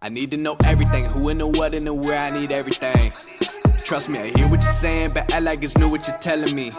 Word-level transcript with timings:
I 0.00 0.08
need 0.10 0.30
to 0.30 0.36
know 0.36 0.56
everything, 0.64 1.04
who 1.06 1.28
and 1.28 1.40
the 1.40 1.48
what 1.58 1.74
and 1.74 1.86
the 1.88 1.92
where 1.92 2.20
I 2.26 2.30
need 2.30 2.52
everything. 2.52 3.12
Trust 3.88 4.08
me, 4.08 4.18
I 4.18 4.28
hear 4.36 4.46
what 4.52 4.62
you're 4.62 4.80
saying, 4.86 5.10
but 5.12 5.24
I 5.34 5.40
like 5.40 5.60
it's 5.64 5.76
new 5.76 5.88
what 5.88 6.06
you're 6.06 6.22
telling 6.28 6.54
me. 6.54 6.70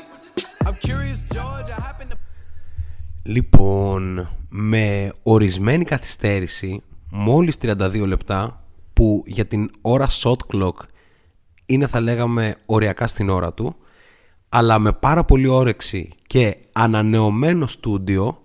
I'm 0.66 0.76
curious, 0.88 1.20
George, 1.36 1.70
I 1.70 1.82
happen 1.88 2.10
to... 2.10 2.18
Λοιπόν, 3.24 4.30
με 4.50 5.14
ορισμένη 5.24 5.84
καθυστέρηση, 5.84 6.82
μόλις 7.10 7.58
32 7.62 8.04
λεπτά, 8.06 8.64
που 8.94 9.24
για 9.26 9.46
την 9.46 9.70
ώρα 9.82 10.10
shot 10.10 10.38
clock 10.54 10.76
είναι 11.66 11.88
θα 11.88 12.00
λέγαμε 12.00 12.56
οριακά 12.66 13.08
στην 13.08 13.30
ώρα 13.30 13.54
του, 13.54 13.76
αλλά 14.50 14.80
με 14.80 14.92
πάρα 14.92 15.24
πολύ 15.24 15.48
όρεξη 15.48 16.10
και 16.28 16.58
ανανεωμένο 16.72 17.68
στούντιο, 17.68 18.42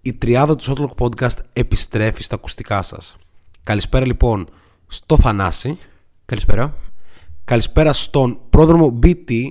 η 0.00 0.14
τριάδα 0.14 0.56
του 0.56 0.64
Shotlock 0.64 1.04
Podcast 1.04 1.36
επιστρέφει 1.52 2.22
στα 2.22 2.34
ακουστικά 2.34 2.82
σας. 2.82 3.16
Καλησπέρα 3.64 4.06
λοιπόν 4.06 4.48
στο 4.86 5.16
Θανάση. 5.16 5.78
Καλησπέρα. 6.24 6.74
Καλησπέρα 7.44 7.92
στον 7.92 8.38
πρόδρομο 8.50 8.98
BT, 9.02 9.50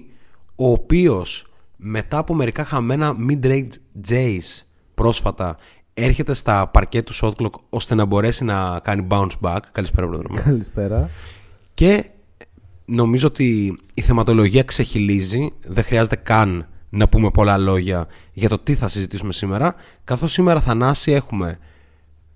ο 0.55 0.71
οποίος 0.71 1.45
μετά 1.75 2.17
από 2.17 2.33
μερικά 2.33 2.65
χαμένα 2.65 3.15
mid-range 3.29 3.69
Jays 4.09 4.63
πρόσφατα 4.93 5.57
έρχεται 5.93 6.33
στα 6.33 6.67
παρκέ 6.67 7.01
του 7.01 7.13
Shot 7.15 7.31
Clock 7.31 7.59
ώστε 7.69 7.95
να 7.95 8.05
μπορέσει 8.05 8.43
να 8.43 8.79
κάνει 8.83 9.07
bounce 9.09 9.29
back. 9.41 9.59
Καλησπέρα 9.71 10.07
πρόδρομο. 10.07 10.41
Καλησπέρα. 10.43 11.09
Και 11.73 12.05
νομίζω 12.85 13.27
ότι 13.27 13.79
η 13.93 14.01
θεματολογία 14.01 14.63
ξεχυλίζει. 14.63 15.49
Δεν 15.67 15.83
χρειάζεται 15.83 16.15
καν 16.15 16.67
να 16.89 17.07
πούμε 17.07 17.31
πολλά 17.31 17.57
λόγια 17.57 18.07
για 18.33 18.49
το 18.49 18.59
τι 18.59 18.75
θα 18.75 18.87
συζητήσουμε 18.87 19.33
σήμερα. 19.33 19.75
Καθώς 20.03 20.31
σήμερα 20.31 20.61
Θανάση 20.61 21.11
έχουμε 21.11 21.59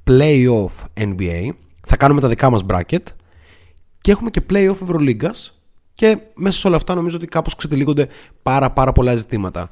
Playoff 0.07 0.71
NBA. 0.93 1.49
Θα 1.87 1.97
κάνουμε 1.97 2.21
τα 2.21 2.27
δικά 2.27 2.49
μας 2.49 2.61
bracket. 2.67 3.03
Και 4.01 4.11
έχουμε 4.11 4.29
και 4.29 4.41
Playoff 4.49 4.81
Ευρωλίγκας. 4.81 5.59
Και 5.93 6.17
μέσα 6.35 6.59
σε 6.59 6.67
όλα 6.67 6.75
αυτά 6.75 6.95
νομίζω 6.95 7.15
ότι 7.15 7.27
κάπως 7.27 7.55
ξετυλίγονται 7.55 8.07
πάρα 8.43 8.71
πάρα 8.71 8.91
πολλά 8.91 9.15
ζητήματα. 9.15 9.69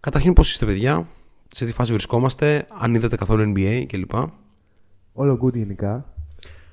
Καταρχήν 0.00 0.32
πώς 0.32 0.50
είστε 0.50 0.66
παιδιά, 0.66 1.06
σε 1.54 1.64
τι 1.64 1.72
φάση 1.72 1.92
βρισκόμαστε, 1.92 2.66
αν 2.78 2.94
είδατε 2.94 3.16
καθόλου 3.16 3.52
NBA 3.56 3.84
κλπ. 3.86 4.12
Όλο 5.12 5.38
good 5.44 5.54
γενικά. 5.54 6.14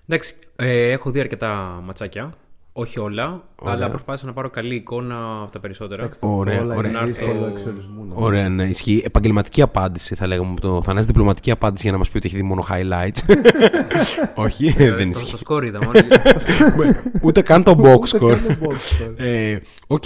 Εντάξει, 0.08 0.36
ε, 0.56 0.92
έχω 0.92 1.12
δει 1.12 1.20
αρκετά 1.20 1.82
ματσάκια. 1.84 2.34
Όχι 2.80 3.00
όλα, 3.00 3.44
Ωραία. 3.56 3.74
αλλά 3.74 3.90
προσπάθησα 3.90 4.26
να 4.26 4.34
πάρω 4.34 4.50
καλή 4.50 4.76
εικόνα 4.76 5.42
από 5.42 5.52
τα 5.52 5.60
περισσότερα. 5.60 6.02
Εντάξει, 6.02 6.20
το 6.20 6.28
Ωραία, 6.28 6.62
όλα 6.62 6.76
ωραία. 6.76 6.92
είναι 6.92 7.00
Ε, 7.00 7.06
δύσκολο 7.06 7.46
ε, 7.46 7.50
εξορισμού. 7.50 7.96
νομίζω. 8.04 8.26
Ωραία, 8.26 8.50
ναι, 8.50 8.64
ισχύει. 8.64 9.02
Επαγγελματική 9.06 9.62
απάντηση 9.62 10.16
θα 10.16 10.28
λέγαμε 10.28 10.52
από 10.52 10.62
το 10.62 10.82
Θανάση, 10.82 11.06
διπλωματική 11.06 11.52
απάντηση 11.52 11.84
για 11.84 11.92
να 11.92 11.98
μας 11.98 12.10
πει 12.10 12.18
ότι 12.18 12.28
έχει 12.28 12.36
δει 12.36 12.44
μόνο 12.44 12.66
highlights. 12.70 13.36
Όχι, 14.46 14.72
δεν 14.72 14.96
Προς 15.10 15.22
ισχύει. 15.22 15.32
το 15.32 15.38
σκορ 15.38 15.64
είδα 15.66 15.80
μόνο. 15.84 16.00
Ούτε 17.22 17.42
καν 17.42 17.64
το 17.64 17.76
box 17.80 18.00
Ούτε 18.00 18.18
score. 18.18 18.30
καν 18.30 18.58
το 18.60 18.68
box 18.70 18.74
score. 18.74 19.14
Ε, 19.18 19.58
Οκ. 19.88 20.04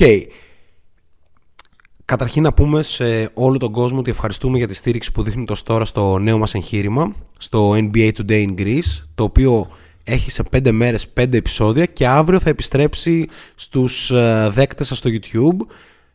Καταρχήν 2.06 2.44
να 2.44 2.54
πούμε 2.54 2.84
σε 2.84 3.30
όλο 3.34 3.58
τον 3.58 3.72
κόσμο 3.72 4.00
ότι 4.00 4.10
ευχαριστούμε 4.10 4.58
για 4.58 4.68
τη 4.68 4.74
στήριξη 4.74 5.12
που 5.12 5.24
δείχνει 5.24 5.46
το 5.46 5.56
τώρα 5.64 5.86
στο 5.86 6.18
νέο 6.18 6.38
μας 6.38 6.54
εγχείρημα, 6.54 7.14
στο 7.38 7.72
NBA 7.76 8.12
Today 8.18 8.46
in 8.48 8.56
Greece, 8.62 9.04
το 9.16 9.24
οποίο 9.24 9.68
έχει 10.04 10.32
σε 10.32 10.44
5 10.52 10.72
μέρες 10.72 11.08
5 11.20 11.34
επεισόδια 11.34 11.86
και 11.86 12.08
αύριο 12.08 12.40
θα 12.40 12.50
επιστρέψει 12.50 13.28
στους 13.56 14.12
ε, 14.12 14.50
δέκτες 14.54 14.88
σας 14.88 14.98
στο 14.98 15.10
YouTube. 15.14 15.66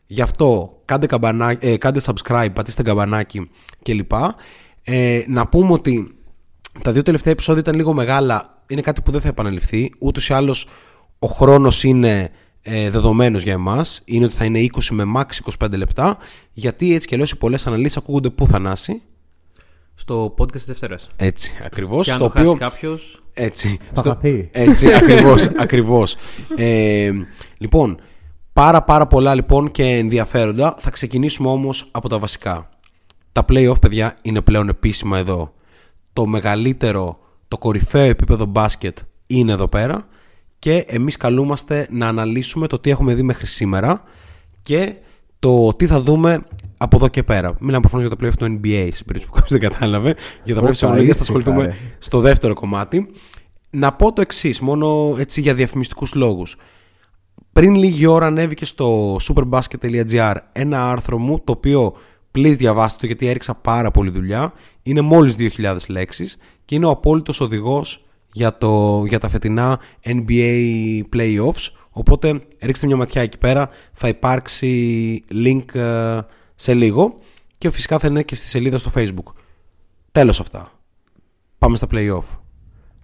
Γι' 0.05 0.21
αυτό 0.21 0.81
κάντε, 0.85 1.05
καμπανά- 1.05 1.63
ε, 1.63 1.77
κάντε 1.77 2.01
subscribe, 2.05 2.49
πατήστε 2.53 2.83
καμπανάκι 2.83 3.49
κλπ. 3.83 4.11
Ε, 4.83 5.21
να 5.27 5.47
πούμε 5.47 5.73
ότι 5.73 6.15
τα 6.81 6.91
δύο 6.91 7.01
τελευταία 7.01 7.33
επεισόδια 7.33 7.61
ήταν 7.61 7.75
λίγο 7.75 7.93
μεγάλα. 7.93 8.63
Είναι 8.67 8.81
κάτι 8.81 9.01
που 9.01 9.11
δεν 9.11 9.21
θα 9.21 9.27
επαναληφθεί. 9.27 9.91
Ούτως 9.99 10.29
ή 10.29 10.33
άλλως 10.33 10.67
ο 11.19 11.27
χρόνος 11.27 11.83
είναι 11.83 12.31
ε, 12.61 12.89
δεδομένος 12.89 13.43
για 13.43 13.53
εμάς. 13.53 14.01
Είναι 14.05 14.25
ότι 14.25 14.35
θα 14.35 14.45
είναι 14.45 14.59
20 14.59 14.67
με 14.91 15.03
max 15.15 15.25
25 15.65 15.71
λεπτά. 15.77 16.17
Γιατί 16.53 16.93
έτσι 16.95 17.07
κι 17.07 17.13
αλλιώς 17.13 17.31
οι 17.31 17.37
πολλές 17.37 17.67
αναλύσεις 17.67 17.97
ακούγονται 17.97 18.29
πού 18.29 18.47
θανάσει. 18.47 19.01
Στο 19.99 20.33
podcast 20.37 20.51
της 20.51 20.65
Δευτέρας. 20.65 21.07
Έτσι, 21.15 21.51
ακριβώς. 21.65 22.05
Και 22.05 22.11
αν 22.11 22.17
το 22.19 22.29
χάσει 22.29 22.55
κάποιος. 22.55 23.21
Έτσι. 23.33 23.79
Θα 23.93 23.99
στο- 23.99 24.09
χαθεί. 24.09 24.49
Έτσι, 24.51 24.93
ακριβώς, 25.01 25.45
ακριβώς. 25.59 26.15
Ε, 26.57 27.11
λοιπόν, 27.57 27.99
πάρα 28.53 28.83
πάρα 28.83 29.07
πολλά 29.07 29.35
λοιπόν 29.35 29.71
και 29.71 29.83
ενδιαφέροντα. 29.83 30.75
Θα 30.79 30.89
ξεκινήσουμε 30.89 31.49
όμως 31.49 31.87
από 31.91 32.09
τα 32.09 32.19
βασικά. 32.19 32.69
Τα 33.31 33.45
play-off, 33.49 33.81
παιδιά, 33.81 34.17
είναι 34.21 34.41
πλέον 34.41 34.69
επίσημα 34.69 35.17
εδώ. 35.17 35.53
Το 36.13 36.25
μεγαλύτερο, 36.25 37.19
το 37.47 37.57
κορυφαίο 37.57 38.03
επίπεδο 38.05 38.45
μπάσκετ 38.45 38.97
είναι 39.27 39.51
εδώ 39.51 39.67
πέρα 39.67 40.07
και 40.59 40.85
εμείς 40.87 41.17
καλούμαστε 41.17 41.87
να 41.91 42.07
αναλύσουμε 42.07 42.67
το 42.67 42.79
τι 42.79 42.89
έχουμε 42.89 43.13
δει 43.13 43.23
μέχρι 43.23 43.45
σήμερα 43.45 44.03
και 44.61 44.95
το 45.39 45.73
τι 45.73 45.87
θα 45.87 46.01
δούμε 46.01 46.45
από 46.77 46.95
εδώ 46.95 47.07
και 47.07 47.23
πέρα. 47.23 47.55
Μιλάμε 47.59 47.79
προφανώς 47.79 48.07
για 48.07 48.15
το 48.15 48.25
play-off 48.25 48.37
του 48.37 48.45
NBA, 48.45 48.89
σε 48.93 49.03
περίπτωση 49.03 49.25
που 49.25 49.31
κάποιος 49.31 49.51
δεν 49.51 49.59
κατάλαβε. 49.59 50.15
Για 50.43 50.55
τα 50.55 50.61
play-off 50.61 50.69
της 50.69 50.83
Όπα, 50.83 50.91
Ευρωλίγα 50.91 51.13
θα 51.13 51.19
ήσυχα, 51.21 51.37
ασχοληθούμε 51.37 51.63
ρε. 51.63 51.75
στο 51.99 52.19
δεύτερο 52.19 52.53
κομμάτι. 52.53 53.07
Να 53.69 53.93
πω 53.93 54.13
το 54.13 54.21
εξής, 54.21 54.59
μόνο 54.59 55.15
έτσι 55.19 55.41
για 55.41 55.53
διαφημιστικούς 55.53 56.13
λόγους. 56.13 56.55
Πριν 57.53 57.75
λίγη 57.75 58.05
ώρα 58.05 58.25
ανέβηκε 58.25 58.65
στο 58.65 59.15
superbasket.gr 59.15 60.35
ένα 60.51 60.91
άρθρο 60.91 61.17
μου 61.17 61.39
το 61.43 61.51
οποίο 61.51 61.93
please 62.35 62.55
διαβάστε 62.57 62.97
το 62.99 63.05
γιατί 63.05 63.27
έριξα 63.27 63.55
πάρα 63.55 63.91
πολύ 63.91 64.09
δουλειά. 64.09 64.53
Είναι 64.83 65.01
μόλις 65.01 65.35
2.000 65.37 65.75
λέξεις 65.87 66.37
και 66.65 66.75
είναι 66.75 66.85
ο 66.85 66.89
απόλυτος 66.89 67.39
οδηγός 67.39 68.05
για, 68.33 68.57
το, 68.57 69.03
για 69.07 69.19
τα 69.19 69.29
φετινά 69.29 69.79
NBA 70.03 71.01
playoffs. 71.15 71.71
Οπότε 71.89 72.41
ρίξτε 72.59 72.87
μια 72.87 72.95
ματιά 72.95 73.21
εκεί 73.21 73.37
πέρα, 73.37 73.69
θα 73.93 74.07
υπάρξει 74.07 75.23
link 75.31 75.75
ε, 75.75 76.19
σε 76.59 76.73
λίγο 76.73 77.19
και 77.57 77.69
φυσικά 77.69 77.99
θα 77.99 78.07
είναι 78.07 78.23
και 78.23 78.35
στη 78.35 78.47
σελίδα 78.47 78.77
στο 78.77 78.91
facebook. 78.95 79.33
Τέλος 80.11 80.39
αυτά. 80.39 80.71
Πάμε 81.57 81.75
στα 81.75 81.87
playoff. 81.91 82.23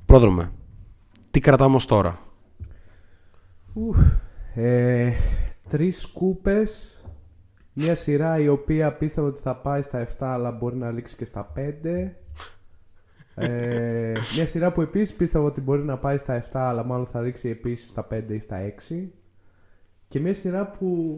Πρόδρομε, 0.06 0.52
τι 1.31 1.40
κρατάμε 1.40 1.75
ως 1.75 1.86
τώρα; 1.86 2.19
Ε, 4.56 5.12
τρεις 5.69 6.02
σκούπες. 6.02 6.97
Μια 7.74 7.96
σειρά 7.96 8.40
η 8.40 8.47
οποία 8.47 8.94
πίστευα 8.94 9.28
ότι 9.28 9.41
θα 9.41 9.56
πάει 9.56 9.81
στα 9.81 10.00
7 10.00 10.08
αλλά 10.20 10.52
μπορεί 10.52 10.75
να 10.75 10.91
λήξει 10.91 11.16
και 11.16 11.25
στα 11.25 11.52
5. 11.56 12.16
Ε, 13.35 14.12
μια 14.35 14.46
σειρά 14.46 14.72
που 14.72 14.81
επίσης 14.81 15.16
πίστευα 15.16 15.46
ότι 15.46 15.62
μπορεί 15.62 15.84
να 15.84 15.97
πάει 15.97 16.18
στα 16.18 16.44
7 16.44 16.50
αλλά 16.53 16.84
μάλλον 16.84 17.06
θα 17.06 17.22
ρίξει 17.22 17.50
επίσης 17.50 17.90
στα 17.90 18.08
5 18.12 18.24
ή 18.30 18.40
στα 18.40 18.58
6. 18.90 19.14
Και 20.08 20.20
μια 20.20 20.34
σειρά 20.34 20.68
που 20.68 21.18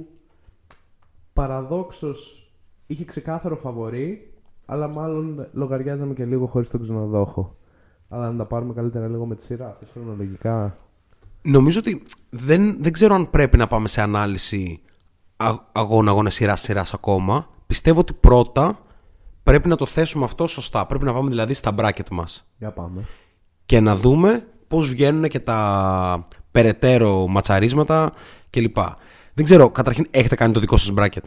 παραδόξως 1.36 2.50
είχε 2.86 3.06
ξεκάθαρο 3.06 3.56
φαβορή 3.56 4.34
αλλά 4.66 4.88
μάλλον 4.88 5.48
λογαριάζαμε 5.54 6.14
και 6.14 6.26
λίγο 6.26 6.46
χωρίς 6.46 6.70
τον 6.70 6.82
ξενοδόχο. 6.82 7.56
Αλλά 8.10 8.32
να 8.32 8.38
τα 8.38 8.46
πάρουμε 8.46 8.74
καλύτερα 8.74 9.08
λίγο 9.08 9.26
με 9.26 9.36
τη 9.36 9.44
σειρά. 9.44 9.76
Θες 9.80 9.90
χρονολογικά. 9.94 10.76
Νομίζω 11.42 11.80
ότι 11.80 12.04
δεν, 12.30 12.78
δεν 12.84 12.92
ξέρω 12.92 13.16
αν 13.16 13.30
πρέπει 13.30 13.58
να 13.58 13.68
πάμε 13.68 13.88
σε 13.88 14.02
ανάλυση 14.02 14.82
αγώνα, 15.72 16.12
αγώνα, 16.12 16.30
σειράς, 16.30 16.62
σειράς 16.62 16.94
ακόμα. 16.94 17.50
Πιστεύω 17.68 18.00
ότι 18.00 18.14
πρώτα 18.14 18.80
πρέπει 19.44 19.68
να 19.68 19.76
το 19.76 19.86
θέσουμε 19.86 20.26
αυτό 20.26 20.48
σωστά. 20.48 20.86
Πρέπει 20.86 21.04
να 21.06 21.14
πάμε 21.14 21.30
δηλαδή 21.30 21.54
στα 21.54 21.74
bracket 21.78 22.10
μας 22.12 22.48
Για 22.58 22.72
πάμε. 22.72 23.06
και 23.66 23.80
να 23.80 23.96
δούμε 23.96 24.48
πώς 24.68 24.90
βγαίνουν 24.90 25.24
και 25.24 25.40
τα 25.40 26.28
περαιτέρω 26.52 27.28
ματσαρίσματα 27.28 28.14
κλπ. 28.50 28.78
Δεν 29.36 29.46
ξέρω, 29.46 29.70
καταρχήν 29.70 30.06
έχετε 30.12 30.36
κάνει 30.36 30.54
το 30.54 30.60
δικό 30.60 30.78
σας 30.78 30.94
bracket. 30.98 31.24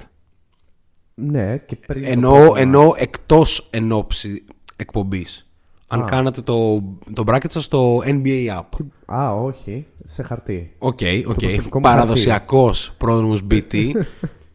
Ναι, 1.14 1.56
και 1.56 1.76
πριν. 1.86 2.02
το 2.02 2.10
Εννοώ, 2.10 2.38
πρώτο 2.44 2.60
εννοώ 2.60 2.92
εκτός 2.96 3.68
ενόψη 3.70 4.44
εκπομπής. 4.76 5.48
Αν 5.86 6.00
Α. 6.00 6.04
κάνατε 6.04 6.40
το, 6.40 6.82
το 7.12 7.24
bracket 7.26 7.50
σας 7.50 7.64
στο 7.64 8.02
NBA 8.04 8.46
app. 8.58 8.62
μάτς. 9.06 9.22
Α, 9.24 9.34
όχι. 9.34 9.86
Σε 10.04 10.22
χαρτί. 10.22 10.74
Οκ, 10.78 10.98
οκ. 11.26 11.34
προσωπικό 11.34 11.78
μου 11.78 11.84
Παραδοσιακός 11.84 12.92
πρόδρομος 12.98 13.40
BT. 13.50 13.90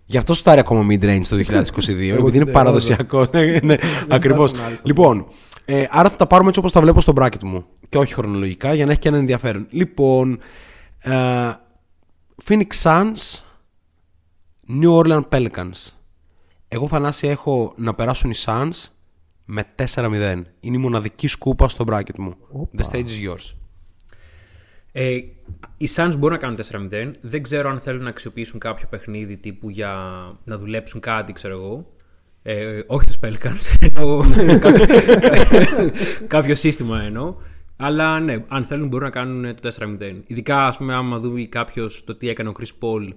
Γι' 0.05 0.17
αυτό 0.17 0.33
στάρει 0.33 0.59
ακόμα 0.59 0.85
mid-range 0.89 1.25
το 1.29 1.35
2022, 1.47 1.47
επειδή 1.89 2.35
είναι 2.35 2.43
ναι, 2.45 2.51
παραδοσιακός. 2.51 3.29
ναι, 3.63 3.75
ακριβώς. 4.09 4.49
υπάρχουν 4.51 4.67
άλλες 4.67 4.81
Λοιπόν, 4.83 5.25
ε, 5.65 5.85
άρα 5.89 6.09
θα 6.09 6.15
τα 6.15 6.27
πάρουμε 6.27 6.47
έτσι 6.47 6.59
όπως 6.59 6.71
τα 6.71 6.81
βλέπω 6.81 7.01
στο 7.01 7.13
bracket 7.15 7.43
μου. 7.43 7.65
Και 7.89 7.97
όχι 7.97 8.13
χρονολογικά, 8.13 8.73
για 8.73 8.85
να 8.85 8.91
έχει 8.91 8.99
και 8.99 9.07
ένα 9.07 9.17
ενδιαφέρον. 9.17 9.67
Λοιπόν, 9.69 10.39
ε, 10.99 11.11
Phoenix 12.45 12.67
Suns, 12.83 13.43
New 14.67 15.03
Orleans 15.03 15.29
Pelicans. 15.29 15.91
Εγώ 16.67 16.87
Θανάση 16.87 17.27
έχω 17.27 17.73
να 17.77 17.93
περάσουν 17.93 18.31
οι 18.31 18.35
Suns 18.45 18.71
με 19.45 19.65
4-0. 19.95 20.41
Είναι 20.59 20.75
η 20.75 20.77
μοναδική 20.77 21.27
σκούπα 21.27 21.69
στο 21.69 21.85
bracket 21.87 22.17
μου. 22.17 22.35
Όπα. 22.51 22.69
The 22.77 22.91
stage 22.91 23.05
is 23.05 23.29
yours. 23.29 23.53
Ε, 24.91 25.15
οι 25.77 25.89
Suns 25.95 26.13
μπορούν 26.17 26.37
να 26.41 26.55
κάνουν 26.65 26.89
4-0. 26.91 27.11
Δεν 27.21 27.43
ξέρω 27.43 27.69
αν 27.69 27.79
θέλουν 27.79 28.03
να 28.03 28.09
αξιοποιήσουν 28.09 28.59
κάποιο 28.59 28.87
παιχνίδι 28.89 29.37
τύπου 29.37 29.69
για 29.69 29.91
να 30.43 30.57
δουλέψουν 30.57 30.99
κάτι, 30.99 31.33
ξέρω 31.33 31.53
εγώ. 31.53 31.87
Ε, 32.43 32.81
όχι 32.87 33.05
τους 33.05 33.19
Pelicans, 33.21 33.75
εννοώ 33.95 34.23
κάποιο, 34.59 34.85
κάποιο 36.27 36.55
σύστημα 36.55 37.01
εννοώ. 37.01 37.35
Αλλά 37.77 38.19
ναι, 38.19 38.45
αν 38.47 38.63
θέλουν 38.63 38.87
μπορούν 38.87 39.05
να 39.05 39.11
κάνουν 39.11 39.55
το 39.55 39.75
4-0. 39.79 40.21
Ειδικά, 40.27 40.65
ας 40.65 40.77
πούμε, 40.77 40.93
άμα 40.93 41.19
δούμε 41.19 41.43
κάποιος 41.43 42.03
το 42.03 42.15
τι 42.15 42.29
έκανε 42.29 42.49
ο 42.49 42.53
Chris 42.59 42.71
Paul 42.81 43.09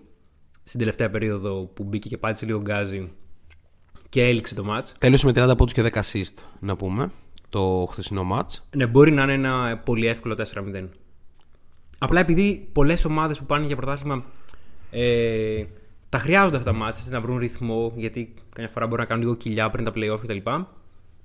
στην 0.64 0.79
τελευταία 0.79 1.11
περίοδο 1.11 1.70
που 1.75 1.85
μπήκε 1.85 2.08
και 2.08 2.19
πάτησε 2.19 2.47
λίγο 2.47 2.61
γκάζι 2.61 3.12
και 4.08 4.23
έληξε 4.23 4.55
το 4.55 4.64
match. 4.70 4.85
Τέλειωσε 4.99 5.26
με 5.26 5.32
30 5.35 5.56
πόντους 5.56 5.73
και 5.73 5.91
10 5.93 6.00
assist, 6.00 6.35
να 6.61 6.76
πούμε, 6.76 7.11
το 7.49 7.88
χθεσινό 7.91 8.26
match. 8.32 8.58
Ναι, 8.76 8.87
μπορεί 8.87 9.12
να 9.12 9.23
είναι 9.23 9.32
ένα 9.32 9.79
πολύ 9.85 10.06
εύκολο 10.06 10.37
4-0. 10.55 10.88
Απλά 11.99 12.20
επειδή 12.20 12.69
πολλές 12.73 13.05
ομάδες 13.05 13.38
που 13.38 13.47
πάνε 13.47 13.67
για 13.67 13.76
πρωτάθλημα 13.76 14.25
ε, 14.91 15.64
τα 16.09 16.19
χρειάζονται 16.19 16.56
αυτά 16.56 16.70
τα 16.70 16.76
μάτια 16.76 17.02
να 17.11 17.20
βρουν 17.20 17.38
ρυθμό, 17.38 17.93
γιατί 17.97 18.35
καμιά 18.52 18.70
φορά 18.70 18.87
μπορεί 18.87 19.00
να 19.00 19.06
κάνουν 19.06 19.23
λίγο 19.23 19.37
κοιλιά 19.37 19.70
πριν 19.70 19.85
τα 19.85 19.93
playoff 19.94 20.19
κτλ. 20.23 20.50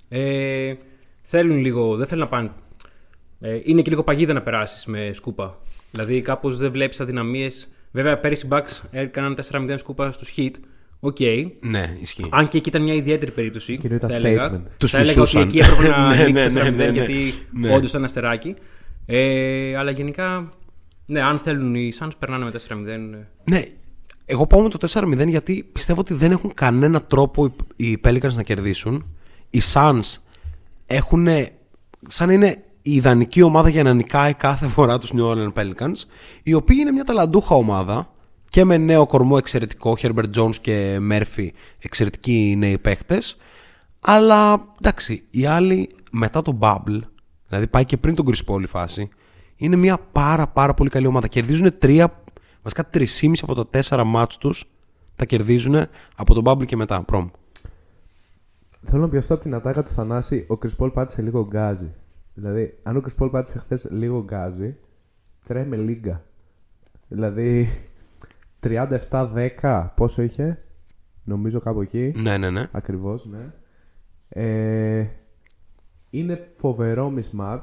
Ε, 0.08 0.74
θέλουν 1.22 1.56
λίγο, 1.58 1.96
δεν 1.96 2.06
θέλουν 2.06 2.24
να 2.24 2.30
πάνε. 2.30 2.50
Ε, 3.44 3.60
είναι 3.64 3.82
και 3.82 3.90
λίγο 3.90 4.02
παγίδα 4.02 4.32
να 4.32 4.42
περάσεις 4.42 4.86
με 4.86 5.10
σκούπα. 5.12 5.58
Δηλαδή 5.90 6.20
κάπως 6.20 6.56
δεν 6.56 6.70
βλέπεις 6.72 7.00
αδυναμίες. 7.00 7.68
Βέβαια, 7.92 8.18
πέρυσι 8.18 8.46
οι 8.46 8.48
Bucks 8.52 8.80
έκαναν 8.90 9.36
4-0 9.50 9.74
σκούπα 9.78 10.10
στους 10.10 10.32
Heat. 10.36 10.50
OK. 11.00 11.16
Ναι, 11.60 11.96
ισχύει. 12.00 12.26
Αν 12.30 12.48
και 12.48 12.56
εκεί 12.58 12.68
ήταν 12.68 12.82
μια 12.82 12.94
ιδιαίτερη 12.94 13.30
περίπτωση. 13.30 13.78
Και 13.78 13.86
είναι 13.86 13.98
τα 13.98 14.08
θα 14.08 14.14
έλεγα, 14.14 14.50
statement. 14.52 14.62
Τους 14.76 14.90
θα 14.90 14.98
έλεγα 14.98 15.20
ότι 15.22 15.36
μισούσαν. 15.36 15.42
εκεί 15.48 15.58
έπρεπε 15.58 15.88
να 15.88 16.08
Ναι, 16.16 16.26
λήξει 16.26 16.46
ναι, 16.46 16.60
4-0 16.60 16.64
ναι, 16.64 16.70
ναι, 16.70 16.84
ναι. 16.84 16.90
γιατί 16.92 17.34
Ναι. 17.52 17.74
όντως 17.74 17.90
ήταν 17.90 18.04
αστεράκι. 18.04 18.54
Ε, 19.06 19.76
αλλά 19.76 19.90
γενικά, 19.90 20.52
ναι, 21.06 21.20
αν 21.22 21.38
θέλουν 21.38 21.74
οι 21.74 21.92
Suns 22.00 22.10
περνάνε 22.18 22.44
με 22.44 22.50
4-0. 22.50 22.86
ε, 22.88 23.26
Ναι, 23.50 23.62
εγώ 24.24 24.46
πάω 24.46 24.60
με 24.62 24.68
το 24.68 24.88
4-0 24.92 25.28
γιατί 25.28 25.68
πιστεύω 25.72 26.00
ότι 26.00 26.14
δεν 26.14 26.30
έχουν 26.30 26.52
κανένα 26.54 27.02
τρόπο 27.02 27.54
οι- 27.76 27.90
οι 27.90 28.00
Pelicans 28.04 28.32
να 28.34 28.42
κερδίσουν. 28.42 29.14
Οι 29.50 29.60
Suns 29.72 30.16
έχουν 30.86 31.26
σαν 32.08 32.30
είναι 32.30 32.62
η 32.82 32.94
ιδανική 32.94 33.42
ομάδα 33.42 33.68
για 33.68 33.82
να 33.82 33.94
νικάει 33.94 34.34
κάθε 34.34 34.66
φορά 34.66 34.98
τους 34.98 35.12
New 35.14 35.30
Orleans 35.30 35.52
Pelicans 35.52 35.96
οι 36.42 36.54
οποίοι 36.54 36.76
είναι 36.80 36.90
μια 36.90 37.04
ταλαντούχα 37.04 37.54
ομάδα 37.54 38.10
και 38.50 38.64
με 38.64 38.76
νέο 38.76 39.06
κορμό 39.06 39.34
εξαιρετικό 39.38 39.96
Herbert 40.00 40.30
Jones 40.36 40.54
και 40.60 40.98
Murphy 41.10 41.48
εξαιρετικοί 41.78 42.54
νέοι 42.58 42.78
παίχτες 42.78 43.36
αλλά 44.00 44.64
εντάξει 44.80 45.22
οι 45.30 45.46
άλλοι 45.46 45.90
μετά 46.10 46.42
το 46.42 46.58
Bubble 46.60 47.00
δηλαδή 47.48 47.66
πάει 47.66 47.84
και 47.84 47.96
πριν 47.96 48.14
τον 48.14 48.26
Chris 48.28 48.52
Paul 48.52 48.62
η 48.62 48.66
φάση 48.66 49.08
είναι 49.56 49.76
μια 49.76 49.98
πάρα 50.12 50.46
πάρα 50.46 50.74
πολύ 50.74 50.90
καλή 50.90 51.06
ομάδα 51.06 51.26
κερδίζουν 51.26 51.78
τρία 51.78 52.22
βασικά 52.62 52.88
3,5 52.94 53.32
από 53.42 53.54
τα 53.54 53.66
τέσσερα 53.66 54.04
μάτς 54.04 54.36
τους 54.36 54.64
τα 55.16 55.24
κερδίζουν 55.24 55.76
από 56.16 56.34
τον 56.34 56.42
Bubble 56.46 56.66
και 56.66 56.76
μετά 56.76 57.02
προμ. 57.02 57.28
Θέλω 58.84 59.02
να 59.02 59.08
πιαστώ 59.08 59.34
από 59.34 59.42
την 59.42 59.54
ατάκα 59.54 59.82
του 59.82 59.90
Θανάση. 59.90 60.46
Ο 60.48 60.58
Chris 60.62 60.84
Paul 60.84 60.92
πάτησε 60.92 61.22
λίγο 61.22 61.46
γκάζι. 61.50 61.94
Δηλαδή, 62.34 62.78
αν 62.82 62.96
ο 62.96 63.02
Chris 63.04 63.22
Paul 63.24 63.30
πάτησε 63.30 63.58
χθες 63.58 63.86
λίγο 63.90 64.22
γκάζι, 64.24 64.76
τρέμε 65.46 65.76
λίγκα. 65.76 66.24
Δηλαδή, 67.08 67.68
37-10, 68.60 69.86
πόσο 69.96 70.22
είχε, 70.22 70.62
νομίζω 71.24 71.60
κάπου 71.60 71.80
εκεί. 71.80 72.12
Ναι, 72.22 72.38
ναι, 72.38 72.50
ναι. 72.50 72.68
Ακριβώς, 72.72 73.26
ναι. 73.26 73.52
Ε, 74.28 75.06
είναι 76.10 76.50
φοβερό 76.54 77.12
mismatch. 77.16 77.60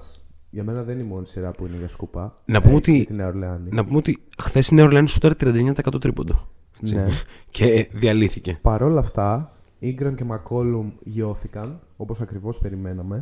Για 0.51 0.63
μένα 0.63 0.83
δεν 0.83 0.93
είναι 0.99 1.03
η 1.03 1.07
μόνη 1.07 1.25
σειρά 1.25 1.51
που 1.51 1.65
είναι 1.65 1.75
για 1.77 1.87
σκουπά. 1.87 2.41
Να 2.45 2.61
πούμε 2.61 2.73
Ε, 2.73 2.77
ότι- 2.77 2.99
και 2.99 3.05
Την 3.05 3.15
Νέα 3.15 3.27
Ορλεάνη. 3.27 3.69
Να 3.71 3.85
πούμε 3.85 3.97
ότι 3.97 4.23
χθες 4.41 4.67
η 4.69 4.75
Νέα 4.75 4.83
Ορλεάνη 4.85 5.07
σούταρε 5.07 5.33
39% 5.39 5.99
τρίποντο. 6.01 6.47
Έτσι. 6.81 6.95
Ναι. 6.95 7.05
Και 7.51 7.89
διαλύθηκε. 7.93 8.59
Παρ' 8.61 8.83
όλα 8.83 8.99
αυτά, 8.99 9.55
Ingram 9.81 10.13
και 10.15 10.25
McCollum 10.29 10.91
γιώθηκαν, 11.03 11.79
όπως 11.97 12.21
ακριβώς 12.21 12.57
περιμέναμε. 12.57 13.21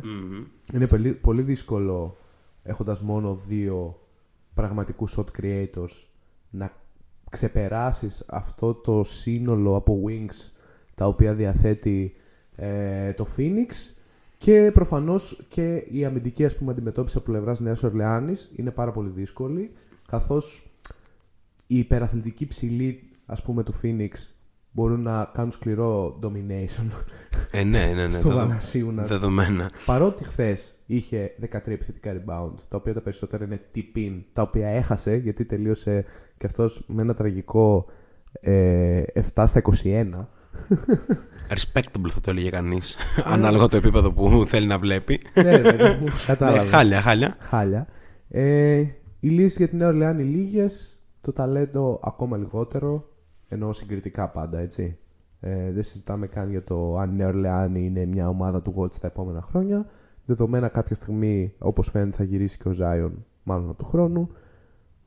Είναι 0.72 0.86
πολύ, 0.86 1.12
πολύ 1.12 1.42
δύσκολο, 1.42 2.16
έχοντας 2.62 3.00
μόνο 3.00 3.40
δύο 3.46 4.00
πραγματικούς 4.54 5.18
shot 5.18 5.40
creators, 5.40 6.06
να 6.50 6.72
ξεπεράσεις 7.30 8.24
αυτό 8.28 8.74
το 8.74 9.04
σύνολο 9.04 9.76
από 9.76 10.02
wings 10.06 10.52
τα 10.94 11.06
οποία 11.06 11.34
διαθέτει 11.34 12.14
ε, 12.56 13.12
το 13.12 13.26
Phoenix 13.36 13.70
και 14.38 14.70
προφανώς 14.74 15.46
και 15.48 15.86
η 15.90 16.04
αμυντική 16.04 16.44
ας 16.44 16.56
πούμε, 16.56 16.72
αντιμετώπιση 16.72 17.16
από 17.18 17.26
πλευράς 17.26 17.60
Νέας 17.60 17.82
Ορλεάνης 17.82 18.50
είναι 18.56 18.70
πάρα 18.70 18.92
πολύ 18.92 19.08
δύσκολη 19.08 19.72
καθώς 20.08 20.70
οι 21.66 21.78
υπεραθλητικοί 21.78 22.46
ψηλοί 22.46 23.10
ας 23.26 23.42
πούμε 23.42 23.62
του 23.62 23.74
Phoenix 23.82 24.10
μπορούν 24.70 25.02
να 25.02 25.30
κάνουν 25.34 25.50
σκληρό 25.52 26.18
domination 26.22 26.84
Ε, 27.50 27.62
ναι, 27.64 27.92
ναι, 27.94 28.06
ναι. 28.06 28.16
στο 28.18 28.28
δεδο- 28.28 28.40
Βανασίουνας. 28.40 29.08
Δεδομένα. 29.08 29.70
Παρότι 29.86 30.24
χθες 30.24 30.74
είχε 30.86 31.30
13 31.40 31.46
επιθετικά 31.64 32.12
rebound, 32.12 32.52
τα 32.68 32.76
οποία 32.76 32.94
τα 32.94 33.00
περισσότερα 33.00 33.44
είναι 33.44 33.60
tip-in, 33.74 34.22
τα 34.32 34.42
οποία 34.42 34.68
έχασε 34.68 35.14
γιατί 35.16 35.44
τελείωσε 35.44 36.04
και 36.38 36.46
αυτός 36.46 36.84
με 36.86 37.02
ένα 37.02 37.14
τραγικό 37.14 37.86
ε, 38.40 39.02
7 39.34 39.44
στα 39.46 39.62
21. 39.82 40.06
Respectable 41.54 42.08
θα 42.10 42.20
το 42.20 42.30
έλεγε 42.30 42.50
κανείς. 42.50 42.96
Ανάλογα 43.24 43.66
το 43.68 43.76
επίπεδο 43.76 44.12
που 44.12 44.44
θέλει 44.46 44.66
να 44.66 44.78
βλέπει. 44.78 45.20
ναι, 45.34 45.56
ρε 45.56 45.62
παιδί 45.62 45.82
μου, 46.00 46.04
Ναι, 46.04 46.10
κατάλαβα. 46.26 46.70
χάλια, 46.70 47.00
χάλια. 47.00 47.36
Χάλια. 47.40 47.86
Ε, 48.28 48.76
οι 49.20 49.28
λύσει 49.28 49.56
για 49.58 49.68
την 49.68 49.78
Νέα 49.78 49.88
Ορλεάνη 49.88 50.22
λίγες, 50.22 50.98
το 51.20 51.32
ταλέντο 51.32 52.00
ακόμα 52.04 52.36
λιγότερο, 52.36 53.08
ενώ 53.48 53.72
συγκριτικά 53.72 54.28
πάντα, 54.28 54.58
έτσι. 54.58 54.98
Ε, 55.40 55.72
δεν 55.72 55.82
συζητάμε 55.82 56.26
καν 56.26 56.50
για 56.50 56.64
το 56.64 56.98
αν 56.98 57.10
η 57.10 57.16
Νέα 57.16 57.26
Ορλεάνη 57.26 57.84
είναι 57.86 58.04
μια 58.04 58.28
ομάδα 58.28 58.62
του 58.62 58.74
Watch 58.78 58.94
τα 59.00 59.06
επόμενα 59.06 59.42
χρόνια. 59.42 59.86
Δεδομένα 60.24 60.68
κάποια 60.68 60.94
στιγμή, 60.94 61.52
όπως 61.58 61.88
φαίνεται, 61.90 62.16
θα 62.16 62.24
γυρίσει 62.24 62.58
και 62.58 62.68
ο 62.68 62.72
Ζάιον, 62.72 63.24
μάλλον 63.42 63.68
από 63.68 63.78
του 63.78 63.84
χρόνου. 63.84 64.30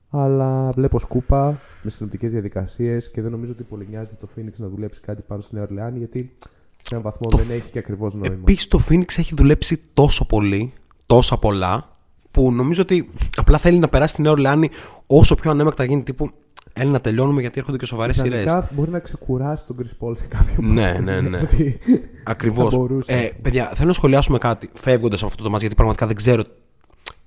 Αλλά 0.09 0.71
βλέπω 0.71 0.99
σκούπα 0.99 1.59
με 1.83 1.89
συνοπτικές 1.89 2.31
διαδικασίες 2.31 3.11
και 3.11 3.21
δεν 3.21 3.31
νομίζω 3.31 3.51
ότι 3.51 3.63
πολύ 3.63 3.87
νοιάζεται 3.89 4.17
το 4.19 4.27
Phoenix 4.35 4.51
να 4.55 4.67
δουλέψει 4.67 5.01
κάτι 5.01 5.21
πάνω 5.27 5.41
στη 5.41 5.55
Νέα 5.55 5.63
Ορλεάνη 5.63 5.97
γιατί 5.97 6.35
σε 6.77 6.95
έναν 6.95 7.01
βαθμό 7.01 7.29
Το 7.29 7.37
δεν 7.37 7.49
έχει 7.49 7.71
και 7.71 7.79
ακριβώς 7.79 8.13
νόημα. 8.13 8.35
Επίσης 8.35 8.67
το 8.67 8.81
Phoenix 8.89 9.17
έχει 9.17 9.35
δουλέψει 9.35 9.81
τόσο 9.93 10.25
πολύ, 10.25 10.73
τόσα 11.05 11.37
πολλά, 11.37 11.89
που 12.31 12.53
νομίζω 12.53 12.81
ότι 12.81 13.09
απλά 13.35 13.57
θέλει 13.57 13.77
να 13.77 13.87
περάσει 13.87 14.15
τη 14.15 14.21
Νέα 14.21 14.31
Ορλεάνη 14.31 14.69
όσο 15.07 15.35
πιο 15.35 15.51
ανέμακτα 15.51 15.83
γίνει. 15.83 16.03
Τύπου, 16.03 16.31
έλα 16.73 16.91
να 16.91 17.01
τελειώνουμε 17.01 17.41
γιατί 17.41 17.59
έρχονται 17.59 17.77
και 17.77 17.85
σοβαρές 17.85 18.17
σειρές. 18.17 18.43
Ιδανικά 18.43 18.69
μπορεί 18.73 18.91
να 18.91 18.99
ξεκουράσει 18.99 19.65
τον 19.65 19.75
Chris 19.79 20.05
Paul 20.07 20.17
σε 20.17 20.25
κάποιο 20.27 20.55
Ναι, 20.59 20.93
point. 20.97 21.03
ναι, 21.03 21.21
ναι. 21.21 21.37
Ότι 21.37 21.79
Ακριβώς. 22.23 22.73
θα 22.73 22.77
μπορούσε. 22.79 23.13
Ε, 23.13 23.31
παιδιά, 23.41 23.71
θέλω 23.75 23.87
να 23.87 23.93
σχολιάσουμε 23.93 24.37
κάτι 24.37 24.69
φεύγοντας 24.73 25.19
από 25.19 25.27
αυτό 25.31 25.43
το 25.43 25.49
μάτς 25.49 25.61
γιατί 25.61 25.75
πραγματικά 25.75 26.07
δεν 26.07 26.15
ξέρω 26.15 26.43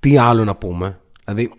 τι 0.00 0.16
άλλο 0.18 0.44
να 0.44 0.56
πούμε. 0.56 1.00
Δηλαδή, 1.24 1.52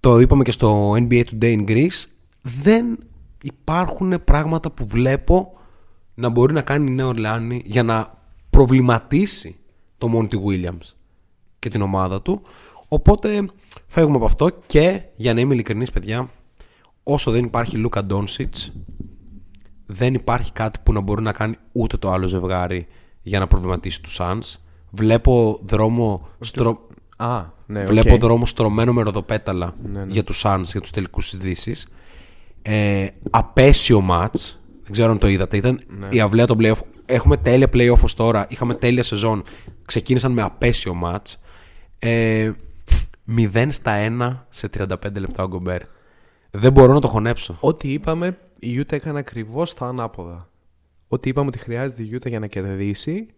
το 0.00 0.18
είπαμε 0.18 0.42
και 0.42 0.52
στο 0.52 0.92
NBA 0.92 1.22
Today 1.24 1.56
in 1.58 1.68
Greece, 1.68 2.04
δεν 2.42 2.98
υπάρχουν 3.42 4.24
πράγματα 4.24 4.70
που 4.70 4.86
βλέπω 4.86 5.52
να 6.14 6.28
μπορεί 6.28 6.52
να 6.52 6.62
κάνει 6.62 6.90
η 6.90 6.94
Νέα 6.94 7.06
Ορλεάνη 7.06 7.62
για 7.64 7.82
να 7.82 8.18
προβληματίσει 8.50 9.56
το 9.98 10.10
Monty 10.14 10.34
Williams 10.46 10.94
και 11.58 11.68
την 11.68 11.82
ομάδα 11.82 12.22
του. 12.22 12.42
Οπότε 12.92 13.48
φεύγουμε 13.86 14.16
από 14.16 14.24
αυτό 14.24 14.50
και 14.66 15.02
για 15.14 15.34
να 15.34 15.40
είμαι 15.40 15.54
ειλικρινής 15.54 15.90
παιδιά, 15.90 16.28
όσο 17.02 17.30
δεν 17.30 17.44
υπάρχει 17.44 17.76
Λούκα 17.76 18.04
Ντόντσιτς 18.04 18.72
δεν 19.92 20.14
υπάρχει 20.14 20.52
κάτι 20.52 20.78
που 20.82 20.92
να 20.92 21.00
μπορεί 21.00 21.22
να 21.22 21.32
κάνει 21.32 21.56
ούτε 21.72 21.96
το 21.96 22.10
άλλο 22.10 22.26
ζευγάρι 22.26 22.86
για 23.22 23.38
να 23.38 23.46
προβληματίσει 23.46 24.02
τους 24.02 24.18
Suns. 24.20 24.54
Βλέπω 24.90 25.60
δρόμο, 25.64 26.28
στρο... 26.40 26.86
Α, 27.16 27.44
ναι, 27.66 27.84
Βλέπω 27.84 28.14
οκ. 28.14 28.20
δρόμο 28.20 28.46
στρωμένο 28.46 28.92
με 28.92 29.02
ροδοπέταλα 29.02 29.74
Ναι, 29.82 29.98
ναι. 30.04 30.12
για 30.12 30.24
τους 30.24 30.42
Suns, 30.46 30.62
για 30.64 30.80
τους 30.80 30.90
τελικούς 30.90 31.32
Δύσης. 31.32 31.88
Ε, 32.62 33.06
απέσιο 33.30 34.00
μάτς. 34.00 34.60
Δεν 34.82 34.92
ξέρω 34.92 35.10
αν 35.10 35.18
το 35.18 35.28
είδατε. 35.28 35.56
Ήταν 35.56 35.80
Ναι. 35.98 36.08
η 36.10 36.20
αυλαία 36.20 36.46
των 36.46 36.58
playoff. 36.60 36.78
Έχουμε 37.06 37.36
τέλεια 37.36 37.68
playoff 37.72 38.00
ως 38.02 38.14
τώρα. 38.14 38.46
Είχαμε 38.48 38.74
τέλεια 38.74 39.02
σεζόν. 39.02 39.42
Ξεκίνησαν 39.84 40.32
με 40.32 40.42
απέσιο 40.42 40.94
μάτς. 40.94 41.40
Ε, 41.98 42.50
0 43.36 43.66
στα 43.70 43.92
1 44.18 44.36
σε 44.48 44.70
35 44.78 44.86
λεπτά 45.18 45.42
ο 45.42 45.46
Γκομπέρ. 45.46 45.82
Δεν 46.50 46.72
μπορώ 46.72 46.92
να 46.92 47.00
το 47.00 47.08
χωνέψω. 47.08 47.56
Ό,τι 47.60 47.92
είπαμε, 47.92 48.38
η 48.58 48.78
Utah 48.80 48.92
έκανε 48.92 49.18
ακριβώς 49.18 49.74
τα 49.74 49.86
ανάποδα. 49.86 50.48
Ό,τι 51.08 51.28
είπαμε 51.28 51.46
ότι 51.46 51.58
χρειάζεται 51.58 52.02
η 52.02 52.10
Utah 52.14 52.26
για 52.28 52.38
να 52.38 52.46
κερδίσει, 52.46 53.28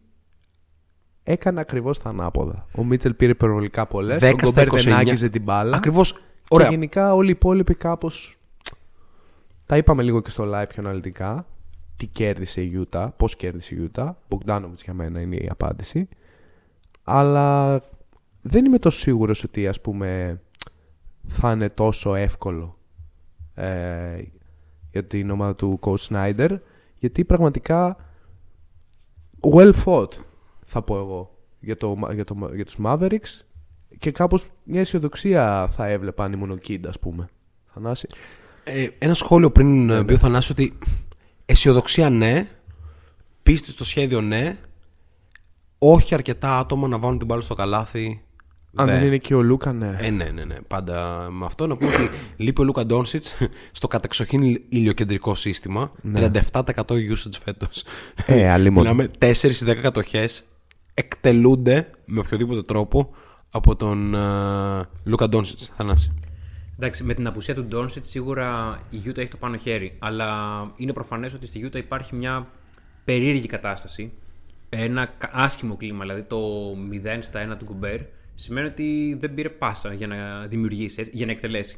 έκανε 1.22 1.60
ακριβώς 1.60 1.98
τα 1.98 2.08
ανάποδα. 2.08 2.66
Ο 2.76 2.84
Μίτσελ 2.84 3.14
πήρε 3.14 3.30
υπερβολικά 3.30 3.86
πολλές. 3.86 4.22
10 4.22 4.32
Ο 4.32 4.36
Γκομπέρ 4.44 4.46
στα 4.46 4.62
29. 4.62 4.84
δεν 4.84 4.94
άγγιζε 4.94 5.28
την 5.28 5.42
μπάλα. 5.42 5.76
Ακριβώς. 5.76 6.12
Και 6.12 6.18
Ωραία. 6.48 6.68
γενικά 6.68 7.14
όλοι 7.14 7.28
οι 7.28 7.32
υπόλοιποι 7.32 7.74
κάπως. 7.74 8.38
Τα 9.66 9.76
είπαμε 9.76 10.02
λίγο 10.02 10.20
και 10.20 10.30
στο 10.30 10.44
live 10.44 10.68
πιο 10.68 10.82
αναλυτικά. 10.82 11.46
Τι 11.96 12.06
κέρδισε 12.06 12.60
η 12.60 12.86
Utah, 12.90 13.08
πώς 13.16 13.36
κέρδισε 13.36 13.74
η 13.74 13.90
Utah. 13.94 14.10
Μπογκδάνοβιτ 14.28 14.80
για 14.84 14.94
μένα 14.94 15.20
είναι 15.20 15.36
η 15.36 15.48
απάντηση. 15.50 16.08
Αλλά 17.04 17.80
δεν 18.42 18.64
είμαι 18.64 18.78
τόσο 18.78 18.98
σίγουρος 18.98 19.44
ότι 19.44 19.68
ας 19.68 19.80
πούμε 19.80 20.40
θα 21.26 21.52
είναι 21.52 21.68
τόσο 21.68 22.14
εύκολο 22.14 22.78
ε, 23.54 24.22
για 24.90 25.04
την 25.04 25.30
ομάδα 25.30 25.54
του 25.54 25.78
Coach 25.82 26.08
Snyder 26.08 26.58
γιατί 26.98 27.24
πραγματικά 27.24 27.96
well 29.40 29.72
fought 29.84 30.10
θα 30.64 30.82
πω 30.82 30.96
εγώ 30.96 31.38
για, 31.60 31.76
το, 31.76 31.98
για, 32.12 32.24
το, 32.24 32.50
για 32.54 32.64
τους 32.64 32.76
Mavericks 32.84 33.40
και 33.98 34.10
κάπως 34.10 34.48
μια 34.64 34.80
αισιοδοξία 34.80 35.68
θα 35.70 35.86
έβλεπα 35.86 36.24
αν 36.24 36.32
ήμουν 36.32 36.50
ο 36.50 36.56
Kid, 36.68 36.80
ας 36.88 36.98
πούμε. 36.98 37.28
Θανάση; 37.74 38.06
Ε, 38.64 38.88
ένα 38.98 39.14
σχόλιο 39.14 39.50
πριν 39.50 39.84
ναι, 39.84 40.02
μπει 40.02 40.14
ο 40.14 40.18
Θανάσης 40.18 40.50
ότι 40.50 40.78
αισιοδοξία 41.46 42.10
ναι, 42.10 42.48
πίστη 43.42 43.70
στο 43.70 43.84
σχέδιο 43.84 44.20
ναι, 44.20 44.58
όχι 45.78 46.14
αρκετά 46.14 46.58
άτομα 46.58 46.88
να 46.88 46.98
βάλουν 46.98 47.18
την 47.18 47.26
μπάλα 47.26 47.42
στο 47.42 47.54
καλάθι. 47.54 48.22
Αν 48.74 48.86
Δε. 48.86 48.92
δεν 48.92 49.04
είναι 49.06 49.18
και 49.18 49.34
ο 49.34 49.42
Λούκα, 49.42 49.72
ναι. 49.72 49.96
Ε, 50.00 50.10
ναι, 50.10 50.24
ναι, 50.24 50.44
ναι. 50.44 50.54
Πάντα 50.68 51.28
με 51.30 51.44
αυτό 51.44 51.66
να 51.66 51.76
πούμε 51.76 51.94
ότι 51.94 52.08
λείπει 52.36 52.60
ο 52.60 52.64
Λούκα 52.64 52.86
Ντόνσιτς 52.86 53.34
στο 53.72 53.88
κατεξοχήν 53.88 54.42
ηλιοκεντρικό 54.68 55.34
σύστημα. 55.34 55.90
37% 56.14 56.40
usage 56.88 57.38
φέτος. 57.44 57.84
Ε, 58.26 58.50
αλλήμον. 58.50 58.82
Μιλάμε 58.82 59.10
4 59.18 59.32
στι 59.34 59.64
10 59.70 59.74
κατοχές 59.82 60.44
εκτελούνται 60.94 61.90
με 62.04 62.18
οποιοδήποτε 62.20 62.62
τρόπο 62.62 63.14
από 63.50 63.76
τον 63.76 64.12
uh, 64.16 64.82
Λούκα 65.04 65.28
Ντόνσιτς. 65.28 65.72
Θανάση. 65.76 66.12
Εντάξει, 66.76 67.04
με 67.04 67.14
την 67.14 67.26
απουσία 67.26 67.54
του 67.54 67.64
Ντόνσιτς 67.64 68.08
σίγουρα 68.08 68.80
η 68.90 68.96
Utah 69.04 69.18
έχει 69.18 69.28
το 69.28 69.36
πάνω 69.36 69.56
χέρι. 69.56 69.96
Αλλά 69.98 70.30
είναι 70.76 70.92
προφανές 70.92 71.34
ότι 71.34 71.46
στη 71.46 71.68
Utah 71.70 71.76
υπάρχει 71.76 72.14
μια 72.14 72.46
περίεργη 73.04 73.46
κατάσταση. 73.46 74.12
Ένα 74.68 75.08
κα- 75.18 75.30
άσχημο 75.32 75.76
κλίμα, 75.76 76.00
δηλαδή 76.00 76.22
το 76.22 76.38
0 76.90 77.18
στα 77.20 77.52
1 77.52 77.56
του 77.58 77.64
Κουμπέρ, 77.64 78.00
σημαίνει 78.34 78.66
ότι 78.66 79.16
δεν 79.20 79.34
πήρε 79.34 79.48
πάσα 79.48 79.92
για 79.92 80.06
να 80.06 80.46
δημιουργήσει, 80.46 80.96
έτσι, 81.00 81.12
για 81.14 81.26
να 81.26 81.32
εκτελέσει. 81.32 81.76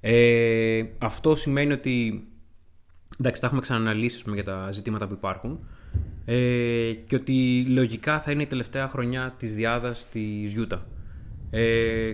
Ε, 0.00 0.82
αυτό 0.98 1.34
σημαίνει 1.34 1.72
ότι. 1.72 2.24
Εντάξει, 3.18 3.40
τα 3.40 3.46
έχουμε 3.46 3.60
ξαναναλύσει 3.62 4.16
ας 4.16 4.22
πούμε, 4.22 4.34
για 4.34 4.44
τα 4.44 4.68
ζητήματα 4.72 5.06
που 5.06 5.12
υπάρχουν. 5.12 5.58
Ε, 6.24 6.92
και 7.06 7.16
ότι 7.16 7.66
λογικά 7.68 8.20
θα 8.20 8.30
είναι 8.30 8.42
η 8.42 8.46
τελευταία 8.46 8.88
χρονιά 8.88 9.34
της 9.38 9.54
διάδας 9.54 10.08
της 10.08 10.54
Utah. 10.58 10.78
Ε, 11.50 12.12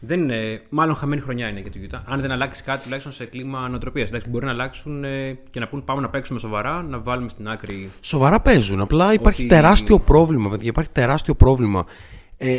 δεν 0.00 0.20
είναι, 0.22 0.62
μάλλον 0.68 0.94
χαμένη 0.94 1.20
χρονιά 1.20 1.48
είναι 1.48 1.60
για 1.60 1.70
τη 1.70 1.80
Utah. 1.90 2.00
Αν 2.04 2.20
δεν 2.20 2.30
αλλάξει 2.30 2.62
κάτι, 2.62 2.82
τουλάχιστον 2.82 3.12
σε 3.12 3.24
κλίμα 3.24 3.68
νοοτροπία. 3.68 4.08
Μπορεί 4.28 4.44
να 4.44 4.50
αλλάξουν 4.50 5.04
ε, 5.04 5.38
και 5.50 5.60
να 5.60 5.68
πούν 5.68 5.84
πάμε 5.84 6.00
να 6.00 6.08
παίξουμε 6.08 6.38
σοβαρά, 6.38 6.82
να 6.82 6.98
βάλουμε 6.98 7.28
στην 7.28 7.48
άκρη. 7.48 7.90
Σοβαρά 8.00 8.40
παίζουν. 8.40 8.80
Απλά 8.80 9.12
υπάρχει 9.12 9.40
Ότι- 9.40 9.50
τεράστιο 9.54 9.98
πρόβλημα, 9.98 10.50
παιδιά. 10.50 10.68
Υπάρχει 10.68 10.90
τεράστιο 10.90 11.34
πρόβλημα. 11.34 11.84
Ε, 12.38 12.58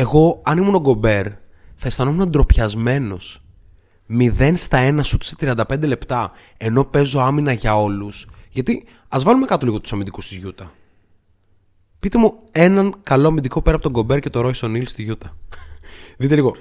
εγώ, 0.00 0.40
αν 0.44 0.58
ήμουν 0.58 0.74
ο 0.74 0.80
Γκομπέρ, 0.80 1.26
θα 1.74 1.86
αισθανόμουν 1.86 2.28
ντροπιασμένος. 2.30 3.42
0 4.38 4.52
στα 4.56 4.78
1 4.78 4.98
σουτ 5.02 5.22
σε 5.22 5.34
35 5.40 5.86
λεπτά, 5.86 6.30
ενώ 6.56 6.84
παίζω 6.84 7.20
άμυνα 7.20 7.52
για 7.52 7.76
όλους. 7.80 8.28
Γιατί 8.50 8.84
ας 9.08 9.22
βάλουμε 9.22 9.46
κάτω 9.46 9.66
λίγο 9.66 9.80
τους 9.80 9.92
αμυντικούς 9.92 10.28
της 10.28 10.36
Γιούτα. 10.36 10.70
Πείτε 11.98 12.18
μου 12.18 12.34
έναν 12.52 12.94
καλό 13.02 13.26
αμυντικό 13.28 13.62
πέρα 13.62 13.74
από 13.76 13.84
τον 13.84 13.92
Γκομπέρ 13.92 14.20
και 14.20 14.30
τον 14.30 14.42
Ρόις 14.42 14.52
Ονίλ 14.62 14.86
στη 14.86 15.02
Γιούτα. 15.02 15.36
Δείτε 16.18 16.34
λίγο. 16.34 16.56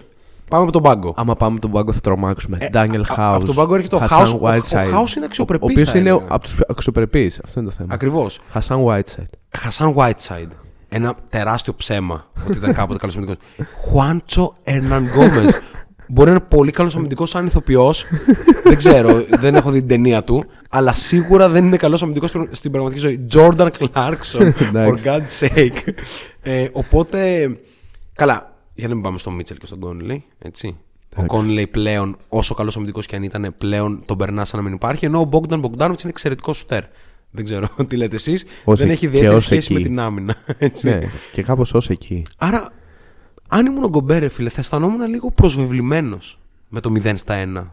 Πάμε 0.50 0.64
από 0.64 0.72
τον 0.72 0.82
πάγκο. 0.82 1.14
Άμα 1.18 1.36
πάμε 1.36 1.60
τον 1.60 1.72
πάγκο 1.72 1.92
θα 1.94 2.00
τρομάξουμε. 2.02 2.58
Ντάνιελ 2.72 3.02
Ε, 3.02 3.04
α- 3.12 3.14
Χάους. 3.14 3.36
από 3.36 3.46
τον 3.46 3.56
πάγκο 3.56 3.76
έρχεται 3.76 3.96
ο 3.96 4.00
House. 4.10 4.34
Ο- 4.42 4.48
ο 4.48 5.02
House 5.02 5.16
είναι 5.16 5.26
αξιοπρεπής, 5.26 5.68
Ο 5.68 5.72
οποίος 5.72 5.90
θα 5.90 5.98
είναι 6.00 6.10
έλεγα. 6.10 6.26
από 6.30 6.44
τους 6.44 6.56
αξιοπρεπείς. 6.68 7.40
Αυτό 7.44 7.60
είναι 7.60 7.70
το 7.70 7.76
θέμα. 7.76 7.94
Ακριβώς. 7.94 8.40
Χασάν 8.52 8.84
Whiteside. 8.88 9.30
Χασάν 9.58 9.94
Whiteside. 9.98 10.50
Ένα 10.90 11.16
τεράστιο 11.30 11.74
ψέμα 11.74 12.28
ότι 12.48 12.58
ήταν 12.58 12.74
κάποτε 12.74 13.00
καλός 13.00 13.16
αμυντικός. 13.16 13.44
Χουάντσο 13.76 14.56
Ερνανγκόμεζ. 14.64 15.60
Μπορεί 16.10 16.30
να 16.30 16.36
είναι 16.36 16.46
πολύ 16.50 16.72
καλός 16.72 16.96
αμυντικός 16.96 17.30
σαν 17.30 17.46
ηθοποιός. 17.46 18.06
δεν 18.64 18.78
ξέρω, 18.78 19.24
δεν 19.40 19.56
έχω 19.56 19.72
δει 19.72 19.80
την 19.80 19.88
ταινία 19.88 20.24
του. 20.24 20.46
Αλλά 20.70 20.94
σίγουρα 20.94 21.50
δεν 21.50 21.66
είναι 21.66 21.76
καλός 21.78 22.02
αμυντικός 22.02 22.34
στην 22.52 22.72
πραγματική 22.72 23.02
ζωή. 23.02 23.26
Jordan 23.34 23.70
Clarkson, 23.94 24.54
for 24.54 24.68
Εντάξει. 24.68 25.04
God's 25.08 25.48
sake. 25.48 25.94
ε, 26.42 26.68
οπότε. 26.72 27.50
Καλά, 28.14 28.56
για 28.74 28.88
να 28.88 28.94
μην 28.94 29.04
πάμε 29.04 29.18
στον 29.18 29.34
Μίτσελ 29.34 29.58
και 29.58 29.66
στον 29.66 29.80
Κόνλεϊ. 29.80 30.24
Έτσι. 30.40 30.68
Ο 30.68 31.22
Εντάξει. 31.22 31.38
Κόνλεϊ 31.38 31.68
πλέον, 31.68 32.18
όσο 32.28 32.54
καλός 32.54 32.76
αμυντικός 32.76 33.06
και 33.06 33.16
αν 33.16 33.24
ήταν, 33.24 33.56
πλέον 33.58 34.02
τον 34.06 34.18
περνά 34.18 34.46
σαν 34.46 34.60
να 34.60 34.66
μην 34.66 34.76
υπάρχει. 34.76 35.06
Ενώ 35.06 35.20
ο 35.20 35.24
Μπόγκταν 35.24 35.60
Μπογκδάνοβιτς 35.60 36.04
είναι 36.04 36.12
εξαιρετικός 36.12 36.58
σουτέρ. 36.58 36.84
Δεν 37.38 37.46
ξέρω 37.46 37.68
τι 37.88 37.98
λέτε 37.98 38.16
εσείς. 38.16 38.46
Ως 38.64 38.80
Δεν 38.80 38.88
εκ- 38.88 38.94
έχει 38.96 39.02
και 39.02 39.08
ιδιαίτερη 39.08 39.36
ως 39.36 39.44
σχέση 39.44 39.74
με 39.74 39.80
εκεί. 39.80 39.88
την 39.88 40.00
άμυνα. 40.00 40.36
Έτσι. 40.58 40.90
Ναι, 40.90 41.00
και 41.34 41.44
κάπως 41.44 41.74
ως 41.74 41.90
εκεί. 41.90 42.24
Άρα, 42.38 42.74
αν 43.48 43.66
ήμουν 43.66 43.84
ο 43.84 43.90
Γκομπέρε, 43.90 44.28
φίλε, 44.30 44.50
θα 44.50 44.60
αισθανόμουν 44.60 45.08
λίγο 45.10 45.32
προσβεβλημένος 45.32 46.40
με 46.70 46.80
το 46.80 46.92
0 47.04 47.12
στα 47.16 47.44
1. 47.56 47.68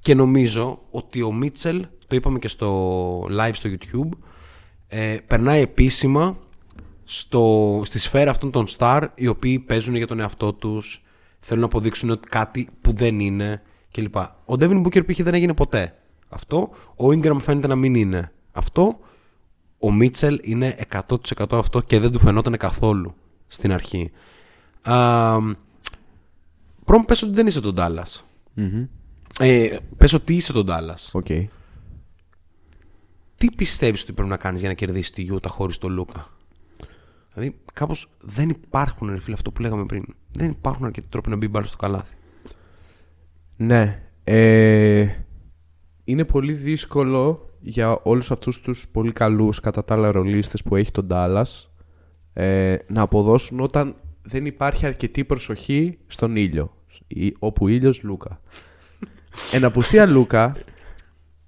Και 0.00 0.14
νομίζω 0.14 0.82
ότι 0.90 1.22
ο 1.22 1.32
Μίτσελ, 1.32 1.86
το 2.06 2.16
είπαμε 2.16 2.38
και 2.38 2.48
στο 2.48 3.20
live 3.22 3.50
στο 3.52 3.70
YouTube, 3.70 4.08
ε, 4.88 5.16
περνάει 5.26 5.60
επίσημα 5.60 6.38
στο, 7.04 7.80
στη 7.84 7.98
σφαίρα 7.98 8.30
αυτών 8.30 8.50
των 8.50 8.64
star 8.78 9.06
οι 9.14 9.26
οποίοι 9.26 9.58
παίζουν 9.58 9.94
για 9.94 10.06
τον 10.06 10.20
εαυτό 10.20 10.52
τους, 10.52 11.04
θέλουν 11.40 11.60
να 11.62 11.66
αποδείξουν 11.68 12.10
ότι 12.10 12.28
κάτι 12.28 12.68
που 12.80 12.92
δεν 12.92 13.20
είναι 13.20 13.62
κλπ. 13.92 14.16
Ο 14.16 14.54
Devin 14.58 14.82
Booker 14.86 15.06
π.χ. 15.12 15.22
δεν 15.22 15.34
έγινε 15.34 15.54
ποτέ 15.54 15.94
αυτό. 16.28 16.70
Ο 16.96 17.06
Ingram 17.06 17.36
φαίνεται 17.40 17.66
να 17.66 17.76
μην 17.76 17.94
είναι 17.94 18.32
αυτό. 18.52 18.98
Ο 19.78 19.92
Μίτσελ 19.92 20.40
είναι 20.42 20.76
100% 21.08 21.46
αυτό 21.50 21.80
και 21.80 21.98
δεν 21.98 22.12
του 22.12 22.18
φαινόταν 22.18 22.56
καθόλου 22.56 23.14
στην 23.46 23.72
αρχή. 23.72 24.10
Α, 24.82 25.38
πρώτον 26.84 27.04
πες 27.06 27.22
ότι 27.22 27.32
δεν 27.32 27.46
είσαι 27.46 27.60
τον 27.60 27.74
Dallas. 27.78 28.22
Ε, 29.38 29.76
πες 29.96 30.12
ότι 30.12 30.34
είσαι 30.34 30.52
τον 30.52 30.66
Dallas. 30.68 31.08
Οκ. 31.12 31.26
Τι 33.36 33.50
πιστεύεις 33.56 34.02
ότι 34.02 34.12
πρέπει 34.12 34.28
να 34.28 34.36
κάνεις 34.36 34.60
για 34.60 34.68
να 34.68 34.74
κερδίσεις 34.74 35.10
τη 35.10 35.26
Utah 35.30 35.48
χωρίς 35.48 35.78
τον 35.78 35.92
Λούκα; 35.92 36.30
Δηλαδή 37.34 37.56
κάπως 37.72 38.08
δεν 38.20 38.48
υπάρχουν 38.48 39.08
ρε 39.08 39.20
φίλε 39.20 39.34
αυτό 39.34 39.52
που 39.52 39.62
λέγαμε 39.62 39.86
πριν. 39.86 40.04
Δεν 40.32 40.50
υπάρχουν 40.50 40.84
αρκετοί 40.84 41.08
τρόποι 41.08 41.30
να 41.30 41.36
μπει 41.36 41.48
μπάλα 41.48 41.66
στο 41.66 41.76
καλάθι. 41.76 42.14
Ναι. 43.56 44.02
Ε, 44.24 45.08
είναι 46.08 46.24
πολύ 46.24 46.52
δύσκολο 46.52 47.50
για 47.60 47.98
όλους 48.02 48.30
αυτούς 48.30 48.60
τους 48.60 48.88
πολύ 48.88 49.12
καλούς 49.12 49.60
κατά 49.60 49.84
τα 49.84 49.94
άλλα 49.94 50.10
ρολίστες 50.10 50.62
που 50.62 50.76
έχει 50.76 50.90
τον 50.90 51.06
Dallas 51.10 51.44
ε, 52.32 52.76
να 52.88 53.00
αποδώσουν 53.02 53.60
όταν 53.60 53.94
δεν 54.22 54.46
υπάρχει 54.46 54.86
αρκετή 54.86 55.24
προσοχή 55.24 55.98
στον 56.06 56.36
ήλιο. 56.36 56.74
Ή- 57.06 57.34
Όπου 57.38 57.68
ήλιος 57.68 58.02
Λούκα. 58.02 58.40
Εν 59.52 59.64
απουσία 59.64 60.06
Λούκα 60.06 60.56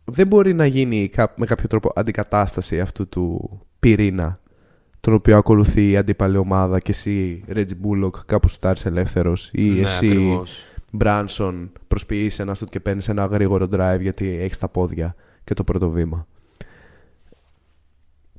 δεν 0.05 0.27
μπορεί 0.27 0.55
να 0.55 0.67
γίνει 0.67 1.09
κα- 1.09 1.33
με 1.37 1.47
κάποιο 1.47 1.69
τρόπο 1.69 1.93
αντικατάσταση 1.95 2.81
αυτού 2.81 3.09
του 3.09 3.59
πυρήνα 3.79 4.41
τον 5.00 5.15
οποίο 5.15 5.37
ακολουθεί 5.37 5.91
η 5.91 5.97
αντίπαλη 5.97 6.37
ομάδα 6.37 6.79
και 6.81 6.91
εσύ 6.91 7.45
Reggie 7.49 7.61
Bullock 7.85 8.11
κάπου 8.27 8.49
στάρεις 8.49 8.87
ελεύθερος 8.87 9.50
ή 9.53 9.62
Ναι, 9.71 9.81
εσύ 9.81 10.07
ακριβώς. 10.07 10.62
Μπράνσον 10.92 11.73
προσποιείς 11.88 12.38
ένα 12.38 12.54
σουτ 12.54 12.68
και 12.68 12.80
παίρνεις 12.80 13.09
ένα 13.09 13.25
γρήγορο 13.25 13.68
drive 13.73 13.99
γιατί 14.00 14.28
έχεις 14.28 14.59
τα 14.59 14.68
πόδια 14.68 15.14
και 15.45 15.54
το 15.54 15.64
πρώτο 15.64 15.90
βήμα. 15.90 16.26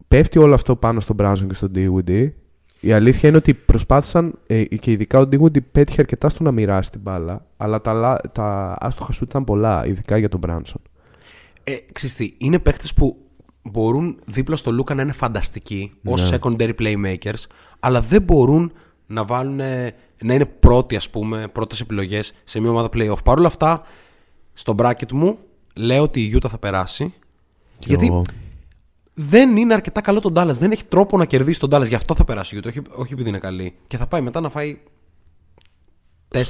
Πέφτει 0.08 0.40
όλο 0.40 0.54
αυτό 0.54 0.76
πάνω 0.76 1.00
στον 1.00 1.16
Μπράνσον 1.16 1.48
και 1.48 1.54
στον 1.54 1.72
Dinwiddie. 1.76 2.30
Η 2.80 2.92
αλήθεια 2.92 3.30
είναι 3.30 3.38
ότι 3.38 3.54
προσπάθησαν 3.54 4.40
ε, 4.48 4.64
και 4.64 4.92
ειδικά 4.92 5.20
ο 5.20 5.22
Dinwiddie 5.22 5.64
πέτυχε 5.72 6.02
αρκετά 6.02 6.30
στο 6.30 6.44
να 6.44 6.52
μοιράσει 6.52 6.92
την 6.92 7.00
μπάλα, 7.00 7.46
αλλά 7.58 7.82
τα, 7.82 7.94
λα- 7.94 8.22
τα 8.32 8.78
άστοχα 8.80 9.12
σουτ 9.12 9.30
ήταν 9.30 9.44
πολλά, 9.44 9.86
ειδικά 9.86 10.18
για 10.18 10.30
τον 10.30 10.40
Μπράνσον. 10.40 10.82
Ε, 11.64 11.76
ξέρεις 11.92 12.16
τι, 12.16 12.34
είναι 12.38 12.60
παίκτες 12.60 12.94
που 12.94 13.18
μπορούν 13.62 14.20
δίπλα 14.26 14.56
στο 14.56 14.72
Λούκα 14.72 14.94
να 14.94 15.02
είναι 15.02 15.12
φανταστικοί 15.12 15.94
ως 16.04 16.34
secondary 16.34 16.72
playmakers, 16.80 17.44
αλλά 17.80 18.02
δεν 18.02 18.22
μπορούν 18.22 18.72
να 19.12 19.26
βάλουν, 19.26 19.56
να 20.24 20.34
είναι 20.34 20.46
πρώτοι 20.46 20.96
ας 20.96 21.10
πούμε, 21.10 21.48
πρώτες 21.48 21.80
επιλογές 21.80 22.34
σε 22.44 22.60
μια 22.60 22.70
ομάδα 22.70 22.90
playoff. 22.94 23.24
Παρ' 23.24 23.38
όλα 23.38 23.48
αυτά, 23.48 23.82
στο 24.54 24.76
bracket 24.78 25.12
μου 25.12 25.38
λέω 25.76 26.02
ότι 26.02 26.22
η 26.22 26.34
Utah 26.36 26.50
θα 26.50 26.58
περάσει, 26.58 27.14
γιατί 27.80 28.06
εγώ. 28.06 28.22
δεν 29.14 29.58
είναι 29.58 29.74
αρκετά 29.74 30.02
καλό 30.02 30.20
τον 30.20 30.34
Dallas. 30.36 30.54
Δεν 30.60 30.72
έχει 30.72 30.86
τρόπο 30.86 31.18
να 31.18 31.26
κερδίσει 31.26 31.60
τον 31.60 31.70
Dallas. 31.74 31.88
Γι' 31.88 31.96
αυτό 31.96 32.16
θα 32.16 32.24
περάσει 32.24 32.56
η 32.56 32.60
Utah, 32.64 32.68
όχι, 32.68 32.82
όχι 32.92 33.14
επειδή 33.14 33.30
είναι 33.30 33.40
καλή. 33.40 33.76
Και 33.88 33.98
θα 33.98 34.08
πάει 34.08 34.22
μετά 34.22 34.40
να 34.40 34.50
φάει 34.50 34.80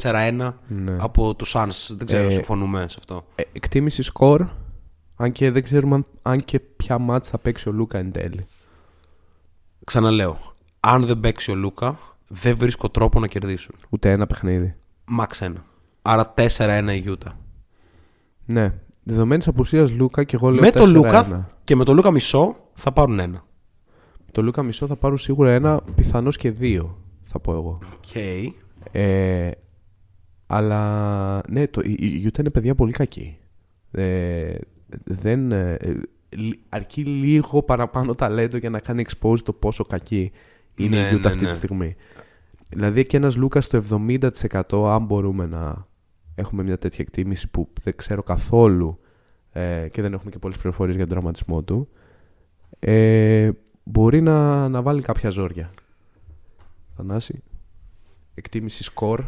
4-1 0.01 0.53
από 0.97 1.35
τους 1.35 1.53
Suns. 1.55 1.85
Δεν 1.89 2.05
ξέρω, 2.05 2.25
Ε, 2.25 2.29
συμφωνούμε 2.29 2.85
σε 2.89 2.95
αυτό. 2.99 3.25
Ε, 3.35 3.43
εκτίμηση 3.51 4.01
σκορ, 4.03 4.47
αν 5.15 5.31
και 5.31 5.51
δεν 5.51 5.63
ξέρουμε 5.63 5.95
αν, 5.95 6.05
αν 6.21 6.45
και 6.45 6.59
ποια 6.59 6.97
μάτς 6.97 7.29
θα 7.29 7.37
παίξει 7.37 7.69
ο 7.69 7.71
Λούκα 7.71 7.97
εν 7.97 8.11
τέλει. 8.11 8.45
Ξαναλέω, 9.85 10.37
αν 10.79 11.05
δεν 11.05 11.19
παίξει 11.19 11.51
ο 11.51 11.55
Λούκα, 11.55 11.99
δεν 12.29 12.57
βρίσκω 12.57 12.89
τρόπο 12.89 13.19
να 13.19 13.27
κερδίσουν. 13.27 13.75
Ούτε 13.89 14.11
ένα 14.11 14.27
παιχνίδι. 14.27 14.75
Max 15.19 15.47
1. 15.47 15.53
Άρα 16.01 16.33
4-1 16.37 16.87
η 16.95 17.03
Utah. 17.07 17.31
Ναι. 18.45 18.73
Δεδομένης 19.03 19.47
απουσίας 19.47 19.91
Λούκα 19.91 20.23
και 20.23 20.35
εγώ 20.35 20.49
λέω 20.49 20.61
Με 20.61 20.71
το 20.71 20.83
4-1. 20.83 20.87
Λούκα 20.87 21.49
και 21.63 21.75
με 21.75 21.83
το 21.83 21.93
Λούκα 21.93 22.11
μισό 22.11 22.55
θα 22.73 22.91
πάρουν 22.91 23.19
ένα. 23.19 23.43
Το 24.31 24.41
Λούκα 24.43 24.63
μισό 24.63 24.87
θα 24.87 24.95
πάρουν 24.95 25.17
σίγουρα 25.17 25.51
ένα, 25.51 25.81
πιθανώς 25.95 26.37
και 26.37 26.51
δύο, 26.51 26.97
θα 27.23 27.39
πω 27.39 27.51
εγώ. 27.53 27.79
Okay. 28.01 28.47
Ε, 28.91 29.51
αλλά 30.47 31.41
ναι, 31.49 31.67
το, 31.67 31.81
η, 31.83 31.91
η 31.99 32.23
Utah 32.31 32.39
είναι 32.39 32.49
παιδιά 32.49 32.75
πολύ 32.75 32.91
κακή. 32.91 33.37
Ε, 33.91 34.55
δεν, 35.03 35.51
ε, 35.51 35.77
λι- 36.29 36.59
αρκεί 36.69 37.03
λίγο 37.05 37.63
παραπάνω 37.63 38.15
ταλέντο 38.15 38.57
για 38.57 38.69
να 38.69 38.79
κάνει 38.79 39.05
expose 39.09 39.39
το 39.43 39.53
πόσο 39.53 39.83
κακή 39.85 40.31
είναι 40.75 41.01
Ναι, 41.01 41.07
η 41.07 41.11
Utah 41.15 41.21
ναι, 41.21 41.27
αυτή 41.27 41.43
ναι. 41.43 41.49
τη 41.49 41.55
στιγμή. 41.55 41.95
Δηλαδή 42.69 43.05
και 43.05 43.17
ένας 43.17 43.35
Λούκας 43.35 43.65
στο 43.65 43.83
70% 43.89 44.89
αν 44.89 45.05
μπορούμε 45.05 45.45
να 45.45 45.87
έχουμε 46.35 46.63
μια 46.63 46.77
τέτοια 46.77 47.05
εκτίμηση 47.07 47.49
που 47.49 47.69
δεν 47.81 47.95
ξέρω 47.95 48.23
καθόλου 48.23 48.99
ε, 49.51 49.87
και 49.91 50.01
δεν 50.01 50.13
έχουμε 50.13 50.31
και 50.31 50.39
πολλές 50.39 50.57
πληροφορίες 50.57 50.95
για 50.95 51.05
τον 51.05 51.13
τραυματισμό 51.13 51.63
του 51.63 51.89
ε, 52.79 53.49
μπορεί 53.83 54.21
να, 54.21 54.69
να 54.69 54.81
βάλει 54.81 55.01
κάποια 55.01 55.29
ζόρια. 55.29 55.73
Θανάση. 56.95 57.43
Εκτίμηση 58.33 58.83
σκορ. 58.83 59.23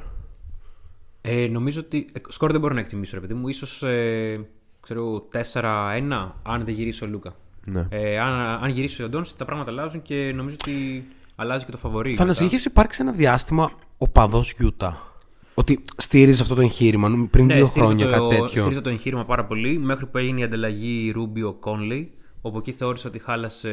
Ε, 1.22 1.48
νομίζω 1.48 1.80
ότι. 1.80 2.08
ε, 2.14 2.20
Σκορ 2.28 2.52
δεν 2.52 2.60
μπορώ 2.60 2.74
να 2.74 2.80
εκτιμήσω, 2.80 3.16
ρε 3.16 3.22
παιδί 3.22 3.34
μου. 3.34 3.52
σω 3.52 3.88
ε, 3.88 4.40
ξέρω 4.80 5.28
4-1 5.54 6.32
αν 6.44 6.66
δεν 6.66 6.74
γυρίσει 6.74 7.04
ο 7.04 7.08
Λούκα. 7.08 7.36
Ναι. 7.68 7.88
Ε, 7.90 8.20
αν, 8.20 8.34
αν 8.64 8.70
γυρίσει 8.70 9.04
ο 9.04 9.10
Ντόνσιτς, 9.10 9.38
τα 9.38 9.46
πράγματα 9.46 9.72
αλλάζουν 9.72 10.02
και 10.02 10.32
νομίζω 10.36 10.56
ότι 10.62 11.06
αλλάζει 11.42 11.66
και 11.66 11.72
το 11.72 11.78
φαβορή. 11.78 12.16
Θα 12.16 12.26
μετά. 12.26 12.44
είχες 12.44 12.66
υπάρξει 12.66 13.02
ένα 13.02 13.12
διάστημα 13.12 13.72
ο 13.98 14.08
παδός 14.08 14.52
Γιούτα; 14.52 15.16
Ότι 15.54 15.84
στήριζε 15.98 16.42
αυτό 16.42 16.56
το 16.56 16.62
εγχείρημα 16.62 17.28
πριν 17.32 17.48
δύο 17.48 17.66
στήριζα 17.66 17.90
χρόνια, 17.90 18.06
Ναι, 18.06 18.12
το, 18.18 18.28
κάτι 18.28 18.40
τέτοιο. 18.42 18.62
στήριζα 18.62 18.82
το 18.82 18.90
εγχείρημα 18.90 19.26
πάρα 19.26 19.46
πολύ 19.46 19.78
μέχρι 19.78 20.06
που 20.06 20.18
έγινε 20.18 20.40
η 20.40 20.44
ανταλλαγή 20.44 21.12
Ρούμπιο 21.12 21.54
Κόνλεϊ. 21.54 22.12
Όπου 22.42 22.58
εκεί 22.58 22.72
θεώρησα 22.72 23.08
ότι 23.08 23.20
χάλασε 23.20 23.72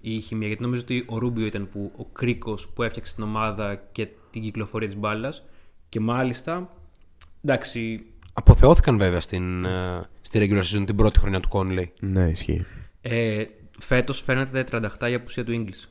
η 0.00 0.20
χημία. 0.20 0.46
Γιατί 0.46 0.62
νομίζω 0.62 0.82
ότι 0.82 1.04
ο 1.08 1.18
Ρούμπιο 1.18 1.46
ήταν 1.46 1.68
που, 1.72 1.92
ο 1.96 2.04
κρίκος 2.04 2.68
που 2.68 2.82
έφτιαξε 2.82 3.14
την 3.14 3.24
ομάδα 3.24 3.74
και 3.92 4.08
την 4.30 4.42
κυκλοφορία 4.42 4.88
της 4.88 4.96
μπάλας. 4.96 5.44
Και 5.88 6.00
μάλιστα. 6.00 6.70
Εντάξει, 7.42 8.04
Αποθεώθηκαν 8.32 8.98
βέβαια 8.98 9.20
στην, 9.20 9.64
ε, 9.64 10.08
στη 10.20 10.38
regular 10.42 10.62
season 10.76 10.82
την 10.86 10.96
πρώτη 10.96 11.18
χρονιά 11.18 11.40
του 11.40 11.48
Conley. 11.52 11.84
Ναι, 12.00 12.28
ισχύει. 12.30 12.64
ε, 13.00 13.44
φέτος 13.78 14.20
φαίνεται 14.22 14.64
τρανταχτά 14.64 15.08
η 15.08 15.14
απουσία 15.14 15.44
του 15.44 15.52
Ingles. 15.64 15.88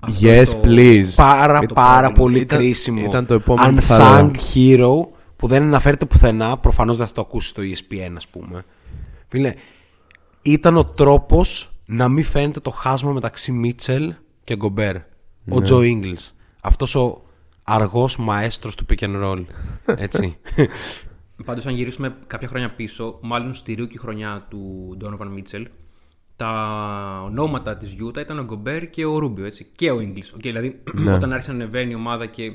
Αυτό 0.00 0.18
Yes, 0.20 0.30
είναι 0.30 0.44
το- 0.44 0.60
please. 0.64 1.14
Πάρα 1.16 1.60
το 1.60 1.74
πάρα 1.74 2.00
πρόβλημα. 2.00 2.12
πολύ 2.12 2.38
Ήταν- 2.38 2.58
κρίσιμο. 2.58 3.04
ήταν 3.04 3.26
το 3.26 3.34
επόμενο 3.34 3.74
που 3.74 3.82
θα 3.82 4.20
Unsung 4.30 4.30
λέω. 4.64 5.04
hero 5.08 5.08
που 5.36 5.46
δεν 5.48 5.62
αναφέρεται 5.62 6.06
πουθενά. 6.06 6.56
Προφανώς 6.56 6.96
δεν 6.96 7.06
θα 7.06 7.12
το 7.12 7.20
ακούσει 7.20 7.48
στο 7.48 7.62
E 7.62 7.64
ESPN 7.64 8.12
ας 8.16 8.28
πούμε. 8.28 8.64
Φίλε, 9.28 9.54
ήταν 10.42 10.76
ο 10.76 10.84
τρόπος 10.84 11.70
να 11.86 12.08
μην 12.08 12.24
φαίνεται 12.24 12.60
το 12.60 12.70
χάσμα 12.70 13.12
μεταξύ 13.12 13.52
Μίτσελ 13.52 14.14
και 14.44 14.56
Γκομπέρ. 14.56 14.94
Ναι. 14.94 15.54
Ο 15.56 15.60
Τζο 15.60 15.78
Ingles. 15.78 16.30
Αυτός 16.62 16.94
ο 16.94 17.22
αργός 17.64 18.16
μαέστρος 18.16 18.74
του 18.74 18.84
pick 18.90 19.04
and 19.04 19.24
roll. 19.24 19.42
Έτσι. 20.06 20.36
Πάντως, 21.44 21.66
αν 21.66 21.74
γυρίσουμε 21.74 22.16
κάποια 22.26 22.48
χρόνια 22.48 22.70
πίσω, 22.74 23.18
μάλλον 23.22 23.54
στη 23.54 23.74
ρούκη 23.74 23.98
χρονιά 23.98 24.46
του 24.50 24.96
Donovan 25.02 25.26
Mitchell, 25.38 25.64
τα 26.44 27.22
ονόματα 27.24 27.76
της 27.76 27.96
Utah 28.04 28.18
ήταν 28.18 28.38
ο 28.38 28.44
Γκομπέρ 28.44 28.90
και 28.90 29.04
ο 29.04 29.18
Ρούμπιο, 29.18 29.44
έτσι. 29.44 29.66
Και 29.76 29.90
ο 29.90 29.96
Ingles. 29.96 30.36
Okay, 30.36 30.40
δηλαδή, 30.42 30.78
Ναι. 30.94 31.12
όταν 31.14 31.32
άρχισε 31.32 31.50
να 31.52 31.56
ανεβαίνει 31.56 31.90
η 31.90 31.94
ομάδα 31.94 32.26
και 32.26 32.52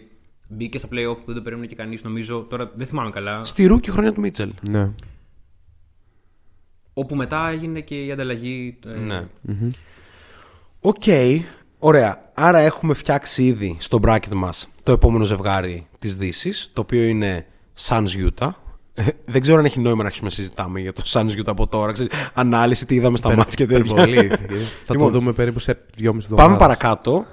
μπήκε 0.47 0.77
στα 0.77 0.87
playoff 0.91 1.15
που 1.15 1.23
δεν 1.25 1.35
το 1.35 1.41
περίμενε 1.41 1.67
και 1.67 1.75
κανείς, 1.75 2.03
νομίζω. 2.03 2.39
Τώρα 2.49 2.71
δεν 2.75 2.87
θυμάμαι 2.87 3.09
καλά. 3.09 3.43
Στη 3.43 3.65
ρούκη 3.65 3.91
χρονιά 3.91 4.13
του 4.13 4.19
Μίτσελ. 4.21 4.53
Ναι. 4.61 4.87
Όπου 6.93 7.15
μετά 7.15 7.49
έγινε 7.49 7.79
και 7.79 8.05
η 8.05 8.11
ανταλλαγή. 8.11 8.77
ε, 8.87 8.89
Ναι. 8.99 9.27
Οκ, 10.81 11.03
ωραία. 11.79 12.31
Άρα 12.33 12.57
έχουμε 12.59 12.93
φτιάξει 12.93 13.45
ήδη 13.45 13.75
στο 13.79 13.99
bracket 14.01 14.33
μας 14.33 14.67
το 14.83 14.91
επόμενο 14.91 15.23
ζευγάρι 15.23 15.87
της 15.99 16.17
δύσης, 16.17 16.69
το 16.73 16.81
οποίο 16.81 17.03
είναι 17.03 17.45
Suns 17.87 18.29
Utah. 18.29 18.49
Ε, 18.95 19.03
Δεν 19.25 19.41
ξέρω 19.41 19.57
αν 19.57 19.65
έχει 19.65 19.79
νόημα 19.79 19.97
να 19.97 20.03
αρχίσουμε 20.03 20.29
να 20.29 20.35
συζητάμε 20.35 20.79
για 20.79 20.93
το 20.93 21.03
Suns 21.05 21.29
Utah 21.29 21.45
από 21.45 21.67
τώρα. 21.67 21.91
Ξέρεις, 21.91 22.11
ανάλυση, 22.33 22.85
τι 22.85 22.95
είδαμε 22.95 23.17
στα 23.17 23.35
ματς 23.35 23.65
και 23.65 23.73
τέτοια. 23.73 23.91
Υπερβολή. 23.91 24.27
Θα 24.27 24.37
το 24.85 24.93
Λοιπόν, 24.93 25.11
δούμε 25.11 25.33
περίπου 25.33 25.59
σε 25.59 25.71
2,5 25.71 26.05
εβδομάδες. 26.05 26.27
Πάμε 26.35 26.57
παρακάτω. 26.57 27.25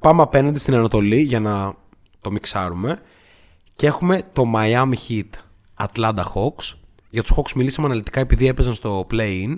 Πάμε 0.00 0.22
απέναντι 0.22 0.58
στην 0.58 0.74
Ανατολή 0.74 1.20
για 1.20 1.40
να 1.40 1.74
το 2.20 2.30
μιξάρουμε. 2.30 2.98
Και 3.74 3.86
έχουμε 3.86 4.22
το 4.32 4.44
Miami 4.54 4.94
Heat 5.08 5.30
Atlanta 5.86 6.22
Hawks. 6.34 6.74
Για 7.10 7.22
τους 7.22 7.32
Hawks 7.36 7.52
μιλήσαμε 7.54 7.86
αναλυτικά 7.86 8.20
επειδή 8.20 8.46
έπαιζαν 8.46 8.74
στο 8.74 9.06
play-in. 9.10 9.56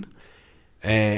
Ε, 0.79 1.17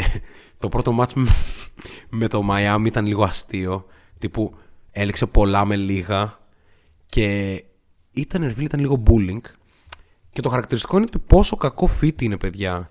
το 0.60 0.67
πρώτο 0.67 0.91
μάτς 0.91 1.13
με, 1.13 1.27
με 2.19 2.27
το 2.27 2.43
Miami 2.51 2.86
ήταν 2.86 3.05
λίγο 3.05 3.23
αστείο. 3.23 3.86
Τύπου 4.19 4.55
έλεξε 4.91 5.25
πολλά 5.25 5.65
με 5.65 5.75
λίγα. 5.75 6.39
Και 7.05 7.63
ήταν, 8.12 8.41
ρε 8.41 8.53
φίλε, 8.53 8.65
ήταν 8.65 8.79
λίγο 8.79 9.03
bullying. 9.08 9.41
Και 10.34 10.41
το 10.41 10.50
χαρακτηριστικό 10.50 10.98
είναι 10.98 11.06
ότι 11.06 11.19
πόσο 11.19 11.56
κακό 11.56 11.89
fit 12.02 12.22
είναι, 12.22 12.38
παιδιά, 12.38 12.89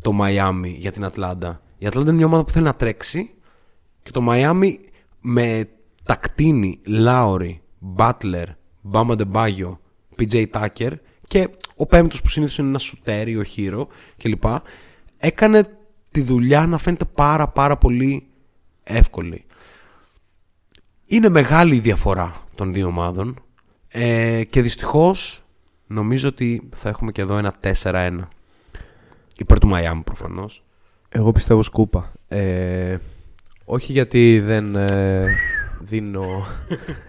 το 0.00 0.18
Miami 0.20 0.74
για 0.76 0.92
την 0.92 1.04
Ατλάντα. 1.04 1.62
Η 1.78 1.86
Ατλάντα 1.86 2.08
είναι 2.08 2.16
μια 2.16 2.26
ομάδα 2.26 2.44
που 2.44 2.52
θέλει 2.52 2.64
να 2.64 2.74
τρέξει 2.74 3.34
και 4.02 4.10
το 4.10 4.26
Miami 4.28 4.74
με 5.20 5.68
τακτίνι, 6.04 6.80
Λάουρι, 6.86 7.62
Μπάτλερ, 7.78 8.48
Μπάμα 8.80 9.14
Ντεμπάγιο, 9.14 9.80
PJ 10.18 10.46
Tucker 10.52 10.92
και 11.28 11.48
ο 11.76 11.86
πέμπτος 11.86 12.22
που 12.22 12.28
συνήθως 12.28 12.58
είναι 12.58 12.68
ένας 12.68 12.82
σουτέρι, 12.82 13.36
ο 13.36 13.42
Χείρο 13.42 13.88
κλπ. 14.16 14.44
Έκανε 15.18 15.78
τη 16.10 16.20
δουλειά 16.20 16.66
να 16.66 16.78
φαίνεται 16.78 17.04
πάρα 17.04 17.48
πάρα 17.48 17.76
πολύ 17.76 18.26
εύκολη. 18.82 19.44
Είναι 21.06 21.28
μεγάλη 21.28 21.76
η 21.76 21.80
διαφορά 21.80 22.44
των 22.54 22.72
δύο 22.72 22.86
ομάδων 22.86 23.42
ε, 23.88 24.44
και 24.44 24.62
δυστυχώς 24.62 25.44
νομίζω 25.90 26.28
ότι 26.28 26.68
θα 26.74 26.88
έχουμε 26.88 27.12
και 27.12 27.20
εδώ 27.20 27.38
ένα 27.38 27.54
4-1. 27.82 28.18
Υπέρ 29.36 29.58
του 29.58 29.66
Μαϊάμι 29.66 30.02
προφανώς. 30.02 30.64
Εγώ 31.08 31.32
πιστεύω 31.32 31.62
σκούπα. 31.62 32.12
Ε, 32.28 32.96
όχι 33.64 33.92
γιατί 33.92 34.40
δεν 34.40 34.74
ε, 34.74 35.26
δίνω 35.80 36.46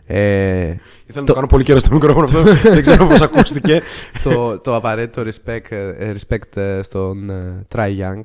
ε, 0.05 0.75
Ήθελα 1.05 1.19
να 1.19 1.23
το 1.23 1.33
κάνω 1.33 1.47
πολύ 1.47 1.63
καιρό 1.63 1.79
στο 1.79 1.93
μικρόφωνο 1.93 2.25
αυτό. 2.25 2.41
Δεν 2.73 2.81
ξέρω 2.81 3.07
πώς 3.07 3.21
ακούστηκε. 3.21 3.81
το, 4.23 4.59
το 4.59 4.75
απαραίτητο 4.75 5.21
respect, 5.21 5.71
ε, 5.71 6.13
respect 6.13 6.57
ε, 6.57 6.81
στον 6.81 7.29
ε, 7.29 7.65
Trae 7.75 7.99
Young 7.99 8.21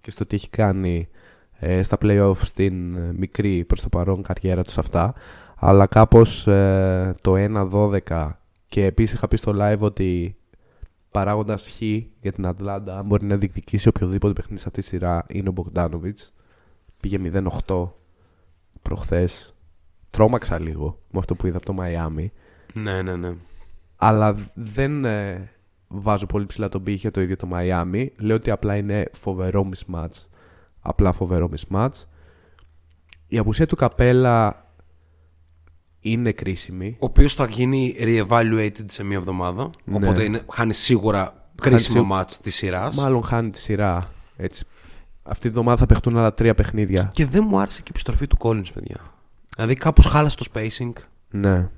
και 0.00 0.10
στο 0.10 0.26
τι 0.26 0.36
έχει 0.36 0.48
κάνει 0.48 1.08
ε, 1.58 1.82
στα 1.82 1.98
playoff 2.02 2.36
στην 2.36 2.96
ε, 2.96 3.12
μικρή 3.16 3.64
προς 3.64 3.80
το 3.80 3.88
παρόν 3.88 4.22
καριέρα 4.22 4.62
του 4.62 4.72
σε 4.72 4.80
αυτά. 4.80 5.14
Αλλά 5.56 5.86
κάπως 5.86 6.46
ε, 6.46 7.14
το 7.20 7.34
1-12 8.08 8.30
και 8.68 8.84
επίσης 8.84 9.14
είχα 9.14 9.28
πει 9.28 9.36
στο 9.36 9.52
live 9.54 9.78
ότι 9.78 10.36
παράγοντας 11.10 11.68
χ 11.68 11.80
για 12.20 12.32
την 12.32 12.46
Ατλάντα 12.46 12.98
αν 12.98 13.06
μπορεί 13.06 13.24
να 13.26 13.36
διεκδικήσει 13.36 13.88
οποιοδήποτε 13.88 14.32
παιχνίδι 14.32 14.60
σε 14.60 14.68
αυτή 14.68 14.80
τη 14.80 14.86
σειρά 14.86 15.24
είναι 15.28 15.48
ο 15.48 15.52
Μπογκδάνοβιτς. 15.52 16.32
Πήγε 17.00 17.18
0-8 17.66 17.88
προχθές. 18.82 19.54
Τρώμαξα 20.10 20.60
λίγο 20.60 20.98
με 21.10 21.18
αυτό 21.18 21.34
που 21.34 21.46
είδα 21.46 21.56
από 21.56 21.66
το 21.66 21.72
Μαϊάμι. 21.72 22.32
ναι, 22.74 23.02
ναι, 23.02 23.16
ναι. 23.16 23.34
Αλλά 23.96 24.36
δεν 24.54 25.04
ε, 25.04 25.50
βάζω 25.88 26.26
πολύ 26.26 26.46
ψηλά 26.46 26.68
τον 26.68 26.82
πύχη 26.82 26.98
για 26.98 27.10
το 27.10 27.20
ίδιο 27.20 27.36
το 27.36 27.48
Miami. 27.52 28.06
Λέω 28.18 28.36
ότι 28.36 28.50
απλά 28.50 28.76
είναι 28.76 29.10
φοβερό 29.12 29.68
mismatch. 29.74 30.26
Απλά 30.80 31.12
φοβερό 31.12 31.48
mismatch. 31.56 31.90
Η 33.26 33.38
απουσία 33.38 33.66
του 33.66 33.76
Καπέλα 33.76 34.67
είναι 36.12 36.32
κρίσιμη. 36.32 36.96
Ο 36.98 37.04
οποίος 37.04 37.34
θα 37.34 37.46
γίνει 37.46 37.94
re-evaluated 38.00 38.84
σε 38.86 39.04
μία 39.04 39.16
εβδομάδα. 39.16 39.70
Ναι. 39.84 39.96
Οπότε 39.96 40.22
είναι, 40.22 40.40
χάνει 40.50 40.72
σίγουρα 40.72 41.50
κρίσιμο 41.62 41.80
σίγου- 41.96 42.06
μάτς 42.06 42.40
της 42.40 42.54
σειράς. 42.54 42.96
Μάλλον 42.96 43.22
χάνει 43.22 43.50
τη 43.50 43.58
σειρά. 43.58 44.12
Έτσι. 44.36 44.64
Αυτή 45.22 45.40
τη 45.42 45.48
εβδομάδα 45.48 45.76
θα 45.76 45.86
παιχτούν 45.86 46.16
άλλα 46.16 46.34
τρία 46.34 46.54
παιχνίδια. 46.54 47.10
Και 47.12 47.26
δεν 47.26 47.44
μου 47.48 47.58
άρεσε 47.58 47.76
και 47.78 47.86
η 47.86 47.90
επιστροφή 47.90 48.26
του 48.26 48.36
Collins, 48.40 48.72
παιδιά. 48.74 48.96
Δηλαδή 49.56 49.74
κάπως 49.74 50.06
χάλασε 50.06 50.36
το 50.36 50.44
spacing. 50.52 50.92
Ναι. 51.30 51.68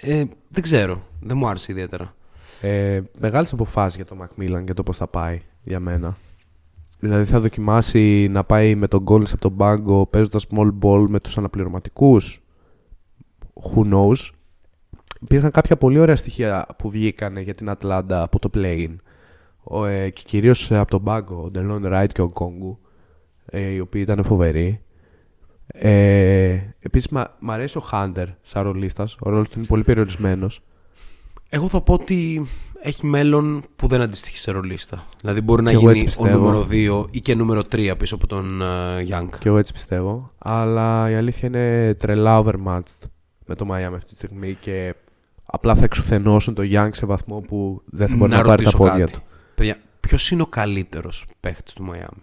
Ε, 0.00 0.24
δεν 0.48 0.62
ξέρω. 0.62 1.02
Δεν 1.20 1.36
μου 1.36 1.48
άρεσε 1.48 1.72
ιδιαίτερα. 1.72 2.14
Ε, 2.60 3.00
μεγάλες 3.18 3.52
αποφάσεις 3.52 3.96
για 3.96 4.04
το 4.04 4.16
McMillan 4.20 4.64
και 4.64 4.74
το 4.74 4.82
πώς 4.82 4.96
θα 4.96 5.06
πάει 5.06 5.40
για 5.64 5.80
μένα. 5.80 6.16
Δηλαδή 6.98 7.24
θα 7.24 7.40
δοκιμάσει 7.40 8.28
να 8.30 8.44
πάει 8.44 8.74
με 8.74 8.88
τον 8.88 9.04
Collins 9.08 9.30
από 9.32 9.38
τον 9.40 9.56
πάγκο 9.56 10.06
παίζοντας 10.06 10.46
small 10.50 10.72
ball 10.82 11.04
με 11.08 11.20
τους 11.20 11.38
αναπληρωματικούς. 11.38 12.42
Who 13.62 13.92
knows. 13.92 14.30
Υπήρχαν 15.20 15.50
κάποια 15.50 15.76
πολύ 15.76 15.98
ωραία 15.98 16.16
στοιχεία 16.16 16.66
που 16.78 16.90
βγήκαν 16.90 17.36
για 17.36 17.54
την 17.54 17.68
Ατλάντα 17.70 18.22
από 18.22 18.38
το 18.38 18.50
play-in. 18.54 18.96
Ο, 19.62 19.84
ε, 19.84 20.10
και 20.10 20.22
κυρίως 20.26 20.70
ε, 20.70 20.78
από 20.78 20.90
τον 20.90 21.02
πάγκο, 21.02 21.42
ο 21.44 21.50
Ντελόν 21.50 21.86
Ράιτ 21.86 22.12
και 22.12 22.20
ο 22.22 22.28
Κόγκου, 22.28 22.78
ε, 23.46 23.60
οι 23.60 23.80
οποίοι 23.80 24.02
ήταν 24.04 24.24
φοβεροί. 24.24 24.80
Ε, 25.66 26.58
επίσης 26.80 27.08
μα- 27.10 27.36
μ' 27.40 27.50
αρέσει 27.50 27.78
ο 27.78 27.80
Χάντερ 27.80 28.26
σαν 28.42 28.62
ρολίστας, 28.62 29.16
ο 29.20 29.30
ρόλος 29.30 29.48
του 29.50 29.58
είναι 29.58 29.66
πολύ 29.66 29.82
περιορισμένος. 29.84 30.60
Εγώ 31.48 31.68
θα 31.68 31.80
πω 31.80 31.92
ότι 31.94 32.46
έχει 32.80 33.06
μέλλον 33.06 33.62
που 33.76 33.86
δεν 33.86 34.00
αντιστοιχεί 34.00 34.38
σε 34.38 34.50
ρολίστα. 34.50 35.04
Δηλαδή 35.20 35.40
μπορεί 35.40 35.62
να 35.62 35.70
Κι 35.70 35.76
εγώ 35.76 35.90
γίνει 35.92 36.04
έτσι 36.06 36.18
ο 36.18 36.22
πιστεύω. 36.22 36.44
νούμερο 36.44 36.66
2 36.70 37.06
ή 37.10 37.20
και 37.20 37.34
νούμερο 37.34 37.62
3 37.72 37.94
πίσω 37.98 38.14
από 38.14 38.26
τον 38.26 38.60
uh, 38.62 38.98
Young. 39.14 39.28
Και 39.38 39.48
εγώ 39.48 39.56
έτσι 39.58 39.72
πιστεύω. 39.72 40.30
Αλλά 40.38 41.10
η 41.10 41.14
αλήθεια 41.14 41.48
είναι 41.48 41.94
τρελά 41.94 42.42
overmatched 42.44 43.08
με 43.48 43.54
το 43.54 43.66
Miami 43.70 43.94
αυτή 43.94 44.10
τη 44.10 44.16
στιγμή 44.16 44.54
και 44.60 44.94
απλά 45.44 45.74
θα 45.74 45.84
εξουθενώσουν 45.84 46.54
το 46.54 46.62
Young 46.64 46.88
σε 46.92 47.06
βαθμό 47.06 47.40
που 47.40 47.82
δεν 47.84 48.08
θα 48.08 48.16
μπορεί 48.16 48.30
να, 48.30 48.36
πάρει 48.36 48.48
τα 48.48 48.54
ρωτήσω 48.54 48.76
πόδια 48.76 49.04
κάτι. 49.04 49.12
του. 49.12 49.22
Παιδιά, 49.54 49.76
ποιος 50.00 50.30
είναι 50.30 50.42
ο 50.42 50.46
καλύτερος 50.46 51.24
παίχτης 51.40 51.74
του 51.74 51.90
Miami; 51.92 52.22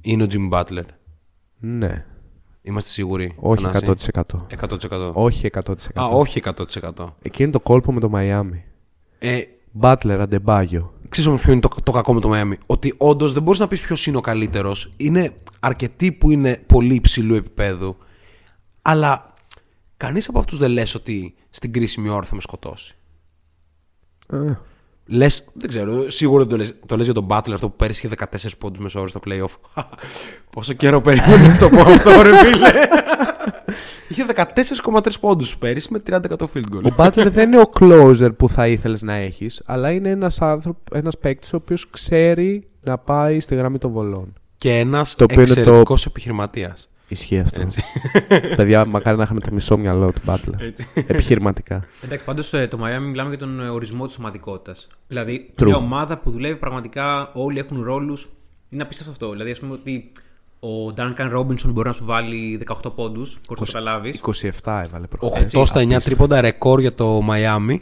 Είναι 0.00 0.22
ο 0.22 0.26
Jimmy 0.30 0.50
Butler. 0.50 0.84
Ναι. 1.58 2.04
Είμαστε 2.62 2.90
σίγουροι; 2.90 3.34
Όχι 3.36 3.62
Θανάση; 3.62 4.08
100%. 4.12 4.20
100%. 4.60 5.12
Όχι 5.12 5.50
100%. 5.52 5.74
Α, 5.94 6.04
όχι 6.04 6.42
100%. 6.44 7.06
Εκεί 7.22 7.42
είναι 7.42 7.52
το 7.52 7.60
κόλπο 7.60 7.92
με 7.92 8.00
το 8.00 8.08
Μαϊάμι. 8.08 8.64
Ε, 9.18 9.40
Butler, 9.80 10.18
Αντεμπάγιο. 10.20 10.92
Ξέρεις 11.08 11.28
όμως 11.28 11.42
ποιο 11.42 11.52
είναι 11.52 11.60
το, 11.60 11.68
το 11.82 11.92
κακό 11.92 12.14
με 12.14 12.20
το 12.20 12.30
Miami; 12.32 12.54
Ότι 12.66 12.94
όντως 12.96 13.32
δεν 13.32 13.42
μπορείς 13.42 13.60
να 13.60 13.68
πεις 13.68 13.80
ποιος 13.80 14.06
είναι 14.06 14.16
ο 14.16 14.20
καλύτερος. 14.20 14.92
Είναι 14.96 15.32
αρκετοί 15.60 16.12
που 16.12 16.30
είναι 16.30 16.62
πολύ 16.66 16.94
υψηλού 16.94 17.34
επίπεδου. 17.34 17.96
Αλλά 18.82 19.27
κανείς 19.98 20.28
από 20.28 20.38
αυτούς 20.38 20.58
δεν 20.58 20.70
λες 20.70 20.94
ότι 20.94 21.34
στην 21.50 21.72
κρίσιμη 21.72 22.08
ώρα 22.08 22.26
θα 22.26 22.34
με 22.34 22.40
σκοτώσει. 22.40 22.96
Ε, 24.32 24.52
Λες, 25.10 25.44
δεν 25.52 25.68
ξέρω, 25.68 26.10
σίγουρα 26.10 26.44
δεν 26.44 26.48
το 26.50 26.56
λες, 26.56 26.74
το 26.86 26.96
λες 26.96 27.04
για 27.04 27.14
τον 27.14 27.26
Butler 27.30 27.50
αυτό 27.52 27.68
που 27.68 27.76
πέρυσι 27.76 28.06
είχε 28.06 28.16
14 28.30 28.48
πόντους 28.58 28.80
μεσόωρο 28.80 29.08
στο 29.08 29.20
playoff. 29.26 29.82
Πόσο 30.54 30.72
καιρό 30.72 31.00
περίμενε 31.00 31.46
να 31.46 31.56
το 31.56 31.68
πω 31.68 31.80
αυτό 31.80 32.22
ρε 32.22 32.38
φίλε. 32.38 32.70
είχε 34.08 34.26
14,3 34.34 35.00
πόντους 35.20 35.56
πέρυσι 35.56 35.88
με 35.92 36.02
30% 36.10 36.18
field 36.38 36.74
goal. 36.74 36.82
Ο 36.82 36.94
Butler 36.96 37.26
δεν 37.30 37.52
είναι 37.52 37.60
ο 37.62 37.70
closer 37.80 38.30
που 38.36 38.48
θα 38.48 38.66
ήθελες 38.68 39.02
να 39.02 39.12
έχεις, 39.14 39.62
αλλά 39.66 39.90
είναι 39.90 40.08
ένας, 40.08 40.40
άνθρωπο, 40.40 40.80
ένας 40.96 41.18
παίκτης 41.18 41.52
ο 41.52 41.56
οποίος 41.56 41.90
ξέρει 41.90 42.68
να 42.80 42.98
πάει 42.98 43.40
στη 43.40 43.54
γραμμή 43.54 43.78
των 43.78 43.90
βολών. 43.92 44.32
Και 44.58 44.78
ένας 44.78 45.14
Το 45.14 45.24
οποίο 45.24 45.40
είναι 45.42 45.52
το- 45.54 45.60
εξαιρετικός 45.60 46.06
επιχειρηματίας. 46.06 46.88
Ισχύει 47.08 47.38
αυτό. 47.38 47.66
Παιδιά, 48.56 48.84
μακάρι 48.84 49.16
να 49.16 49.22
είχαμε 49.22 49.40
το 49.40 49.52
μισό 49.52 49.76
μυαλό 49.76 50.12
του 50.12 50.20
Butler. 50.26 50.72
Επιχειρηματικά. 50.94 51.84
Εντάξει, 52.04 52.24
πάντως 52.24 52.50
το 52.50 52.78
Miami 52.82 53.00
μιλάμε 53.00 53.28
για 53.28 53.38
τον 53.38 53.60
ε, 53.60 53.68
ορισμό 53.68 54.06
της 54.06 54.18
ομαδικότητας. 54.18 54.88
Δηλαδή, 55.08 55.54
True. 55.58 55.64
μια 55.64 55.76
ομάδα 55.76 56.18
που 56.18 56.30
δουλεύει 56.30 56.58
πραγματικά, 56.58 57.30
όλοι 57.32 57.58
έχουν 57.58 57.82
ρόλους. 57.82 58.28
Είναι 58.68 58.82
απίστευτο 58.82 59.12
αυτό. 59.12 59.30
Δηλαδή, 59.30 59.50
ας 59.50 59.60
πούμε 59.60 59.72
ότι 59.72 60.12
ο 60.60 60.94
Duncan 60.96 61.38
Robinson 61.38 61.68
μπορεί 61.68 61.88
να 61.88 61.94
σου 61.94 62.04
βάλει 62.04 62.60
18 62.84 62.94
πόντους, 62.94 63.40
χωρίς 63.46 63.60
να 63.60 63.66
το 63.66 63.72
καταλάβεις. 63.72 64.20
27 64.62 64.82
έβαλε 64.84 65.06
προχθές. 65.06 65.54
8 65.54 65.66
στα 65.66 65.80
9 65.80 66.00
τρίποντα 66.02 66.40
ρεκόρ 66.40 66.80
για 66.80 66.94
το 66.94 67.20
Miami. 67.30 67.76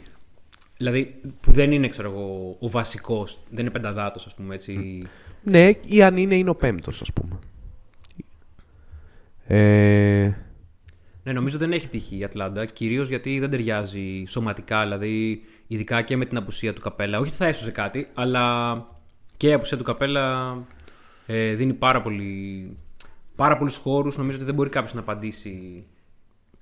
Δηλαδή, 0.77 1.21
που 1.39 1.51
δεν 1.51 1.71
είναι, 1.71 1.87
ξέρω 1.87 2.11
εγώ, 2.11 2.55
ο 2.59 2.69
βασικός, 2.69 3.39
δεν 3.49 3.59
είναι 3.59 3.69
πενταδάτος, 3.69 4.25
ας 4.25 4.35
πούμε 4.35 4.55
έτσι. 4.55 5.01
Ναι, 5.43 5.71
ή 5.85 6.03
αν 6.03 6.17
είναι, 6.17 6.35
είναι 6.35 6.49
ο 6.49 6.55
πέμπτος, 6.55 7.01
ας 7.01 7.13
πούμε. 7.13 7.39
Ε, 9.47 10.31
Ναι, 11.23 11.31
νομίζω 11.33 11.57
δεν 11.57 11.71
έχει 11.71 11.87
τύχη 11.87 12.17
η 12.17 12.23
Ατλάντα, 12.23 12.65
κυρίως 12.65 13.09
γιατί 13.09 13.39
δεν 13.39 13.49
ταιριάζει 13.49 14.23
σωματικά, 14.27 14.81
δηλαδή 14.81 15.41
ειδικά 15.67 16.01
και 16.01 16.17
με 16.17 16.25
την 16.25 16.37
απουσία 16.37 16.73
του 16.73 16.81
Καπέλα. 16.81 17.19
Όχι 17.19 17.27
ότι 17.27 17.37
θα 17.37 17.45
έσωσε 17.45 17.71
κάτι, 17.71 18.07
αλλά 18.13 18.85
και 19.37 19.47
η 19.47 19.53
απουσία 19.53 19.77
του 19.77 19.83
Καπέλα 19.83 20.55
ε, 21.25 21.53
δίνει 21.53 21.73
πάρα, 21.73 22.01
πολύ, 22.01 22.77
πάρα 23.35 23.57
πολλούς 23.57 23.77
χώρους. 23.77 24.17
Νομίζω 24.17 24.37
ότι 24.37 24.45
δεν 24.45 24.55
μπορεί 24.55 24.69
κάποιος 24.69 24.93
να 24.93 24.99
απαντήσει. 24.99 25.83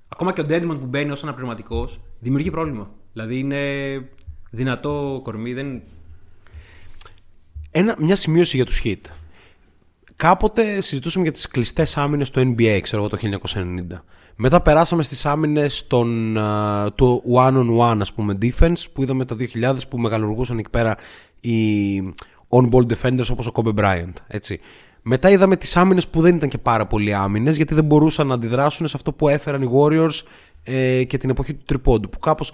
Ακόμα 0.10 0.34
και 0.34 0.42
ο 0.42 0.46
Ντέντμαν 0.46 0.80
που 0.80 0.86
μπαίνει 0.86 1.12
ως 1.12 1.24
αναπληρωματικός 1.24 2.02
δημιουργεί 2.20 2.52
πρόβλημα. 2.52 2.92
Δηλαδή 3.14 3.40
είναι 3.40 3.60
δυνατό 4.52 5.20
κορμί, 5.24 5.54
δεν. 5.54 5.82
Ένα, 7.72 7.96
μια 8.00 8.16
σημείωση 8.16 8.56
για 8.56 8.66
τους 8.66 8.82
Heat. 8.84 9.02
Κάποτε 10.16 10.82
συζητούσαμε 10.82 11.24
για 11.24 11.34
τις 11.34 11.48
κλειστές 11.48 11.98
άμυνες 11.98 12.30
του 12.30 12.40
NBA, 12.40 12.80
ξέρω 12.82 13.02
εγώ, 13.02 13.10
το 13.10 13.18
1990. 13.18 14.04
Μετά 14.36 14.62
περάσαμε 14.62 15.04
στις 15.04 15.26
άμυνες 15.26 15.88
των, 15.88 16.38
α, 16.38 16.92
του 16.96 17.24
one-on-one, 17.36 17.98
ας 18.02 18.14
πούμε, 18.14 18.38
defense, 18.42 18.84
που 18.94 19.04
είδαμε 19.04 19.26
το 19.26 19.36
2000 19.36 19.88
που 19.90 19.98
μεγαλουργούσαν 19.98 20.58
εκεί 20.58 20.70
πέρα 20.70 20.98
οι 21.40 22.00
on-ball 22.50 22.86
defenders 22.94 23.28
όπως 23.32 23.48
ο 23.48 23.52
Kobe 23.56 23.74
Bryant, 23.76 24.14
έτσι. 24.28 24.60
Μετά 25.02 25.30
είδαμε 25.30 25.56
τις 25.56 25.78
άμυνες 25.78 26.08
που 26.08 26.22
δεν 26.22 26.36
ήταν 26.36 26.50
και 26.50 26.58
πάρα 26.58 26.86
πολλοί 26.86 27.14
άμυνες, 27.14 27.56
γιατί 27.56 27.74
δεν 27.74 27.84
μπορούσαν 27.84 28.28
να 28.28 28.34
αντιδράσουν 28.34 28.88
σε 28.88 28.94
αυτό 28.96 29.14
που 29.14 29.28
έφεραν 29.28 29.62
οι 29.62 29.70
Warriors 29.74 30.22
ε, 30.64 31.04
και 31.04 31.18
την 31.18 31.30
εποχή 31.30 31.54
του 31.54 31.64
τριπόντου, 31.66 32.10
που 32.10 32.20
κάπως 32.20 32.54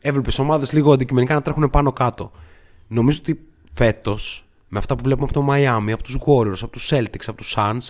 έβλεπες 0.00 0.38
ομάδες 0.38 0.72
λίγο 0.72 0.92
αντικειμενικά 0.92 1.34
να 1.34 1.42
τρέχουν 1.42 1.70
πάνω 1.70 1.92
κάτω. 1.92 2.32
Νομίζω 2.88 3.18
ότι 3.22 3.40
φέτος, 3.74 4.46
με 4.74 4.78
αυτά 4.78 4.96
που 4.96 5.02
βλέπουμε 5.02 5.28
από 5.30 5.40
το 5.40 5.46
Miami, 5.52 5.90
από 5.92 6.02
τους 6.02 6.18
Warriors, 6.26 6.62
από 6.62 6.72
τους 6.72 6.90
Celtics, 6.92 7.24
από 7.26 7.36
τους 7.36 7.54
Suns, 7.56 7.88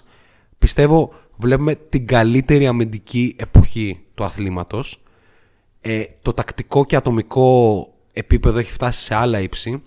πιστεύω 0.59 1.15
βλέπουμε 1.37 1.75
την 1.75 2.07
καλύτερη 2.07 2.67
αμυντική 2.67 3.37
εποχή 3.39 4.01
του 4.15 4.25
αθλήματος. 4.25 5.03
Ε, 5.81 6.05
το 6.23 6.33
τακτικό 6.33 6.85
και 6.85 6.97
ατομικό 6.97 7.89
επίπεδο 8.13 8.59
έχει 8.59 8.73
φτάσει 8.73 9.03
σε 9.03 9.15
άλλα 9.15 9.41
ύψη 9.41 9.83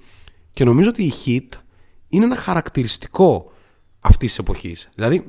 και 0.53 0.63
νομίζω 0.63 0.89
ότι 0.89 1.03
η 1.03 1.13
Heat 1.25 1.57
είναι 2.07 2.25
ένα 2.25 2.35
χαρακτηριστικό 2.35 3.51
αυτής 3.99 4.29
της 4.29 4.37
εποχής. 4.37 4.89
Δηλαδή, 4.95 5.25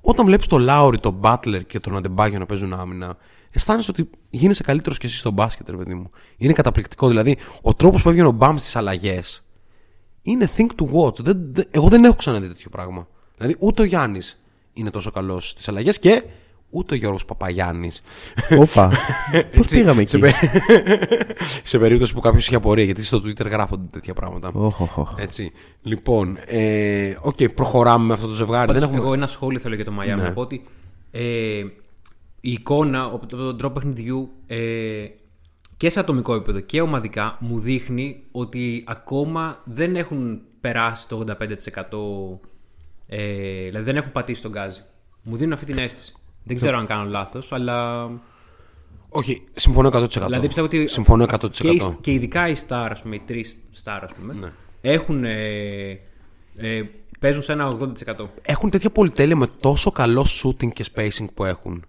όταν 0.00 0.26
βλέπεις 0.26 0.46
τον 0.46 0.60
Λάουρι, 0.60 0.98
τον 0.98 1.20
Butler 1.22 1.60
και 1.66 1.80
τον 1.80 1.96
Αντεμπάγιο 1.96 2.38
να 2.38 2.46
παίζουν 2.46 2.72
άμυνα, 2.72 3.16
αισθάνεσαι 3.50 3.90
ότι 3.90 4.10
γίνεσαι 4.30 4.62
καλύτερος 4.62 4.98
και 4.98 5.06
εσύ 5.06 5.16
στο 5.16 5.30
μπάσκετ, 5.30 5.68
ρε 5.68 5.76
παιδί 5.76 5.94
μου. 5.94 6.10
Είναι 6.36 6.52
καταπληκτικό. 6.52 7.08
Δηλαδή, 7.08 7.36
ο 7.62 7.74
τρόπος 7.74 8.02
που 8.02 8.08
έβγαινε 8.08 8.28
ο 8.28 8.32
Μπαμ 8.32 8.56
στις 8.56 8.76
αλλαγές 8.76 9.43
είναι 10.26 10.48
think 10.56 10.66
to 10.82 10.86
watch. 10.94 11.18
Δεν, 11.20 11.38
δεν- 11.52 11.66
εγώ 11.70 11.88
δεν 11.88 12.04
έχω 12.04 12.14
ξαναδεί 12.16 12.46
τέτοιο 12.46 12.70
πράγμα. 12.70 13.08
Δηλαδή, 13.36 13.56
ούτε 13.58 13.82
ο 13.82 13.84
Γιάννης 13.84 14.42
είναι 14.72 14.90
τόσο 14.90 15.10
καλός 15.10 15.48
στις 15.48 15.68
αλλαγές 15.68 15.98
και 15.98 16.22
ούτε 16.70 16.94
ο 16.94 16.96
Γιώργος 16.96 17.24
Παπαγιάννης. 17.24 18.02
Όπα. 18.58 18.92
Πώς 19.56 19.66
πήγαμε 19.66 20.00
εκεί; 20.00 20.10
Σε, 20.10 20.18
πε- 20.18 20.34
σε 21.62 21.78
περίπτωση 21.78 22.14
που 22.14 22.20
κάποιος 22.20 22.46
είχε 22.46 22.56
απορία, 22.56 22.84
γιατί 22.84 23.04
στο 23.04 23.18
Twitter 23.24 23.46
γράφονται 23.50 23.86
τέτοια 23.90 24.14
πράγματα. 24.14 24.50
Οχ, 24.54 24.80
οχ, 24.80 24.98
οχ. 24.98 25.14
Έτσι. 25.18 25.52
Λοιπόν, 25.82 26.38
ε, 26.46 27.16
οκ, 27.22 27.42
προχωράμε 27.54 28.04
με 28.04 28.12
αυτό 28.12 28.26
το 28.26 28.32
ζευγάρι. 28.32 28.66
Πάντως, 28.66 28.82
Δεν 28.82 28.90
έχουμε... 28.90 29.04
Εγώ 29.04 29.14
ένα 29.14 29.26
σχόλιο 29.26 29.58
θέλω 29.58 29.74
για 29.74 29.84
το 29.84 29.92
Miami. 30.00 30.06
Ναι. 30.06 30.14
Να 30.22 30.32
πω 30.32 30.40
ότι 30.40 30.64
ε, 31.10 31.22
η 32.40 32.50
εικόνα, 32.52 33.02
από 33.04 33.26
τον 33.26 33.56
τρόπο 33.58 33.74
παιχνιδιού 33.74 34.30
ε, 34.46 35.04
και 35.76 35.90
σε 35.90 36.00
ατομικό 36.00 36.34
επίπεδο 36.34 36.60
και 36.60 36.80
ομαδικά 36.80 37.36
μου 37.40 37.58
δείχνει 37.58 38.22
ότι 38.32 38.84
ακόμα 38.86 39.60
δεν 39.64 39.96
έχουν 39.96 40.40
περάσει 40.60 41.08
το 41.08 41.24
85%. 42.40 42.46
Ε, 43.06 43.64
δηλαδή 43.64 43.84
δεν 43.84 43.96
έχουν 43.96 44.12
πατήσει 44.12 44.42
το 44.42 44.50
γκάζι. 44.50 44.80
Μου 45.22 45.36
δίνουν 45.36 45.52
αυτή 45.52 45.64
την 45.66 45.78
αίσθηση. 45.78 46.12
Δεν 46.44 46.56
ξέρω 46.56 46.78
αν 46.78 46.86
κάνω 46.86 47.08
λάθος, 47.10 47.52
αλλά. 47.52 48.08
Όχι, 49.08 49.44
συμφωνώ 49.52 49.88
100%. 49.92 50.08
Δηλαδή 50.24 50.46
πιστεύω 50.46 50.66
ότι. 50.66 50.86
Συμφωνώ 50.88 51.24
100%. 51.24 51.50
Και, 51.50 51.68
οι- 51.68 51.96
και 52.00 52.12
ειδικά 52.12 52.48
οι 52.48 52.54
Star, 52.68 52.88
ας 52.90 53.02
πούμε, 53.02 53.14
οι 53.14 53.22
τρεις 53.26 53.58
Star, 53.84 53.98
ας 54.02 54.14
πούμε, 54.14 54.34
Ναι. 54.34 54.52
έχουν. 54.80 55.24
Ε, 55.24 55.90
ε, 56.56 56.82
παίζουν 57.20 57.42
σε 57.42 57.52
ένα 57.52 57.66
80%. 57.68 58.30
Έχουν 58.42 58.70
τέτοια 58.70 58.90
πολυτέλεια 58.90 59.36
με 59.36 59.46
τόσο 59.60 59.90
καλό 59.90 60.26
shooting 60.42 60.72
και 60.72 60.84
spacing 60.94 61.26
που 61.34 61.44
έχουν. 61.44 61.84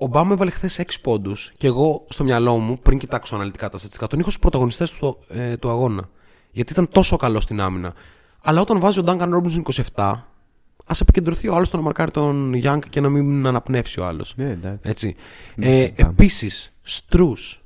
Που 0.00 0.06
ο 0.06 0.08
Μπάμ 0.08 0.32
έβαλε 0.32 0.50
χθες 0.50 0.78
6 0.78 0.82
πόντους 1.02 1.52
και 1.56 1.66
εγώ 1.66 2.06
στο 2.08 2.24
μυαλό 2.24 2.58
μου, 2.58 2.78
πριν 2.82 2.98
κοιτάξω 2.98 3.34
αναλυτικά 3.34 3.68
τα 3.68 3.78
στατιστικά, 3.78 4.06
τον 4.06 4.18
είχα 4.18 4.28
στους 4.28 4.40
πρωταγωνιστές 4.40 4.90
του, 4.90 5.18
ε, 5.28 5.56
του 5.56 5.70
αγώνα. 5.70 6.08
Γιατί 6.50 6.72
ήταν 6.72 6.88
τόσο 6.88 7.16
καλό 7.16 7.40
στην 7.40 7.60
άμυνα. 7.60 7.94
Αλλά 8.42 8.60
όταν 8.60 8.78
βάζει 8.80 8.98
ο 8.98 9.02
Duncan 9.06 9.28
Robinson 9.34 9.62
27, 9.94 10.26
ας 10.86 11.00
επικεντρωθεί 11.00 11.48
ο 11.48 11.54
άλλος 11.54 11.66
στο 11.66 11.76
να 11.76 11.82
μαρκάρει 11.82 12.10
τον 12.10 12.52
Young 12.64 12.78
και 12.90 13.00
να 13.00 13.08
μην 13.08 13.46
αναπνεύσει 13.46 14.00
ο 14.00 14.06
άλλος. 14.06 14.32
Ναι, 14.36 14.50
εντάξει. 14.50 14.78
Έτσι. 14.82 15.16
Δεν 15.56 15.70
Ε, 15.70 15.74
συζητάμε. 15.76 16.10
Επίσης, 16.10 16.72
Στρούς. 16.82 17.62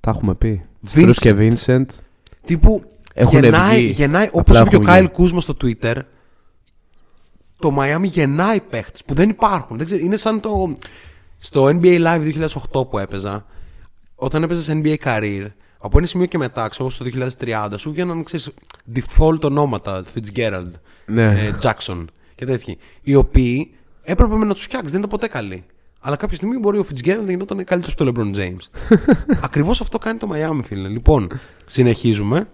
Τα 0.00 0.10
έχουμε 0.10 0.34
πει. 0.34 0.64
Vincent. 0.86 0.88
Στρούς 0.88 1.18
και 1.18 1.34
Vincent. 1.38 1.86
Τύπου 2.44 2.82
Έχουν 3.14 3.42
γεννάει, 3.42 3.76
βγει. 3.82 3.92
γεννάει 3.92 4.26
Απλά 4.26 4.40
όπως 4.40 4.56
είπε 4.60 4.68
και 4.68 4.76
ο 4.76 4.80
έχουν 4.80 4.86
Κάιλ 4.92 5.04
βγει. 5.04 5.12
Κούσμα 5.14 5.40
στο 5.40 5.56
Twitter, 5.62 5.96
το 7.58 7.76
Miami 7.78 8.02
γεννάει 8.04 8.60
παίχτες 8.60 9.04
που 9.04 9.14
δεν 9.14 9.28
υπάρχουν. 9.28 9.76
Δεν 9.76 9.86
ξέρω, 9.86 10.04
είναι 10.04 10.16
σαν 10.16 10.40
το 10.40 10.72
στο 11.44 11.64
NBA 11.66 12.04
Live 12.06 12.46
2008 12.72 12.88
που 12.90 12.98
έπαιζα. 12.98 13.46
Όταν 14.14 14.42
έπαιζες 14.42 14.64
σε 14.64 14.80
NBA 14.84 14.96
Career, 15.04 15.46
από 15.78 15.98
ένα 15.98 16.06
σημείο 16.06 16.26
και 16.26 16.38
μετά, 16.38 16.68
ξέρω 16.68 16.90
στο 16.90 17.04
2030, 17.38 17.68
σου 17.76 17.90
βγαίναν 17.90 18.24
ξέρεις, 18.24 18.50
default 18.94 19.40
ονόματα, 19.42 20.04
Fitzgerald, 20.14 20.70
Ναι. 21.06 21.24
ε, 21.24 21.54
Jackson 21.62 22.04
και 22.34 22.44
τέτοιοι. 22.46 22.78
Οι 23.02 23.14
οποίοι 23.14 23.74
έπρεπε 24.02 24.36
να 24.36 24.54
τους 24.54 24.62
φτιάξεις, 24.62 24.90
δεν 24.90 24.98
ήταν 24.98 25.10
ποτέ 25.10 25.28
καλοί. 25.28 25.64
Αλλά 26.00 26.16
κάποια 26.16 26.36
στιγμή 26.36 26.58
μπορεί 26.58 26.78
ο 26.78 26.86
Fitzgerald 26.90 27.22
να 27.24 27.30
γινόταν 27.30 27.64
καλύτερος 27.64 27.94
από 27.98 28.04
τον 28.04 28.32
LeBron 28.32 28.36
James. 28.38 28.96
Ακριβώς 29.46 29.80
αυτό 29.80 29.98
κάνει 29.98 30.18
το 30.18 30.28
Miami, 30.32 30.60
φίλε. 30.64 30.88
Λοιπόν, 30.88 31.28
συνεχίζουμε 31.66 32.48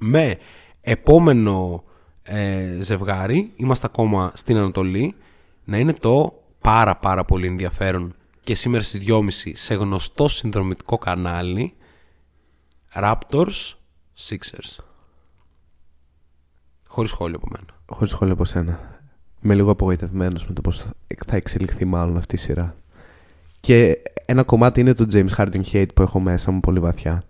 με 0.00 0.36
επόμενο 0.80 1.84
ε, 2.22 2.76
ζευγάρι. 2.80 3.52
Είμαστε 3.56 3.86
ακόμα 3.86 4.30
στην 4.34 4.56
Ανατολή. 4.56 5.14
Να 5.64 5.78
είναι 5.78 5.92
το 5.92 6.41
πάρα 6.62 6.96
πάρα 6.96 7.24
πολύ 7.24 7.46
ενδιαφέρον 7.46 8.14
και 8.44 8.54
σήμερα 8.54 8.82
στις 8.84 9.00
2.30 9.08 9.28
σε 9.54 9.74
γνωστό 9.74 10.28
συνδρομητικό 10.28 10.98
κανάλι 10.98 11.74
Raptors 12.94 13.72
Sixers. 14.28 14.84
Χωρίς 16.86 17.10
σχόλιο 17.10 17.36
από 17.36 17.48
μένα. 17.50 17.66
Χωρίς 17.88 18.10
σχόλιο 18.10 18.32
από 18.34 18.44
σένα. 18.44 19.00
Είμαι 19.42 19.54
λίγο 19.54 19.70
απογοητευμένος 19.70 20.46
με 20.46 20.54
το 20.54 20.60
πώς 20.60 20.86
θα 21.26 21.36
εξελιχθεί 21.36 21.84
μάλλον 21.84 22.16
αυτή 22.16 22.34
η 22.34 22.38
σειρά. 22.38 22.76
Και 23.60 23.98
ένα 24.26 24.42
κομμάτι 24.42 24.80
είναι 24.80 24.92
το 24.92 25.06
James 25.12 25.28
Harden 25.36 25.60
hate 25.72 25.94
που 25.94 26.02
έχω 26.02 26.20
μέσα 26.20 26.50
μου 26.50 26.60
πολύ 26.60 26.78
βαθιά. 26.80 27.22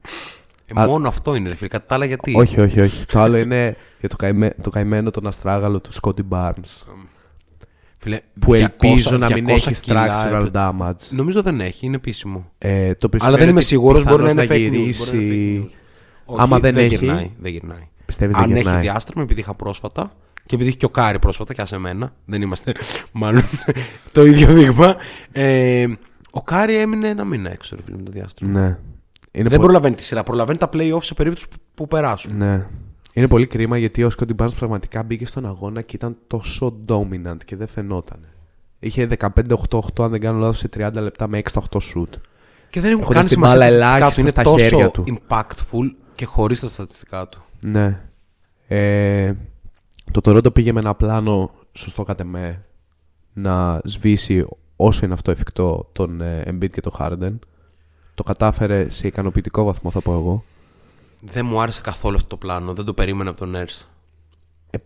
Ε, 0.66 0.80
Α- 0.80 0.86
μόνο 0.86 1.08
αυτό 1.08 1.34
είναι, 1.34 1.48
ρε 1.48 1.54
φίλε. 1.54 1.68
Κατά 1.68 1.86
τα 1.86 1.94
άλλα, 1.94 2.04
γιατί; 2.04 2.34
Όχι, 2.36 2.60
όχι, 2.60 2.80
όχι. 2.80 3.06
το 3.06 3.20
άλλο 3.20 3.36
είναι 3.36 3.76
για 4.00 4.08
το, 4.08 4.16
καημέ, 4.16 4.54
το 4.62 4.70
καημένο 4.70 5.10
τον 5.10 5.26
αστράγαλο 5.26 5.80
του 5.80 5.92
Σκότι 5.92 6.26
Barnes. 6.30 6.82
Φίλε, 8.02 8.20
Που 8.40 8.52
200 8.52 8.60
ελπίζω 8.60 9.16
να 9.18 9.28
μην 9.32 9.44
200 9.46 9.48
έχεις 9.48 9.80
κιλά 9.80 10.06
structural 10.06 10.40
έπαι- 10.40 10.50
damage. 10.54 11.08
Νομίζω 11.10 11.42
δεν 11.42 11.60
έχει, 11.60 11.86
είναι 11.86 11.96
επίσημο. 11.96 12.50
Ε, 12.58 12.94
το 12.94 13.06
οποίο 13.06 13.18
Αλλά 13.22 13.36
δεν 13.36 13.46
σημαίνει 13.46 13.50
είμαι 13.50 13.58
ότι 13.58 13.66
σίγουρος, 13.66 14.04
μπορεί 14.04 14.22
να 14.22 14.30
είναι 14.30 14.40
πιθανώς 14.42 14.62
fake 14.62 14.66
news. 14.66 14.70
μπορεί 14.70 14.78
να 14.78 14.82
γυρίσει. 14.82 15.16
είναι 15.16 15.64
fake 15.64 15.66
news. 15.66 15.70
Όχι, 16.24 16.40
Άμα 16.40 16.58
δεν 16.58 16.76
έχει- 16.76 16.94
Γυρνάει, 16.96 17.30
δεν 17.40 17.52
γυρνάει. 17.52 17.88
Πιστεύεις 18.06 18.36
Αν 18.36 18.42
δεν 18.42 18.50
έχει 18.52 18.62
γυρνάει. 18.62 18.82
διάστρεμμα, 18.82 19.22
επειδή 19.22 19.40
είχα 19.40 19.54
πρόσφατα 19.54 20.12
και 20.46 20.54
επειδή 20.54 20.68
έχει 20.68 20.78
και 20.78 20.84
ο 20.84 20.88
Κάρι 20.88 21.18
πρόσφατα, 21.18 21.54
και 21.54 21.62
άσε 21.62 21.74
εμένα, 21.74 22.12
δεν 22.24 22.42
είμαστε 22.42 22.72
μάλλον 23.12 23.42
το 24.12 24.24
ίδιο 24.24 24.46
δείγμα. 24.52 24.96
Ε, 25.32 25.86
ο 26.30 26.42
Κάρι 26.42 26.76
έμεινε 26.76 27.08
ένα 27.08 27.24
μήνα 27.24 27.50
έξω, 27.52 27.76
ρε 27.76 27.82
φίλε, 27.84 27.96
με 27.96 28.02
το 28.02 28.10
διάστρεμμα. 28.12 28.60
Ναι. 28.60 28.78
Είναι 29.32 29.48
δεν 29.48 29.58
πο- 29.58 29.64
προλαβαίνει 29.64 29.94
τη 29.94 30.02
σειρά, 30.02 30.22
προλαβαίνει 30.22 30.58
τα 30.58 30.68
playoffs 30.72 31.02
σε 31.02 31.14
περίπτωση 31.14 31.48
που, 31.48 31.56
που 31.74 31.86
περάσουν. 31.88 32.36
Ναι. 32.36 32.66
Είναι 33.12 33.28
πολύ 33.28 33.46
κρίμα 33.46 33.78
γιατί 33.78 34.04
ο 34.04 34.10
Σκότι 34.10 34.34
Barnes 34.38 34.54
πραγματικά 34.58 35.02
μπήκε 35.02 35.26
στον 35.26 35.46
αγώνα 35.46 35.82
και 35.82 35.96
ήταν 35.96 36.16
τόσο 36.26 36.74
dominant 36.88 37.36
και 37.44 37.56
δεν 37.56 37.66
φαινόταν. 37.66 38.18
Είχε 38.78 39.08
15-8-8 39.18 39.80
αν 39.98 40.10
δεν 40.10 40.20
κάνω 40.20 40.38
λάθος 40.38 40.58
σε 40.58 40.68
30 40.76 40.90
λεπτά 40.94 41.28
με 41.28 41.42
6-8 41.52 41.60
shoot. 41.60 42.08
Και 42.70 42.80
δεν 42.80 42.90
έχουν 42.90 43.02
Έχοντας 43.02 43.08
κάνει 43.08 43.26
την 43.26 43.28
σημασία 43.28 43.58
μπάλα 43.58 43.98
τα 43.98 44.10
στατιστικά 44.10 44.10
τους. 44.10 44.16
ελάχιστα 44.16 44.20
Είναι 44.20 44.30
στα 44.30 44.42
τόσο 44.42 44.66
χέρια 44.66 44.90
του. 44.90 45.04
impactful 45.08 45.94
και 46.14 46.24
χωρίς 46.24 46.60
τα 46.60 46.68
στατιστικά 46.68 47.28
του. 47.28 47.42
Ναι. 47.66 48.00
Ε, 48.68 49.32
το 50.10 50.20
Toronto 50.24 50.52
πήγε 50.54 50.72
με 50.72 50.80
ένα 50.80 50.94
πλάνο, 50.94 51.50
σωστό 51.72 52.02
κατ' 52.02 52.20
εμέ, 52.20 52.64
να 53.32 53.80
σβήσει 53.84 54.46
όσο 54.76 55.04
είναι 55.04 55.14
αυτό 55.14 55.30
εφικτό 55.30 55.88
τον 55.92 56.20
ε, 56.20 56.44
Embiid 56.46 56.70
και 56.70 56.80
τον 56.80 56.92
Harden. 56.98 57.38
Το 58.14 58.22
κατάφερε 58.22 58.90
σε 58.90 59.06
ικανοποιητικό 59.06 59.64
βαθμό 59.64 59.90
θα 59.90 60.00
πω 60.00 60.12
εγώ. 60.12 60.44
Δεν 61.24 61.46
μου 61.46 61.60
άρεσε 61.60 61.80
καθόλου 61.80 62.16
αυτό 62.16 62.28
το 62.28 62.36
πλάνο. 62.36 62.72
Δεν 62.72 62.84
το 62.84 62.94
περίμενα 62.94 63.30
από 63.30 63.38
τον 63.38 63.52
Nurse. 63.56 63.86
Ε, 64.70 64.78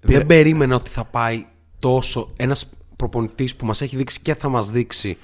πήρε- 0.00 0.18
Δεν 0.18 0.26
περίμενα 0.26 0.74
ότι 0.74 0.90
θα 0.90 1.04
πάει 1.04 1.46
τόσο. 1.78 2.30
Ένας 2.36 2.66
προπονητής 2.96 3.56
που 3.56 3.66
μας 3.66 3.80
έχει 3.80 3.96
δείξει 3.96 4.20
και 4.20 4.34
θα 4.34 4.48
μας 4.48 4.70
δείξει 4.70 5.16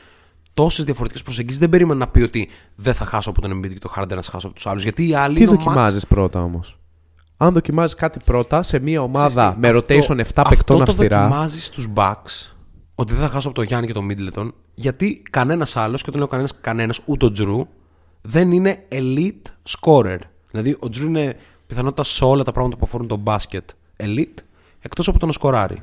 τόσες 0.55 0.85
διαφορετικές 0.85 1.23
προσεγγίσεις 1.23 1.59
δεν 1.59 1.69
περίμενα 1.69 1.99
να 1.99 2.09
πει 2.09 2.23
ότι 2.23 2.49
δεν 2.75 2.95
θα 2.95 3.05
χάσω 3.05 3.31
από 3.31 3.41
τον 3.41 3.53
Embiid 3.59 3.73
και 3.73 3.79
τον 3.79 3.91
Harden 3.97 4.15
να 4.15 4.23
σε 4.23 4.31
χάσω 4.31 4.47
από 4.47 4.57
τους 4.57 4.67
άλλους. 4.67 4.83
Γιατί 4.83 5.09
οι 5.09 5.15
άλλοι. 5.15 5.35
Τι 5.37 5.43
είναι 5.43 5.51
ο 5.51 5.55
δοκιμάζεις 5.55 6.07
πρώτα 6.07 6.43
όμως; 6.43 6.79
Αν 7.37 7.53
δοκιμάζεις 7.53 7.95
κάτι 7.97 8.19
πρώτα 8.25 8.63
σε 8.63 8.79
μια 8.79 9.03
ομάδα 9.03 9.53
Max- 9.53 9.57
με 9.59 9.69
αυτό- 9.69 9.95
rotation 9.95 10.19
7 10.19 10.43
αυτό 10.43 10.43
παικτών 10.49 10.77
το 10.77 10.83
αυστηρά. 10.83 11.21
δοκιμάζεις 11.23 11.67
στους 11.67 11.87
Bucks 11.95 12.53
ότι 12.95 13.13
δεν 13.15 13.23
θα 13.23 13.29
χάσω 13.29 13.47
από 13.49 13.57
τον 13.57 13.67
Γιάννη 13.67 13.87
και 13.87 13.93
τον 13.93 14.09
Middleton 14.11 14.51
γιατί 14.75 15.23
κανένας 15.31 15.77
άλλος, 15.77 15.99
και 16.03 16.07
όταν 16.09 16.19
λέω 16.21 16.29
κανένας, 16.29 16.61
κανένας, 16.61 17.01
ούτε 17.05 17.25
ο 17.27 17.33
Τζρου, 17.33 17.67
δεν 18.21 18.53
είναι 18.53 18.85
elite 18.93 19.51
scorer. 19.69 20.19
Δηλαδή 20.51 20.77
ο 20.79 20.89
Τζρου 20.89 21.07
είναι 21.07 21.37
πιθανότητα 21.67 22.05
σε 22.05 22.25
όλα 22.25 22.43
τα 22.43 22.53
πράγματα 22.53 22.77
που 22.77 22.85
αφορούν 22.85 23.07
τον 23.07 23.19
μπάσκετ 23.19 23.71
elite, 23.97 24.39
εκτός 24.81 25.09
από 25.09 25.19
το 25.19 25.27
να 25.27 25.33
σκοράρει. 25.33 25.83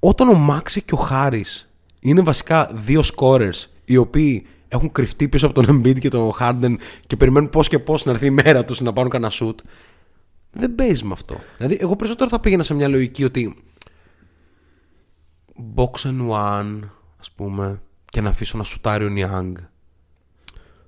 Όταν 0.00 0.28
ο 0.28 0.34
Μάξι 0.34 0.82
και 0.82 0.94
ο 0.94 0.96
Χάρη 0.96 1.44
είναι 2.00 2.22
βασικά 2.22 2.70
δύο 2.74 3.02
scorers 3.16 3.64
οι 3.84 3.96
οποίοι 3.96 4.46
έχουν 4.68 4.92
κρυφτεί 4.92 5.28
πίσω 5.28 5.46
από 5.46 5.62
τον 5.62 5.76
Embiid 5.76 5.98
και 5.98 6.08
τον 6.08 6.32
Harden 6.40 6.74
και 7.06 7.16
περιμένουν 7.16 7.50
πώς 7.50 7.68
και 7.68 7.78
πώς 7.78 8.04
να 8.04 8.10
έρθει 8.10 8.26
η 8.26 8.30
μέρα 8.30 8.64
τους 8.64 8.80
να 8.80 8.92
πάρουν 8.92 9.10
κανένα 9.10 9.32
shoot. 9.34 9.54
Δεν 10.52 10.74
παίζει 10.74 11.04
με 11.04 11.12
αυτό. 11.12 11.40
Δηλαδή, 11.56 11.78
εγώ 11.80 11.96
περισσότερο 11.96 12.30
θα 12.30 12.40
πήγαινα 12.40 12.62
σε 12.62 12.74
μια 12.74 12.88
λογική 12.88 13.24
ότι 13.24 13.56
box 15.74 15.90
and 15.90 16.28
one, 16.30 16.80
ας 17.20 17.30
πούμε, 17.30 17.80
και 18.04 18.20
να 18.20 18.28
αφήσω 18.28 18.58
να 18.58 18.64
σουτάρει 18.64 19.04
ο 19.04 19.10
Niang. 19.16 19.52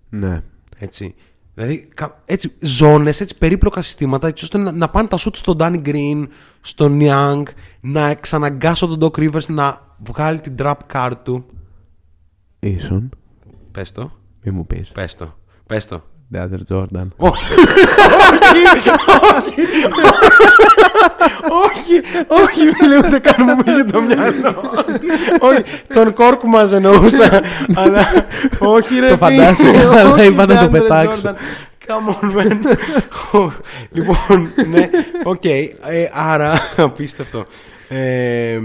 Ναι. 0.08 0.42
Έτσι. 0.78 1.14
Δηλαδή, 1.61 1.88
κα- 1.94 2.23
έτσι, 2.25 2.53
ζώνες, 2.61 3.20
έτσι, 3.20 3.38
περίπλοκα 3.38 3.83
συστήματα, 3.83 4.29
έτσι 4.29 4.44
ώστε 4.44 4.59
να, 4.59 4.73
να 4.73 4.88
πάνε 4.88 5.09
τα 5.09 5.16
σουτ 5.16 5.37
στον 5.37 5.57
Danny 5.61 5.83
Green, 5.87 6.27
στον 6.61 6.99
Niang, 7.03 7.42
να 7.81 8.07
εξαναγκάσω 8.09 8.87
τον 8.96 8.99
Doc 9.12 9.18
Rivers 9.20 9.46
να 9.46 9.77
βγάλει 9.99 10.40
την 10.40 10.55
trap 10.59 10.75
card 10.92 11.12
του. 11.23 11.44
Ίσον. 12.61 13.09
Πες 13.73 13.92
το, 13.92 14.11
Μη 14.42 14.51
μου 14.53 14.66
πεις. 14.66 14.88
πες 14.92 15.14
το, 15.16 15.35
πες 15.66 15.87
το. 15.87 16.03
Deandre 16.35 16.61
Jordan. 16.68 17.09
όχι, 17.16 17.44
όχι, 19.37 19.61
μην 22.80 22.88
λέω 22.90 22.98
ούτε 23.06 23.18
καν 23.18 23.34
μου 23.48 23.62
πήγε 23.64 23.84
το 23.84 24.00
μυαλό. 24.00 24.70
όχι, 25.40 25.62
τον 25.94 26.12
Κορκμάζ 26.12 26.72
εννοούσα. 26.72 27.42
αλλά 27.74 28.04
όχι 28.58 28.98
ρε 29.00 29.08
Το 29.08 29.16
φίλε, 29.16 29.42
φαντάστηκα, 29.42 29.80
αλλά 29.90 30.10
όχι, 30.12 30.26
είπα 30.26 30.46
να 30.46 30.58
το 30.58 30.64
DeAndre 30.64 30.70
πετάξω. 30.70 31.20
Jordan. 31.24 31.34
Come 31.86 32.14
on, 32.14 32.36
man. 32.36 32.76
λοιπόν, 33.90 34.50
ναι, 34.70 34.88
οκ, 35.24 35.44
ε, 35.44 35.68
άρα, 36.12 36.60
απίστευτο. 36.76 37.44
Ε, 37.88 38.58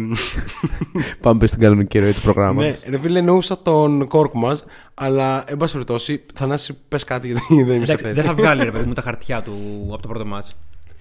Πάμε 1.22 1.40
πίσω 1.40 1.52
στην 1.54 1.62
κανονική 1.64 2.00
ροή 2.00 2.12
του 2.12 2.22
προγράμματος. 2.22 2.70
ναι, 2.86 2.90
ρε 2.92 3.00
φίλε, 3.00 3.20
εννοούσα 3.20 3.58
τον 3.62 4.08
Κορκμάζ, 4.08 4.66
αλλά, 4.94 5.44
εν 5.48 5.58
πάση 5.58 5.72
περιπτώσει, 5.74 6.26
Θανάση, 6.34 6.78
πες 6.88 7.04
κάτι 7.04 7.28
γιατί 7.28 7.42
δεν 7.50 7.76
είμαι 7.76 7.86
σε 7.86 7.92
Εντάξει, 7.94 8.04
θέση. 8.06 8.14
δεν 8.14 8.24
θα 8.26 8.34
βγάλει 8.34 8.64
ρε 8.64 8.72
παιδί 8.72 8.86
μου 8.86 8.94
τα 8.94 9.02
χαρτιά 9.02 9.42
του 9.42 9.54
από 9.94 10.02
το 10.02 10.08
πρώτο 10.08 10.26
μάτς. 10.26 10.56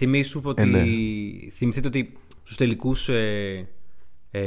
Θυμήσου 0.05 0.41
ότι. 0.45 0.63
Ε, 0.63 0.65
ναι. 0.65 0.85
Θυμηθείτε 1.51 1.87
ότι 1.89 2.13
στους 2.43 2.57
τελικούς. 2.57 3.09
Ε, 3.09 3.69
ε, 4.31 4.41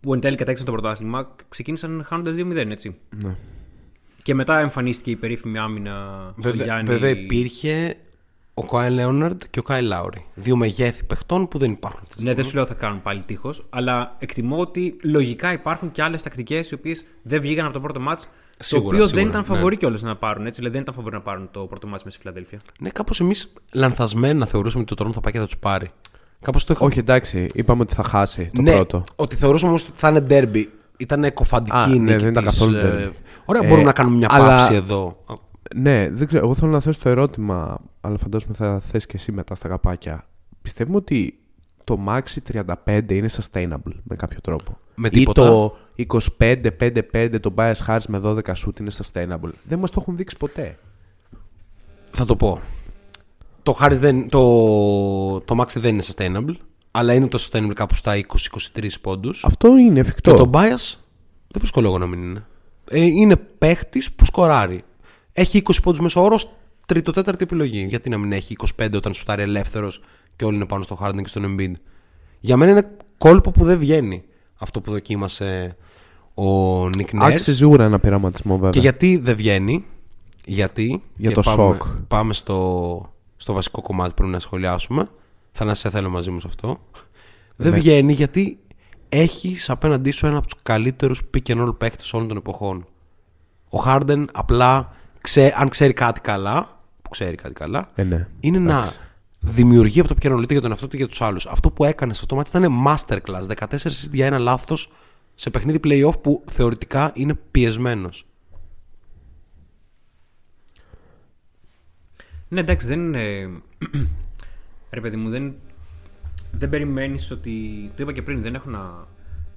που 0.00 0.14
εν 0.14 0.20
τέλει 0.20 0.36
κατέξαν 0.36 0.66
το 0.66 0.72
πρωτάθλημα, 0.72 1.34
ξεκίνησαν 1.48 2.02
χάνοντας 2.06 2.34
2-0, 2.38 2.56
έτσι. 2.70 2.96
Ναι. 3.24 3.34
Και 4.22 4.34
μετά 4.34 4.58
εμφανίστηκε 4.58 5.10
η 5.10 5.16
περίφημη 5.16 5.58
άμυνα 5.58 6.20
στο 6.38 6.50
Βέβαια, 6.50 6.64
Γιάννη. 6.64 6.90
βέβαια 6.90 7.10
υπήρχε 7.10 7.96
ο 8.54 8.64
Κάι 8.66 8.90
Λέοναρντ 8.90 9.42
και 9.50 9.58
ο 9.58 9.62
Κάι 9.62 9.82
Λάουρι. 9.82 10.24
Δύο 10.34 10.56
μεγέθη 10.56 11.04
παιχτών 11.04 11.48
που 11.48 11.58
δεν 11.58 11.70
υπάρχουν 11.70 12.00
αυτή 12.02 12.16
τη 12.16 12.22
Ναι, 12.22 12.26
στιγμή. 12.26 12.42
δεν 12.42 12.50
σου 12.50 12.56
λέω 12.56 12.66
θα 12.66 12.74
κάνουν 12.74 13.02
πάλι 13.02 13.22
τείχος, 13.22 13.66
αλλά 13.70 14.16
εκτιμώ 14.18 14.58
ότι 14.58 14.96
λογικά 15.02 15.52
υπάρχουν 15.52 15.90
και 15.90 16.02
άλλες 16.02 16.22
τακτικές 16.22 16.70
οι 16.70 16.74
οποίες 16.74 17.04
δεν 17.22 17.40
βγήκαν 17.40 17.64
από 17.64 17.74
το 17.74 17.80
πρώτο 17.80 18.00
μάτς. 18.00 18.28
Το 18.60 18.66
Σίγουρα, 18.66 18.86
οποίο 18.88 18.98
δεν 18.98 19.08
σίγουρα, 19.08 19.28
ήταν 19.28 19.40
ναι. 19.40 19.46
φαβορή 19.46 19.76
κιόλας 19.76 20.02
να 20.02 20.16
πάρουν. 20.16 20.46
Έτσι, 20.46 20.54
δηλαδή 20.56 20.72
δεν 20.74 20.82
ήταν 20.82 20.94
φαβορή 20.94 21.14
να 21.14 21.20
πάρουν 21.22 21.48
το 21.50 21.60
πρώτο 21.60 21.86
μάτ 21.86 22.00
με 22.04 22.10
στη 22.10 22.18
Φιλαδέλφια. 22.20 22.58
Ναι, 22.80 22.88
κάπως 22.88 23.20
εμείς 23.20 23.52
λανθασμένα 23.72 24.46
θεωρούσαμε 24.46 24.80
ότι 24.82 24.88
το 24.90 24.96
Τρόνο 24.96 25.12
θα 25.12 25.20
πάει 25.20 25.32
και 25.32 25.38
θα 25.38 25.44
τους 25.44 25.56
πάρει. 25.58 25.90
Κάπως 26.40 26.64
το 26.64 26.72
είχα. 26.76 26.84
Όχι, 26.84 26.98
εντάξει, 26.98 27.46
είπαμε 27.54 27.82
ότι 27.82 27.94
θα 27.94 28.02
χάσει 28.02 28.50
το 28.54 28.62
ναι, 28.62 28.74
πρώτο. 28.74 29.02
Ότι 29.16 29.36
θεωρούσαμε 29.36 29.70
όμως 29.70 29.82
ότι 29.82 29.92
θα 29.94 30.08
είναι 30.08 30.26
derby. 30.30 30.64
Ήταν 30.96 31.32
κοφαντική 31.34 31.76
Α, 31.76 31.86
η 31.88 31.98
ναι, 31.98 32.12
νίκη 32.12 32.16
δεν 32.22 32.30
ήταν 32.30 32.44
της, 32.44 32.52
καθόλου 32.58 32.76
ε, 32.76 32.82
derby. 32.82 33.12
Ωραία, 33.44 33.62
Ε, 33.62 33.66
μπορούμε 33.66 33.86
να 33.86 33.92
κάνουμε 33.92 34.16
μια 34.16 34.28
αλλά- 34.30 34.46
παύση 34.46 34.74
εδώ. 34.74 35.24
Ναι, 35.76 36.08
δεν 36.10 36.26
ξέρω. 36.26 36.44
Εγώ 36.44 36.54
θέλω 36.54 36.70
να 36.70 36.80
θέσω 36.80 37.00
το 37.02 37.08
ερώτημα, 37.08 37.78
αλλά 38.00 38.18
φαντάζομαι 38.18 38.54
θα 38.54 38.80
θέσει 38.80 39.06
και 39.06 39.16
εσύ 39.16 39.32
μετά 39.32 39.54
στα 39.54 39.68
καπάκια. 39.68 40.26
Πιστεύουμε 40.62 40.96
ότι 40.96 41.38
το 41.84 41.98
Maxi 42.08 42.62
35 42.84 43.04
είναι 43.08 43.28
sustainable 43.40 43.94
με 44.02 44.16
κάποιο 44.16 44.40
τρόπο; 44.40 44.78
Με 44.94 45.06
Ή 45.06 45.10
τίποτα. 45.10 45.46
το 45.46 45.76
25-5-5 46.08 47.36
το 47.40 47.54
bias 47.56 47.74
Harris 47.86 48.04
με 48.08 48.20
12 48.24 48.40
shoot 48.42 48.80
είναι 48.80 48.90
sustainable. 49.02 49.50
Δεν 49.62 49.78
μας 49.78 49.90
το 49.90 49.98
έχουν 50.00 50.16
δείξει 50.16 50.36
ποτέ. 50.36 50.78
Θα 52.10 52.24
το 52.24 52.36
πω. 52.36 52.60
Το 53.62 53.78
Harris 53.80 53.98
δεν, 53.98 54.28
το, 54.28 55.40
το 55.40 55.60
Maxi 55.60 55.76
δεν 55.76 55.94
είναι 55.94 56.02
sustainable, 56.14 56.54
αλλά 56.90 57.14
είναι 57.14 57.28
το 57.28 57.38
sustainable 57.40 57.72
κάπου 57.74 57.94
στα 57.94 58.20
20-23 58.74 58.88
πόντους. 59.00 59.44
Αυτό 59.44 59.76
είναι 59.76 60.00
εφικτό. 60.00 60.30
Και 60.30 60.36
το 60.36 60.50
bias 60.52 60.94
δεν 61.48 61.58
βρίσκω 61.58 61.80
λόγο 61.80 61.98
να 61.98 62.06
μην 62.06 62.22
είναι. 62.22 62.46
Ε, 62.90 63.04
είναι 63.04 63.36
παίχτης 63.36 64.12
που 64.12 64.24
σκοράρει. 64.24 64.84
Έχει 65.32 65.62
20 65.64 65.74
πόντους 65.82 66.00
μέσω 66.00 66.22
όρος, 66.22 66.56
τρίτο-τέταρτη 66.86 67.42
επιλογή. 67.42 67.84
Γιατί 67.88 68.08
να 68.08 68.18
μην 68.18 68.32
έχει 68.32 68.56
25 68.76 68.88
όταν 68.94 69.14
σουτάρει 69.14 69.42
ελεύθερος 69.42 70.00
και 70.36 70.44
όλοι 70.44 70.56
είναι 70.56 70.66
πάνω 70.66 70.82
στο 70.82 70.98
Harden 71.02 71.22
και 71.22 71.28
στον 71.28 71.56
Embiid. 71.56 71.72
Για 72.40 72.56
μένα 72.56 72.70
είναι 72.70 72.96
κόλπο 73.18 73.50
που 73.50 73.64
δεν 73.64 73.78
βγαίνει 73.78 74.24
αυτό 74.60 74.80
που 74.80 74.90
δοκίμασε 74.90 75.76
ο 76.46 76.84
Nick 76.86 77.14
Nurse. 77.14 77.18
Άξιζε 77.20 77.54
σίγουρα 77.54 77.84
ένα 77.84 77.98
πειραματισμό 77.98 78.54
βέβαια. 78.54 78.70
Και 78.70 78.80
γιατί 78.80 79.16
δεν 79.16 79.36
βγαίνει, 79.36 79.84
γιατί. 80.44 81.02
Για 81.16 81.28
και 81.28 81.34
το 81.34 81.40
πάμε, 81.40 81.56
σοκ. 81.62 81.82
Πάμε 82.08 82.32
στο, 82.34 83.12
στο 83.36 83.52
βασικό 83.52 83.82
κομμάτι 83.82 84.08
που 84.08 84.14
πρέπει 84.14 84.32
να 84.32 84.38
σχολιάσουμε. 84.40 85.08
Θα 85.52 85.64
να 85.64 85.74
σε 85.74 85.90
θέλω 85.90 86.10
μαζί 86.10 86.30
μου 86.30 86.40
σε 86.40 86.46
αυτό. 86.48 86.78
Δεν 87.56 87.72
Ναι. 87.72 87.78
βγαίνει 87.78 88.12
γιατί 88.12 88.58
έχεις 89.08 89.70
απέναντί 89.70 90.10
σου 90.10 90.26
ένα 90.26 90.36
από 90.36 90.46
τους 90.46 90.58
καλύτερους 90.62 91.22
pick 91.34 91.50
and 91.50 91.64
roll 91.66 91.78
παίχτε 91.78 92.04
όλων 92.12 92.28
των 92.28 92.36
εποχών. 92.36 92.86
Ο 93.70 93.78
Harden 93.86 94.24
απλά, 94.32 94.92
ξέ, 95.20 95.54
αν 95.56 95.68
ξέρει 95.68 95.92
κάτι 95.92 96.20
καλά, 96.20 96.80
που 97.02 97.10
ξέρει 97.10 97.34
κάτι 97.36 97.54
καλά, 97.54 97.90
Ε, 97.94 98.02
ναι. 98.02 98.26
είναι 98.40 98.58
να 98.58 98.92
δημιουργεί 99.40 100.00
από 100.00 100.08
το 100.08 100.14
pick 100.20 100.26
and 100.26 100.34
roll 100.36 100.42
είτε 100.42 100.52
για 100.52 100.62
τον 100.62 100.70
εαυτό 100.70 100.86
του 100.88 100.96
είτε 100.96 101.04
για 101.04 101.08
τους 101.08 101.20
άλλους. 101.20 101.46
Αυτό 101.46 101.70
που 101.70 101.84
έκανε 101.84 102.12
σε 102.12 102.20
αυτό 102.22 102.34
το 102.34 102.40
μάτι 102.42 102.50
ήταν 102.56 102.84
masterclass. 102.86 103.46
14 103.46 103.76
assist 103.76 104.12
για 104.12 104.26
ένα 104.26 104.38
λάθος 104.38 104.90
σε 105.40 105.50
παιχνίδι 105.50 105.80
playoff 105.84 106.22
που 106.22 106.44
θεωρητικά 106.50 107.12
είναι 107.14 107.34
πιεσμένος. 107.50 108.26
Ναι, 112.48 112.60
εντάξει, 112.60 112.86
δεν 112.86 113.00
είναι. 113.00 113.50
Ρε 114.94 115.00
παιδί 115.00 115.16
μου, 115.16 115.28
δεν, 115.28 115.54
δεν 116.52 116.68
περιμένεις 116.68 117.30
ότι. 117.30 117.52
Το 117.96 118.02
είπα 118.02 118.12
και 118.12 118.22
πριν, 118.22 118.42
δεν 118.42 118.54
έχω 118.54 118.70
να. 118.70 119.06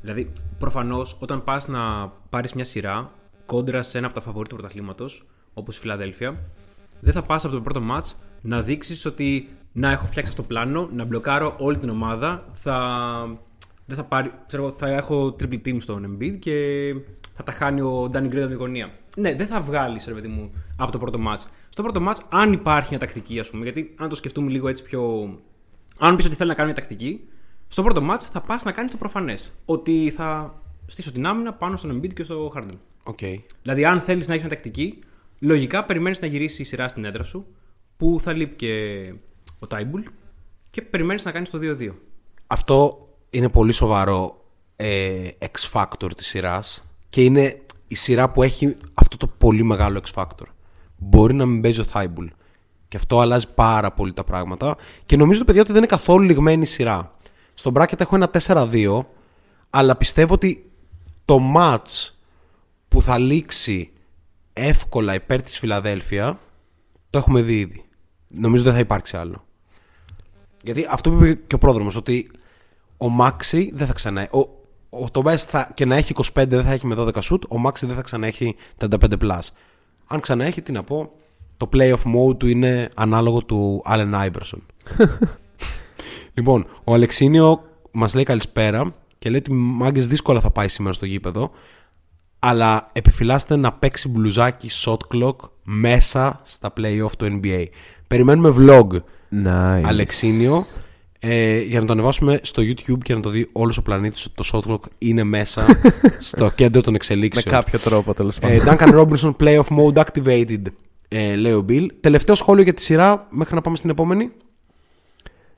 Δηλαδή, 0.01 0.31
προφανώς 0.59 1.17
όταν 1.21 1.43
πας 1.43 1.67
να 1.67 2.07
πάρεις 2.29 2.53
μια 2.53 2.65
σειρά 2.65 3.11
κόντρα 3.45 3.83
σε 3.83 3.97
ένα 3.97 4.05
από 4.05 4.15
τα 4.15 4.21
φαβορή 4.21 4.49
του 4.49 4.55
πρωταθλήματος, 4.55 5.25
όπως 5.53 5.77
η 5.77 5.79
Φιλαδέλφια, 5.79 6.39
δεν 6.99 7.13
θα 7.13 7.23
πας 7.23 7.45
από 7.45 7.53
το 7.53 7.61
πρώτο 7.61 7.81
match 7.91 8.15
να 8.41 8.61
δείξεις 8.61 9.05
ότι 9.05 9.49
να 9.71 9.91
έχω 9.91 10.05
φτιάξει 10.05 10.31
αυτό 10.31 10.41
το 10.41 10.47
πλάνο, 10.47 10.89
να 10.93 11.05
μπλοκάρω 11.05 11.55
όλη 11.59 11.77
την 11.77 11.89
ομάδα. 11.89 12.49
Θα, 12.53 13.37
δεν 13.85 13.97
θα, 13.97 14.03
πάρει, 14.03 14.31
ξέρω, 14.47 14.71
θα 14.71 14.87
έχω 14.87 15.35
triple 15.39 15.61
team 15.65 15.77
στον 15.79 16.17
Embiid 16.17 16.39
και 16.39 16.95
θα 17.33 17.43
τα 17.43 17.51
χάνει 17.51 17.81
ο 17.81 18.09
Danny 18.13 18.25
Green 18.25 18.37
από 18.37 18.47
την 18.47 18.57
γωνία. 18.57 18.91
Ναι, 19.17 19.35
δεν 19.35 19.47
θα 19.47 19.61
βγάλεις, 19.61 20.05
ρε 20.07 20.13
παιδί 20.13 20.27
μου, 20.27 20.51
από 20.77 20.91
το 20.91 20.99
πρώτο 20.99 21.19
match. 21.27 21.45
Στο 21.69 21.83
πρώτο 21.83 22.05
match, 22.07 22.19
αν 22.29 22.53
υπάρχει 22.53 22.89
μια 22.89 22.99
τακτική, 22.99 23.39
ας 23.39 23.49
πούμε, 23.49 23.63
γιατί 23.63 23.93
αν 23.97 24.09
το 24.09 24.15
σκεφτούμε 24.15 24.51
λίγο 24.51 24.67
έτσι 24.67 24.83
πιο. 24.83 25.33
Αν 25.97 26.15
πεις 26.15 26.25
ότι 26.25 26.35
θέλει 26.35 26.49
να 26.49 26.55
κάνει 26.55 26.67
μια 26.67 26.77
τακτική, 26.77 27.27
στο 27.67 27.83
πρώτο 27.83 28.01
match 28.11 28.21
θα 28.31 28.41
πας 28.41 28.63
να 28.63 28.71
κάνεις 28.71 28.91
το 28.91 28.97
προφανές. 28.97 29.53
Ότι 29.65 30.11
θα 30.15 30.61
στήσω 30.85 31.11
την 31.11 31.25
άμυνα 31.25 31.53
πάνω 31.53 31.77
στον 31.77 31.99
Embiid 31.99 32.13
και 32.13 32.23
στο 32.23 32.53
Harden. 32.55 32.77
Okay. 33.03 33.35
Δηλαδή, 33.61 33.85
αν 33.85 33.99
θέλεις 33.99 34.27
να 34.27 34.33
έχεις 34.33 34.45
μια 34.45 34.55
τακτική, 34.55 34.99
λογικά 35.39 35.85
περιμένεις 35.85 36.21
να 36.21 36.27
γυρίσεις 36.27 36.59
η 36.59 36.63
σειρά 36.63 36.87
στην 36.87 37.05
έδρα 37.05 37.23
σου, 37.23 37.45
που 37.97 38.17
θα 38.19 38.33
λείπει 38.33 38.55
και 38.55 39.13
ο 39.59 39.67
Τάιμπουλ, 39.67 40.01
και 40.69 40.81
περιμένεις 40.81 41.23
να 41.23 41.31
κάνεις 41.31 41.49
το 41.49 41.57
2-2. 41.57 41.93
Αυτό 42.47 43.03
είναι 43.33 43.49
πολύ 43.49 43.71
σοβαρό 43.71 44.43
ε, 44.75 45.29
X 45.39 45.71
Factor 45.71 46.09
της 46.17 46.27
σειράς 46.27 46.83
και 47.09 47.23
είναι 47.23 47.61
η 47.87 47.95
σειρά 47.95 48.29
που 48.29 48.43
έχει 48.43 48.77
αυτό 48.93 49.17
το 49.17 49.27
πολύ 49.27 49.63
μεγάλο 49.63 50.01
X 50.05 50.21
Factor. 50.21 50.45
Μπορεί 50.97 51.33
να 51.33 51.45
μην 51.45 51.61
παίζει 51.61 51.79
ο 51.79 51.83
Θάιμπουλ. 51.83 52.25
Και 52.87 52.97
αυτό 52.97 53.19
αλλάζει 53.19 53.53
πάρα 53.53 53.91
πολύ 53.91 54.13
τα 54.13 54.23
πράγματα. 54.23 54.77
Και 55.05 55.17
νομίζω 55.17 55.39
το 55.39 55.45
παιδιά 55.45 55.61
ότι 55.61 55.71
δεν 55.71 55.81
είναι 55.81 55.91
καθόλου 55.91 56.25
λιγμένη 56.25 56.61
η 56.61 56.65
σειρά. 56.65 57.15
Στον 57.53 57.73
bracket 57.75 57.99
έχω 57.99 58.15
ένα 58.15 58.31
4-2, 58.47 58.99
αλλά 59.69 59.95
πιστεύω 59.95 60.33
ότι 60.33 60.71
το 61.25 61.39
match 61.57 62.09
που 62.87 63.01
θα 63.01 63.17
λήξει 63.17 63.91
εύκολα 64.53 65.13
υπέρ 65.13 65.41
της 65.41 65.59
Φιλαδέλφια 65.59 66.39
το 67.09 67.17
έχουμε 67.17 67.41
δει 67.41 67.59
ήδη. 67.59 67.83
Νομίζω 68.27 68.63
δεν 68.63 68.73
θα 68.73 68.79
υπάρξει 68.79 69.17
άλλο. 69.17 69.45
Γιατί 70.63 70.87
αυτό 70.89 71.11
που 71.11 71.23
είπε 71.23 71.41
και 71.47 71.55
ο 71.55 71.57
πρόδρομος, 71.57 71.95
ότι 71.95 72.31
ο 72.97 73.09
Μάξι 73.09 73.71
δεν 73.73 73.87
θα 73.87 73.93
ξανά. 73.93 74.27
Ο, 74.31 74.39
ο 74.89 75.09
Τομπές 75.11 75.43
θα, 75.43 75.71
και 75.73 75.85
να 75.85 75.95
έχει 75.95 76.13
25 76.17 76.45
δεν 76.47 76.63
θα 76.63 76.71
έχει 76.71 76.87
με 76.87 76.95
12 76.97 77.09
σουτ, 77.21 77.43
ο 77.49 77.57
Μάξι 77.57 77.85
δεν 77.85 77.95
θα 77.95 78.01
ξαναέχει 78.01 78.55
35 78.77 78.87
plus. 79.21 79.39
Αν 80.07 80.19
ξαναέχει, 80.19 80.61
τι 80.61 80.71
να 80.71 80.83
πω, 80.83 81.11
το 81.57 81.69
playoff 81.73 81.93
mode 82.15 82.37
του 82.37 82.47
είναι 82.47 82.89
ανάλογο 82.95 83.43
του 83.43 83.83
Allen 83.89 84.13
Iverson. 84.13 84.59
λοιπόν, 86.33 86.65
ο 86.83 86.93
Αλεξίνιο 86.93 87.63
μας 87.91 88.13
λέει 88.13 88.23
καλησπέρα 88.23 88.93
και 89.19 89.29
λέει 89.29 89.39
ότι 89.39 89.51
μάγκες 89.51 90.07
δύσκολα 90.07 90.39
θα 90.39 90.51
πάει 90.51 90.67
σήμερα 90.67 90.93
στο 90.93 91.05
γήπεδο. 91.05 91.51
Αλλά 92.39 92.89
επιφυλάσσεται 92.93 93.55
να 93.55 93.73
παίξει 93.73 94.09
μπλουζάκι 94.09 94.69
shot 94.83 94.97
clock 95.13 95.35
μέσα 95.63 96.41
στα 96.43 96.73
playoff 96.77 97.11
του 97.17 97.39
NBA. 97.41 97.65
Περιμένουμε 98.07 98.53
vlog 98.57 99.01
Nice. 99.45 99.81
Αλεξίνιο 99.83 100.65
ε, 101.25 101.59
για 101.61 101.79
να 101.79 101.85
το 101.85 101.91
ανεβάσουμε 101.93 102.39
στο 102.43 102.61
YouTube 102.61 102.97
και 103.03 103.13
να 103.15 103.19
το 103.19 103.29
δει 103.29 103.49
όλος 103.51 103.77
ο 103.77 103.81
πλανήτης 103.81 104.25
ότι 104.25 104.35
το 104.35 104.43
Shotlock 104.53 104.89
είναι 104.97 105.23
μέσα 105.23 105.65
στο 106.19 106.49
κέντρο 106.55 106.81
των 106.81 106.91
Με 106.91 106.95
εξελίξεων. 106.95 107.45
κάποιο 107.55 107.79
τρόπο 107.79 108.13
τέλος 108.13 108.37
Ε, 108.37 108.57
πάντων. 108.57 108.77
Duncan 108.79 108.99
Robinson 108.99 109.35
Playoff 109.39 109.63
Mode 109.77 110.03
Activated, 110.03 110.61
ε, 111.07 111.35
λέει 111.35 111.53
ο 111.53 111.65
Bill. 111.69 111.85
Τελευταίο 111.99 112.35
σχόλιο 112.35 112.63
για 112.63 112.73
τη 112.73 112.81
σειρά 112.81 113.27
μέχρι 113.29 113.55
να 113.55 113.61
πάμε 113.61 113.77
στην 113.77 113.89
επόμενη. 113.89 114.31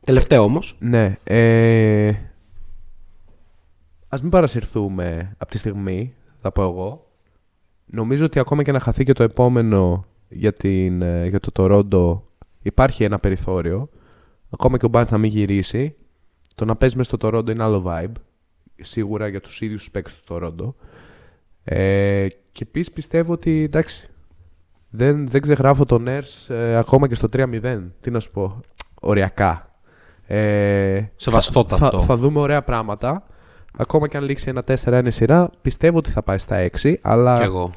Τελευταίο 0.06 0.43
όμως. 0.43 0.75
Ναι. 0.80 1.17
Ε, 1.23 2.12
ας 4.08 4.21
μην 4.21 4.32
παρασυρθούμε 4.32 5.36
από 5.38 5.51
τη 5.51 5.58
στιγμή, 5.58 6.13
θα 6.41 6.51
πω 6.51 6.62
εγώ. 6.63 7.08
Νομίζω 7.86 8.25
ότι 8.25 8.39
ακόμα 8.39 8.63
και 8.63 8.71
να 8.71 8.80
χαθεί 8.80 9.04
και 9.04 9.13
το 9.13 9.23
επόμενο 9.23 10.06
για, 10.30 10.54
την, 10.54 11.01
ε, 11.01 11.28
για 11.28 11.39
το 11.39 11.49
Toronto 11.56 12.21
υπάρχει 12.62 13.04
ένα 13.04 13.19
περιθώριο. 13.19 13.89
Ακόμα 14.56 14.78
και 14.78 14.86
ο 14.86 14.89
Μπάντ 14.89 15.12
να 15.12 15.18
μην 15.18 15.30
γυρίσει. 15.32 15.96
Το 16.56 16.65
να 16.65 16.76
παίζει 16.76 16.98
μέσα 16.98 17.15
στο 17.15 17.28
Toronto 17.28 17.50
είναι 17.50 17.63
άλλο 17.63 17.84
vibe. 17.88 18.12
Σίγουρα 18.82 19.28
για 19.28 19.41
τους 19.41 19.62
ίδιους 19.62 19.80
τους 19.82 19.91
παίκτες 19.91 20.24
του 20.24 20.24
Toronto. 20.34 20.74
Ε, 21.63 22.28
και 22.52 22.63
επίσης 22.68 22.91
πιστεύω 22.91 23.34
ότι 23.34 23.63
εντάξει, 23.63 24.10
δεν, 24.89 25.28
δεν 25.28 25.41
ξεγράφω 25.41 25.86
τον 25.86 26.06
Nurse 26.08 26.54
ε, 26.56 26.76
ακόμα 26.78 27.08
και 27.08 27.15
στο 27.15 27.28
3-0. 27.34 27.82
Τι 28.02 28.12
να 28.12 28.20
σου 28.20 28.32
πω, 28.32 28.60
οριακά. 29.02 29.70
Ε, 30.28 31.02
Σεβαστότατο. 31.15 31.91
θα, 32.00 32.04
θα 32.04 32.15
δούμε 32.18 32.39
ωραία 32.39 32.63
πράγματα. 32.63 33.24
Ακόμα 33.78 34.08
και 34.08 34.18
αν 34.18 34.24
λήξει 34.24 34.50
ένα 34.50 34.63
4-1 34.84 35.02
η 35.06 35.10
σειρά, 35.10 35.50
πιστεύω 35.62 35.98
ότι 35.98 36.10
θα 36.10 36.24
πάει 36.24 36.38
στα 36.38 36.70
6, 36.82 36.94
αλλά 37.02 37.36
Κι 37.36 37.41
εγώ. 37.44 37.72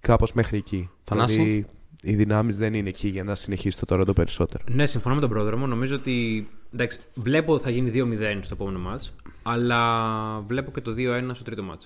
κάπως 0.00 0.32
μέχρι 0.32 0.56
εκεί. 0.56 0.90
Θανάση; 1.04 1.34
Δηλαδή, 1.34 1.66
οι 2.02 2.14
δυνάμεις 2.14 2.56
δεν 2.56 2.74
είναι 2.74 2.88
εκεί 2.88 3.08
για 3.08 3.24
να 3.24 3.34
συνεχίσει 3.34 3.78
το 3.78 3.96
Toronto 3.96 4.14
περισσότερο. 4.14 4.64
Ναι, 4.68 4.86
συμφωνώ 4.86 5.14
με 5.14 5.20
τον 5.20 5.30
πρόδρομο. 5.30 5.66
Νομίζω 5.66 5.94
ότι. 5.94 6.48
Εντάξει, 6.74 6.98
βλέπω 7.14 7.52
ότι 7.52 7.62
θα 7.62 7.70
γίνει 7.70 7.90
2-0 7.94 8.38
στο 8.40 8.54
επόμενο 8.54 8.90
match, 8.90 9.08
αλλά 9.42 10.40
βλέπω 10.40 10.70
και 10.70 10.80
το 10.80 10.94
2-1 10.96 11.30
στο 11.32 11.44
τρίτο 11.44 11.62
match. 11.70 11.84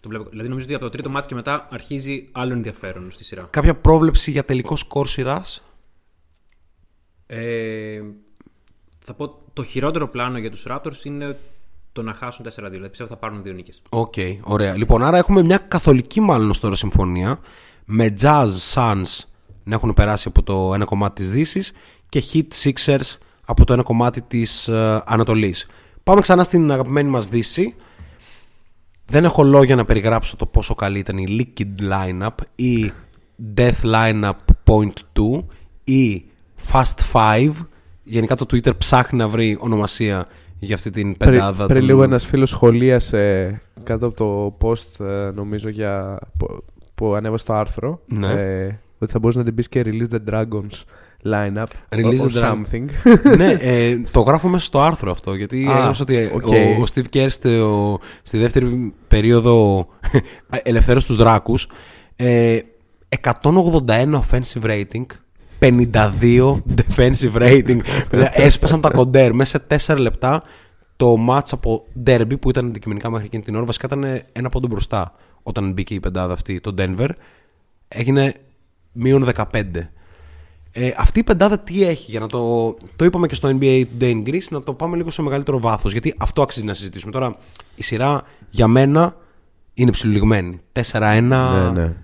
Το 0.00 0.08
βλέπω. 0.08 0.28
Δηλαδή, 0.30 0.48
νομίζω 0.48 0.66
ότι 0.66 0.74
από 0.74 0.84
το 0.84 0.90
τρίτο 0.90 1.12
match 1.16 1.26
και 1.26 1.34
μετά 1.34 1.68
αρχίζει 1.70 2.28
άλλο 2.32 2.52
ενδιαφέρον 2.52 3.10
στη 3.10 3.24
σειρά. 3.24 3.48
Κάποια 3.50 3.74
πρόβλεψη 3.74 4.30
για 4.30 4.44
τελικό 4.44 4.76
σκορ 4.76 5.06
σειράς; 5.06 5.62
Ε, 7.26 8.00
θα 8.98 9.14
πω 9.14 9.38
το 9.52 9.62
χειρότερο 9.62 10.08
πλάνο 10.08 10.38
για 10.38 10.50
τους 10.50 10.66
Raptors 10.68 11.04
είναι 11.04 11.38
το 11.92 12.02
να 12.02 12.12
χάσουν 12.12 12.44
4-2. 12.44 12.48
Δηλαδή, 12.70 12.88
πιστεύω 12.88 13.10
θα 13.10 13.16
πάρουν 13.16 13.42
δύο 13.42 13.52
νίκες. 13.52 13.82
Οκ, 13.90 14.14
ωραία. 14.40 14.76
Λοιπόν, 14.76 15.02
άρα 15.02 15.18
έχουμε 15.18 15.42
μια 15.42 15.58
καθολική 15.58 16.20
μάλλον 16.20 16.50
ως 16.50 16.60
τώρα 16.60 16.74
συμφωνία 16.74 17.38
με 17.84 18.14
Jazz 18.20 18.48
Suns 18.74 19.24
να 19.64 19.74
έχουν 19.74 19.92
περάσει 19.92 20.28
από 20.28 20.42
το 20.42 20.74
ένα 20.74 20.84
κομμάτι 20.84 21.22
της 21.22 21.30
Δύσης 21.30 21.72
και 22.08 22.22
Heat 22.32 22.46
Sixers 22.62 23.16
από 23.44 23.64
το 23.64 23.72
ένα 23.72 23.82
κομμάτι 23.82 24.20
της 24.22 24.68
ε, 24.68 25.02
Ανατολής. 25.06 25.66
Πάμε 26.02 26.20
ξανά 26.20 26.42
στην 26.44 26.70
αγαπημένη 26.72 27.08
μας 27.08 27.28
Δύση. 27.28 27.74
Δεν 29.06 29.24
έχω 29.24 29.42
λόγια 29.42 29.76
να 29.76 29.84
περιγράψω 29.84 30.36
το 30.36 30.46
πόσο 30.46 30.74
καλή 30.74 30.98
ήταν 30.98 31.18
η 31.18 31.26
Liquid 31.28 31.82
Lineup 31.92 32.28
ή 32.54 32.92
Death 33.56 33.80
Lineup 33.94 34.32
Point 34.64 34.92
2 35.38 35.44
ή 35.84 36.24
Fast 36.72 37.12
5. 37.12 37.50
Γενικά 38.04 38.36
το 38.36 38.46
Twitter 38.50 38.76
ψάχνει 38.78 39.18
να 39.18 39.28
βρει 39.28 39.56
ονομασία 39.60 40.26
για 40.58 40.74
αυτή 40.74 40.90
την 40.90 41.16
Πριν, 41.16 41.30
πεντάδα. 41.30 41.66
πριν 41.66 41.80
του- 41.80 41.86
λίγο 41.86 42.02
ένας 42.02 42.26
φίλος 42.26 42.50
σχολίασε 42.50 43.60
κάτω 43.84 44.06
από 44.06 44.16
το 44.16 44.56
post, 44.68 45.04
ε, 45.06 45.30
νομίζω, 45.34 45.68
για, 45.68 46.18
που, 46.38 46.64
που 46.94 47.14
ανέβασε 47.14 47.44
το 47.44 47.52
άρθρο. 47.54 48.00
Ναι. 48.06 48.32
ε, 48.32 48.78
ότι 48.98 49.12
θα 49.12 49.18
μπορούσε 49.18 49.38
να 49.38 49.44
την 49.44 49.54
πεις 49.54 49.68
και 49.68 49.82
Release 49.86 50.14
the 50.14 50.18
Dragons 50.32 50.82
lineup. 51.24 51.66
Release 51.88 52.20
or 52.20 52.30
the 52.30 52.42
Dra- 52.42 52.52
something. 52.52 52.84
ναι, 53.36 53.56
ε, 53.60 53.98
το 54.10 54.20
γράφω 54.20 54.48
μέσα 54.48 54.64
στο 54.64 54.82
άρθρο 54.82 55.10
αυτό. 55.10 55.34
Γιατί 55.34 55.66
Α, 55.68 55.76
έγραψα 55.78 56.02
ότι 56.02 56.30
οκ. 56.32 56.46
ο, 56.46 56.54
ο 56.54 56.84
Steve 56.94 57.04
Kerr 57.16 57.26
στο- 57.28 57.98
στη 58.22 58.38
δεύτερη 58.38 58.94
περίοδο 59.08 59.86
ελευθέρωσε 60.62 61.06
τους 61.06 61.16
δράκους 61.16 61.68
ε, 62.16 62.58
181 63.22 64.20
offensive 64.20 64.62
rating 64.62 65.04
52 65.58 66.56
defensive 66.76 67.32
rating 67.34 67.78
Δηλαδή, 68.10 68.30
έσπασαν 68.42 68.80
τα 68.80 68.90
κοντέρ 68.90 69.32
μέσα 69.34 69.64
σε 69.78 69.94
4 69.94 69.98
λεπτά 69.98 70.42
το 70.96 71.16
match 71.28 71.48
από 71.50 71.86
derby 72.06 72.40
που 72.40 72.48
ήταν 72.50 72.66
αντικειμενικά 72.66 73.10
μέχρι 73.10 73.26
εκείνη 73.26 73.42
την 73.42 73.54
ώρα 73.56 73.64
βασικά 73.64 73.86
ήταν 73.86 74.22
ένα 74.32 74.48
πόντο 74.48 74.66
μπροστά 74.66 75.14
όταν 75.42 75.72
μπήκε 75.72 75.94
η 75.94 76.00
πεντάδα 76.00 76.32
αυτή 76.32 76.60
το 76.60 76.74
Denver 76.78 77.08
έγινε 77.88 78.34
μείον 78.94 79.28
15 79.34 79.62
ε, 80.76 80.90
αυτή 80.96 81.18
η 81.18 81.22
πεντάδα 81.22 81.58
τι 81.58 81.84
έχει 81.84 82.10
για 82.10 82.20
να 82.20 82.26
το. 82.26 82.74
Το 82.96 83.04
είπαμε 83.04 83.26
και 83.26 83.34
στο 83.34 83.48
NBA 83.60 83.84
Today 83.98 84.10
in 84.10 84.28
Greece, 84.28 84.48
να 84.50 84.62
το 84.62 84.74
πάμε 84.74 84.96
λίγο 84.96 85.10
σε 85.10 85.22
μεγαλύτερο 85.22 85.60
βάθος. 85.60 85.92
Γιατί 85.92 86.14
αυτό 86.18 86.42
αξίζει 86.42 86.64
να 86.64 86.74
συζητήσουμε. 86.74 87.12
Τώρα 87.12 87.36
η 87.74 87.82
σειρά 87.82 88.22
για 88.50 88.66
μένα 88.66 89.16
είναι 89.74 89.90
ψιλοληγμένη. 89.90 90.60
4-1 90.92 91.22
ναι, 91.22 91.70
ναι. 91.70 91.94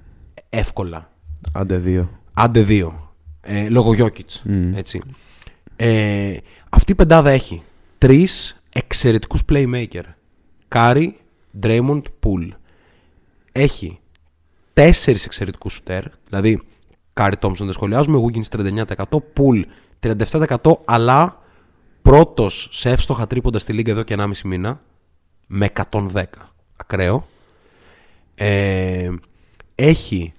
εύκολα. 0.51 1.11
Άντε 1.53 1.77
δύο. 1.77 2.21
Άντε 2.33 2.63
δύο. 2.63 3.15
Ε, 3.41 3.69
λόγω 3.69 3.95
Jokic. 3.99 4.51
Έτσι. 4.75 5.01
Ε, 5.77 6.37
αυτή 6.71 6.93
η 6.93 6.95
πεντάδα 6.95 7.31
έχει 7.31 7.63
τρεις 7.99 8.63
εξαιρετικούς 8.73 9.43
playmaker. 9.49 10.05
Κάρι, 10.69 11.17
Draymond, 11.63 12.03
Pool. 12.23 12.49
Έχει 13.53 13.99
τέσσερις 14.73 15.25
εξαιρετικούς 15.25 15.73
σουτέρ. 15.73 16.03
Δηλαδή, 16.29 16.63
Κάρι 17.13 17.37
Τόμψον 17.37 17.67
δεν 17.67 17.75
σχολιάζουμε, 17.75 18.21
Wiggins 18.27 18.59
39%, 18.59 18.85
Pool 19.37 19.63
37%, 20.01 20.57
αλλά 20.85 21.43
πρώτος 22.03 22.69
σε 22.73 22.91
εύστοχα 22.91 23.27
τρίποντα 23.27 23.59
στη 23.59 23.73
λίγα 23.73 23.93
εδώ 23.93 24.03
και 24.03 24.15
1,5 24.19 24.33
μήνα 24.45 24.81
με 25.47 25.69
110. 25.91 26.25
Ακραίο. 26.77 27.27
Ε, 28.35 29.11
έχει 29.75 30.33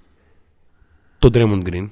τον 1.18 1.30
Draymond 1.34 1.62
Green, 1.68 1.86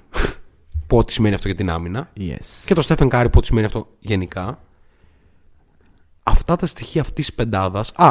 που 0.86 0.96
ό,τι 0.96 1.12
σημαίνει 1.12 1.34
αυτό 1.34 1.46
για 1.48 1.56
την 1.56 1.70
άμυνα, 1.70 2.10
Yes. 2.16 2.62
και 2.64 2.74
το 2.74 2.82
Stephen 2.88 3.08
Curry, 3.08 3.24
που 3.24 3.38
ό,τι 3.38 3.46
σημαίνει 3.46 3.66
αυτό 3.66 3.88
γενικά. 3.98 4.58
Αυτά 6.22 6.56
τα 6.56 6.66
στοιχεία 6.66 7.00
αυτής 7.00 7.26
της 7.26 7.34
πεντάδας. 7.34 7.92
Α, 7.96 8.06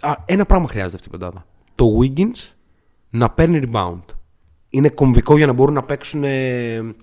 α, 0.00 0.14
ένα 0.24 0.46
πράγμα 0.46 0.68
χρειάζεται 0.68 0.96
αυτή 0.96 1.08
η 1.08 1.10
πεντάδα. 1.10 1.46
Το 1.74 1.84
Wiggins 2.00 2.52
να 3.10 3.30
παίρνει 3.30 3.68
rebound. 3.72 4.00
Είναι 4.70 4.88
κομβικό 4.88 5.36
για 5.36 5.46
να 5.46 5.52
μπορούν 5.52 5.74
να 5.74 5.82
παίξουν 5.82 6.24
ε, 6.24 6.94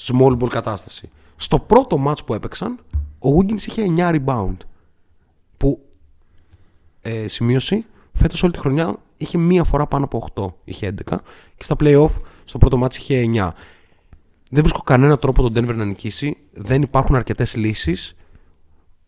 small 0.00 0.38
ball 0.38 0.48
κατάσταση. 0.48 1.10
Στο 1.36 1.58
πρώτο 1.58 2.04
match 2.06 2.24
που 2.26 2.34
έπαιξαν, 2.34 2.78
ο 3.18 3.36
Wiggins 3.38 3.66
είχε 3.66 3.84
9 3.96 4.20
rebound. 4.24 4.56
Που 5.56 5.84
ε, 7.02 7.28
σημείωση, 7.28 7.84
φέτος 8.12 8.42
όλη 8.42 8.52
τη 8.52 8.58
χρονιά 8.58 8.96
είχε 9.16 9.38
μία 9.38 9.64
φορά 9.64 9.86
πάνω 9.86 10.04
από 10.04 10.28
8. 10.34 10.46
Είχε 10.64 10.94
11. 11.10 11.16
Και 11.56 11.64
στα 11.64 11.76
playoff, 11.80 12.10
στο 12.44 12.58
πρώτο 12.58 12.82
match 12.82 12.94
είχε 12.96 13.24
9. 13.34 13.50
Δεν 14.50 14.62
βρίσκω 14.62 14.80
κανένα 14.80 15.18
τρόπο 15.18 15.42
τον 15.42 15.52
Denver 15.56 15.74
να 15.74 15.84
νικήσει. 15.84 16.36
Δεν 16.52 16.82
υπάρχουν 16.82 17.16
αρκετές 17.16 17.56
λύσεις. 17.56 18.14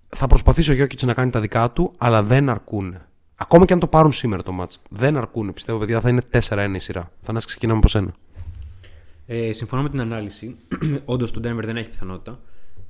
Θα 0.09 0.27
προσπαθήσει 0.27 0.71
ο 0.71 0.75
Γιώκητ 0.75 1.03
να 1.03 1.15
κάνει 1.15 1.31
τα 1.31 1.41
δικά 1.41 1.71
του, 1.71 1.93
αλλά 1.99 2.23
δεν 2.23 2.49
αρκούν. 2.49 2.97
Ακόμα 3.37 3.65
και 3.65 3.73
αν 3.73 3.79
το 3.79 3.87
πάρουν 3.87 4.13
σήμερα 4.13 4.43
το 4.43 4.57
match. 4.61 4.75
Δεν 4.91 5.17
αρκούν. 5.17 5.53
Πιστεύω, 5.53 5.79
παιδιά, 5.79 6.01
θα 6.01 6.09
είναι 6.09 6.23
4-1 6.49 6.73
η 6.75 6.79
σειρά. 6.79 7.11
Θα 7.23 7.33
να 7.33 7.41
ξεκινάμε 7.41 7.79
από 7.79 7.89
σένα. 7.89 8.15
Ε, 9.27 9.53
συμφωνώ 9.53 9.83
με 9.83 9.89
την 9.89 10.01
ανάλυση. 10.01 10.57
Όντως 11.05 11.31
το 11.31 11.41
Denver 11.45 11.65
δεν 11.65 11.77
έχει 11.77 11.91
πιθανότητα. 11.91 12.41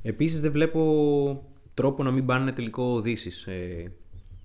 Επίσης 0.03 0.41
δεν 0.41 0.53
βλέπω 0.53 1.43
τρόπο 1.75 2.03
να 2.03 2.11
μην 2.11 2.27
πάνε 2.27 2.53
τελικό 2.53 3.01
Δύσης 3.01 3.47
ε, 3.47 3.93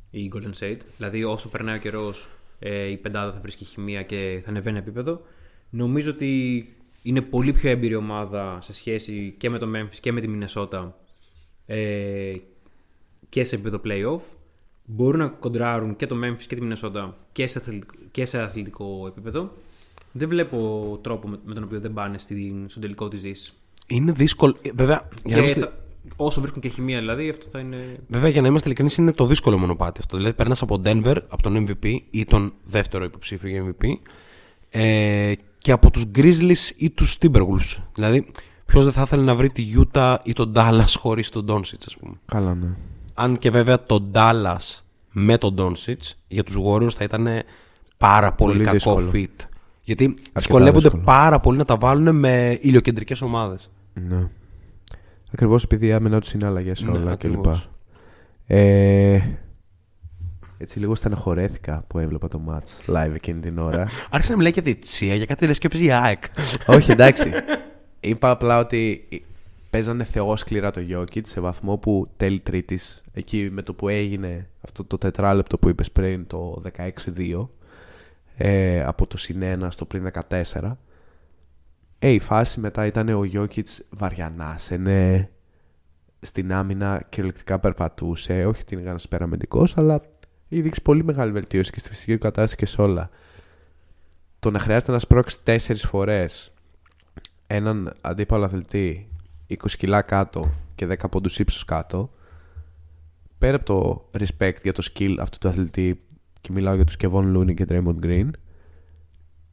η 0.10 0.32
Golden 0.36 0.64
State. 0.64 0.80
Δηλαδή, 0.98 1.24
όσο 1.24 1.50
περνάει 1.50 1.76
ο 1.76 1.80
καιρός, 1.80 2.30
ε, 2.60 2.86
η 2.86 2.98
πεντάδα 2.98 3.32
θα 3.32 3.40
βρίσκει 3.40 3.66
χημεία 3.66 4.02
και 4.04 4.40
θα 4.44 4.50
ανεβαίνει 4.50 4.78
επίπεδο. 4.78 5.22
Νομίζω 5.70 6.12
ότι 6.12 6.64
είναι 7.02 7.22
πολύ 7.22 7.54
πιο 7.54 7.70
έμπειρη 7.70 7.96
ομάδα 7.96 8.60
σε 8.62 8.74
σχέση 8.74 9.36
και 9.38 9.50
με 9.50 9.58
το 9.58 9.68
Memphis 9.76 9.98
και 10.02 10.12
με 10.12 10.22
τη 10.22 10.28
Minnesota 10.32 10.92
ε, 11.66 12.36
και 13.30 13.44
σε 13.44 13.56
επίπεδο 13.56 13.82
playoff. 13.86 14.22
Μπορούν 14.92 15.20
να 15.20 15.28
κοντράρουν 15.28 15.96
και 15.96 16.08
το 16.08 16.16
Memphis 16.24 16.44
και 16.48 16.56
τη 16.56 16.62
Minnesota 16.68 17.10
και 17.32 17.48
σε 17.48 17.58
αθλητικό, 17.60 17.94
και 18.12 18.26
σε 18.26 18.42
αθλητικό 18.42 19.06
επίπεδο. 19.08 19.52
Δεν 20.12 20.28
βλέπω 20.28 21.00
τρόπο 21.02 21.28
με, 21.28 21.40
με 21.46 21.54
τον 21.54 21.64
οποίο 21.64 21.80
δεν 21.80 21.94
πάνε 21.94 22.18
στην, 22.18 22.70
στον 22.70 22.82
τελικό 22.82 23.08
της 23.08 23.22
Δύση. 23.22 23.54
Είναι 23.88 24.12
δύσκολο. 24.12 24.56
ε, 24.62 24.70
Βέβαια, 24.76 25.10
για 25.26 25.36
να 25.38 25.44
Και 25.44 25.52
είμαστε, 25.52 25.60
θα- 25.60 25.78
όσο 26.16 26.42
βρίσκουν 26.42 26.62
και 26.62 26.68
χημεία 26.70 27.00
δηλαδή, 27.00 27.30
αυτό 27.30 27.50
θα 27.50 27.60
είναι. 27.60 28.00
βέβαια, 28.08 28.30
για 28.30 28.42
να 28.42 28.48
είμαστε 28.48 28.68
ειλικρινείς, 28.68 28.98
είναι 28.98 29.12
το 29.12 29.26
δύσκολο 29.26 29.58
μονοπάτι 29.58 30.00
αυτό. 30.00 30.18
Δηλαδή, 30.18 30.36
περνάς 30.36 30.62
από 30.62 30.82
Denver, 30.86 31.16
από 31.28 31.42
τον 31.44 31.66
MVP 31.68 31.96
ή 32.10 32.26
τον 32.26 32.54
δεύτερο 32.66 33.04
υποψήφιο 33.04 33.50
για 33.50 33.64
MVP, 33.64 33.86
ε, 34.70 35.34
και 35.58 35.72
από 35.72 35.92
τους 35.92 36.04
Grizzlies 36.16 36.72
ή 36.78 36.90
τους 36.90 37.18
Timberwolves. 37.22 37.78
Δηλαδή, 37.94 38.26
ποιος 38.66 38.84
δεν 38.84 38.94
θα 38.94 39.02
ήθελε 39.02 39.24
να 39.24 39.36
βρει 39.36 39.50
τη 39.50 39.64
Utah 39.78 40.18
ή 40.24 40.34
τον 40.34 40.54
Dallas 40.56 40.94
χωρίς 40.98 41.30
τον 41.30 41.46
Doncic, 41.50 41.82
ας 41.88 41.98
πούμε. 41.98 42.16
Καλά, 42.26 42.56
ναι. 42.56 42.68
Αν 43.22 43.38
και 43.38 43.50
βέβαια 43.52 43.84
το 43.84 44.12
Dallas 44.14 44.80
με 45.12 45.38
τον 45.38 45.56
Doncic 45.58 45.96
για 46.28 46.44
τους 46.44 46.58
Warriors 46.66 46.94
θα 46.98 47.04
ήταν 47.04 47.28
πάρα 47.98 48.34
πολύ, 48.34 48.52
Πολύ 48.54 48.64
κακό 48.66 48.96
δύσκολο. 49.02 49.12
fit. 49.14 49.46
Γιατί 49.84 50.16
δυσκολεύονται 50.34 50.80
δύσκολο. 50.80 51.04
πάρα 51.04 51.40
πολύ 51.40 51.58
να 51.58 51.66
τα 51.66 51.78
βάλουν 51.78 52.16
με 52.16 52.58
ηλιοκεντρικές 52.62 53.22
ομάδες. 53.22 53.72
ναι. 53.94 54.28
Ακριβώς 55.34 55.64
επειδή 55.64 55.88
η 55.88 55.92
άμυνα 55.94 56.20
τους 56.20 56.34
είναι 56.34 56.46
αλλαγές 56.46 56.82
Ναι, 56.84 56.92
όλα 56.98 57.12
ακριβώς. 57.12 57.58
κλπ. 57.58 57.68
Ε, 58.58 59.20
έτσι 60.58 60.80
λίγο 60.80 60.96
στεναχωρέθηκα 60.96 61.84
που 61.88 62.00
έβλεπα 62.00 62.28
το 62.28 62.42
match 62.50 62.94
live 62.96 63.12
εκείνη 63.16 63.40
την 63.40 63.58
ώρα. 63.60 63.88
Άρχισε 64.10 64.32
να 64.32 64.38
μιλάει 64.38 64.52
και 64.52 64.62
διετσία 64.62 65.16
για 65.16 65.26
κάτι 65.26 65.48
λες 65.48 65.58
και 65.58 65.68
έπαιζε 65.68 65.84
η 65.84 65.92
ΑΕΚ. 65.92 66.24
Όχι, 66.66 66.92
εντάξει. 66.92 67.32
Είπα 68.00 68.30
απλά 68.30 68.60
ότι 68.60 69.08
παίζανε 69.70 70.04
θεόσκληρα 70.04 70.72
το 70.72 70.82
Jokic 70.90 71.22
σε 71.24 71.42
βαθμό 71.42 71.78
που 71.78 72.10
τέλη 72.18 72.40
τρίτης, 72.40 73.04
εκεί 73.14 73.50
με 73.52 73.62
το 73.62 73.74
που 73.74 73.88
έγινε 73.88 74.50
αυτό 74.62 74.84
το 74.84 74.98
τετράλεπτο 74.98 75.58
που 75.58 75.70
είπες 75.70 75.92
πριν, 75.92 76.28
το 76.28 76.62
16-2, 77.16 77.50
ε, 78.38 78.84
από 78.84 79.08
το 79.08 79.18
συν 79.18 79.42
1 79.44 79.68
στο 79.70 79.86
πριν 79.86 80.12
14. 80.30 80.78
Ε, 82.00 82.10
η 82.10 82.20
φάση 82.20 82.60
μετά 82.60 82.86
ήταν 82.86 83.10
ο 83.10 83.22
Jokic 83.34 83.64
βαριανάς, 83.90 84.70
είναι 84.70 85.30
στην 86.22 86.54
άμυνα 86.54 87.06
κυριολεκτικά 87.10 87.60
περπατούσε. 87.60 88.46
Όχι 88.46 88.62
ότι 88.62 88.74
είναι 88.74 88.84
κανένα 88.84 89.02
περαμεντικό, 89.10 89.68
αλλά 89.76 90.02
έχει 90.50 90.62
δείξει 90.62 90.82
πολύ 90.82 91.04
μεγάλη 91.04 91.32
βελτίωση 91.32 91.72
και 91.72 91.80
στη 91.80 91.90
φυσική 91.90 92.14
του 92.14 92.20
κατάσταση 92.20 92.56
και 92.56 92.66
σε 92.66 92.82
όλα. 92.82 93.10
Το 94.40 94.52
να 94.52 94.60
χρειάζεται 94.60 94.92
να 94.92 95.00
σπρώξει 95.00 95.44
τέσσερις 95.44 95.86
φορές 95.86 96.54
έναν 97.48 97.94
αντίπαλο 98.02 98.46
αθλητή 98.46 99.08
20 99.50 99.72
κιλά 99.78 100.02
κάτω 100.02 100.52
και 100.76 100.88
10 100.90 101.10
πόντους 101.12 101.40
ύψους 101.40 101.66
κάτω 101.66 102.10
πέρα 103.38 103.56
από 103.56 103.66
το 103.66 104.10
respect 104.20 104.62
για 104.64 104.74
το 104.74 104.88
skill 104.94 105.16
αυτού 105.20 105.38
του 105.38 105.48
αθλητή 105.48 106.02
και 106.42 106.52
μιλάω 106.52 106.76
για 106.76 106.86
τους 106.86 106.96
Kevon 107.00 107.38
Looney 107.38 107.54
και 107.54 107.66
Draymond 107.70 108.00
Green 108.06 108.30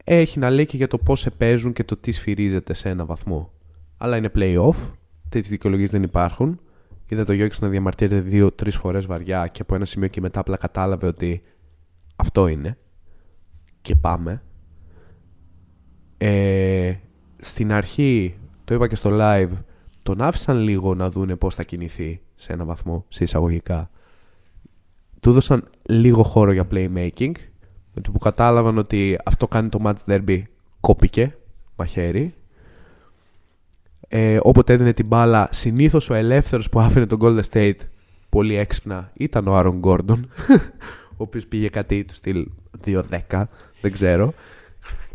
έχει 0.09 0.39
να 0.39 0.51
λέει 0.51 0.67
και 0.67 0.77
για 0.77 0.89
το 0.89 0.99
πώς 0.99 1.21
σε 1.21 1.31
παίζουν 1.31 1.73
και 1.73 1.85
το 1.85 1.97
τι 1.97 2.13
σφυρίζεται 2.13 2.75
σε 2.75 2.89
ένα 2.89 3.05
βαθμό. 3.05 3.53
Αλλά 3.97 4.17
είναι 4.17 4.31
play-off 4.35 4.93
τέτοιες 5.29 5.49
δικαιολογίες 5.49 5.91
δεν 5.91 6.03
υπάρχουν. 6.03 6.61
Είδα 7.09 7.25
το 7.25 7.33
Jokic 7.33 7.59
να 7.59 7.69
διαμαρτύρεται 7.69 8.21
δύο-τρεις 8.21 8.77
φορές 8.77 9.07
βαριά 9.07 9.47
και 9.47 9.63
από 9.63 9.75
ένα 9.75 9.85
σημείο 9.85 10.09
και 10.09 10.21
μετά 10.21 10.41
απλά 10.41 10.57
κατάλαβε 10.57 11.07
ότι 11.07 11.43
αυτό 12.17 12.47
είναι. 12.47 12.79
Και 13.83 13.95
πάμε. 13.95 14.43
Ε, 16.19 16.95
στην 17.39 17.73
αρχή, 17.73 18.39
το 18.65 18.75
είπα 18.75 18.89
και 18.89 18.97
στο 18.97 19.11
live, 19.13 19.53
τον 20.07 20.23
άφησαν 20.23 20.59
λίγο 20.59 20.95
να 20.95 21.11
δούνε 21.11 21.37
πώς 21.37 21.55
θα 21.55 21.63
κινηθεί 21.63 22.21
σε 22.35 22.53
ένα 22.53 22.65
βαθμό, 22.65 23.05
σε 23.09 23.25
εισαγωγικά. 23.25 23.91
Του 25.21 25.31
έδωσαν 25.31 25.69
λίγο 25.83 26.23
χώρο 26.23 26.53
για 26.53 26.67
playmaking, 26.71 27.33
με 27.95 28.01
το 28.03 28.11
που 28.11 28.19
κατάλαβαν 28.19 28.79
ότι 28.79 29.19
αυτό 29.25 29.49
κάνει 29.49 29.69
το 29.69 29.81
match 29.85 29.95
derby, 30.07 30.43
κόπηκε, 30.81 31.37
μαχαίρι. 31.77 32.35
Ε, 34.09 34.39
όποτε 34.43 34.73
έδινε 34.73 34.93
την 34.93 35.07
μπάλα, 35.07 35.49
συνήθως 35.51 36.11
ο 36.11 36.15
ελεύθερος 36.15 36.69
που 36.69 36.81
άφηνε 36.81 37.07
τον 37.07 37.19
Golden 37.23 37.43
State 37.53 37.81
πολύ 38.29 38.57
έξυπνα 38.57 39.11
ήταν 39.15 39.49
ο 39.49 39.57
Άρον 39.57 39.79
Γκόρντον, 39.79 40.29
ο 41.19 41.23
οποίος 41.23 41.47
πήγε 41.47 41.69
κάτι 41.69 42.05
του 42.05 42.15
στυλ 42.15 42.47
2-10, 42.85 43.03
δεν 43.81 43.93
ξέρω. 43.93 44.35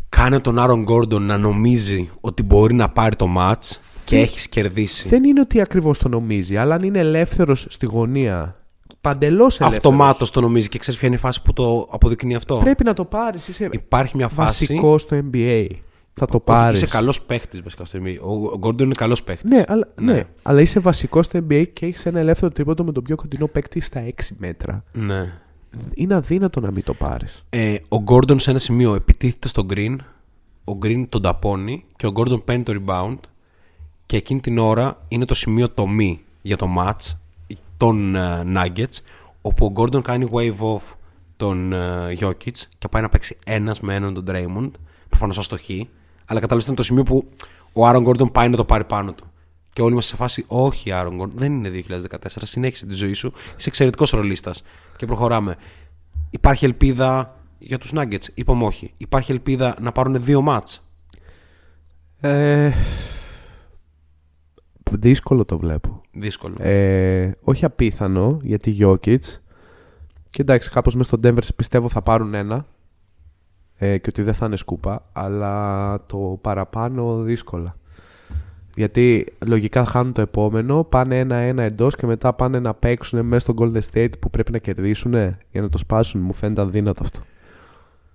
Κάνε 0.08 0.38
τον 0.38 0.58
Άρον 0.58 0.82
Γκόρντον 0.82 1.22
να 1.22 1.38
νομίζει 1.38 2.10
ότι 2.20 2.42
μπορεί 2.42 2.74
να 2.74 2.88
πάρει 2.88 3.16
το 3.16 3.26
match 3.38 3.76
και 4.04 4.18
έχεις 4.18 4.48
κερδίσει. 4.48 5.08
Δεν 5.08 5.24
είναι 5.24 5.40
ότι 5.40 5.60
ακριβώς 5.60 5.98
το 5.98 6.08
νομίζει, 6.08 6.56
αλλά 6.56 6.74
αν 6.74 6.82
είναι 6.82 6.98
ελεύθερος 6.98 7.66
στη 7.68 7.86
γωνία, 7.86 8.56
παντελώς 9.00 9.60
ελεύθερος. 9.60 9.76
Αυτομάτως 9.76 10.30
το 10.30 10.40
νομίζει 10.40 10.68
και 10.68 10.78
ξέρεις 10.78 10.98
ποια 11.00 11.08
είναι 11.08 11.16
η 11.16 11.20
φάση 11.20 11.42
που 11.42 11.52
το 11.52 11.86
αποδεικνύει 11.90 12.34
αυτό; 12.34 12.56
Πρέπει 12.62 12.84
να 12.84 12.92
το 12.92 13.04
πάρεις. 13.04 13.48
Είσαι 13.48 13.68
Υπάρχει 13.72 14.16
μια 14.16 14.28
φάση... 14.28 14.64
βασικός 14.66 15.02
στο 15.02 15.16
NBA. 15.32 15.66
Θα 16.14 16.26
το 16.26 16.36
Όχι, 16.36 16.44
πάρεις. 16.46 16.76
Είσαι 16.82 16.86
καλός 16.96 17.22
παίχτης 17.22 17.62
βασικά 17.62 17.84
στο 17.84 17.98
NBA. 18.02 18.16
Ο 18.22 18.30
ο 18.46 18.58
Γκόρντον 18.58 18.86
είναι 18.86 18.94
καλός 18.94 19.22
παίχτης. 19.22 19.50
Ναι, 19.50 19.62
αλλά, 19.66 19.88
Ναι. 20.00 20.12
ναι. 20.12 20.24
αλλά 20.42 20.60
είσαι 20.60 20.80
βασικός 20.80 21.26
στο 21.26 21.38
NBA 21.48 21.64
και 21.72 21.86
έχεις 21.86 22.06
ένα 22.06 22.18
ελεύθερο 22.20 22.50
τρίποντο 22.52 22.84
με 22.84 22.92
τον 22.92 23.02
πιο 23.02 23.16
κοντινό 23.16 23.46
παίκτη 23.46 23.80
στα 23.80 24.00
6 24.06 24.10
μέτρα. 24.38 24.84
ναι. 24.92 25.32
Είναι 25.94 26.14
αδύνατο 26.14 26.60
να 26.60 26.70
μην 26.70 26.84
το 26.84 26.94
πάρεις. 26.94 27.44
Ε, 27.50 27.76
ο 27.88 28.00
Γκόρντον 28.02 28.38
σε 28.38 28.50
ένα 28.50 28.58
σημείο 28.58 28.94
επιτίθεται 28.94 29.48
στον 29.48 29.66
Green, 29.74 29.96
ο 30.64 30.72
Green 30.82 31.04
τον 31.08 31.22
ταπώνει 31.22 31.84
και 31.96 32.06
ο 32.06 32.10
Γκόρντον 32.10 32.44
παίρνει 32.44 32.62
το 32.62 32.72
rebound 32.86 33.16
και 34.12 34.18
εκείνη 34.18 34.40
την 34.40 34.58
ώρα 34.58 35.04
είναι 35.08 35.24
το 35.24 35.34
σημείο 35.34 35.70
τομή 35.70 36.20
για 36.42 36.56
το 36.56 36.68
match 36.78 37.16
των 37.76 38.14
ε, 38.14 38.42
Nuggets 38.56 38.96
όπου 39.42 39.66
ο 39.66 39.70
Γκόρντον 39.70 40.02
κάνει 40.02 40.28
wave 40.32 40.74
off 40.74 40.96
τον 41.36 41.72
ε, 41.72 42.16
Jokic 42.20 42.52
και 42.78 42.88
πάει 42.90 43.02
να 43.02 43.08
παίξει 43.08 43.38
ένας 43.44 43.80
με 43.80 43.94
έναν 43.94 44.14
τον 44.14 44.24
Draymond 44.28 44.70
προφανώς 45.08 45.38
αστοχή 45.38 45.88
αλλά 46.24 46.40
κατάλαβες 46.40 46.64
ήταν 46.64 46.74
το 46.74 46.82
σημείο 46.82 47.02
που 47.02 47.28
ο 47.72 47.86
Άρον 47.86 48.02
Γκόρντον 48.02 48.30
πάει 48.30 48.48
να 48.48 48.56
το 48.56 48.64
πάρει 48.64 48.84
πάνω 48.84 49.12
του 49.12 49.24
και 49.72 49.82
όλοι 49.82 49.92
είμαστε 49.92 50.10
σε 50.10 50.16
φάση 50.16 50.44
όχι 50.46 50.92
Άρον 50.92 51.16
Γκόρντον 51.16 51.38
δεν 51.38 51.52
είναι 51.52 51.82
2014 52.10 52.16
συνέχισε 52.42 52.86
τη 52.86 52.94
ζωή 52.94 53.12
σου 53.12 53.32
είσαι 53.58 53.68
εξαιρετικός 53.68 54.10
ρολίστας 54.10 54.62
και 54.96 55.06
προχωράμε 55.06 55.56
Υπάρχει 56.30 56.64
ελπίδα 56.64 57.36
για 57.58 57.78
τους 57.78 57.92
Nuggets. 57.94 58.26
Είπαμε 58.34 58.64
όχι. 58.64 58.92
Υπάρχει 58.96 59.32
ελπίδα 59.32 59.76
να 59.80 59.92
πάρουν 59.92 60.22
δύο 60.22 60.40
μάτς. 60.40 60.82
Ε, 62.20 62.72
δύσκολο 64.96 65.44
το 65.44 65.58
βλέπω. 65.58 66.00
Δύσκολο. 66.12 66.54
Ε, 66.58 67.30
όχι 67.42 67.64
απίθανο 67.64 68.38
γιατί 68.42 68.76
Jokic 68.80 69.18
και 70.30 70.40
εντάξει 70.40 70.70
κάπως 70.70 70.94
μέσα 70.94 71.08
στο 71.08 71.28
Denver 71.28 71.54
πιστεύω 71.56 71.88
θα 71.88 72.02
πάρουν 72.02 72.34
ένα 72.34 72.66
ε, 73.76 73.98
και 73.98 74.06
ότι 74.08 74.22
δεν 74.22 74.34
θα 74.34 74.46
είναι 74.46 74.56
σκούπα 74.56 75.08
αλλά 75.12 76.06
το 76.06 76.38
παραπάνω 76.40 77.22
δύσκολα 77.22 77.76
γιατί 78.74 79.26
λογικά 79.46 79.84
χάνουν 79.84 80.12
το 80.12 80.20
επόμενο 80.20 80.84
πάνε 80.84 81.18
ένα-ένα 81.18 81.62
εντός 81.62 81.96
και 81.96 82.06
μετά 82.06 82.32
πάνε 82.32 82.58
να 82.58 82.74
παίξουν 82.74 83.26
μέσα 83.26 83.40
στο 83.40 83.54
Golden 83.58 83.80
State 83.92 84.12
που 84.18 84.30
πρέπει 84.30 84.52
να 84.52 84.58
κερδίσουν 84.58 85.12
για 85.50 85.60
να 85.60 85.68
το 85.68 85.78
σπάσουν 85.78 86.20
μου 86.20 86.32
φαίνεται 86.32 86.60
αδύνατο 86.60 87.02
αυτό 87.02 87.20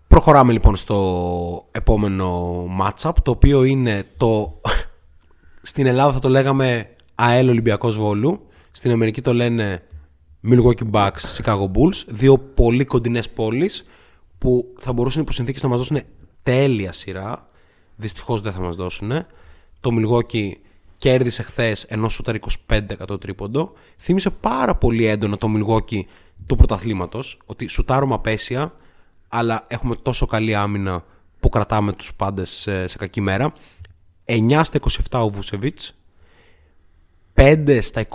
Προχωράμε 0.08 0.52
λοιπόν 0.52 0.76
στο 0.76 1.66
επόμενο 1.72 2.64
matchup 2.82 3.12
το 3.24 3.32
οποίο 3.32 3.64
είναι 3.64 4.04
το... 4.18 4.62
Στην 5.68 5.86
Ελλάδα 5.86 6.14
θα 6.14 6.20
το 6.20 6.30
λέγαμε 6.30 6.90
ΑΕΛ 7.16 7.50
Ολυμπιακός 7.50 7.98
Βόλου. 7.98 8.48
Στην 8.72 8.92
Αμερική 8.92 9.22
το 9.22 9.34
λένε 9.34 9.84
Milwaukee 10.50 10.92
Bucks, 10.92 11.38
Chicago 11.38 11.64
Bulls. 11.64 12.04
Δύο 12.08 12.38
πολύ 12.38 12.86
κοντινές 12.86 13.30
πόλεις 13.30 13.86
που 14.38 14.74
θα 14.80 14.94
μπορούσαν 14.94 15.22
υπό 15.22 15.32
συνθήκες 15.32 15.64
να 15.64 15.70
μας 15.70 15.78
δώσουν 15.78 16.00
τέλεια 16.44 16.92
σειρά. 16.92 17.46
δυστυχώς 17.96 18.42
δεν 18.42 18.52
θα 18.52 18.62
μας 18.62 18.76
δώσουν. 18.76 19.12
Το 19.80 19.90
Milwaukee 19.94 20.52
κέρδισε 20.98 21.44
χθες 21.44 21.84
ενώ 21.84 22.10
σούταρ 22.10 22.36
25% 22.68 23.22
τρίποντο. 23.22 23.74
Θύμισε 23.98 24.30
πάρα 24.30 24.76
πολύ 24.76 25.06
έντονα 25.06 25.38
το 25.38 25.48
Milwaukee 25.56 26.02
του 26.46 26.56
πρωταθλήματος, 26.56 27.40
ότι 27.46 27.68
σουτάρουμε 27.68 28.14
απέσια, 28.14 28.74
αλλά 29.28 29.66
έχουμε 29.68 29.96
τόσο 29.96 30.26
καλή 30.26 30.56
άμυνα 30.56 31.04
που 31.40 31.50
κρατάμε 31.50 31.94
τους 31.94 32.14
πάντες 32.14 32.50
σε, 32.50 32.88
σε 32.88 32.98
κακή 32.98 33.22
μέρα. 33.22 33.54
9 34.28 34.62
στα 34.64 34.80
27 35.12 35.22
ο 35.24 35.30
Βούσεβιτς, 35.30 35.98
5 37.34 37.80
στα 37.82 38.06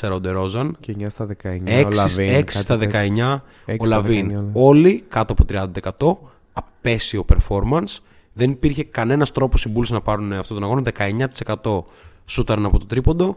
24 0.00 0.10
ο 0.12 0.20
Ντερόζαν, 0.20 0.76
Και 0.80 0.94
9 0.98 1.06
στα 1.08 1.26
19 1.26 1.62
6, 1.64 1.84
ο 1.86 1.90
Λαβίν. 1.94 2.28
6 2.28 2.32
κάτι 2.32 2.52
στα 2.52 2.76
19 2.76 2.80
τέτοιο. 2.80 3.38
ο 3.66 3.72
6 3.72 3.74
στα 3.76 3.86
Λαβίν. 3.86 4.32
19, 4.36 4.50
Όλοι 4.52 5.04
κάτω 5.08 5.32
από 5.32 5.44
30%. 5.44 6.30
Απαίσιο 6.52 7.24
performance. 7.28 7.98
Δεν 8.32 8.50
υπήρχε 8.50 8.84
κανένας 8.84 9.32
τρόπος 9.32 9.64
οι 9.64 9.72
Bulls 9.76 9.88
να 9.88 10.00
πάρουν 10.00 10.32
αυτόν 10.32 10.60
τον 10.60 10.64
αγώνα. 10.64 10.82
19% 10.82 11.84
σούταραν 12.26 12.64
από 12.64 12.78
το 12.78 12.86
τρίποντο. 12.86 13.36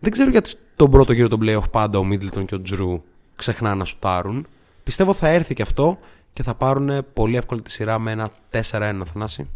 Δεν 0.00 0.12
ξέρω 0.12 0.30
γιατί 0.30 0.48
στον 0.48 0.90
πρώτο 0.90 1.12
γύρο 1.12 1.28
των 1.28 1.40
playoff 1.42 1.70
πάντα 1.70 1.98
ο 1.98 2.04
Middleton 2.12 2.44
και 2.46 2.54
ο 2.54 2.62
Jrue 2.62 3.02
ξεχνάνε 3.36 3.74
να 3.74 3.84
σουτάρουν. 3.84 4.46
Πιστεύω 4.82 5.12
θα 5.12 5.28
έρθει 5.28 5.54
και 5.54 5.62
αυτό 5.62 5.98
και 6.32 6.42
θα 6.42 6.54
πάρουν 6.54 6.90
πολύ 7.12 7.36
εύκολα 7.36 7.62
τη 7.62 7.70
σειρά 7.70 7.98
με 7.98 8.10
ένα 8.10 8.30
4-1 8.50 9.02
Θανάση. 9.12 9.48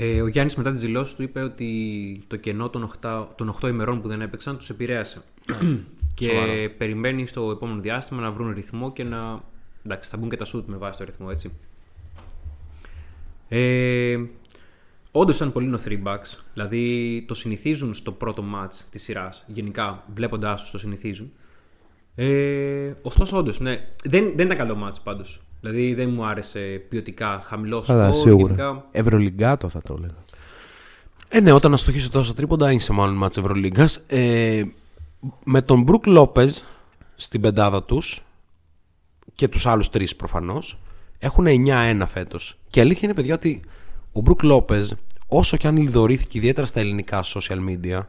Ε, 0.00 0.22
ο 0.22 0.26
Γιάννης 0.26 0.56
μετά 0.56 0.72
τις 0.72 0.80
δηλώσεις 0.80 1.14
του 1.14 1.22
είπε 1.22 1.42
ότι 1.42 2.22
το 2.26 2.36
κενό 2.36 2.70
των 2.70 2.90
8, 3.02 3.26
των 3.36 3.54
8 3.60 3.68
ημερών 3.68 4.00
που 4.00 4.08
δεν 4.08 4.20
έπαιξαν 4.20 4.56
τους 4.56 4.70
επηρέασε. 4.70 5.22
και 6.14 6.24
Σοβαρό. 6.24 6.52
περιμένει 6.78 7.26
στο 7.26 7.50
επόμενο 7.50 7.80
διάστημα 7.80 8.20
να 8.20 8.30
βρουν 8.30 8.52
ρυθμό 8.52 8.92
και 8.92 9.04
να. 9.04 9.42
Εντάξει, 9.84 10.10
θα 10.10 10.16
μπουν 10.16 10.28
και 10.28 10.36
τα 10.36 10.44
σουτ 10.44 10.68
με 10.68 10.76
βάση 10.76 10.98
το 10.98 11.04
ρυθμό, 11.04 11.26
έτσι. 11.30 11.50
Ε, 13.48 14.18
Όντως 15.10 15.36
ήταν 15.36 15.52
πολύ 15.52 15.66
είναι 15.66 15.76
ο 15.76 15.80
3 15.84 16.02
backs. 16.04 16.38
Δηλαδή 16.52 17.24
το 17.28 17.34
συνηθίζουν 17.34 17.94
στο 17.94 18.12
πρώτο 18.12 18.44
match 18.54 18.74
της 18.90 19.02
σειράς. 19.02 19.44
Γενικά, 19.46 20.04
βλέποντάς 20.14 20.60
τους, 20.60 20.70
το 20.70 20.78
συνηθίζουν. 20.78 21.32
Ε, 22.14 22.92
ωστόσο, 23.02 23.36
όντως, 23.36 23.60
ναι. 23.60 23.88
Δεν, 24.04 24.32
δεν 24.36 24.46
ήταν 24.46 24.56
καλό 24.56 24.88
match 24.88 25.02
πάντως. 25.02 25.42
Δηλαδή 25.60 25.94
δεν 25.94 26.10
μου 26.10 26.26
άρεσε 26.26 26.60
ποιοτικά 26.88 27.42
χαμηλός 27.44 27.90
Αλλά 27.90 28.12
σκορ. 28.12 28.22
σίγουρα. 28.28 28.54
γενικά. 28.54 28.84
Ευρωλυγκάτο 28.90 29.68
θα 29.68 29.82
το 29.82 29.94
έλεγα. 29.98 30.24
Ε, 31.28 31.40
ναι, 31.40 31.52
όταν 31.52 31.72
αστοχίσει 31.72 32.10
τόσο 32.10 32.34
τρίποντα 32.34 32.72
είσαι 32.72 32.92
μάλλον 32.92 33.14
μάτς 33.16 33.36
Ευρωλίγκας. 33.36 33.96
Ε, 34.06 34.62
με 35.44 35.62
τον 35.62 35.82
Μπρουκ 35.82 36.06
Λόπεζ 36.06 36.56
στην 37.14 37.40
πεντάδα 37.40 37.82
τους 37.84 38.22
και 39.34 39.48
τους 39.48 39.66
άλλους 39.66 39.90
τρεις 39.90 40.16
προφανώς 40.16 40.78
έχουν 41.18 41.46
9-1 41.46 42.02
φέτος. 42.06 42.58
Και 42.70 42.78
η 42.78 42.82
αλήθεια 42.82 43.00
είναι 43.04 43.14
παιδιά 43.14 43.34
ότι 43.34 43.60
ο 44.12 44.20
Μπρουκ 44.20 44.42
Λόπεζ 44.42 44.90
όσο 45.28 45.56
και 45.56 45.66
αν 45.66 45.76
λιδωρήθηκε 45.76 46.38
ιδιαίτερα 46.38 46.66
στα 46.66 46.80
ελληνικά 46.80 47.24
social 47.24 47.58
media 47.68 48.00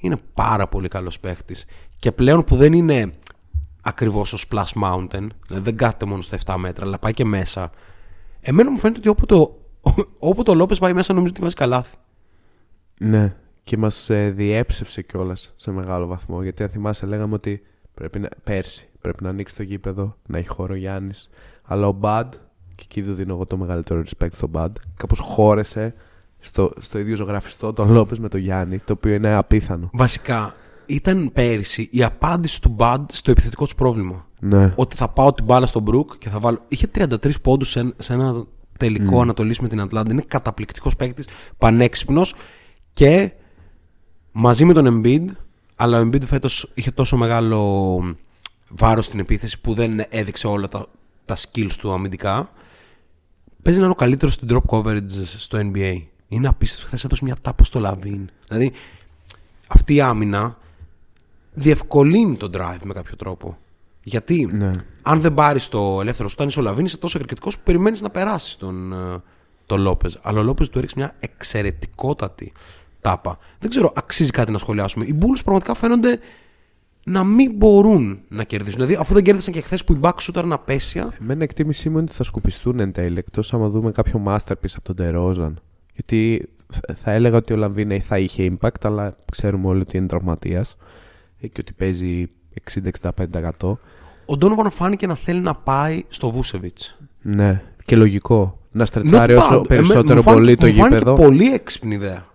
είναι 0.00 0.16
πάρα 0.34 0.68
πολύ 0.68 0.88
καλός 0.88 1.20
παίχτης. 1.20 1.64
Και 1.98 2.12
πλέον 2.12 2.44
που 2.44 2.56
δεν 2.56 2.72
είναι 2.72 3.12
ακριβώς 3.82 4.32
ο 4.32 4.38
Splash 4.48 4.82
Mountain, 4.82 5.26
δηλαδή 5.46 5.64
δεν 5.64 5.76
κάθεται 5.76 6.06
μόνο 6.06 6.22
στα 6.22 6.38
7 6.44 6.54
μέτρα 6.58 6.86
αλλά 6.86 6.98
πάει 6.98 7.12
και 7.12 7.24
μέσα. 7.24 7.70
Εμένα 8.40 8.70
μου 8.70 8.78
φαίνεται 8.78 8.98
ότι 8.98 9.08
όποτε 9.08 9.34
ο, 9.34 9.56
όποτε 10.30 10.50
ο 10.50 10.54
Λόπεζ 10.54 10.78
πάει 10.78 10.92
μέσα 10.92 11.12
νομίζω 11.12 11.32
ότι 11.32 11.42
βάζει 11.42 11.54
καλάθι. 11.54 11.96
Ναι. 12.98 13.34
Και 13.64 13.76
μας 13.76 14.10
ε, 14.10 14.30
διέψευσε 14.30 15.02
κιόλας 15.02 15.54
σε 15.56 15.70
μεγάλο 15.70 16.06
βαθμό. 16.06 16.42
Γιατί 16.42 16.62
αν 16.62 16.68
θυμάσαι, 16.68 17.06
λέγαμε 17.06 17.34
ότι 17.34 17.62
πρέπει 17.94 18.18
να, 18.18 18.28
πέρσι 18.44 18.88
πρέπει 19.00 19.22
να 19.22 19.28
ανοίξει 19.28 19.56
το 19.56 19.62
γήπεδο, 19.62 20.16
να 20.26 20.38
έχει 20.38 20.48
χώρο 20.48 20.74
Γιάννης. 20.74 21.28
Αλλά 21.62 21.86
ο 21.86 21.92
Μπαντ, 21.92 22.32
και 22.74 22.82
εκεί 22.84 23.02
του 23.02 23.14
δίνω 23.14 23.34
εγώ 23.34 23.46
το 23.46 23.56
μεγαλύτερο 23.56 24.02
respect 24.06 24.32
στον 24.32 24.48
Μπαντ, 24.48 24.76
κάπως 24.96 25.18
χώρεσε 25.18 25.94
στο, 26.38 26.72
στο 26.80 26.98
ίδιο 26.98 27.16
ζωγραφιστό 27.16 27.72
τον 27.72 27.90
Λόπες 27.90 28.18
με 28.18 28.28
τον 28.28 28.40
Γιάννη, 28.40 28.78
το 28.78 28.92
οποίο 28.92 29.14
είναι 29.14 29.34
απίθανο. 29.34 29.90
Βασικά, 29.92 30.54
ήταν 30.88 31.30
πέρυσι 31.32 31.88
η 31.90 32.02
απάντηση 32.02 32.62
του 32.62 32.76
Bud 32.78 33.04
στο 33.12 33.30
επιθετικό 33.30 33.64
τους 33.64 33.74
πρόβλημα. 33.74 34.26
Ναι. 34.40 34.72
Ότι 34.76 34.96
θα 34.96 35.08
πάω 35.08 35.32
την 35.32 35.44
μπάλα 35.44 35.66
στον 35.66 35.82
Μπρουκ 35.82 36.18
και 36.18 36.28
θα 36.28 36.40
βάλω. 36.40 36.64
Είχε 36.68 36.90
33 36.94 37.40
πόντους 37.42 37.70
σε, 37.70 37.94
σε 37.98 38.12
ένα 38.12 38.44
τελικό 38.78 39.20
Ανατολής 39.20 39.58
με 39.58 39.68
την 39.68 39.80
Ατλάντα. 39.80 40.12
Είναι 40.12 40.24
καταπληκτικός 40.28 40.96
παίκτης, 40.96 41.26
πανέξυπνος 41.58 42.34
και 42.92 43.32
μαζί 44.32 44.64
με 44.64 44.72
τον 44.72 45.02
Embiid. 45.02 45.24
Αλλά 45.76 46.00
ο 46.00 46.02
Embiid 46.02 46.24
φέτος 46.26 46.70
είχε 46.74 46.90
τόσο 46.90 47.16
μεγάλο 47.16 48.16
βάρος 48.68 49.04
στην 49.04 49.18
επίθεση 49.18 49.60
που 49.60 49.74
δεν 49.74 50.04
έδειξε 50.08 50.46
όλα 50.46 50.68
τα, 50.68 50.86
τα 51.24 51.36
skills 51.36 51.72
του 51.78 51.92
αμυντικά. 51.92 52.50
Παίζει 53.62 53.78
να 53.78 53.84
είναι 53.84 53.94
ο 53.94 54.00
καλύτερος 54.00 54.34
στην 54.34 54.48
drop 54.50 54.76
coverage 54.76 55.10
στο 55.36 55.58
NBA. 55.58 56.02
Είναι 56.28 56.48
απίστευτος. 56.48 56.88
Χθες 56.88 57.04
έδωσε 57.04 57.24
μια 57.24 57.36
τάπα 57.42 57.64
στο 57.64 57.80
Λαβίν. 57.80 58.28
Δηλαδή, 58.48 58.72
αυτή 59.66 59.94
η 59.94 60.00
άμυνα 60.00 60.56
διευκολύνει 61.58 62.36
τον 62.36 62.50
drive 62.54 62.82
με 62.84 62.92
κάποιο 62.92 63.16
τρόπο. 63.16 63.56
Γιατί; 64.02 64.48
Ναι. 64.52 64.70
αν 65.02 65.20
δεν 65.20 65.34
πάρεις 65.34 65.68
το 65.68 65.98
ελεύθερο 66.00 66.28
σου, 66.28 66.34
όταν 66.38 66.48
είσαι 66.48 66.60
ο 66.60 66.62
Λαβίν, 66.62 66.84
είσαι 66.84 66.98
τόσο 66.98 67.18
εκρηκτικός 67.18 67.56
που 67.56 67.62
περιμένεις 67.64 68.00
να 68.02 68.10
περάσεις 68.10 68.56
τον, 68.56 68.92
ε, 68.92 68.96
τον 69.66 69.80
Λόπες. 69.80 70.18
Αλλά 70.22 70.40
ο 70.40 70.42
Λόπες 70.42 70.68
του 70.68 70.78
έριξε 70.78 70.94
μια 70.98 71.12
εξαιρετικότατη 71.20 72.52
τάπα. 73.00 73.38
Δεν 73.58 73.70
ξέρω, 73.70 73.92
αξίζει 73.96 74.30
κάτι 74.30 74.52
να 74.52 74.58
σχολιάσουμε. 74.58 75.04
Οι 75.04 75.18
Bulls 75.20 75.40
πραγματικά 75.44 75.74
φαίνονται 75.74 76.18
να 77.04 77.24
μην 77.24 77.52
μπορούν 77.54 78.20
να 78.28 78.44
κερδίσουν. 78.44 78.74
Δηλαδή, 78.80 78.94
αφού 79.00 79.14
δεν 79.14 79.22
κέρδισαν 79.22 79.52
και 79.52 79.60
χθες 79.60 79.84
που 79.84 79.92
οι 79.92 79.98
Bucks 80.00 80.28
ήταν 80.28 80.52
απαίσια, 80.52 81.12
Εμένα 81.20 81.42
εκτίμησή 81.42 81.88
μου 81.88 81.94
είναι 81.96 82.04
ότι 82.08 82.16
θα 82.16 82.22
σκουπιστούν 82.24 82.80
εν 82.80 82.92
τέλει, 82.92 83.18
εκτός 83.18 83.54
άμα 83.54 83.68
δούμε 83.68 83.90
κάποιο 83.90 84.22
masterpiece 84.26 84.74
από 84.74 84.82
τον 84.82 84.96
Τερόζαν. 84.96 85.60
Γιατί 85.94 86.48
θα- 86.72 86.94
θα 86.94 87.10
έλεγα 87.12 87.36
ότι 87.36 87.52
ο 87.52 87.56
Λαβίν 87.56 88.00
θα 88.02 88.18
είχε 88.18 88.52
impact, 88.60 88.82
αλλά 88.82 89.16
ξέρουμε 89.32 89.66
όλοι 89.68 89.80
ότι 89.80 89.96
είναι 89.96 90.06
τραυματίας 90.06 90.76
και 91.40 91.60
ότι 91.60 91.72
παίζει 91.72 92.26
60-65%. 93.62 93.76
ο 94.26 94.36
Ντόνοβαν 94.36 94.70
φάνηκε 94.70 95.06
να 95.06 95.14
θέλει 95.14 95.40
να 95.40 95.54
πάει 95.54 96.04
στο 96.08 96.30
Βούσεβιτς. 96.30 96.98
Ναι, 97.22 97.62
και 97.84 97.96
λογικό. 97.96 98.58
Να 98.70 98.86
στρετσάρει 98.86 99.34
Not 99.34 99.38
όσο 99.38 99.60
bad. 99.60 99.68
περισσότερο 99.68 100.10
Εμέ- 100.12 100.24
μου 100.26 100.32
πολύ 100.32 100.56
φάνηκε- 100.56 100.60
το 100.60 100.66
μου 100.66 100.74
φάνηκε 100.74 100.96
γήπεδο. 100.96 101.14
πολύ 101.14 101.52
έξυπνη 101.52 101.94
ιδέα. 101.94 102.26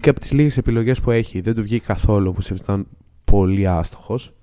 Και 0.00 0.08
από 0.10 0.20
τις 0.20 0.32
λίγες 0.32 0.56
επιλογές 0.56 1.00
που 1.00 1.10
έχει, 1.10 1.40
δεν 1.40 1.54
του 1.54 1.62
βγήκε 1.62 1.84
καθόλου 1.86 2.32
που 2.32 2.40
ήταν 2.62 2.86
πολύ 3.24 3.66
άστοχος. 3.66 4.34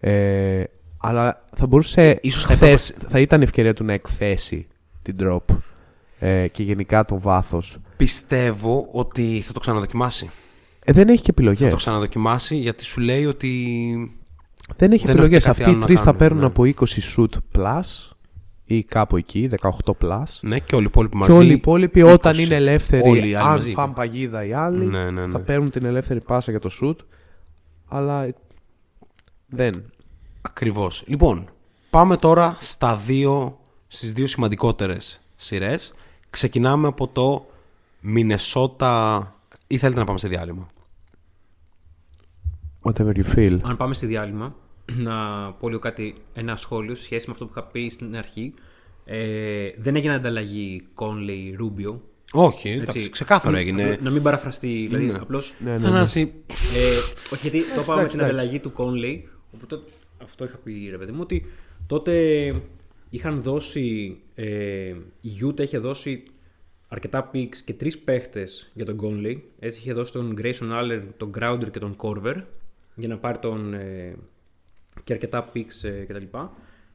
Ε, 0.00 0.62
αλλά 0.96 1.44
θα 1.56 1.66
μπορούσε. 1.66 2.18
Ίσως 2.22 2.44
θα 2.44 2.54
χθες, 2.54 2.94
θα 3.08 3.20
ήταν 3.20 3.40
η 3.40 3.44
ευκαιρία 3.44 3.74
του 3.74 3.84
να 3.84 3.92
εκθέσει 3.92 4.66
την 5.02 5.16
drop 5.20 5.56
ε, 6.18 6.48
και 6.48 6.62
γενικά 6.62 7.04
το 7.04 7.20
βάθος. 7.20 7.78
Πιστεύω 7.96 8.88
ότι 8.92 9.40
θα 9.46 9.52
το 9.52 9.60
ξαναδοκιμάσει. 9.60 10.30
Ε, 10.88 10.92
δεν 10.92 11.08
έχει 11.08 11.18
και 11.22 11.32
Θα 11.36 11.42
επιλογέ. 11.42 11.68
το 11.68 11.76
ξαναδοκιμάσει 11.76 12.56
γιατί 12.56 12.84
σου 12.84 13.00
λέει 13.00 13.26
ότι 13.26 13.50
Δεν 14.76 14.92
έχει 14.92 15.06
Δεν 15.06 15.14
επιλογές. 15.14 15.36
έχει 15.36 15.46
κάτι 15.46 15.60
Αυτοί 15.60 15.62
οι 15.62 15.66
άλλο 15.72 15.78
να 15.80 15.86
τρεις 15.86 15.98
θα 15.98 16.04
κάνουν, 16.04 16.18
παίρνουν 16.18 16.40
ναι. 16.40 16.46
από 16.46 16.62
20 16.62 16.72
shoot 17.16 17.58
plus 17.58 18.10
ή 18.64 18.82
κάπου 18.82 19.16
εκεί, 19.16 19.50
18 19.60 19.70
plus. 20.00 20.22
ναι, 20.40 20.58
και 20.58 20.74
όλοι 20.74 20.84
οι 20.84 20.88
υπόλοιποι 20.88 21.16
μαζί. 21.16 21.30
και 21.32 21.36
όλοι 21.38 21.48
οι 21.50 21.52
υπόλοιποι 21.54 22.02
20. 22.06 22.12
όταν 22.12 22.38
είναι 22.38 22.54
ελεύθεροι, 22.54 23.08
Όλοι 23.08 23.28
οι 23.28 23.34
άλλοι 23.34 23.46
αν 23.48 23.56
μαζί. 23.56 23.70
φαν 23.72 23.92
παγίδα 23.92 24.44
οι 24.44 24.52
άλλοι, 24.52 24.84
Ναι, 24.86 25.10
ναι, 25.10 25.26
ναι. 25.26 25.32
θα 25.32 25.38
παίρνουν 25.40 25.70
την 25.70 25.84
ελεύθερη 25.84 26.20
πάσα 26.20 26.50
για 26.50 26.60
το 26.60 26.70
shoot. 26.82 26.96
Αλλά 27.88 28.34
δεν. 29.46 29.92
Ακριβώς. 30.42 31.04
Λοιπόν, 31.06 31.48
πάμε 31.90 32.16
τώρα 32.16 32.56
στα 32.60 32.96
δύο, 33.06 33.58
στις 33.88 34.12
δύο 34.12 34.26
σημαντικότερες 34.26 35.20
σειρές. 35.36 35.94
Ξεκινάμε 36.30 36.86
από 36.86 37.08
το 37.08 37.46
Μινεσότα... 38.00 39.30
Ή 39.66 39.76
θέλετε 39.76 39.98
να 40.00 40.06
πάμε 40.06 40.18
σε 40.18 40.28
διάλειμμα; 40.28 40.66
Whatever 42.86 43.12
you 43.16 43.36
feel. 43.36 43.58
Αν 43.62 43.76
πάμε 43.76 43.94
στη 43.94 44.06
διάλειμμα, 44.06 44.56
να 45.06 45.14
πω 45.52 45.68
λίγο 45.68 45.80
κάτι, 45.80 46.14
ένα 46.34 46.56
σχόλιο 46.56 46.94
σε 46.94 47.02
σχέση 47.02 47.26
με 47.26 47.32
αυτό 47.32 47.44
που 47.46 47.52
είχα 47.56 47.66
πει 47.66 47.88
στην 47.88 48.16
αρχή. 48.16 48.54
Ε, 49.04 49.70
δεν 49.78 49.96
έγινε 49.96 50.14
ανταλλαγή 50.14 50.86
Conley 50.94 51.60
Rubio. 51.62 51.98
Όχι, 52.32 52.68
Έτσι. 52.68 52.82
εντάξει, 52.82 53.08
ξεκάθαρο 53.10 53.56
έγινε. 53.56 53.84
Να, 53.84 53.98
να 54.02 54.10
μην 54.10 54.22
παραφραστεί. 54.22 54.68
Δηλαδή, 54.86 55.04
Ναι. 55.04 55.12
απλώς, 55.20 55.54
Ναι, 55.58 55.70
ναι, 55.70 55.76
ναι. 55.76 55.84
Θανάση, 55.84 56.32
ε, 56.48 56.96
όχι, 57.32 57.48
γιατί 57.48 57.58
το 57.74 57.80
είπαμε 57.80 57.94
με 57.94 58.00
εντάξει, 58.00 58.16
την 58.16 58.20
εντάξει. 58.20 58.34
ανταλλαγή 58.34 58.58
του 58.60 58.72
Conley. 58.76 59.20
Οπότε 59.54 59.78
αυτό 60.22 60.44
είχα 60.44 60.56
πει, 60.56 60.88
ρε 60.90 60.96
παιδί 60.98 61.12
μου, 61.12 61.18
ότι 61.20 61.46
τότε 61.86 62.12
είχαν 63.10 63.42
δώσει. 63.42 64.16
Ε, 64.34 64.46
η 65.20 65.30
Utah 65.46 65.60
είχε 65.60 65.78
δώσει 65.78 66.22
αρκετά 66.88 67.30
picks 67.34 67.56
και 67.64 67.72
τρεις 67.74 67.98
παίχτες 67.98 68.70
για 68.74 68.84
τον 68.84 68.98
Conley. 69.02 69.36
Έτσι 69.58 69.80
είχε 69.80 69.92
δώσει 69.92 70.12
τον 70.12 70.36
Grayson 70.42 70.70
Allen, 70.80 71.02
τον 71.16 71.32
Crowder 71.38 71.70
και 71.70 71.78
τον 71.78 71.96
Corver 71.98 72.36
για 72.96 73.08
να 73.08 73.18
πάρει 73.18 73.38
τον. 73.38 73.74
Ε, 73.74 74.16
και 75.04 75.12
αρκετά 75.12 75.52
picks 75.54 75.82
ε, 75.82 76.04
κτλ. 76.04 76.38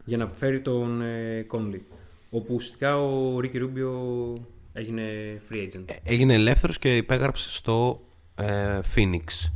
Για 0.06 0.18
να 0.18 0.28
φέρει 0.28 0.62
τον 0.62 1.02
ε, 1.02 1.45
Conley. 1.52 1.82
Όπου 2.30 2.54
ουσιαστικά 2.54 3.02
ο 3.02 3.38
Ricky 3.38 3.56
Rubio 3.56 4.39
έγινε 4.74 5.04
free 5.49 5.58
agent. 5.58 5.86
έγινε 6.04 6.34
ελεύθερος 6.34 6.80
και 6.80 6.97
υπέγραψε 6.97 7.49
στο 7.49 8.02
ε, 8.36 8.80
Phoenix. 8.95 9.52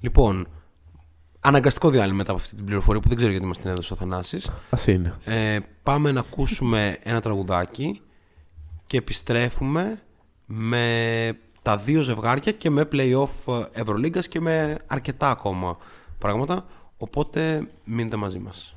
Λοιπόν, 0.00 0.48
αναγκαστικό 1.40 1.90
διάλειμμα 1.90 2.16
μετά 2.16 2.30
από 2.30 2.40
αυτή 2.40 2.54
την 2.54 2.64
πληροφορία 2.64 3.00
που 3.00 3.08
δεν 3.08 3.16
ξέρω 3.16 3.30
γιατί 3.30 3.46
μας 3.46 3.58
την 3.58 3.70
έδωσε 3.70 3.92
ο 3.92 3.96
Θανάσης. 3.96 4.50
Ας 4.70 4.86
είναι. 4.86 5.14
Ε, 5.24 5.58
πάμε 5.82 6.12
να 6.12 6.20
ακούσουμε 6.20 6.98
ένα 7.02 7.20
τραγουδάκι 7.20 8.00
και 8.86 8.96
επιστρέφουμε 8.96 10.02
με 10.46 11.38
τα 11.62 11.76
δύο 11.76 12.02
ζευγάρια 12.02 12.52
και 12.52 12.70
με 12.70 12.88
play-off 12.92 13.64
Ευρωλίγκας 13.72 14.28
και 14.28 14.40
με 14.40 14.76
αρκετά 14.86 15.30
ακόμα 15.30 15.76
πράγματα. 16.18 16.64
Οπότε 16.98 17.66
μείνετε 17.84 18.16
μαζί 18.16 18.38
μας. 18.38 18.72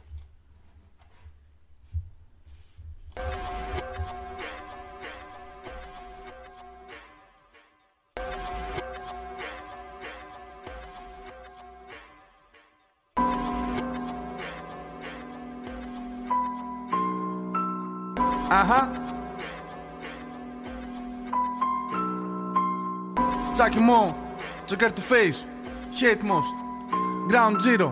Aha. 18.51 19.10
Τσάκι 23.53 23.79
μου, 23.79 24.15
Joker 24.69 24.89
to 24.89 25.01
face, 25.11 25.45
hate 25.99 26.23
most, 26.23 26.55
ground 27.31 27.55
zero, 27.67 27.89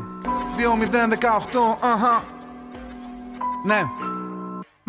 2018, 0.58 1.78
αχα. 1.80 2.24
Ναι, 3.66 3.82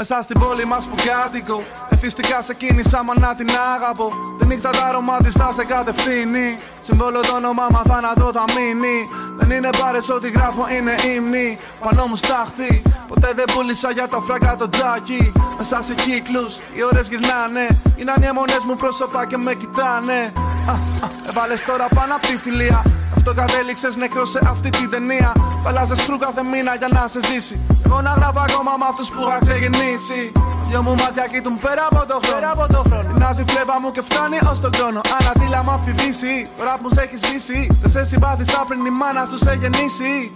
μέσα 0.01 0.23
στην 0.23 0.39
πόλη 0.41 0.65
μας 0.65 0.85
που 0.89 0.95
κάτοικο 1.07 1.63
Εθιστικά 1.89 2.43
σε 2.43 2.55
κίνησα 2.55 3.03
μα 3.03 3.19
να 3.19 3.35
την 3.35 3.49
αγαπώ 3.75 4.13
Τη 4.39 4.47
νύχτα 4.47 4.71
τα 4.71 4.85
αρώμα 4.87 5.17
της 5.17 5.35
θα 5.35 5.53
σε 5.53 5.65
κατευθύνει. 5.65 6.59
Συμβόλο 6.83 7.21
το 7.21 7.35
όνομα 7.35 7.67
μα 7.71 7.83
θάνατο 7.89 8.31
θα 8.33 8.45
μείνει. 8.57 9.09
Δεν 9.39 9.51
είναι 9.57 9.71
πάρες 9.81 10.09
ό,τι 10.09 10.31
γράφω 10.31 10.67
είναι 10.77 10.95
ύμνη. 11.15 11.59
Πανώ 11.81 12.07
μου 12.07 12.17
στάχτη 12.17 12.83
Ποτέ 13.09 13.33
δεν 13.35 13.45
πούλησα 13.55 13.91
για 13.91 14.09
τα 14.09 14.21
φράγκα 14.21 14.57
το 14.57 14.69
τζάκι. 14.69 15.33
Μέσα 15.59 15.83
σε 15.83 15.95
κύκλους 15.95 16.57
οι 16.75 16.83
ώρες 16.91 17.09
γυρνάνε. 17.09 17.67
Είναι 17.97 18.13
οι 18.21 18.27
αιμονές 18.27 18.63
μου 18.67 18.77
πρόσωπα 18.77 19.27
και 19.27 19.37
με 19.37 19.55
κοιτάνε. 19.55 20.33
Α, 20.69 20.73
α, 20.73 21.09
Έβαλες 21.29 21.65
τώρα 21.65 21.87
πάνω 21.95 22.15
απ' 22.15 22.27
τη 22.27 22.37
φιλία 22.37 23.00
αυτό 23.17 23.35
κατέληξες 23.35 23.97
νεκρός 23.97 24.31
σε 24.31 24.41
αυτή 24.53 24.71
την 24.71 24.91
ταινία. 24.91 25.33
Θα 25.63 25.69
αλλάζες 25.69 26.05
κρού 26.07 26.19
κάθε 26.19 26.43
μήνα 26.43 26.75
για 26.75 26.89
να 26.89 27.09
σε 27.09 27.21
ζήσει. 27.27 27.61
Εγώ 27.85 28.01
να 28.01 28.11
γράφω 28.11 28.41
ακόμα 28.49 28.73
με 28.81 28.87
αυτούς 28.91 29.09
που 29.09 29.21
είχα 29.27 29.39
ξεκινήσει. 29.47 30.21
Δυο 30.69 30.83
μου 30.83 30.95
μάτια 30.95 31.27
κοιτούν 31.33 31.59
πέρα 31.59 31.85
από 31.91 32.07
το 32.11 32.17
χρόνο. 32.23 32.39
Πέρα 32.39 32.51
από 32.51 32.67
το 32.75 32.83
χρόνο. 32.89 33.11
Μοιάζει 33.19 33.45
φλέβα 33.49 33.77
μου 33.81 33.91
και 33.91 34.03
φτάνει 34.09 34.39
ως 34.51 34.61
τον 34.61 34.73
χρόνο. 34.77 35.01
Ανατήλα 35.19 35.63
μου 35.65 35.73
απ' 35.73 35.85
τη 35.85 35.93
δύση. 35.93 36.49
Τώρα 36.59 36.75
που 36.83 36.89
σε 36.95 37.01
έχει 37.03 37.17
σβήσει. 37.23 37.61
Δεν 37.83 37.91
σε 37.91 38.05
συμπάθησα 38.05 38.65
πριν 38.69 38.87
η 38.87 38.91
μάνα 38.91 39.27
σου 39.31 39.39
σε 39.45 39.53
γεννήσει. 39.61 40.33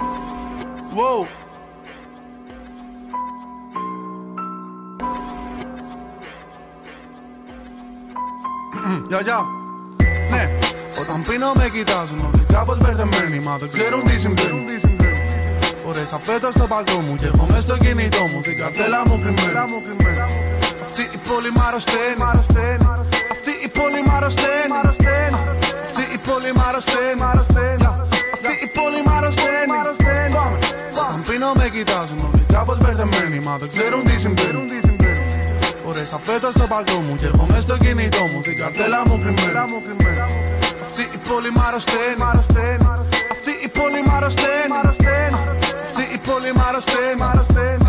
Wow. 0.97 1.27
Γεια, 9.09 9.21
γεια. 9.21 9.39
Ναι, 10.31 10.59
όταν 11.01 11.19
πίνω 11.29 11.51
με 11.59 11.67
κοιτάζουν 11.75 12.19
όλοι 12.29 12.45
κάπως 12.55 12.79
μπερδεμένοι 12.79 13.39
Μα 13.47 13.55
δεν 13.61 13.71
ξέρουν 13.75 14.03
τι 14.09 14.19
συμβαίνει. 14.25 14.65
Φορές 15.85 16.13
αφέτο 16.13 16.49
στο 16.57 16.67
παλτό 16.73 16.97
μου 17.05 17.15
και 17.21 17.27
έχω 17.33 17.47
μες 17.51 17.63
στο 17.63 17.77
κινητό 17.85 18.23
μου 18.31 18.41
Την 18.47 18.59
καρτέλα 18.61 19.01
μου 19.09 19.15
κρυμμένη. 19.23 19.57
Αυτή 20.87 21.03
η 21.17 21.19
πόλη 21.29 21.51
μ' 21.57 21.63
αρρωσταίνει. 21.69 22.23
Αυτή 23.35 23.53
η 23.67 23.69
πόλη 23.77 24.01
μ' 24.07 24.13
αρρωσταίνει. 24.17 24.75
Αυτή 25.87 26.03
η 26.17 26.19
πόλη 26.27 26.51
μ' 26.57 26.63
αρρωσταίνει. 26.69 27.23
Αυτή 28.37 28.53
η 28.67 28.69
πόλη 28.77 29.01
μ' 29.07 29.13
αρρωσταίνει. 29.17 29.75
Πάμε. 30.37 30.59
Όταν 31.01 31.21
πίνω 31.29 31.51
με 31.59 31.67
κοιτάζουν 31.75 32.19
όλοι 32.27 32.43
κάπως 32.55 32.79
μπερδεμένοι 32.83 33.39
Μα 33.47 33.55
δεν 33.61 33.69
ξέρουν 33.75 34.03
τι 34.09 34.15
συμβαίνει. 34.25 34.63
Φορές 35.85 36.13
αφέτο 36.19 36.49
στο 36.57 36.67
παλτό 36.73 36.97
μου 37.05 37.15
και 37.21 37.27
έχω 37.33 37.47
μες 37.51 37.63
στο 37.63 37.77
κινητό 37.85 38.23
μου 38.31 38.41
Την 38.47 38.57
καρτέλα 38.61 39.01
μου 39.07 39.15
κρυμμένη. 39.23 39.59
αυτή 39.59 39.93
η 40.61 40.64
πόλη 41.29 41.51
μ' 41.51 41.61
αρρωσταίνει 41.67 42.23
Αυτή 43.35 43.53
η 43.67 43.69
πόλη 43.69 44.03
μ' 44.07 44.15
αρρωσταίνει 44.17 44.77
Αυτή 45.85 46.03
η 46.17 46.19
πόλη 46.27 46.53
μ' 46.57 46.63
αρρωσταίνει 46.69 47.84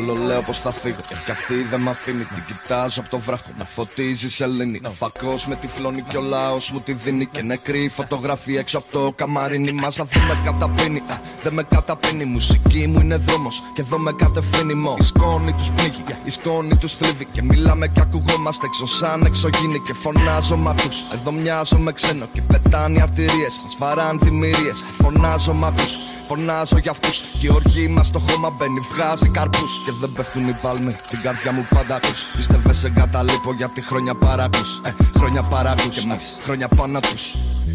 όλο 0.00 0.14
λέω 0.26 0.42
πως 0.42 0.58
θα 0.58 0.72
φύγω. 0.72 1.00
Κι 1.24 1.30
αυτή 1.30 1.54
δεν 1.70 1.80
μ' 1.80 1.88
αφήνει 1.88 2.24
Την 2.24 2.44
κοιτάζω 2.46 3.00
από 3.00 3.10
το 3.10 3.18
βράχο. 3.18 3.50
Να 3.58 3.64
φωτίζεις 3.64 4.34
σε 4.34 4.46
λύνη 4.46 4.80
Ο 4.86 4.90
φακός 4.90 5.46
με 5.46 5.54
τυφλώνει 5.56 6.02
και 6.02 6.16
ο 6.16 6.20
λαός 6.20 6.70
μου 6.70 6.80
τη 6.80 6.92
δίνει. 6.92 7.26
Και 7.26 7.42
νεκρή 7.42 7.88
φωτογραφία 7.88 8.60
έξω 8.60 8.78
από 8.78 8.86
το 8.90 9.12
καμαρίνι 9.14 9.72
Μάσα 9.72 10.04
δεν 10.04 10.22
με 10.22 10.38
καταπίνει. 10.44 11.02
Δεν 11.42 11.52
με 11.52 11.62
καταπίνει. 11.62 12.24
Μουσική 12.24 12.86
μου 12.86 13.00
είναι 13.00 13.16
δρόμος 13.16 13.62
Και 13.74 13.80
εδώ 13.80 13.98
με 13.98 14.12
κατευθύνει 14.12 14.74
μος. 14.74 14.98
Η 14.98 15.02
σκόνη 15.02 15.52
τους 15.52 15.72
πνίγει 15.72 16.02
Η 16.24 16.30
σκόνη 16.30 16.76
τους 16.76 16.92
θλίβει 16.94 17.24
Και 17.32 17.42
μιλάμε 17.42 17.88
και 17.88 18.00
ακουγόμαστε 18.00 18.66
έξω 18.66 18.86
σαν 18.86 19.22
εξωγήινοι 19.24 19.80
Και 19.80 19.92
φωνάζω 19.92 20.56
μ' 20.56 20.68
ακούς 20.68 21.02
Εδώ 21.12 21.32
μοιάζω 21.32 21.78
με 21.78 21.92
ξένο 21.92 22.26
Και 22.32 22.42
πετάνε 22.42 22.98
οι 22.98 23.00
αρτηρίες. 23.00 23.60
Μας 23.62 23.76
βαράν 23.78 24.18
δημιουργίες 24.22 24.84
Φωνάζω 24.98 25.52
μ' 25.52 25.64
ακούς 25.64 25.98
Φωνάζω 26.30 26.78
για 26.78 26.90
αυτούς. 26.90 27.20
Και 27.40 27.46
η 27.46 27.50
οργή 27.54 27.88
μας 27.88 28.06
στο 28.06 28.18
χώμα 28.18 28.50
μπαίνει, 28.50 28.80
βγάζει 28.92 29.28
καρπούς. 29.28 29.72
Και 29.90 29.96
δεν 30.00 30.12
πέφτουν 30.16 30.48
οι 30.48 30.56
πάλμοι, 30.62 30.96
την 31.10 31.20
καρδιά 31.22 31.52
μου 31.52 31.66
πάντα 31.74 31.94
ακούς. 31.94 32.20
Πίστευε 32.36 32.72
σε 32.72 32.86
εγκαταλείπω 32.86 33.52
γιατί 33.52 33.80
χρόνια 33.80 34.14
παρακού. 34.14 34.62
Ε, 34.88 34.90
χρόνια 35.18 35.42
παρακού. 35.42 35.88
Και 35.88 36.00
εμεί 36.04 36.16
χρόνια 36.44 36.68
πάνω 36.68 37.00
τους. 37.00 37.34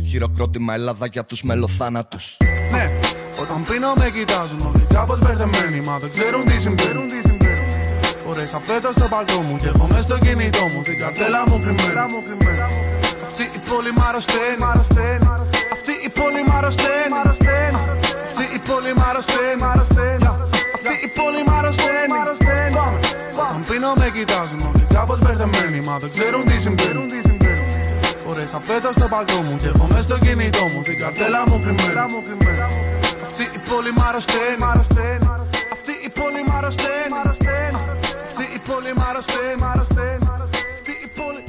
Χειροκρότημα 0.10 0.74
Ελλάδα 0.74 1.06
για 1.06 1.24
τους 1.26 1.44
μελοθάνατους. 1.44 2.38
Ναι, 2.72 2.86
όταν 3.42 3.64
πίνω 3.70 3.94
με 4.00 4.10
κοιτάζουν 4.16 4.60
όλοι 4.70 4.86
κάπως 4.94 5.20
μπερδεμένοι 5.20 5.80
Μα 5.88 5.98
δεν 6.00 6.12
ξέρουν 6.16 6.46
τι 6.46 6.60
συμβαίνει 6.62 7.22
Φορές 8.26 8.54
αφέτο 8.54 8.92
στο 8.98 9.08
παλτό 9.14 9.40
μου 9.40 9.56
και 9.62 9.68
έχω 9.68 9.88
μες 9.92 10.04
στο 10.04 10.18
κινητό 10.20 10.66
μου 10.72 10.82
Την 10.82 11.00
καρτέλα 11.00 11.42
μου 11.48 11.56
κρυμμένη 11.64 12.00
Αυτή 13.26 13.44
η 13.58 13.60
πόλη 13.70 13.92
μ' 13.98 14.04
αρρωσταίνει 14.08 14.64
Αυτή 15.76 15.94
η 16.08 16.10
πόλη 16.18 16.42
μ' 16.48 16.54
αρρωσταίνει 16.58 17.18
Αυτή 18.26 18.44
η 18.58 18.60
πόλη 18.68 18.92
μ' 18.98 19.04
αρρωσταίνει 19.10 19.64
Αυτή 19.64 20.25
η 21.06 21.08
πόλη 21.18 21.42
μ' 21.48 21.54
αρρωσταίνει. 21.58 22.18
Πάμε. 22.78 23.00
Όταν 23.50 23.62
πίνω 23.70 23.92
με 24.02 24.08
κοιτάζουν 24.16 24.60
όλοι. 24.70 24.84
Κάπως 24.98 25.20
μπερδεμένοι 25.24 25.80
Μα 25.88 25.96
δεν 26.02 26.10
ξέρουν 26.16 26.44
τι 26.50 26.56
συμβαίνει. 26.66 27.06
Φορές 28.24 28.54
αφέτο 28.54 28.90
στο 28.98 29.08
παλτό 29.14 29.38
μου 29.46 29.56
και 29.62 29.68
έχω 29.74 29.88
μες 29.92 30.04
στο 30.08 30.18
κινητό 30.24 30.66
μου. 30.72 30.82
Την 30.88 30.98
καρτέλα 31.02 31.42
μου 31.48 31.56
κρυμμένη. 31.64 31.98
Αυτή 33.28 33.44
η 33.58 33.60
πόλη 33.70 33.92
μ' 33.98 34.04
αρρωσταίνει. 34.08 34.64
Αυτή 35.76 35.94
η 36.08 36.10
πόλη 36.18 36.42
μ' 36.48 36.54
αρρωσταίνει. 36.58 37.16
Αυτή 38.26 38.44
η 38.58 38.60
πόλη 38.68 38.92
μ' 38.98 39.04
αρρωσταίνει. 39.10 39.64
Αυτή 40.76 40.94
η 41.06 41.10
πόλη 41.18 41.46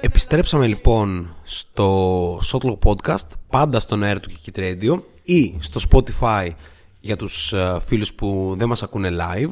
Επιστρέψαμε 0.00 0.66
λοιπόν 0.66 1.36
στο 1.42 1.88
Shotlock 2.36 2.78
Podcast, 2.84 3.26
πάντα 3.48 3.80
στον 3.80 4.02
αέρα 4.02 4.20
του 4.20 4.30
Kikit 4.30 4.58
Radio 4.58 5.00
ή 5.22 5.56
στο 5.60 5.80
Spotify 5.90 6.48
για 7.00 7.16
τους 7.16 7.52
ε, 7.52 7.78
φίλους 7.86 8.14
που 8.14 8.54
δεν 8.58 8.68
μας 8.68 8.82
ακούνε 8.82 9.10
live. 9.20 9.50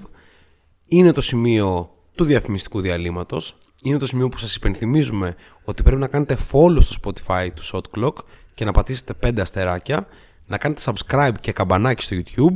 Είναι 0.87 1.13
το 1.13 1.21
σημείο 1.21 1.91
του 2.15 2.25
διαφημιστικού 2.25 2.81
διαλύματος. 2.81 3.57
Είναι 3.83 3.99
το 3.99 4.07
σημείο 4.07 4.29
που 4.29 4.39
σας 4.39 4.55
υπενθυμίζουμε 4.55 5.35
ότι 5.65 5.83
πρέπει 5.83 6.01
να 6.01 6.07
κάνετε 6.07 6.37
follow 6.53 6.79
στο 6.81 6.97
Spotify 7.03 7.49
του 7.55 7.65
Shot 7.65 7.99
Clock 7.99 8.15
και 8.55 8.65
να 8.65 8.73
πατήσετε 8.73 9.15
5 9.23 9.41
αστεράκια, 9.41 10.07
να 10.47 10.59
κάνετε 10.59 10.83
subscribe 10.85 11.35
και 11.41 11.53
καμπανάκι 11.53 12.03
στο 12.03 12.17
YouTube, 12.17 12.55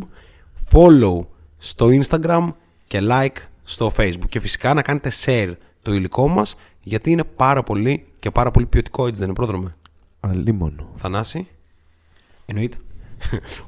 follow 0.72 1.26
στο 1.58 1.88
Instagram 2.02 2.52
και 2.86 2.98
like 3.02 3.36
στο 3.64 3.92
Facebook 3.96 4.28
και 4.28 4.40
φυσικά 4.40 4.74
να 4.74 4.82
κάνετε 4.82 5.12
share 5.24 5.52
το 5.82 5.92
υλικό 5.92 6.28
μας 6.28 6.56
γιατί 6.82 7.10
είναι 7.10 7.24
πάρα 7.24 7.62
πολύ 7.62 8.06
και 8.18 8.30
πάρα 8.30 8.50
πολύ 8.50 8.66
ποιοτικό 8.66 9.06
έτσι 9.06 9.18
δεν 9.18 9.28
είναι 9.28 9.36
πρόδρομε; 9.36 9.74
Αλίμονο. 10.20 10.92
Θανάση; 10.96 11.48
Εννοείται. 12.46 12.76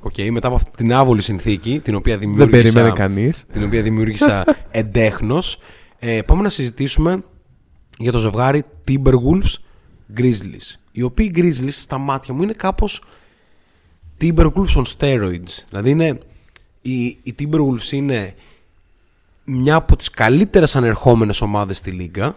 Οκ, 0.01 0.15
μετά 0.31 0.47
από 0.47 0.57
αυτή 0.57 0.71
την 0.77 0.93
άβολη 0.93 1.23
συνθήκη 1.23 1.81
την 1.81 1.95
οποία 1.95 2.19
Δεν 2.19 2.29
δημιούργησα, 2.29 2.63
περίμενε 2.63 2.91
κανείς. 2.91 3.45
την 3.53 3.65
οποία 3.65 3.83
δημιούργησα 3.83 4.45
εντέχνως 4.71 5.59
ε, 5.99 6.23
πάμε 6.23 6.43
να 6.43 6.49
συζητήσουμε 6.49 7.25
για 7.99 8.13
το 8.13 8.19
ζευγάρι 8.19 8.63
Timberwolves 8.89 9.55
Grizzlies 10.17 10.77
οι 10.93 11.03
οποίοι 11.03 11.33
Grizzlies 11.35 11.69
στα 11.71 11.99
μάτια 11.99 12.35
μου 12.35 12.43
είναι 12.43 12.53
κάπως 12.53 13.03
Timberwolves 14.21 14.75
on 14.75 14.83
steroids. 14.99 15.65
Δηλαδή 15.69 15.91
είναι 15.91 16.19
οι, 16.83 17.05
οι 17.05 17.35
Timberwolves 17.39 17.91
είναι 17.91 18.35
μια 19.45 19.75
από 19.75 19.97
τις 19.97 20.11
καλύτερες 20.11 20.77
ανερχόμενες 20.77 21.41
ομάδες 21.41 21.77
στη 21.79 21.91
Λίγκα. 21.91 22.35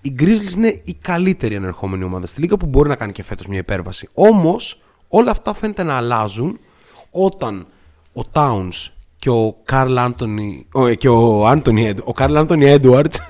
Οι 0.00 0.14
Grizzlies 0.18 0.56
είναι 0.56 0.80
η 0.84 0.94
καλύτερη 1.00 1.56
ανερχόμενη 1.56 2.04
ομάδα 2.04 2.26
στη 2.26 2.40
Λίγκα 2.40 2.56
που 2.56 2.66
μπορεί 2.66 2.88
να 2.88 2.96
κάνει 2.96 3.12
και 3.12 3.22
φέτος 3.22 3.46
μια 3.46 3.58
υπέρβαση. 3.58 4.08
Όμως 4.14 4.82
όλα 5.08 5.30
αυτά 5.30 5.54
φαίνεται 5.54 5.82
να 5.82 5.94
αλλάζουν 5.96 6.58
όταν 7.10 7.66
ο 8.12 8.20
Towns 8.32 8.86
και 9.18 9.30
ο 9.30 9.56
Καρλ 9.64 9.98
Άντωνι 9.98 10.66
και 10.98 11.08
ο 11.08 11.46
Άντωνι 11.46 11.94
ο 12.04 12.12
Καρλ 12.12 12.36
Άντωνι 12.36 12.64
Έντουαρτς 12.64 13.20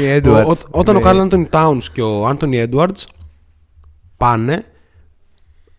Edwards. 0.00 0.44
Ό- 0.72 0.78
όταν 0.78 0.94
ο 0.94 0.98
Ναι. 0.98 1.04
Καρλ 1.04 1.18
Άντωνι 1.20 1.48
Towns 1.52 1.82
και 1.92 2.02
ο 2.02 2.26
Άντωνι 2.26 2.58
Έντουαρτς 2.58 3.06
πάνε 4.16 4.64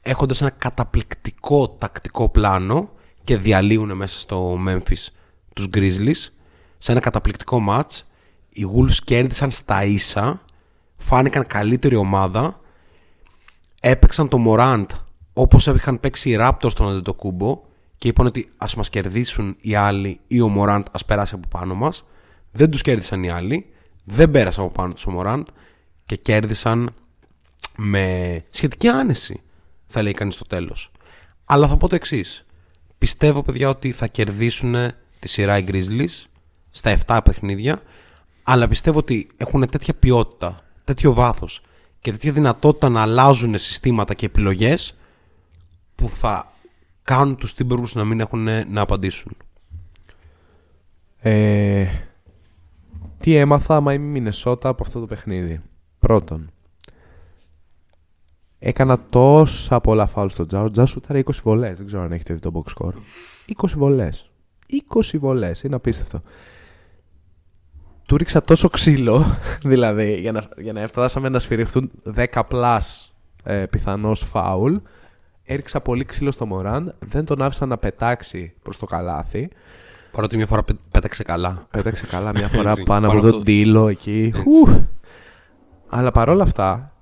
έχοντας 0.02 0.42
ένα 0.42 0.50
καταπληκτικό 0.50 1.70
τακτικό 1.70 2.30
πλάνο 2.30 2.90
και 3.24 3.38
διαλύουν 3.38 3.92
μέσα 3.96 4.20
στο 4.20 4.58
Memphis 4.68 5.06
τους 5.54 5.68
Grizzlies 5.74 6.30
σε 6.78 6.92
ένα 6.92 7.00
καταπληκτικό 7.02 7.66
match. 7.70 8.00
Οι 8.50 8.66
Wolves 8.76 8.98
κέρδισαν 9.04 9.52
στα 9.52 9.84
ίσα, 9.86 10.42
φάνηκαν 10.98 11.48
καλύτερη 11.48 11.96
ομάδα, 11.96 12.60
έπαιξαν 13.80 14.28
το 14.28 14.38
Morant 14.48 14.86
όπως 15.34 15.68
είχαν 15.68 16.00
παίξει 16.00 16.30
οι 16.30 16.38
Raptors 16.40 16.72
στον 16.72 16.90
Αντετοκούμπο 16.90 17.62
και 17.98 18.08
είπαν 18.08 18.26
ότι 18.26 18.52
ας 18.58 18.76
μας 18.76 18.90
κερδίσουν 18.90 19.56
οι 19.62 19.76
άλλοι 19.76 20.20
ή 20.28 20.42
ο 20.42 20.56
Morant 20.58 20.84
ας 20.92 21.06
περάσει 21.06 21.36
από 21.36 21.48
πάνω 21.48 21.76
μας. 21.76 22.04
Δεν 22.52 22.72
τους 22.72 22.82
κέρδισαν 22.82 23.24
οι 23.24 23.30
άλλοι, 23.30 23.66
δεν 24.04 24.32
πέρασαν 24.32 24.64
από 24.64 24.74
πάνω 24.74 24.94
τους 24.94 25.06
ο 25.06 25.20
Morant 25.20 25.44
και 26.06 26.16
κέρδισαν 26.16 26.94
με 27.78 28.44
σχετική 28.50 28.88
άνεση, 28.88 29.42
θα 29.88 30.02
λέει 30.02 30.14
κανείς 30.14 30.36
στο 30.36 30.46
τέλος. 30.46 30.92
Αλλά 31.46 31.68
θα 31.68 31.78
πω 31.78 31.88
το 31.88 31.96
εξής. 31.96 32.46
Πιστεύω, 32.98 33.44
παιδιά, 33.44 33.70
ότι 33.70 33.92
θα 33.92 34.08
κερδίσουν 34.08 34.76
τη 35.20 35.28
σειρά 35.28 35.58
οι 35.58 35.64
Grizzlies 35.68 36.26
στα 36.70 36.98
7 37.06 37.20
παιχνίδια, 37.24 37.82
αλλά 38.44 38.68
πιστεύω 38.68 38.98
ότι 38.98 39.28
έχουν 39.38 39.70
τέτοια 39.70 39.94
ποιότητα, 39.94 40.64
τέτοιο 40.84 41.14
βάθος 41.14 41.62
και 42.02 42.12
τέτοια 42.12 42.32
δυνατότητα 42.32 42.90
να 42.90 43.02
αλλάζουν 43.02 43.58
συστήματα 43.58 44.14
και 44.14 44.26
επιλογές 44.26 44.96
που 46.02 46.10
θα 46.10 46.52
κάνουν 47.04 47.36
τους 47.36 47.56
Timberwolves 47.58 47.94
να 47.94 48.06
μην 48.06 48.20
έχουν 48.20 48.44
να 48.70 48.82
απαντήσουν. 48.82 49.38
Ε, 51.20 51.88
τι 53.20 53.36
έμαθα 53.36 53.76
άμα 53.76 53.94
είμαι 53.94 54.06
Μινεσότα 54.06 54.70
από 54.70 54.84
αυτό 54.84 55.00
το 55.00 55.06
παιχνίδι. 55.06 55.62
Πρώτον, 56.00 56.50
έκανα 58.60 59.00
τόσα 59.10 59.82
πολλά 59.82 60.06
φάουλ 60.06 60.28
στο 60.28 60.46
Τζάου. 60.46 60.64
Ο 60.64 60.72
Τζάου 60.72 60.88
σούταρε 60.88 61.20
20 61.26 61.32
βολές. 61.44 61.78
Δεν 61.78 61.86
ξέρω 61.86 62.02
αν 62.02 62.12
έχετε 62.12 62.34
δει 62.34 62.40
το 62.40 62.52
box 62.54 62.74
score. 62.74 62.94
20 63.64 63.70
βολές. 63.76 64.32
20 64.94 65.18
βολές. 65.20 65.64
Είναι 65.64 65.76
απίστευτο. 65.76 66.22
Του 68.06 68.18
ρίξα 68.18 68.42
τόσο 68.42 68.70
ξύλο, 68.70 69.24
δηλαδή, 69.72 70.20
για 70.20 70.32
να, 70.32 70.50
για 70.58 70.74
να 70.74 70.88
φτάσαμε 70.88 71.30
να 71.30 71.40
σφυριχθούν 71.40 71.92
10 72.16 72.26
plus 72.50 72.80
ε, 73.44 73.66
πιθανώς 73.66 74.24
φάουλ. 74.24 74.76
Έριξα 75.52 75.82
πολύ 75.82 76.06
ξύλο 76.06 76.32
στο 76.32 76.46
Μωράν. 76.46 76.96
Δεν 77.00 77.26
τον 77.26 77.42
άφησα 77.42 77.66
να 77.66 77.78
πετάξει 77.78 78.54
προς 78.64 78.78
το 78.78 78.86
καλάθι. 78.86 79.50
Παρότι 80.12 80.36
μια 80.36 80.46
φορά 80.48 80.64
πέ- 80.64 80.78
πέταξε 80.92 81.24
καλά. 81.24 81.68
Πέταξε 81.72 82.06
καλά 82.06 82.32
μια 82.32 82.48
φορά 82.56 82.70
Έτσι, 82.70 82.84
πάνω 82.84 83.08
πάνω 83.08 83.12
από 83.20 83.28
από 83.28 83.28
τον 83.30 83.38
το- 83.40 83.46
τίλο 83.46 83.88
εκεί. 83.88 84.32
Έτσι. 84.36 84.44
Ουφ. 84.62 84.72
Αλλά 85.90 86.12
παρόλα 86.12 86.44
αυτά, 86.44 86.94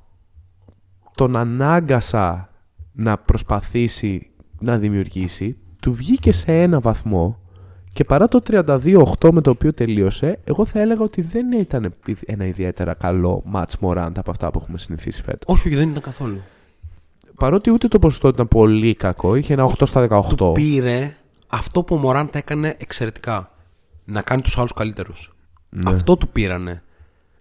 τον 1.15 1.35
ανάγκασα 1.35 2.49
να 2.91 3.17
προσπαθήσει 3.17 4.29
να 4.59 4.77
δημιουργήσει. 4.77 5.57
Του 5.81 5.91
βγήκε 5.93 6.31
σε 6.31 6.61
ένα 6.61 6.79
βαθμό 6.79 7.39
και 7.93 8.03
παρά 8.03 8.27
το 8.27 8.41
32-8 8.49 9.31
με 9.31 9.41
το 9.41 9.49
οποίο 9.49 9.73
τελείωσε, 9.73 10.39
εγώ 10.43 10.65
θα 10.65 10.79
έλεγα 10.79 11.01
ότι 11.01 11.21
δεν 11.21 11.51
ήταν 11.51 11.93
ένα 12.25 12.45
ιδιαίτερα 12.45 12.93
καλό 12.93 13.43
match 13.53 13.73
Morant 13.81 14.11
από 14.17 14.31
αυτά 14.31 14.51
που 14.51 14.59
έχουμε 14.61 14.77
συνηθίσει 14.77 15.21
φέτος. 15.21 15.55
Όχι, 15.57 15.67
όχι, 15.67 15.75
δεν 15.77 15.89
ήταν 15.89 16.01
καθόλου. 16.01 16.41
Παρότι 17.39 17.71
ούτε 17.71 17.87
το 17.87 17.99
ποσοστό 17.99 18.27
ήταν 18.27 18.47
πολύ 18.47 18.95
κακό, 18.95 19.35
είχε 19.35 19.53
ένα 19.53 19.73
8 19.79 19.87
στα 19.87 20.07
18. 20.09 20.35
Του 20.35 20.51
πήρε 20.53 21.15
αυτό 21.47 21.83
που 21.83 21.95
ο 21.95 21.97
Μωράν 21.97 22.29
τα 22.29 22.37
έκανε 22.37 22.75
εξαιρετικά. 22.79 23.51
Να 24.05 24.21
κάνει 24.21 24.41
τους 24.41 24.57
άλλους 24.57 24.73
καλύτερους. 24.73 25.33
Ναι. 25.69 25.91
Αυτό 25.91 26.17
του 26.17 26.27
πήρανε. 26.27 26.83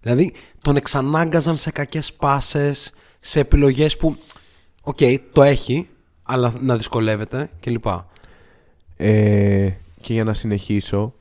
Δηλαδή 0.01 0.33
τον 0.61 0.75
εξανάγκαζαν 0.75 1.55
σε 1.55 1.71
κακές 1.71 2.13
πάσες, 2.13 2.93
σε 3.19 3.39
επιλογές 3.39 3.97
που, 3.97 4.17
οκ, 4.83 4.97
το 5.33 5.43
έχει, 5.43 5.89
αλλά 6.23 6.53
να 6.61 6.77
δυσκολεύεται 6.77 7.49
κλπ. 7.59 7.85
Ε, 8.97 9.69
και 10.01 10.13
για 10.13 10.23
να 10.23 10.33
συνεχίσω, 10.33 11.13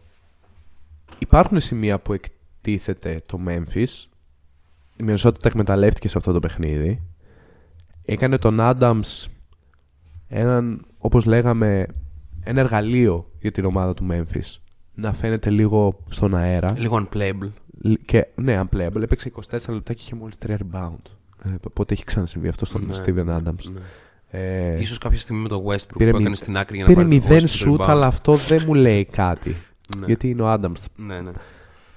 υπάρχουν 1.18 1.60
σημεία 1.60 1.98
που 1.98 2.12
εκτίθεται 2.12 3.22
το 3.26 3.40
Memphis. 3.46 4.06
Η 4.96 5.04
Minnesota 5.06 5.38
τα 5.40 5.48
εκμεταλλεύτηκε 5.48 6.08
σε 6.08 6.18
αυτό 6.18 6.32
το 6.32 6.38
παιχνίδι. 6.40 7.02
Έκανε 8.10 8.38
τον 8.38 8.56
Adams 8.60 9.26
έναν, 10.28 10.84
όπως 10.98 11.24
λέγαμε, 11.24 11.86
ένα 12.44 12.60
εργαλείο 12.60 13.30
για 13.40 13.50
την 13.52 13.64
ομάδα 13.64 13.94
του 13.94 14.06
Memphis. 14.10 14.56
Να 14.94 15.12
φαίνεται 15.12 15.50
λίγο 15.50 16.04
στον 16.08 16.34
αέρα. 16.36 16.74
Λίγο 16.78 17.06
unplayable. 17.12 17.50
Λ- 17.82 18.04
Και, 18.04 18.26
ναι, 18.34 18.60
unplayable. 18.60 19.02
Έπαιξε 19.02 19.32
24 19.50 19.72
λεπτά 19.74 19.92
και 19.92 20.00
είχε 20.04 20.14
μόλις 20.14 20.36
3 20.46 20.50
rebound. 20.50 21.02
Ε, 21.44 21.50
πότε 21.72 21.94
έχει 21.94 22.04
ξανασυμβεί 22.04 22.48
αυτό 22.48 22.64
στον 22.64 22.82
Ναι, 22.86 22.96
Steven 22.96 23.36
Adams. 23.36 23.70
ναι. 23.72 23.80
Ε, 24.30 24.80
Ίσως 24.80 24.98
κάποια 24.98 25.18
στιγμή 25.18 25.42
με 25.42 25.48
το 25.48 25.64
Westbrook 25.66 25.96
πήρε 25.96 26.10
που 26.10 26.16
μη- 26.16 26.22
έκανε 26.22 26.36
στην 26.36 26.56
άκρη 26.56 26.76
για 26.76 26.84
να 26.84 26.90
πήρε 26.94 27.04
πάρει 27.04 27.20
το 27.20 27.26
0 27.26 27.30
Westbrook 27.30 27.68
shoot, 27.68 27.76
rebound. 27.80 27.88
αλλά 27.88 28.06
αυτό 28.06 28.34
δεν 28.34 28.62
μου 28.66 28.74
λέει 28.74 29.04
κάτι. 29.04 29.56
Ναι. 29.98 30.06
Γιατί 30.06 30.28
είναι 30.30 30.42
ο 30.42 30.52
Adams. 30.52 30.84
Ναι, 30.96 31.20
ναι. 31.20 31.30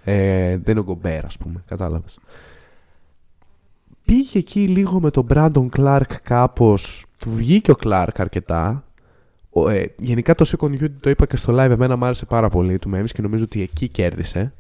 Ε, 0.04 0.50
δεν 0.58 0.72
είναι 0.72 0.80
ο 0.80 0.84
Γκομπέρ, 0.84 1.26
ας 1.26 1.38
πούμε. 1.38 1.64
Κατάλαβες. 1.68 2.20
Πήγε 4.12 4.40
εκεί 4.40 4.68
λίγο 4.68 5.00
με 5.00 5.12
τον 5.12 5.28
Brandon 5.30 5.68
Clark 5.78 6.16
κάπως. 6.24 7.06
Του 7.18 7.32
βγήκε 7.32 7.72
ο 7.72 7.76
Clark 7.84 8.08
αρκετά. 8.16 8.84
Ο, 9.50 9.70
ε, 9.70 9.94
γενικά 9.98 10.36
το 10.36 10.46
second 10.48 10.82
unit 10.82 10.92
το 11.00 11.10
είπα 11.10 11.26
και 11.26 11.36
στο 11.36 11.54
live. 11.54 11.70
Εμένα 11.70 11.96
μου 11.96 12.06
άρεσε 12.06 12.26
πάρα 12.26 12.50
πολύ 12.50 12.80
του 12.80 12.92
Memphis 12.94 13.10
και 13.14 13.22
νομίζω 13.22 13.44
ότι 13.44 13.62
εκεί 13.62 13.88
κέρδισε. 13.88 14.54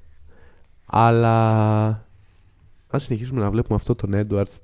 Αλλά 0.85 1.87
αν 2.87 2.99
συνεχίσουμε 2.99 3.41
να 3.41 3.51
βλέπουμε 3.51 3.75
αυτό 3.75 3.95
τον 3.95 4.11
Edwards, 4.13 4.59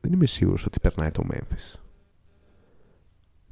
δεν 0.00 0.12
είμαι 0.12 0.26
σίγουρος 0.26 0.66
ότι 0.66 0.80
περνάει 0.80 1.10
το 1.10 1.26
Memphis. 1.32 1.78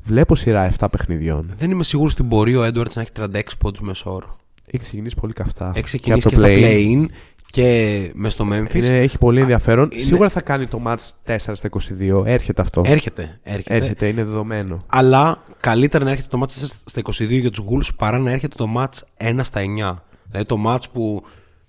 Βλέπω 0.02 0.34
σειρά 0.34 0.72
7 0.78 0.86
παιχνιδιών. 0.90 1.52
Δεν 1.56 1.70
είμαι 1.70 1.84
σίγουρος 1.84 2.12
ότι 2.12 2.22
μπορεί 2.22 2.56
ο 2.56 2.66
Edwards 2.66 2.92
να 2.94 3.02
έχει 3.02 3.10
36 3.16 3.40
πόντους 3.58 3.80
μέσω 3.80 4.14
όρο. 4.14 4.36
Έχει 4.66 4.82
ξεκινήσει 4.82 5.16
πολύ 5.20 5.32
καυτά. 5.32 5.64
Έχει 5.64 5.74
Και 5.74 5.82
ξεκινήσει 5.82 6.26
από 6.26 6.36
και, 6.36 6.42
το 6.42 6.46
στα 6.46 6.54
play-in. 6.54 7.06
Play-in 7.54 7.60
και 7.60 8.10
μες 8.14 8.32
στο 8.32 8.48
Memphis. 8.52 8.74
Είναι, 8.74 8.98
έχει 8.98 9.18
πολύ 9.18 9.40
ενδιαφέρον. 9.40 9.88
είναι- 9.92 10.02
Σίγουρα 10.02 10.28
θα 10.28 10.40
κάνει 10.40 10.66
το 10.66 10.82
match 10.86 10.98
4 11.24 11.36
στα 11.36 11.66
22. 11.68 12.22
Έρχεται 12.26 12.62
αυτό. 12.62 12.82
Έρχεται, 12.84 13.40
έρχεται. 13.42 13.74
Έρχεται, 13.74 14.06
είναι 14.08 14.24
δεδομένο. 14.24 14.84
Αλλά 14.86 15.42
καλύτερα 15.60 16.04
να 16.04 16.10
έρχεται 16.10 16.28
το 16.30 16.40
match 16.42 16.48
4 16.48 16.80
στα 16.84 17.00
22 17.00 17.40
για 17.40 17.50
τους 17.50 17.64
Wolves 17.70 17.94
παρά 17.96 18.18
να 18.18 18.30
έρχεται 18.30 18.54
το 18.56 18.66
match 18.76 19.24
1 19.28 19.38
στα 19.42 19.60
9. 19.60 20.02
Δηλαδή 20.28 20.46
το 20.46 20.62
match 20.66 20.82
που 20.92 21.22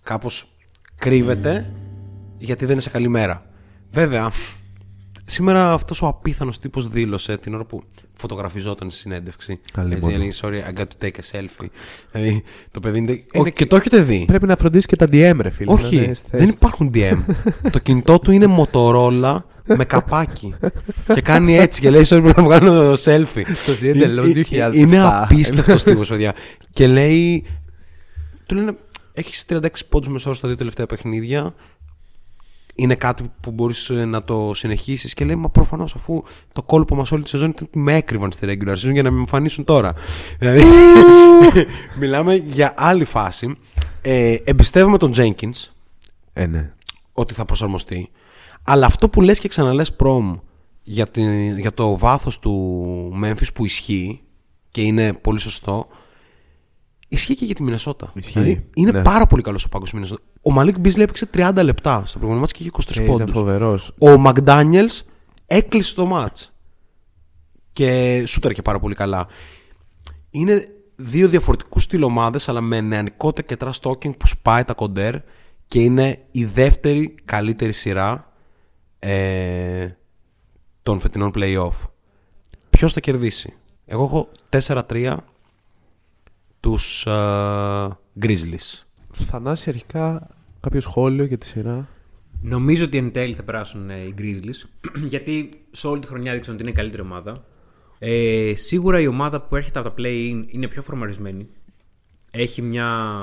κάπως 0.04 0.48
κρύβεται 0.96 1.72
γιατί 2.38 2.64
δεν 2.64 2.74
είναι 2.74 2.82
σε 2.82 2.90
καλή 2.90 3.08
μέρα. 3.08 3.46
Βέβαια, 3.92 4.32
σήμερα 5.26 5.74
αυτός 5.74 6.02
ο 6.02 6.08
απίθανος 6.08 6.60
τύπος 6.60 6.88
δήλωσε 6.88 7.38
την 7.38 7.54
ώρα 7.54 7.66
που 7.66 7.84
φωτογραφιζόταν 8.18 8.90
στη 8.90 9.00
συνέντευξη. 9.00 9.60
Καλή 9.74 9.94
Έτσι, 9.94 10.04
μόνο. 10.06 10.16
έλεγε, 10.16 10.32
sorry, 10.42 10.54
I 10.76 10.80
got 10.80 10.84
to 10.84 11.06
take 11.08 11.16
a 11.20 11.40
selfie. 11.40 11.68
Δηλαδή, 12.12 12.44
το 12.72 12.80
παιδί 12.80 12.98
είναι... 12.98 13.12
Είναι 13.12 13.24
Όχι, 13.34 13.44
και 13.44 13.64
και- 13.64 13.66
το 13.66 13.76
έχετε 13.76 14.02
δει. 14.02 14.24
Πρέπει 14.28 14.46
να 14.46 14.56
φροντίσει 14.56 14.88
και 14.88 14.96
τα 14.96 15.06
DM, 15.06 15.38
ρε 15.40 15.50
φίλε. 15.50 15.74
να 15.74 15.80
Όχι, 15.80 15.96
είναι 15.96 16.14
στη 16.14 16.30
θέση 16.30 16.44
δεν 16.44 16.48
του. 16.48 16.54
υπάρχουν 16.62 16.92
DM. 16.94 17.18
το 17.72 17.80
κινητό 17.80 18.20
του 18.20 18.32
είναι 18.32 18.56
Motorola 18.58 19.38
με 19.68 19.86
καπάκι. 19.86 20.56
και 21.14 21.22
κάνει 21.22 21.58
έτσι 21.58 21.82
και 21.82 21.90
λέει: 21.90 22.02
Sorry, 22.10 22.20
πρέπει 22.24 22.34
να 22.36 22.42
μου 22.42 22.48
κάνω 22.50 22.94
selfie. 22.94 23.44
Το 23.66 23.72
ζει 23.78 23.88
εντελώς 23.90 24.26
Ε, 24.26 24.40
ε, 24.40 24.70
2007. 24.72 24.76
Είναι 24.76 25.02
απίστευτος 25.04 25.84
τύπος, 25.84 26.08
παιδιά. 26.10 26.34
και 26.72 26.88
λέει. 26.88 27.46
Του 28.46 28.56
λένε: 28.56 28.76
Έχεις 29.14 29.46
36 29.50 29.60
πόντους 29.90 30.08
μεσόωρο 30.10 30.38
στα 30.38 30.48
δύο 30.48 30.58
τελευταία 30.58 30.86
παιχνίδια. 30.86 31.54
Είναι 32.78 32.96
κάτι 32.96 33.32
που 33.42 33.52
μπορείς 33.52 33.90
να 33.90 34.24
το 34.24 34.52
συνεχίσεις. 34.54 35.14
Και 35.14 35.26
λέει: 35.26 35.36
Μα 35.36 35.50
προφανώς 35.50 35.96
αφού 35.96 36.24
το 36.54 36.64
κόλπο 36.64 36.96
μας 36.96 37.12
όλη 37.12 37.24
τη 37.24 37.30
σεζόν 37.30 37.50
ήταν 37.50 37.68
ότι 37.70 37.80
με 37.80 37.96
έκρυβαν 37.96 38.32
στη 38.32 38.48
regular 38.50 38.74
season 38.74 38.92
για 38.92 39.04
να 39.04 39.12
με 39.12 39.18
εμφανίσουν 39.18 39.64
τώρα. 39.64 39.94
δηλαδή. 40.40 40.64
μιλάμε 42.00 42.36
για 42.36 42.74
άλλη 42.78 43.04
φάση. 43.06 43.56
Ε, 44.02 44.36
εμπιστεύομαι 44.44 44.98
τον 44.98 45.12
Jenkins 45.16 45.70
Ε, 46.34 46.46
ναι. 46.46 46.72
ότι 47.14 47.34
θα 47.34 47.46
προσαρμοστεί. 47.46 48.10
Αλλά 48.64 48.86
αυτό 48.86 49.10
που 49.10 49.22
λες 49.22 49.40
και 49.40 49.48
ξαναλες 49.48 49.94
προμ 49.94 50.36
για, 50.84 51.08
τη- 51.08 51.60
για 51.62 51.74
το 51.74 51.98
βάθος 51.98 52.40
του 52.40 53.20
Memphis 53.24 53.54
που 53.54 53.66
ισχύει 53.66 54.22
και 54.72 54.82
είναι 54.82 55.14
πολύ 55.14 55.40
σωστό, 55.40 55.88
ισχύει 57.16 57.36
και 57.36 57.46
για 57.46 57.56
τη 57.56 57.64
Μινεσότα. 57.64 58.12
Ισχύει, 58.16 58.40
Δηλαδή 58.40 58.70
είναι 58.76 58.92
ναι. 58.92 59.02
πάρα 59.02 59.26
πολύ 59.26 59.42
καλός 59.42 59.66
ο 59.66 59.70
πάγκος 59.70 59.88
στη 59.88 59.98
Μινεσότας. 59.98 60.26
Ο 60.42 60.52
Μαλίκ 60.52 60.80
Μπίζλι 60.80 61.04
έπαιξε 61.04 61.30
30 61.34 61.52
λεπτά 61.64 61.98
στο 62.06 62.18
προηγούμενο 62.20 62.40
μάτς 62.40 62.52
και 62.52 62.64
είχε 62.64 62.72
23 62.72 63.00
Ε, 63.00 63.04
ήταν 63.04 63.18
πόντους. 63.18 63.32
φοβερός. 63.34 63.94
Ο 64.00 64.18
Μακδάνιελς 64.18 65.04
έκλεισε 65.46 65.96
το 65.96 66.06
μάτς 66.06 66.54
και 67.74 68.24
σούτερ 68.28 68.52
και 68.52 68.62
πάρα 68.62 68.80
πολύ 68.80 68.96
καλά. 68.96 69.28
Είναι 70.30 70.66
δύο 70.96 71.28
διαφορετικούς 71.28 71.84
στυλ 71.84 72.04
ομάδες 72.04 72.50
αλλά 72.50 72.62
με 72.62 72.82
νεανικότητα 72.82 73.56
και 73.56 73.66
trash 73.66 73.90
talking 73.90 74.18
που 74.18 74.28
σπάει 74.28 74.64
τα 74.64 74.74
κοντέρ 74.74 75.16
και 75.68 75.80
είναι 75.80 76.20
η 76.32 76.46
δεύτερη 76.46 77.16
καλύτερη 77.26 77.72
σειρά 77.72 78.34
ε, 79.00 79.88
των 80.84 81.00
φετινών 81.00 81.32
play-off. 81.36 81.88
Ποιος 82.70 82.94
θα 82.94 83.00
κερδίσει; 83.00 83.54
Εγώ 83.86 84.04
έχω 84.04 84.30
4-3 84.68 85.16
τους 86.66 87.06
ε, 87.06 87.12
Grizzlies. 88.22 88.84
Θανάση 89.12 89.70
αρχικά 89.70 90.30
κάποιο 90.60 90.82
σχόλιο 90.82 91.24
για 91.24 91.38
τη 91.38 91.46
σειρά; 91.46 91.88
Νομίζω 92.42 92.86
ότι 92.86 92.98
εν 92.98 93.12
τέλει 93.12 93.34
θα 93.34 93.44
περάσουν 93.44 93.90
ε, 93.90 93.96
οι 93.96 94.14
Grizzlies. 94.18 94.70
γιατί 95.14 95.50
σε 95.72 95.88
όλη 95.88 96.00
τη 96.00 96.08
χρονιά 96.08 96.34
δείξαν 96.34 96.54
ότι 96.54 96.64
είναι 96.64 96.72
η 96.72 96.76
καλύτερη 96.76 97.02
ομάδα. 97.02 97.46
Ε, 98.00 98.54
σίγουρα 98.56 99.00
η 99.00 99.08
ομάδα 99.08 99.42
που 99.42 99.56
έρχεται 99.56 99.80
από 99.80 99.90
τα 99.90 99.96
play-in 99.98 100.44
είναι 100.48 100.68
πιο 100.68 100.82
φορμαρισμένη. 100.82 101.48
Έχει 102.32 102.62
μια 102.62 103.20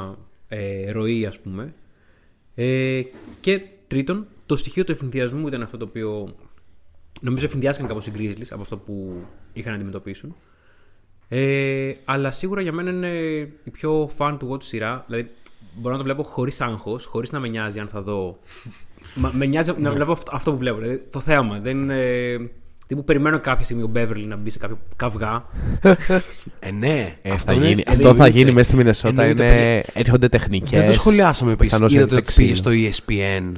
ε, 0.48 0.90
ροή, 0.90 1.26
ας 1.26 1.40
πούμε. 1.40 1.74
Ε, 2.54 3.02
και 3.40 3.62
τρίτον, 3.86 4.26
το 4.46 4.56
στοιχείο 4.56 4.84
του 4.84 4.92
ευθυνδιασμού 4.92 5.46
ήταν 5.46 5.62
αυτό 5.62 5.76
το 5.76 5.84
οποίο 5.84 6.36
νομίζω 7.20 7.44
ευθυνδιάστηκαν 7.44 7.88
κάπως 7.88 8.06
οι 8.06 8.12
Grizzlies 8.16 8.50
από 8.50 8.60
αυτό 8.60 8.76
που 8.76 9.24
είχαν 9.52 9.70
να 9.70 9.76
αντιμετωπίσουν. 9.76 10.36
Ε, 11.34 11.92
αλλά 12.04 12.30
σίγουρα 12.30 12.60
για 12.60 12.72
μένα 12.72 12.90
είναι 12.90 13.08
η 13.64 13.70
πιο 13.72 14.10
fan 14.18 14.36
του 14.38 14.50
watch 14.52 14.62
σειρά. 14.62 15.04
Δηλαδή, 15.08 15.30
μπορώ 15.74 15.92
να 15.92 15.98
το 15.98 16.04
βλέπω 16.04 16.22
χωρίς 16.22 16.60
άγχος, 16.60 17.04
χωρίς 17.04 17.32
να 17.32 17.38
με 17.40 17.48
νοιάζει 17.48 17.78
αν 17.78 17.88
θα 17.88 18.02
δω. 18.02 18.38
Μα, 19.14 19.30
με 19.34 19.46
νοιάζει 19.46 19.72
να 19.78 19.90
βλέπω 19.92 20.12
αυτό, 20.12 20.30
αυτό 20.34 20.50
που 20.52 20.58
βλέπω. 20.58 20.78
Δηλαδή, 20.78 21.02
το 21.10 21.20
θέαμα. 21.20 21.58
Δεν 21.58 21.76
είναι. 21.82 22.00
Τύπου 22.86 23.04
περιμένω 23.04 23.38
κάποια 23.40 23.64
στιγμή 23.64 23.82
ο 23.82 23.86
Μπέβερλι 23.86 24.24
να 24.26 24.36
μπει 24.36 24.50
σε 24.50 24.58
κάποιο 24.58 24.78
καυγά. 24.96 25.44
Ε, 26.60 26.70
ναι. 26.70 27.16
Ε, 27.22 27.30
αυτό 27.30 27.50
θα 27.52 27.56
είναι- 27.58 27.66
γίνει, 27.68 27.82
αυτό 27.86 28.02
θα 28.02 28.08
εννοείται. 28.10 28.38
γίνει 28.38 28.50
μέσα 28.52 28.64
στη 28.68 28.76
Μινεσότα. 28.76 29.22
Εννοείται 29.22 29.44
Είναι, 29.62 29.82
έρχονται 29.92 30.28
τεχνικές. 30.28 30.78
Δεν 30.78 30.86
το 30.86 30.92
σχολιάσαμε 30.92 31.52
επίσης. 31.52 31.72
πιθανώς 31.72 31.92
Είδατε 31.92 32.04
ότι 32.06 32.14
εντάξει. 32.14 32.40
πήγε 32.42 32.54
στο 32.54 32.70
E 32.72 32.90
ESPN 32.90 33.52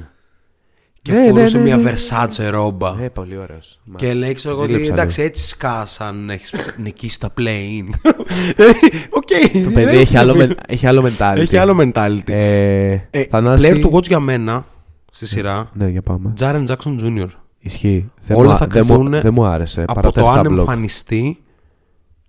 και 1.05 1.11
Ναι, 1.11 1.19
ναι, 1.19 1.29
φορούσε 1.29 1.57
ναι, 1.57 1.63
μια 1.63 1.77
ναι, 1.77 1.83
ναι. 1.83 1.93
Versace 1.93 2.49
ρόμπα. 2.51 2.93
Ναι, 2.95 3.09
πολύ 3.09 3.37
ωραίος. 3.37 3.79
Και 3.95 4.13
λέει, 4.13 4.33
ξέρω 4.33 4.53
εγώ, 4.53 4.63
ότι 4.63 4.71
Ζήλεψα, 4.71 4.93
εντάξει, 4.93 5.19
ναι. 5.21 5.25
έτσι 5.25 5.47
σκάσαν, 5.47 6.29
έχεις 6.29 6.53
νικήσει 6.77 7.19
τα 7.19 7.33
play-in. 7.37 7.89
Οκ. 9.19 9.27
Το 9.63 9.69
παιδί 9.73 9.97
έχει 9.97 10.17
άλλο, 10.17 10.35
μεν- 10.35 10.59
έχει 10.67 10.87
άλλο 10.87 11.03
mentality. 11.17 11.37
Έχει 11.37 11.57
άλλο 11.57 11.75
mentality. 11.93 12.29
Ε, 12.29 12.91
Ε, 13.09 13.23
Θανάση- 13.29 13.71
Player 13.71 13.79
to 13.81 13.91
watch 13.95 14.07
για 14.07 14.19
μένα, 14.19 14.65
στη 15.11 15.27
σειρά, 15.27 15.69
Ναι, 15.73 15.87
για 15.87 16.01
πάμε. 16.01 16.33
Jaren 16.39 16.65
Jackson 16.67 16.99
Jr. 17.03 17.27
Ισχύει. 17.59 18.11
Δεν 18.21 18.37
Όλα 18.37 18.51
μου, 18.51 18.57
θα 18.57 18.67
δεν 18.67 18.85
μου, 18.87 18.93
κρυθούν 18.97 19.21
δεν 19.21 19.33
μου 19.33 19.45
άρεσε. 19.45 19.81
από 19.81 19.93
παρά 19.93 20.11
το 20.11 20.21
τα 20.21 20.31
αν 20.31 20.45
7 20.45 20.49
block. 20.51 20.57
εμφανιστεί 20.57 21.43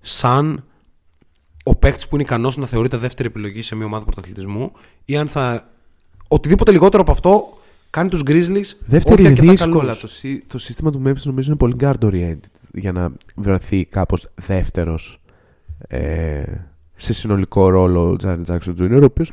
σαν 0.01 0.65
ο 1.65 1.75
παίκτης 1.77 2.09
που 2.09 2.15
είναι 2.15 2.25
ικανός 2.25 2.57
να 2.57 2.67
θεωρείται 2.67 2.97
δεύτερη 2.97 3.29
επιλογή 3.29 3.63
σε 3.63 3.75
μια 3.75 3.87
ομάδα 3.87 4.05
πρωταθλητισμού 4.05 4.73
ή 5.05 5.17
αν 5.17 5.29
θα. 5.29 5.69
Οτιδήποτε 6.29 6.71
λιγότερο 6.73 7.03
από 7.03 7.13
αυτό 7.13 7.56
κάνει 7.97 8.09
τους 8.09 8.23
Grizzlies 8.27 8.77
Δεύτερη 8.87 9.21
όχι 9.23 9.27
αρκετά 9.31 9.51
δύσκολα. 9.51 9.79
καλούς. 9.81 10.01
Το, 10.01 10.07
σύ- 10.09 10.43
το 10.47 10.59
σύστημα 10.59 10.91
του 10.91 11.03
Memphis 11.07 11.23
νομίζω 11.25 11.49
είναι 11.49 11.57
πολύ 11.57 11.77
guard 11.81 11.99
oriented 12.01 12.51
για 12.73 12.93
να 12.93 13.13
βρεθεί 13.35 13.85
κάπως 13.85 14.29
δεύτερος 14.47 15.21
ε, 15.89 16.43
σε 16.97 17.13
συνολικό 17.13 17.69
ρόλο 17.69 18.11
ο 18.11 18.17
Jaren 18.23 18.43
Jackson 18.47 18.75
Jr. 18.81 18.99
Ο 19.01 19.05
οποίος 19.05 19.33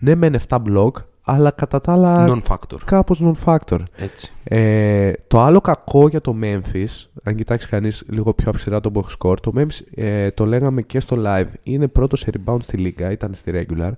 ναι 0.00 0.14
μεν 0.14 0.36
7 0.48 0.58
block 0.68 0.90
αλλά 1.28 1.50
κατά 1.50 1.80
τα 1.80 1.92
άλλα 1.92 2.26
Non-factor. 2.42 2.76
κάπως 2.84 3.22
non-factor. 3.24 3.78
Έτσι. 3.96 4.32
Ε, 4.44 5.12
το 5.28 5.40
άλλο 5.40 5.60
κακό 5.60 6.08
για 6.08 6.20
το 6.20 6.36
Memphis, 6.42 7.06
αν 7.22 7.34
κοιτάξει 7.34 7.68
κανείς 7.68 8.04
λίγο 8.08 8.34
πιο 8.34 8.50
αυξηρά 8.50 8.80
το 8.80 8.90
box 8.94 9.04
score, 9.18 9.36
το 9.40 9.52
Memphis 9.56 9.80
ε, 9.94 10.30
το 10.30 10.46
λέγαμε 10.46 10.82
και 10.82 11.00
στο 11.00 11.16
live, 11.26 11.46
είναι 11.62 11.88
πρώτος 11.88 12.20
σε 12.20 12.30
rebound 12.38 12.58
στη 12.62 12.76
λίγα, 12.76 13.10
ήταν 13.10 13.34
στη 13.34 13.52
regular. 13.54 13.90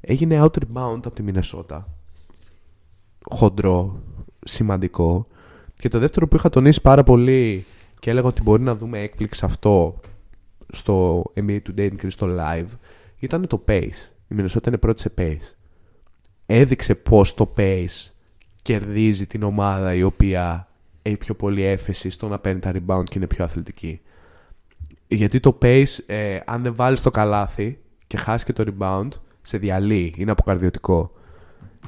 Έγινε 0.00 0.40
out 0.42 0.58
rebound 0.58 0.96
από 1.04 1.10
τη 1.10 1.22
Μινεσότα. 1.22 1.88
Χοντρό, 3.30 4.02
σημαντικό. 4.44 5.26
Και 5.78 5.88
το 5.88 5.98
δεύτερο 5.98 6.28
που 6.28 6.36
είχα 6.36 6.48
τονίσει 6.48 6.80
πάρα 6.80 7.02
πολύ 7.02 7.64
και 8.00 8.10
έλεγα 8.10 8.26
ότι 8.26 8.42
μπορεί 8.42 8.62
να 8.62 8.76
δούμε 8.76 8.98
έκπληξη 8.98 9.44
αυτό 9.44 10.00
στο 10.72 11.24
NBA 11.34 11.58
Today 11.68 11.96
και 11.98 12.10
στο 12.10 12.26
live 12.38 12.68
ήταν 13.18 13.46
το 13.46 13.64
pace. 13.68 14.10
Η 14.28 14.34
Μινεσότα 14.34 14.68
είναι 14.68 14.78
πρώτη 14.78 15.00
σε 15.00 15.12
pace. 15.18 15.54
Έδειξε 16.46 16.94
πως 16.94 17.34
το 17.34 17.52
pace 17.56 18.10
κερδίζει 18.62 19.26
την 19.26 19.42
ομάδα 19.42 19.94
η 19.94 20.02
οποία 20.02 20.68
έχει 21.02 21.16
πιο 21.16 21.34
πολύ 21.34 21.62
έφεση 21.62 22.10
στο 22.10 22.28
να 22.28 22.38
παίρνει 22.38 22.60
τα 22.60 22.72
rebound 22.74 23.04
και 23.04 23.18
είναι 23.18 23.26
πιο 23.26 23.44
αθλητική. 23.44 24.00
Γιατί 25.08 25.40
το 25.40 25.58
pace, 25.62 25.98
ε, 26.06 26.38
αν 26.46 26.62
δεν 26.62 26.74
βάλεις 26.74 27.02
το 27.02 27.10
καλάθι 27.10 27.78
και 28.06 28.16
χάσεις 28.16 28.44
και 28.44 28.52
το 28.52 28.64
rebound, 28.66 29.08
σε 29.42 29.58
διαλύει, 29.58 30.14
είναι 30.16 30.30
αποκαρδιωτικό. 30.30 31.12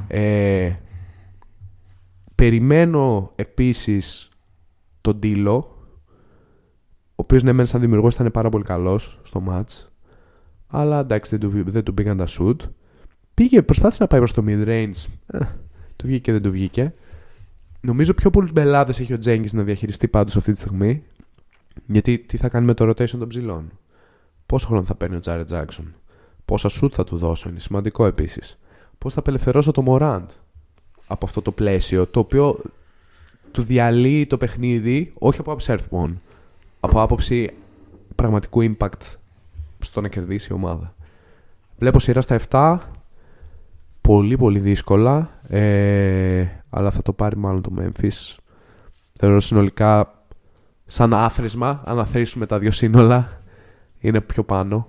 Ε, 0.09 0.73
περιμένω 2.39 3.33
επίσης 3.37 4.29
τον 5.01 5.17
Ντίλο, 5.17 5.57
ο 7.11 7.15
οποίος 7.15 7.43
ναι 7.43 7.53
μεν 7.53 7.67
σαν 7.67 7.81
δημιουργός 7.81 8.15
ήταν 8.15 8.31
πάρα 8.31 8.49
πολύ 8.49 8.65
καλός 8.65 9.21
στο 9.23 9.43
match, 9.49 9.87
αλλά 10.67 10.99
εντάξει 10.99 11.37
δεν 11.37 11.51
του, 11.51 11.71
δεν 11.71 11.83
του 11.83 11.95
πήγαν 11.95 12.17
τα 12.17 12.27
shoot. 12.29 12.57
Πήγε, 13.35 13.63
προσπάθησε 13.63 14.03
να 14.03 14.09
πάει 14.09 14.19
προς 14.21 14.33
το 14.33 14.45
mid-range, 14.47 15.07
ε, 15.27 15.39
του 15.97 16.07
βγήκε 16.07 16.21
και 16.21 16.33
δεν 16.33 16.43
του 16.43 16.51
βγήκε. 16.51 16.95
Νομίζω 17.81 18.15
πιο 18.15 18.31
πολλούς 18.31 18.53
μπελάδες 18.53 19.01
έχει 19.01 19.13
ο 19.13 19.19
Τζέγκης 19.19 19.53
να 19.53 19.63
διαχειριστεί 19.63 20.09
πάντως 20.09 20.37
αυτή 20.37 20.53
τη 20.53 20.59
στιγμή. 20.59 21.03
Γιατί 21.87 22.19
τι 22.19 22.37
θα 22.37 22.49
κάνει 22.49 22.67
με 22.67 22.75
το 22.75 22.89
rotation 22.89 23.19
των 23.19 23.29
ψηλών; 23.29 23.71
Πόσο 24.47 24.67
χρόνο 24.67 24.85
θα 24.85 24.95
παίρνει 24.95 25.17
ο 25.17 25.21
Τζάρετ 25.21 25.47
Τζάξον; 25.47 25.95
Πόσα 26.45 26.69
shoot 26.81 26.93
θα 26.93 27.05
του 27.05 27.17
δώσω, 27.17 27.49
είναι 27.49 27.61
σημαντικό 27.61 28.07
επίσης. 28.07 28.59
Πώς 28.99 29.13
θα 29.13 29.21
απελευθερώσω 29.21 29.71
το 29.71 29.85
Morant; 29.87 30.27
Από 31.09 31.27
αυτό 31.27 31.43
το 31.43 31.53
πλαίσιο, 31.53 32.07
το 32.07 32.21
οποίο 32.21 32.61
του 33.51 33.63
διαλύει 33.63 34.27
το 34.27 34.37
παιχνίδι, 34.37 35.13
όχι 35.19 35.41
από 35.41 35.51
άποψη 35.51 35.73
αριθμών, 35.73 36.21
από 36.81 37.03
άποψη 37.03 37.51
πραγματικού 38.15 38.61
impact 38.63 39.17
στο 39.79 40.01
να 40.01 40.09
κερδίσει 40.09 40.49
η 40.51 40.55
ομάδα. 40.55 40.95
Βλέπω 41.79 41.99
σειρά 41.99 42.21
στα 42.21 42.41
7, 42.51 42.79
πολύ 44.01 44.37
πολύ 44.37 44.59
δύσκολα, 44.59 45.31
ε, 45.49 46.47
αλλά 46.71 46.91
θα 46.91 47.03
το 47.03 47.13
πάρει 47.13 47.37
μάλλον 47.37 47.63
το 47.63 47.73
Memphis. 47.79 48.37
Θεωρώ 49.15 49.41
συνολικά 49.41 50.23
σαν 50.87 51.15
άθροισμα, 51.15 51.83
αν 51.85 51.99
αθροίσουμε 51.99 52.47
τα 52.47 52.59
δύο 52.59 52.71
σύνολα, 52.71 53.41
είναι 54.01 54.21
πιο 54.21 54.45
πάνω. 54.45 54.89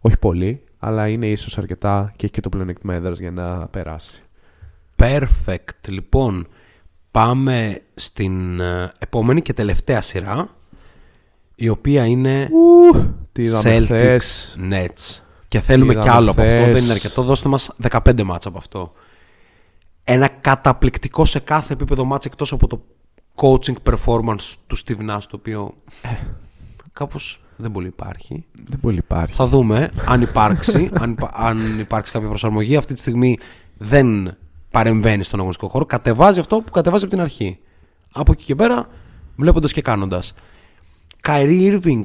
Όχι 0.00 0.18
πολύ, 0.18 0.64
αλλά 0.78 1.08
είναι 1.08 1.26
ίσως 1.26 1.58
αρκετά 1.58 2.12
και 2.16 2.24
έχει 2.24 2.34
και 2.34 2.40
το 2.40 2.48
πλεονέκτημα 2.48 2.94
έδρας 2.94 3.18
για 3.18 3.30
να 3.30 3.66
περάσει. 3.66 4.20
Perfect. 4.98 5.88
Λοιπόν, 5.88 6.46
πάμε 7.10 7.82
στην 7.94 8.60
ε, 8.60 8.90
επόμενη 8.98 9.42
και 9.42 9.52
τελευταία 9.52 10.00
σειρά, 10.00 10.48
η 11.54 11.68
οποία 11.68 12.06
είναι 12.06 12.48
Τι 13.32 13.42
είδαμε 13.42 13.76
Celtics 13.78 13.84
χθες. 13.84 14.58
Nets. 14.70 15.20
Και 15.48 15.60
θέλουμε 15.60 15.94
Τι 15.94 16.00
κι 16.00 16.08
άλλο 16.08 16.30
από 16.30 16.42
είδαμε 16.42 16.56
αυτό, 16.56 16.64
δεν 16.64 16.74
χθες. 16.74 16.84
είναι 16.84 16.92
αρκετό. 16.92 17.22
Δώστε 17.22 17.48
μας 17.48 17.70
15 17.90 18.22
μάτσα 18.22 18.48
από 18.48 18.58
αυτό. 18.58 18.92
Ένα 20.04 20.28
καταπληκτικό 20.28 21.24
σε 21.24 21.38
κάθε 21.38 21.72
επίπεδο 21.72 22.04
μάτσα 22.04 22.28
εκτός 22.32 22.52
από 22.52 22.66
το 22.66 22.84
coaching 23.34 23.74
performance 23.90 24.54
του 24.66 24.76
Steve 24.78 25.10
Nash, 25.10 25.22
το 25.30 25.36
οποίο 25.36 25.74
ε, 26.02 26.08
κάπως 26.92 27.40
δεν 27.56 27.72
πολύ 27.72 27.86
υπάρχει. 27.86 28.44
Δεν 28.68 28.80
πολύ 28.80 28.96
υπάρχει. 28.98 29.34
Θα 29.34 29.46
δούμε 29.46 29.90
αν 30.06 30.22
υπάρξει, 30.22 30.90
αν, 31.00 31.10
υπα- 31.10 31.30
αν 31.34 31.78
υπάρξει 31.78 32.12
κάποια 32.12 32.28
προσαρμογή. 32.28 32.76
Αυτή 32.76 32.94
τη 32.94 33.00
στιγμή 33.00 33.38
δεν 33.78 34.36
παρεμβαίνει 34.76 35.22
στον 35.24 35.38
αγωνιστικό 35.38 35.70
χώρο. 35.70 35.84
Κατεβάζει 35.84 36.40
αυτό 36.40 36.56
που 36.60 36.70
κατεβάζει 36.70 37.04
από 37.04 37.12
την 37.12 37.22
αρχή. 37.22 37.58
Από 38.12 38.32
εκεί 38.32 38.44
και 38.44 38.54
πέρα, 38.54 38.88
βλέποντας 39.36 39.72
και 39.72 39.82
κάνοντας. 39.82 40.34
Καϊρή 41.20 41.80
Irving, 41.82 42.02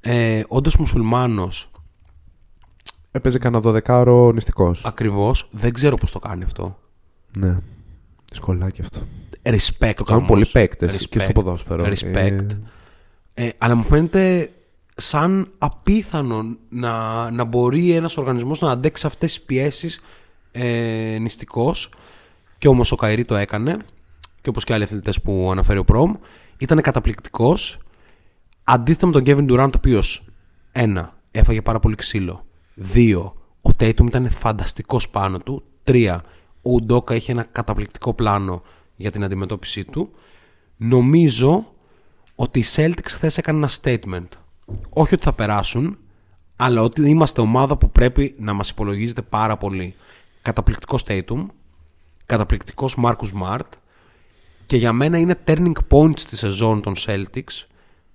ε, 0.00 0.42
όντως 0.48 0.76
μουσουλμάνος, 0.76 1.70
Έπαιζε 3.10 3.38
κανένα 3.38 3.62
12 3.62 3.98
ώρο 4.00 4.32
νηστικός. 4.32 4.84
ακριβώς, 4.84 5.48
δεν 5.50 5.72
ξέρω 5.72 5.96
πώς 5.96 6.10
το 6.12 6.18
κάνει 6.18 6.44
αυτό. 6.44 6.78
Ναι. 7.38 7.56
Δυσκολάκι 8.30 8.80
αυτό. 8.80 8.98
Respect. 9.42 9.92
Το 9.96 10.02
κάνουν 10.04 10.22
όμως. 10.24 10.26
πολλοί 10.26 10.46
παίκτες 10.52 11.06
και 11.06 11.18
Respect. 11.18 11.22
στο 11.22 11.32
ποδόσφαιρο. 11.32 11.84
Respect. 11.84 12.46
Ε, 13.34 13.44
Ε, 13.44 13.50
αλλά 13.58 13.74
μου 13.74 13.82
φαίνεται 13.82 14.50
σαν 14.96 15.50
απίθανο 15.58 16.56
να, 16.68 17.30
να 17.30 17.44
μπορεί 17.44 17.90
ένας 17.92 18.16
οργανισμός 18.16 18.60
να 18.60 18.70
αντέξει 18.70 19.06
αυτές 19.06 19.34
τις 19.34 19.42
πιέσεις 19.44 20.00
ε, 20.52 21.16
νηστικός. 21.20 21.90
Και 22.58 22.68
όμως 22.68 22.92
ο 22.92 22.96
Καϊρή 22.96 23.24
το 23.24 23.36
έκανε. 23.36 23.76
Και 24.40 24.48
όπως 24.48 24.64
και 24.64 24.72
άλλοι 24.72 24.82
αθλητές 24.82 25.20
που 25.20 25.48
αναφέρει 25.50 25.78
ο 25.78 25.84
Προμ 25.84 26.12
ήταν 26.58 26.80
καταπληκτικός. 26.80 27.78
Αντίθετα 28.64 29.06
με 29.06 29.12
τον 29.12 29.22
Kevin 29.26 29.52
Durant 29.52 29.70
ο 29.74 29.76
οποίος 29.76 30.24
ένα, 30.72 31.16
έφαγε 31.30 31.62
πάρα 31.62 31.78
πολύ 31.78 31.94
ξύλο. 31.94 32.44
Δύο, 32.74 33.34
ο 33.62 33.70
Tatum 33.78 34.06
ήταν 34.06 34.30
φανταστικός 34.30 35.08
πάνω 35.08 35.38
του. 35.38 35.62
Τρία, 35.84 36.24
ο 36.62 36.70
Ουντόκα 36.70 37.14
είχε 37.14 37.32
ένα 37.32 37.42
καταπληκτικό 37.42 38.14
πλάνο 38.14 38.62
για 38.96 39.10
την 39.10 39.24
αντιμετώπιση 39.24 39.84
του. 39.84 40.10
Νομίζω 40.76 41.72
ότι 42.34 42.58
οι 42.58 42.64
Celtics 42.74 43.04
χθες 43.04 43.38
έκανε 43.38 43.58
ένα 43.58 43.70
statement. 43.82 44.28
Όχι 44.88 45.14
ότι 45.14 45.24
θα 45.24 45.32
περάσουν, 45.32 45.98
αλλά 46.56 46.82
ότι 46.82 47.08
είμαστε 47.08 47.40
ομάδα 47.40 47.76
που 47.76 47.90
πρέπει 47.90 48.34
να 48.38 48.52
μας 48.52 48.70
υπολογίζεται 48.70 49.22
πάρα 49.22 49.56
πολύ. 49.56 49.94
Καταπληκτικός 50.42 51.04
Tatum, 51.06 51.46
καταπληκτικός 52.26 52.96
Marcus 53.04 53.32
Smart 53.34 53.68
και 54.66 54.76
για 54.76 54.92
μένα 54.92 55.18
είναι 55.18 55.38
turning 55.46 55.72
point 55.88 56.18
στη 56.18 56.36
σεζόν 56.36 56.82
των 56.82 56.94
Celtics 56.96 57.66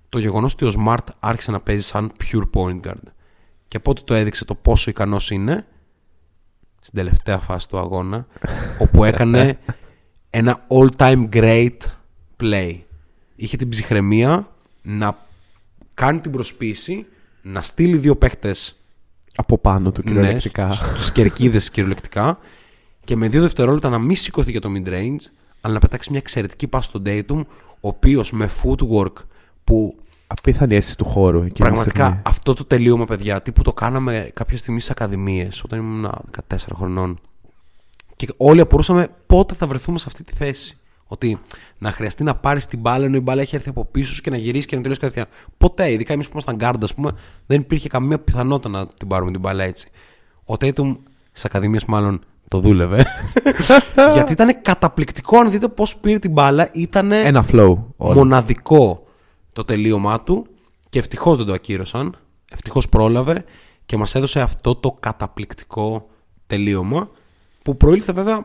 το 0.08 0.18
γεγονός 0.18 0.52
ότι 0.52 0.64
ο 0.64 0.72
Smart 0.76 1.06
άρχισε 1.18 1.50
να 1.50 1.60
παίζει 1.60 1.86
σαν 1.86 2.12
pure 2.20 2.50
point 2.52 2.80
guard. 2.86 3.02
Και 3.68 3.76
από 3.76 3.90
ό,τι 3.90 4.02
το 4.02 4.14
έδειξε 4.14 4.44
το 4.44 4.54
πόσο 4.54 4.90
ικανός 4.90 5.30
είναι 5.30 5.66
στην 6.80 6.98
τελευταία 6.98 7.38
φάση 7.38 7.68
του 7.68 7.78
αγώνα 7.78 8.26
όπου 8.78 9.04
έκανε 9.04 9.58
ένα 10.30 10.66
all-time 10.68 11.28
great 11.32 11.76
play. 12.40 12.80
Είχε 13.36 13.56
την 13.56 13.68
ψυχραιμία 13.68 14.52
να 14.82 15.26
κάνει 15.94 16.20
την 16.20 16.30
προσποίηση, 16.32 17.06
να 17.42 17.62
στείλει 17.62 17.96
δύο 17.96 18.16
παίχτες 18.16 18.77
Από 19.40 19.58
πάνω 19.58 19.92
του 19.92 20.02
Ναι, 20.04 20.10
κυριολεκτικά. 20.10 20.70
στου 20.72 21.12
κερκίδες 21.12 21.70
κυριολεκτικά. 21.70 22.38
Και 23.04 23.16
με 23.16 23.28
δύο 23.28 23.40
δευτερόλεπτα 23.40 23.88
να 23.88 23.98
μην 23.98 24.16
σηκωθεί 24.16 24.50
για 24.50 24.60
το 24.60 24.68
mid-range, 24.76 25.16
αλλά 25.60 25.74
να 25.74 25.80
πετάξει 25.80 26.10
μια 26.10 26.18
εξαιρετική 26.18 26.66
πάση 26.68 26.88
στον 26.88 27.02
Dayton, 27.06 27.44
ο 27.80 27.88
οποίος 27.88 28.32
με 28.32 28.50
footwork 28.62 29.12
που 29.64 29.96
Απίθανη 30.26 30.74
αίσθηση 30.76 30.96
του 30.96 31.04
χώρου. 31.04 31.36
εκείνη 31.36 31.50
τη 31.52 31.60
πραγματικά 31.60 32.04
στιγμή. 32.04 32.22
αυτό 32.26 32.52
το 32.52 32.64
τελείωμα, 32.64 33.04
παιδιά, 33.04 33.42
τύπου 33.42 33.62
το 33.62 33.72
κάναμε 33.72 34.30
κάποια 34.34 34.56
στιγμή 34.58 34.80
στις 34.80 34.90
ακαδημίες 34.92 35.62
όταν 35.64 35.78
ήμουν 35.78 36.10
14 36.48 36.56
χρονών. 36.74 37.20
Και 38.16 38.28
όλοι 38.36 38.60
απορούσαμε 38.60 39.08
πότε 39.26 39.54
θα 39.54 39.66
βρεθούμε 39.66 39.98
σε 39.98 40.04
αυτή 40.08 40.24
τη 40.24 40.32
θέση. 40.32 40.77
Ότι 41.10 41.38
να 41.78 41.90
χρειαστεί 41.90 42.22
να 42.22 42.34
πάρεις 42.34 42.66
την 42.66 42.78
μπάλα 42.78 43.04
ενώ 43.04 43.16
η 43.16 43.20
μπάλα 43.20 43.42
έχει 43.42 43.54
έρθει 43.56 43.68
από 43.68 43.84
πίσω 43.84 44.14
σου 44.14 44.22
και 44.22 44.30
να 44.30 44.36
γυρίσεις 44.36 44.66
και 44.66 44.74
να 44.76 44.80
τελειώσει 44.80 45.00
κατευθείαν. 45.00 45.28
Ποτέ, 45.58 45.90
ειδικά 45.92 46.12
εμείς 46.12 46.26
που 46.26 46.32
ήμασταν 46.32 46.56
γκάρντα, 46.56 46.84
ας 46.84 46.94
πούμε, 46.94 47.12
δεν 47.46 47.60
υπήρχε 47.60 47.88
καμία 47.88 48.18
πιθανότητα 48.18 48.68
να 48.68 48.86
την 48.86 49.08
πάρουμε 49.08 49.30
την 49.30 49.40
μπάλα 49.40 49.64
έτσι. 49.64 49.90
Ο 50.44 50.52
Tatum 50.60 50.96
στις 51.28 51.44
ακαδημίες 51.44 51.84
μάλλον 51.84 52.24
το 52.48 52.58
δούλευε. 52.60 53.04
Γιατί 54.14 54.32
ήταν 54.32 54.62
καταπληκτικό. 54.62 55.38
Αν 55.38 55.50
δείτε 55.50 55.68
πώς 55.68 55.96
πήρε 55.96 56.18
την 56.18 56.30
μπάλα, 56.30 56.68
ήταν 56.72 57.12
Ένα 57.12 57.44
flow. 57.52 57.76
όλο. 57.96 58.14
μοναδικό 58.14 59.06
το 59.52 59.64
τελείωμά 59.64 60.20
του 60.22 60.46
και 60.88 60.98
ευτυχώς 60.98 61.36
δεν 61.36 61.46
το 61.46 61.52
ακύρωσαν. 61.52 62.16
Ευτυχώς 62.50 62.88
πρόλαβε 62.88 63.44
και 63.86 63.96
μας 63.96 64.14
έδωσε 64.14 64.40
αυτό 64.40 64.74
το 64.74 64.96
καταπληκτικό 65.00 66.08
τελείωμα 66.46 67.10
που 67.62 67.76
προήλθε 67.76 68.12
βέβαια 68.12 68.36
ε, 68.36 68.40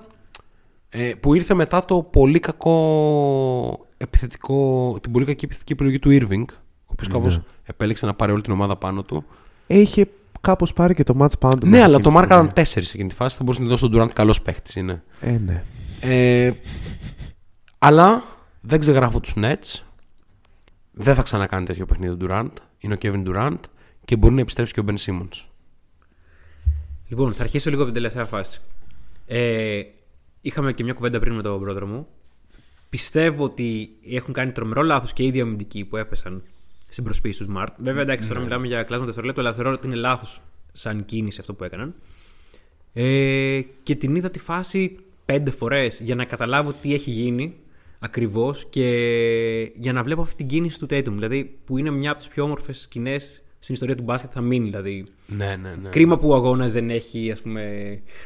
που 1.19 1.33
ήρθε 1.33 1.53
μετά 1.53 1.85
το 1.85 2.01
πολύ 2.03 2.39
κακό 2.39 3.87
επιθετικό, 3.97 4.97
την 5.01 5.11
πολύ 5.11 5.25
κακή 5.25 5.45
επιθετική 5.45 5.73
επιλογή 5.73 5.99
του 5.99 6.09
Irving 6.11 6.45
ο 6.85 6.91
οποίος 6.91 7.07
κάπως 7.07 7.41
επέλεξε 7.63 8.05
να 8.05 8.13
πάρει 8.13 8.31
όλη 8.31 8.41
την 8.41 8.53
ομάδα 8.53 8.77
πάνω 8.77 9.03
του. 9.03 9.25
Είχε 9.67 10.07
κάπως 10.41 10.73
πάρει 10.73 10.93
και 10.93 11.03
το 11.03 11.13
match 11.19 11.39
πάνω 11.39 11.57
του. 11.57 11.65
Ναι, 11.65 11.71
μέχρι 11.71 11.83
αλλά 11.83 11.87
εκείνη 11.87 12.03
το 12.03 12.09
τη 12.09 12.15
μάρκαραν 12.15 12.43
στιγμή. 12.43 12.53
τέσσερις 12.53 12.87
σε 12.89 12.95
εκείνη 12.95 13.09
τη 13.09 13.15
φάση. 13.15 13.37
Θα 13.37 13.43
μπορούσε 13.43 13.63
να 13.63 13.69
δώσει 13.69 13.89
τον 13.89 14.01
Durant 14.01 14.13
καλός 14.13 14.41
παίχτης 14.41 14.75
είναι. 14.75 15.03
Ε, 15.19 15.31
ναι. 15.31 15.63
Ε, 16.01 16.53
αλλά 17.77 18.23
δεν 18.61 18.79
ξεγράφω 18.79 19.19
τους 19.19 19.33
Nets. 19.35 19.81
Δεν 20.91 21.15
θα 21.15 21.21
ξανακάνει 21.21 21.65
τέτοιο 21.65 21.85
παιχνίδι 21.85 22.13
ο 22.13 22.17
Durant. 22.21 22.51
Είναι 22.79 22.93
ο 22.93 22.97
Kevin 23.01 23.23
Durant 23.27 23.59
και 24.05 24.15
μπορεί 24.15 24.33
να 24.33 24.41
επιστρέψει 24.41 24.73
και 24.73 24.79
ο 24.79 24.83
Ben 24.87 24.95
Simmons. 25.05 25.45
Λοιπόν, 27.07 27.33
θα 27.33 27.43
αρχίσω 27.43 27.69
λίγο 27.69 27.83
από 27.83 27.91
την 27.91 28.01
τελευταία 28.01 28.25
φάση. 28.25 28.59
Ε, 29.25 29.81
είχαμε 30.43 30.73
και 30.73 30.83
μια 30.83 30.93
κουβέντα 30.93 31.19
πριν 31.19 31.35
με 31.35 31.41
τον 31.41 31.59
πρόεδρο 31.59 31.85
μου. 31.85 32.07
Πιστεύω 32.89 33.43
ότι 33.43 33.89
έχουν 34.09 34.33
κάνει 34.33 34.51
τρομερό 34.51 34.81
λάθος 34.81 35.13
και 35.13 35.23
οι 35.23 35.31
δύο 35.31 35.43
αμυντικοί 35.43 35.85
που 35.85 35.97
έπεσαν 35.97 36.43
στην 36.89 37.03
προσποίηση 37.03 37.45
του 37.45 37.53
Smart. 37.53 37.73
Βέβαια, 37.77 38.01
εντάξει, 38.01 38.27
τώρα 38.27 38.39
μιλάμε 38.39 38.67
για 38.67 38.83
κλάσμα 38.83 39.05
δευτερόλεπτο, 39.05 39.41
αλλά 39.41 39.53
θεωρώ 39.53 39.71
ότι 39.71 39.87
είναι 39.87 39.95
λάθος 39.95 40.41
σαν 40.73 41.05
κίνηση 41.05 41.39
αυτό 41.39 41.53
που 41.53 41.63
έκαναν. 41.63 41.95
Ε, 42.93 43.61
και 43.83 43.95
την 43.95 44.15
είδα 44.15 44.29
τη 44.29 44.39
φάση 44.39 44.97
πέντε 45.25 45.51
φορές 45.51 45.99
για 45.99 46.15
να 46.15 46.25
καταλάβω 46.25 46.73
τι 46.73 46.93
έχει 46.93 47.11
γίνει 47.11 47.55
ακριβώς 47.99 48.65
και 48.69 48.87
για 49.75 49.93
να 49.93 50.03
βλέπω 50.03 50.21
αυτή 50.21 50.35
την 50.35 50.47
κίνηση 50.47 50.79
του 50.79 50.85
Tatum. 50.89 51.11
Δηλαδή, 51.11 51.57
που 51.65 51.77
είναι 51.77 51.89
μια 51.89 52.09
από 52.09 52.19
τις 52.19 52.27
πιο 52.27 52.43
όμορφες 52.43 52.79
σκηνές 52.79 53.42
στην 53.63 53.73
ιστορία 53.75 53.95
του 53.95 54.03
μπάσκετ, 54.03 54.29
θα 54.33 54.41
μείνει. 54.41 54.69
Δηλαδή, 54.69 55.05
Ναι, 55.25 55.45
ναι, 55.61 55.73
ναι. 55.81 55.89
Κρίμα 55.89 56.17
που 56.17 56.29
ο 56.29 56.35
αγώνας 56.35 56.73
δεν 56.73 56.89
έχει 56.89 57.31
ας 57.31 57.41
πούμε, 57.41 57.63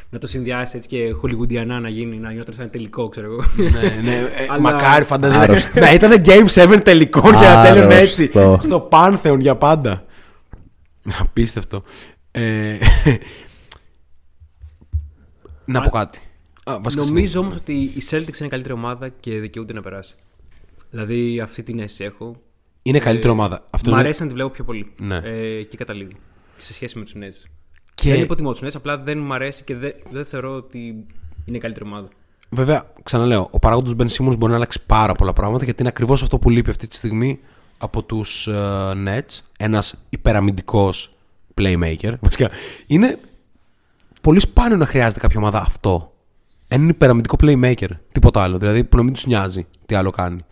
να 0.09 0.19
το 0.19 0.27
συνδυάσει 0.27 0.77
έτσι 0.77 0.87
και 0.87 1.11
χολιγουντιανά 1.11 1.79
να 1.79 1.89
γίνει, 1.89 2.17
να 2.17 2.31
γινόταν 2.31 2.53
σαν 2.53 2.69
τελικό, 2.69 3.07
ξέρω 3.09 3.27
εγώ. 3.31 3.43
ναι, 3.57 3.99
ναι. 4.01 4.15
Ε, 4.15 4.45
Αλλά- 4.49 4.59
Μακάρι 4.61 5.05
φανταζέ. 5.05 5.37
Άρρωστο. 5.37 5.79
να 5.79 5.93
ήταν 5.93 6.21
Game 6.25 6.47
7 6.47 6.79
τελικό 6.83 7.21
και 7.21 7.29
να 7.31 7.63
τέλειωνε 7.63 7.95
έτσι. 7.95 8.31
Άρρωστο. 8.35 8.57
Στο 8.61 8.89
Pantheon 8.91 9.37
για 9.39 9.55
πάντα. 9.55 10.05
Απίστευτο. 11.19 11.83
Ε, 12.31 12.75
να 15.65 15.81
πω 15.81 15.89
κάτι. 15.89 16.19
Α, 16.63 16.79
βασικά 16.81 17.03
Νομίζω 17.05 17.39
όμως 17.39 17.55
ότι 17.55 17.73
η 17.73 18.01
Celtics 18.09 18.39
είναι 18.39 18.49
καλύτερη 18.49 18.73
ομάδα 18.73 19.09
και 19.09 19.39
δικαιούται 19.39 19.73
να 19.73 19.81
περάσει. 19.81 20.15
Δηλαδή 20.91 21.39
αυτή 21.39 21.63
την 21.63 21.79
αίσθηση 21.79 22.03
έχω. 22.03 22.41
Είναι 22.87 22.99
καλύτερη 22.99 23.31
ομάδα. 23.31 23.65
Αυτό 23.69 23.89
Μ' 23.89 23.93
είναι- 23.93 24.01
αρέσει 24.01 24.21
να 24.21 24.27
τη 24.27 24.33
βλέπω 24.33 24.49
πιο 24.49 24.63
πολύ. 24.63 24.91
Ναι. 24.97 25.15
Ε, 25.23 25.63
και 25.63 25.77
καταλήγω. 25.77 26.09
Σε 26.57 26.73
σχέση 26.73 26.97
με 26.97 27.03
τους 27.03 27.13
Nets. 27.15 27.49
Και- 27.95 28.11
Δεν 28.11 28.21
υποτιμώ 28.21 28.51
τους 28.51 28.61
Nets, 28.63 28.75
απλά 28.75 28.97
δεν 28.97 29.19
μου 29.19 29.33
αρέσει 29.33 29.63
και 29.63 29.75
δεν, 29.75 29.93
δεν 30.11 30.25
θεωρώ 30.25 30.55
ότι 30.55 31.05
είναι 31.45 31.57
η 31.57 31.59
καλύτερη 31.59 31.89
ομάδα. 31.89 32.07
Βέβαια, 32.49 32.91
ξαναλέω, 33.03 33.47
ο 33.51 33.59
παράγοντας 33.59 33.93
Ben 33.97 34.05
Simmons 34.23 34.37
μπορεί 34.37 34.51
να 34.51 34.55
αλλάξει 34.55 34.85
πάρα 34.85 35.13
πολλά 35.13 35.33
πράγματα 35.33 35.63
γιατί 35.63 35.79
είναι 35.79 35.89
ακριβώς 35.89 36.21
αυτό 36.21 36.39
που 36.39 36.49
λείπει 36.49 36.69
αυτή 36.69 36.87
τη 36.87 36.95
στιγμή 36.95 37.39
από 37.77 38.03
τους 38.03 38.47
Nets. 39.05 39.39
Ένας 39.57 40.03
υπεραμυντικός 40.09 41.15
playmaker. 41.61 42.13
Βασικά, 42.19 42.49
είναι 42.87 43.19
πολύ 44.21 44.39
σπάνιο 44.39 44.77
να 44.77 44.85
χρειάζεται 44.85 45.19
κάποια 45.19 45.39
ομάδα 45.39 45.59
αυτό. 45.61 46.13
Ένα 46.67 46.87
υπεραμυντικό 46.87 47.35
playmaker. 47.43 47.89
Τίποτα 48.11 48.41
άλλο. 48.43 48.57
Δηλαδή 48.57 48.83
που 48.83 48.97
να 48.97 49.03
μην 49.03 49.13
τους 49.13 49.25
νοιάζει 49.25 49.65
τι 49.85 49.95
άλλο 49.95 50.11
κάνει. 50.11 50.45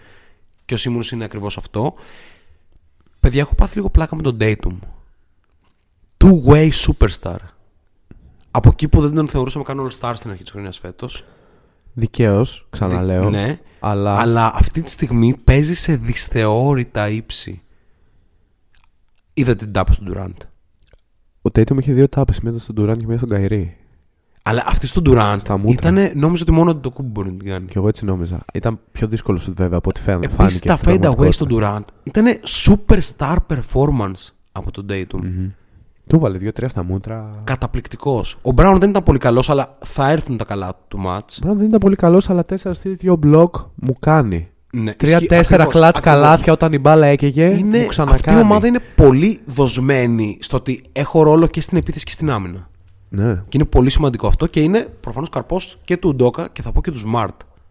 Και 0.65 0.73
ο 0.73 0.77
Simmons 0.79 1.11
είναι 1.11 1.23
ακριβώς 1.23 1.57
αυτό. 1.57 1.93
Παιδιά, 3.19 3.41
έχω 3.41 3.55
πάθει 3.55 3.75
λίγο 3.75 3.89
πλάκα 3.89 4.15
με 4.15 4.21
τον 4.21 4.37
Datum. 4.41 4.77
Two-way 6.17 6.69
superstar. 6.71 7.37
Από 8.51 8.69
εκεί 8.69 8.87
που 8.87 9.01
δεν 9.01 9.13
τον 9.13 9.27
θεωρούσαμε 9.27 9.63
καν 9.63 9.87
all-star 9.87 10.11
στην 10.15 10.29
αρχή 10.29 10.43
της 10.43 10.51
χρονιάς 10.51 10.77
φέτος. 10.79 11.25
Δικαίως, 11.93 12.67
ξαναλέω. 12.69 13.29
Ναι. 13.29 13.59
Αλλά, 13.79 14.19
Αλλά 14.19 14.51
αυτή 14.55 14.81
τη 14.81 14.89
στιγμή 14.91 15.37
παίζει 15.43 15.75
σε 15.75 15.95
δυσθεώρητα 15.95 17.09
ύψη. 17.09 17.61
Είδα 19.33 19.55
την 19.55 19.71
τάπα 19.71 19.91
στον 19.91 20.13
Durant. 20.13 20.45
ο 21.41 21.49
Tatum 21.53 21.77
είχε 21.79 21.93
δύο 21.93 22.09
τάπες, 22.09 22.39
μία 22.39 22.59
στον 22.59 22.75
Durant 22.79 22.97
και 22.97 23.05
μία 23.07 23.17
στον 23.17 23.29
Καϊρή. 23.29 23.77
Αλλά 24.47 24.63
αυτή 24.65 24.87
στον 24.87 25.03
Durant 25.07 25.35
Στα 25.39 25.57
μούτρα. 25.57 25.89
ήταν, 25.91 26.11
νόμιζα 26.19 26.43
ότι 26.43 26.51
μόνο 26.51 26.75
το 26.75 26.89
κούμπο 26.91 27.09
μπορεί 27.09 27.31
να 27.31 27.37
την 27.37 27.47
κάνει. 27.49 27.65
Και 27.65 27.73
εγώ 27.77 27.87
έτσι 27.87 28.05
νόμιζα. 28.05 28.39
Ήταν 28.53 28.79
πιο 28.91 29.07
δύσκολο 29.07 29.37
σου 29.37 29.53
βέβαια 29.55 29.77
από 29.77 29.89
ό,τι 29.89 30.01
φαίνεται. 30.01 30.25
Επίσης 30.25 30.59
φάνηκε 30.59 30.67
τα 30.67 30.75
στην 30.75 30.89
fade 30.89 30.93
away 30.93 31.33
στον 31.33 31.47
πραγματικότητα. 31.47 31.79
Durant 31.79 31.83
ήταν 32.03 32.25
superstar 32.45 33.35
performance 33.49 34.29
από 34.51 34.71
τον 34.71 34.85
Dayton. 34.89 35.19
Μμμ. 35.23 35.49
Του 36.07 36.19
βάλε 36.19 36.37
δύο-τρία 36.37 36.67
στα 36.67 36.83
μούτρα. 36.83 37.41
Καταπληκτικός. 37.43 38.37
Ο 38.41 38.49
Brown 38.55 38.75
δεν 38.79 38.89
ήταν 38.89 39.03
πολύ 39.03 39.17
καλός, 39.17 39.49
αλλά 39.49 39.77
θα 39.85 40.09
έρθουν 40.09 40.37
τα 40.37 40.45
καλά 40.45 40.73
του 40.87 40.97
match. 41.07 41.37
Μπράβο, 41.41 41.57
δεν 41.57 41.67
ήταν 41.67 41.79
πολύ 41.79 41.95
καλός, 41.95 42.29
αλλά 42.29 42.45
τέσσερα 42.45 42.73
στήρι, 42.73 42.95
δύο 42.95 43.15
μπλοκ 43.15 43.55
μου 43.75 43.95
κάνει. 43.99 44.47
Ναι, 44.71 44.93
Τρία-τέσσερα 44.93 45.63
ακριβώς, 45.63 45.73
κλατς 45.81 45.97
ακριβώς. 45.97 46.21
καλάθια 46.21 46.53
όταν 46.53 46.73
η 46.73 46.79
μπάλα 46.79 47.05
έκαιγε. 47.07 47.43
Είναι, 47.57 47.79
μου 47.79 47.87
ξανακάνει. 47.87 48.19
αυτή 48.19 48.33
η 48.33 48.39
ομάδα 48.39 48.67
είναι 48.67 48.79
πολύ 48.95 49.39
δοσμένη 49.45 50.37
στο 50.41 50.57
ότι 50.57 50.83
έχω 50.91 51.23
ρόλο 51.23 51.47
και 51.47 51.61
στην 51.61 51.77
επίθεση 51.77 52.05
και 52.05 52.11
στην 52.11 52.31
άμυνα. 52.31 52.69
Ναι, 53.09 53.33
Και 53.35 53.57
είναι 53.57 53.65
πολύ 53.65 53.89
σημαντικό 53.89 54.27
αυτό 54.27 54.47
και 54.47 54.61
είναι 54.61 54.79
προφανώς 54.99 55.29
καρπός 55.29 55.79
και 55.85 55.97
του 55.97 56.15
Ντόκα 56.15 56.47
και 56.49 56.61
θα 56.61 56.71
πω 56.71 56.81
και 56.81 56.91
του 56.91 57.01
Smart. 57.13 57.29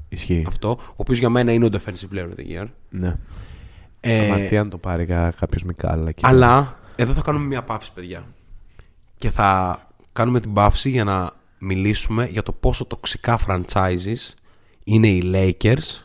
ισχύει. 0.09 0.45
Αυτό, 0.49 0.69
ο 0.81 0.95
οποίος 0.97 1.19
για 1.19 1.29
μένα 1.29 1.53
είναι 1.53 1.65
ο 1.65 1.69
defensive 1.73 2.15
player 2.17 2.25
of 2.29 2.35
the 2.41 2.61
year. 2.63 2.67
Ναι. 2.91 3.17
Ε, 4.01 4.25
Αμαρτία 4.25 4.65
να 4.65 4.71
το 4.71 4.79
πάρει 4.79 5.05
κάποιος 5.07 5.63
Μικάλα. 5.65 6.13
και- 6.13 6.27
αλλά 6.27 6.79
εδώ 6.97 7.13
θα 7.13 7.23
κάνουμε 7.23 7.47
μια 7.47 7.63
παύση, 7.63 7.93
παιδιά. 7.93 8.27
Και 9.19 9.31
θα 9.31 9.81
κάνουμε 10.13 10.41
την 10.41 10.53
παύση 10.53 10.91
για 10.91 11.05
να 11.05 11.33
μιλήσουμε 11.59 12.27
για 12.27 12.43
το 12.43 12.53
πόσο 12.53 12.85
τοξικά 12.85 13.39
franchises 13.47 14.33
είναι 14.85 15.09
οι 15.09 15.23
Lakers. 15.35 16.05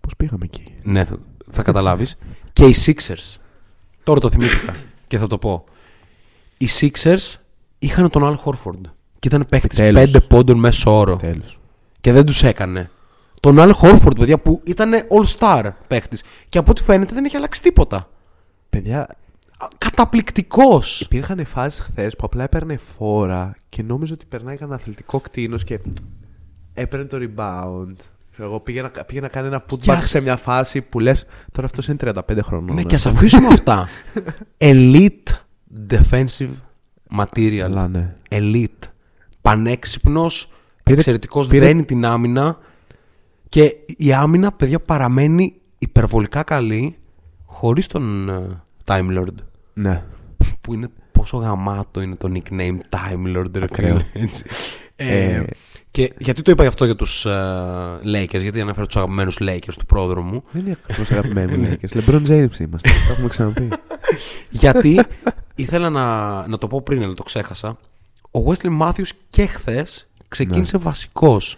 Πώς 0.00 0.16
πήγαμε 0.16 0.44
εκεί; 0.44 0.62
Ναι, 0.82 1.04
θα, 1.04 1.18
θα 1.50 1.62
καταλάβεις. 1.62 2.18
και 2.52 2.64
οι 2.64 2.74
Sixers. 2.84 3.36
Τώρα 4.02 4.20
το 4.20 4.30
θυμήθηκα 4.30 4.76
και 5.06 5.18
θα 5.18 5.26
το 5.26 5.38
πω. 5.38 5.64
Οι 6.58 6.68
Sixers 6.80 7.34
είχαν 7.84 8.10
τον 8.10 8.22
Al 8.22 8.44
Horford. 8.50 8.80
Και 9.18 9.28
ήταν 9.28 9.46
παίχτης 9.48 9.78
Τέλος. 9.78 10.10
5 10.12 10.20
πόντων 10.28 10.58
μέσω 10.58 10.98
όρο. 10.98 11.16
Τέλος. 11.16 11.58
Και 12.00 12.12
δεν 12.12 12.24
τους 12.24 12.42
έκανε. 12.42 12.90
Τον 13.40 13.56
Al 13.58 13.70
Horford, 13.80 14.16
παιδιά, 14.18 14.38
που 14.38 14.60
ήταν 14.64 14.90
all-star 14.94 15.70
παίχτης. 15.86 16.22
Και 16.48 16.58
από 16.58 16.70
ό,τι 16.70 16.82
φαίνεται 16.82 17.14
δεν 17.14 17.24
έχει 17.24 17.36
αλλάξει 17.36 17.62
τίποτα. 17.62 18.08
Παιδιά, 18.70 19.06
Καταπληκτικός. 19.78 21.00
υπήρχαν 21.00 21.44
φάσεις 21.44 21.80
χθες 21.80 22.16
που 22.16 22.22
απλά 22.26 22.42
έπαιρνε 22.42 22.76
φόρα 22.76 23.56
και 23.68 23.82
νόμιζε 23.82 24.12
ότι 24.12 24.24
περνάει 24.28 24.56
ένα 24.60 24.74
αθλητικό 24.74 25.20
κτίνος 25.20 25.64
και 25.64 25.80
έπαιρνε 26.74 27.04
το 27.04 27.16
rebound. 27.20 27.94
Ξέρω 28.32 28.48
Εγώ 28.48 28.60
πήγε 28.60 28.82
να, 28.82 28.88
πήγε 28.88 29.20
να 29.20 29.28
κάνει 29.28 29.46
ένα 29.46 29.64
putback 29.70 29.78
Και 29.80 29.90
ας- 29.92 30.08
σε 30.08 30.20
μια 30.20 30.36
φάση 30.36 30.80
που 30.82 31.00
λες 31.00 31.26
τώρα 31.52 31.66
αυτός 31.66 31.88
είναι 31.88 31.96
35 32.04 32.38
χρονών. 32.42 32.74
Ναι, 32.74 32.80
ε. 32.80 32.84
και 32.84 32.94
ας 32.94 33.06
αφήσουμε 33.06 33.46
αυτά. 33.46 33.88
Elite 34.58 35.32
defensive 35.90 36.48
material. 37.20 37.60
Αλλά 37.60 37.88
ναι. 37.88 38.14
Elite. 38.30 38.88
Πανέξυπνος, 39.42 40.52
Πήρε- 40.82 40.98
εξαιρετικός, 40.98 41.46
πήρε- 41.46 41.64
δένει 41.66 41.84
την 41.84 42.04
άμυνα. 42.04 42.58
Και 43.48 43.76
η 43.96 44.12
άμυνα, 44.12 44.52
παιδιά, 44.52 44.80
παραμένει 44.80 45.54
υπερβολικά 45.78 46.42
καλή 46.42 46.96
χωρίς 47.44 47.86
τον 47.86 48.28
ε, 48.28 48.62
Time 48.84 49.18
Lord. 49.18 49.34
Ναι. 49.74 50.02
Που 50.60 50.74
είναι 50.74 50.88
πόσο 51.12 51.36
γαμάτο 51.36 52.00
είναι 52.00 52.16
το 52.16 52.32
nickname 52.34 52.78
Time 52.88 53.36
Lord, 53.36 53.54
ρε 53.56 53.62
Ακραίο. 53.64 53.98
φίλε, 54.12 54.24
έτσι. 54.24 54.44
Ε, 54.96 55.34
Ε, 55.34 55.44
και 55.94 56.12
γιατί 56.18 56.42
το 56.42 56.50
είπα 56.50 56.66
αυτό 56.66 56.84
για 56.84 56.96
τους 56.96 57.24
ε, 57.24 58.00
Lakers, 58.04 58.40
γιατί 58.40 58.60
αναφέρω 58.60 58.86
τους 58.86 58.96
αγαπημένους 58.96 59.38
Lakers 59.40 59.74
του 59.78 59.86
πρόδρομου. 59.86 60.42
Δεν 60.50 60.66
είναι 60.66 60.76
ακριβώς 60.82 61.10
αγαπημένοι 61.10 61.56
μου 61.56 61.64
Lakers. 61.64 61.98
LeBron 61.98 62.26
James 62.26 62.58
είμαστε. 62.60 62.88
Το 63.06 63.12
έχουμε 63.12 63.28
ξαναπεί. 63.28 63.68
γιατί 64.64 65.00
ήθελα 65.54 65.90
να, 65.90 66.46
να 66.48 66.58
το 66.58 66.68
πω 66.68 66.82
πριν, 66.82 67.02
αλλά 67.02 67.14
το 67.14 67.22
ξέχασα. 67.22 67.78
Ο 68.30 68.40
Wesley 68.46 68.80
Matthews 68.80 69.08
και 69.30 69.46
χθες 69.46 70.08
ξεκίνησε 70.28 70.78
βασικός 70.78 71.56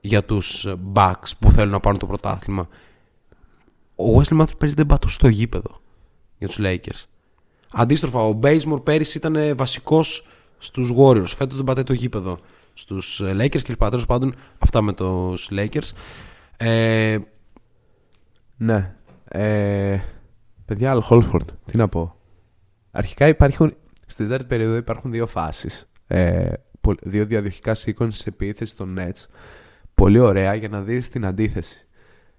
για 0.00 0.24
τους 0.24 0.64
ε, 0.64 0.74
Bucks 0.92 1.30
που 1.38 1.52
θέλουν 1.52 1.70
να 1.70 1.80
πάρουν 1.80 1.98
το 1.98 2.06
πρωτάθλημα. 2.06 2.68
Ο 3.94 4.20
Wesley 4.20 4.40
Matthews 4.40 4.58
πέρυσι 4.58 4.76
δεν 4.76 4.86
πατούσε 4.86 5.14
στο 5.14 5.28
γήπεδο 5.28 5.80
για 6.38 6.48
τους 6.48 6.58
Lakers. 6.60 7.04
Αντίστροφα, 7.72 8.18
ο 8.20 8.38
Bazemore 8.42 8.84
πέρυσι 8.84 9.18
ήταν 9.18 9.36
ε, 9.36 9.54
βασικός 9.54 10.28
στους 10.58 10.92
Warriors. 10.96 11.32
Φέτος 11.36 11.56
δεν 11.56 11.64
πατάει 11.64 11.84
το 11.84 11.92
γήπεδο 11.92 12.38
στους 12.78 13.20
ε, 13.20 13.32
Lakers 13.32 13.62
και 13.62 13.68
λοιπά. 13.68 13.90
Τέλος 13.90 14.06
πάντων, 14.06 14.34
αυτά 14.58 14.82
με 14.82 14.92
τους 14.92 15.48
Lakers. 15.52 15.90
Ε, 16.56 17.18
Ναι. 18.56 18.94
Ε, 19.28 19.98
παιδιά, 20.64 20.94
Al 20.94 21.08
Holford, 21.08 21.46
τι 21.64 21.76
να 21.76 21.88
πω. 21.88 22.14
Αρχικά 22.90 23.28
υπάρχουν, 23.28 23.74
στην 24.06 24.24
τέταρτη 24.24 24.46
περίοδο 24.46 24.76
υπάρχουν 24.76 25.10
δύο 25.10 25.26
φάσεις. 25.26 25.90
Ε, 26.06 26.52
πο- 26.80 26.94
δύο 27.02 27.24
διαδοχικά 27.26 27.74
sequence 27.76 28.26
επίθεση 28.26 28.76
των 28.76 28.96
Nets. 28.98 29.24
Πολύ 29.94 30.18
ωραία 30.18 30.54
για 30.54 30.68
να 30.68 30.80
δεις 30.80 31.08
την 31.10 31.24
αντίθεση. 31.26 31.86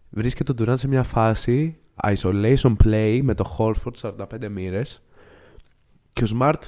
Βρίσκεται 0.10 0.54
τον 0.54 0.70
Durant 0.70 0.80
σε 0.80 0.88
μια 0.88 1.04
φάση 1.04 1.78
isolation 2.04 2.76
play 2.84 3.20
με 3.24 3.34
το 3.34 3.56
Holford 3.58 3.94
45 4.02 4.50
μοίρες 4.50 5.04
και 6.14 6.24
ο 6.24 6.28
Smart 6.40 6.60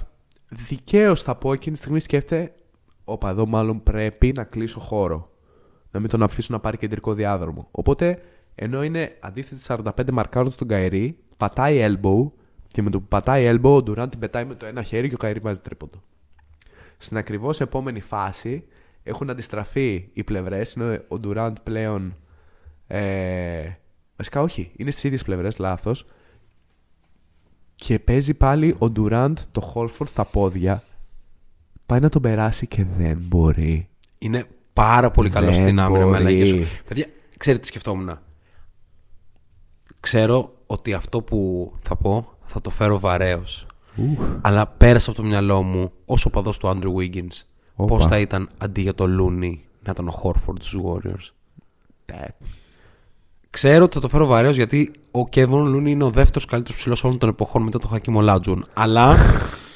δικαίως 0.50 1.22
θα 1.22 1.36
πω 1.36 1.54
εκείνη 1.54 1.76
τη 1.76 1.82
στιγμή 1.82 2.00
σκέφτεται 2.00 2.54
όπα 3.04 3.30
εδώ 3.30 3.48
μάλλον 3.48 3.84
πρέπει 3.84 4.32
να 4.36 4.44
κλείσω 4.44 4.80
χώρο 4.80 5.32
να 5.92 6.00
μην 6.00 6.10
τον 6.10 6.24
αφήσουν 6.24 6.56
να 6.56 6.62
πάρει 6.62 6.78
κεντρικό 6.78 7.14
διάδρομο. 7.14 7.68
Οπότε, 7.72 8.22
ενώ 8.56 8.84
είναι 8.84 9.18
αντίθετη 9.20 9.62
45 9.68 10.12
μαρκάρων 10.12 10.52
στον 10.52 10.68
Καηρή, 10.68 11.18
πατάει 11.38 11.80
elbow 11.82 12.32
και 12.68 12.82
με 12.82 12.90
το 12.90 13.00
που 13.00 13.08
πατάει 13.08 13.46
elbow, 13.56 13.72
ο 13.72 13.78
Durant 13.78 14.08
την 14.10 14.20
πετάει 14.20 14.46
με 14.46 14.56
το 14.56 14.66
ένα 14.66 14.84
χέρι 14.84 15.08
και 15.08 15.16
ο 15.16 15.18
Καηρή 15.18 15.40
βάζει 15.40 15.60
τρίποντο. 15.60 16.02
Στην 16.98 17.18
ακριβώς 17.18 17.62
επόμενη 17.62 18.00
φάση 18.00 18.64
έχουν 19.04 19.30
αντιστραφεί 19.30 20.10
οι 20.14 20.24
πλευρές. 20.24 20.74
Είναι 20.74 21.06
ο 21.08 21.16
Durant 21.24 21.54
πλέον. 21.64 22.16
Ε, 22.88 23.70
βασικά, 24.18 24.42
όχι, 24.42 24.72
είναι 24.76 24.92
στις 24.92 25.04
ίδιες 25.04 25.24
πλευρές, 25.24 25.58
λάθος. 25.58 26.06
Και 27.76 28.00
παίζει 28.00 28.34
πάλι 28.34 28.76
ο 28.80 28.92
Durant 28.96 29.34
το 29.52 29.74
Holford 29.76 30.08
στα 30.08 30.26
πόδια. 30.26 30.84
Πάει 31.92 32.00
να 32.00 32.10
τον 32.10 32.22
περάσει 32.22 32.68
και 32.68 32.86
δεν 32.98 33.18
μπορεί. 33.22 33.88
είναι 34.18 34.46
πάρα 34.74 35.12
πολύ 35.12 35.30
καλός 35.30 35.58
Δεν 35.58 35.66
στην 35.66 35.80
άμυνα 35.80 36.00
με 36.00 36.06
μπορεί. 36.12 36.18
αλλαγές 36.18 36.50
σου. 36.50 36.66
Παιδιά, 36.88 37.06
ξέρετε 37.38 37.62
τι 37.62 37.68
σκεφτόμουν. 37.68 38.20
Ξέρω 40.00 40.54
ότι 40.66 40.94
αυτό 40.94 41.22
που 41.22 41.72
θα 41.82 41.96
πω 41.96 42.38
θα 42.46 42.62
το 42.62 42.70
φέρω 42.70 43.00
βαρέως. 43.00 43.66
Αλλά 44.42 44.68
πέρασε 44.68 45.10
από 45.10 45.22
το 45.22 45.28
μυαλό 45.28 45.64
μου 45.64 45.92
όσο 46.06 46.30
παδός 46.30 46.58
του 46.58 46.68
Andrew 46.68 46.96
Wiggins. 47.00 47.44
Όπα. 47.76 47.96
Πώς 47.96 48.06
θα 48.06 48.20
ήταν 48.20 48.50
αντί 48.58 48.82
για 48.82 48.94
το 48.96 49.04
Looney 49.06 49.54
να 49.84 49.92
ήταν 49.92 50.08
ο 50.08 50.22
Horford 50.24 50.56
στους 50.62 50.76
Warriors. 50.84 51.30
Ξέρω 53.50 53.84
ότι 53.84 53.94
θα 53.94 54.00
το 54.02 54.10
φέρω 54.10 54.26
βαρέως 54.26 54.56
γιατί 54.56 54.92
ο 55.12 55.20
Kevin 55.32 55.76
Looney 55.76 55.88
είναι 55.88 56.04
ο 56.04 56.10
δεύτερος 56.10 56.46
καλύτερος 56.46 56.80
ψηλός 56.80 57.04
όλων 57.04 57.18
των 57.18 57.30
εποχών 57.30 57.64
μετά 57.64 57.80
τον 57.80 57.90
Hakim 57.94 58.16
Olajuwon. 58.16 58.62
Αλλά 58.74 59.16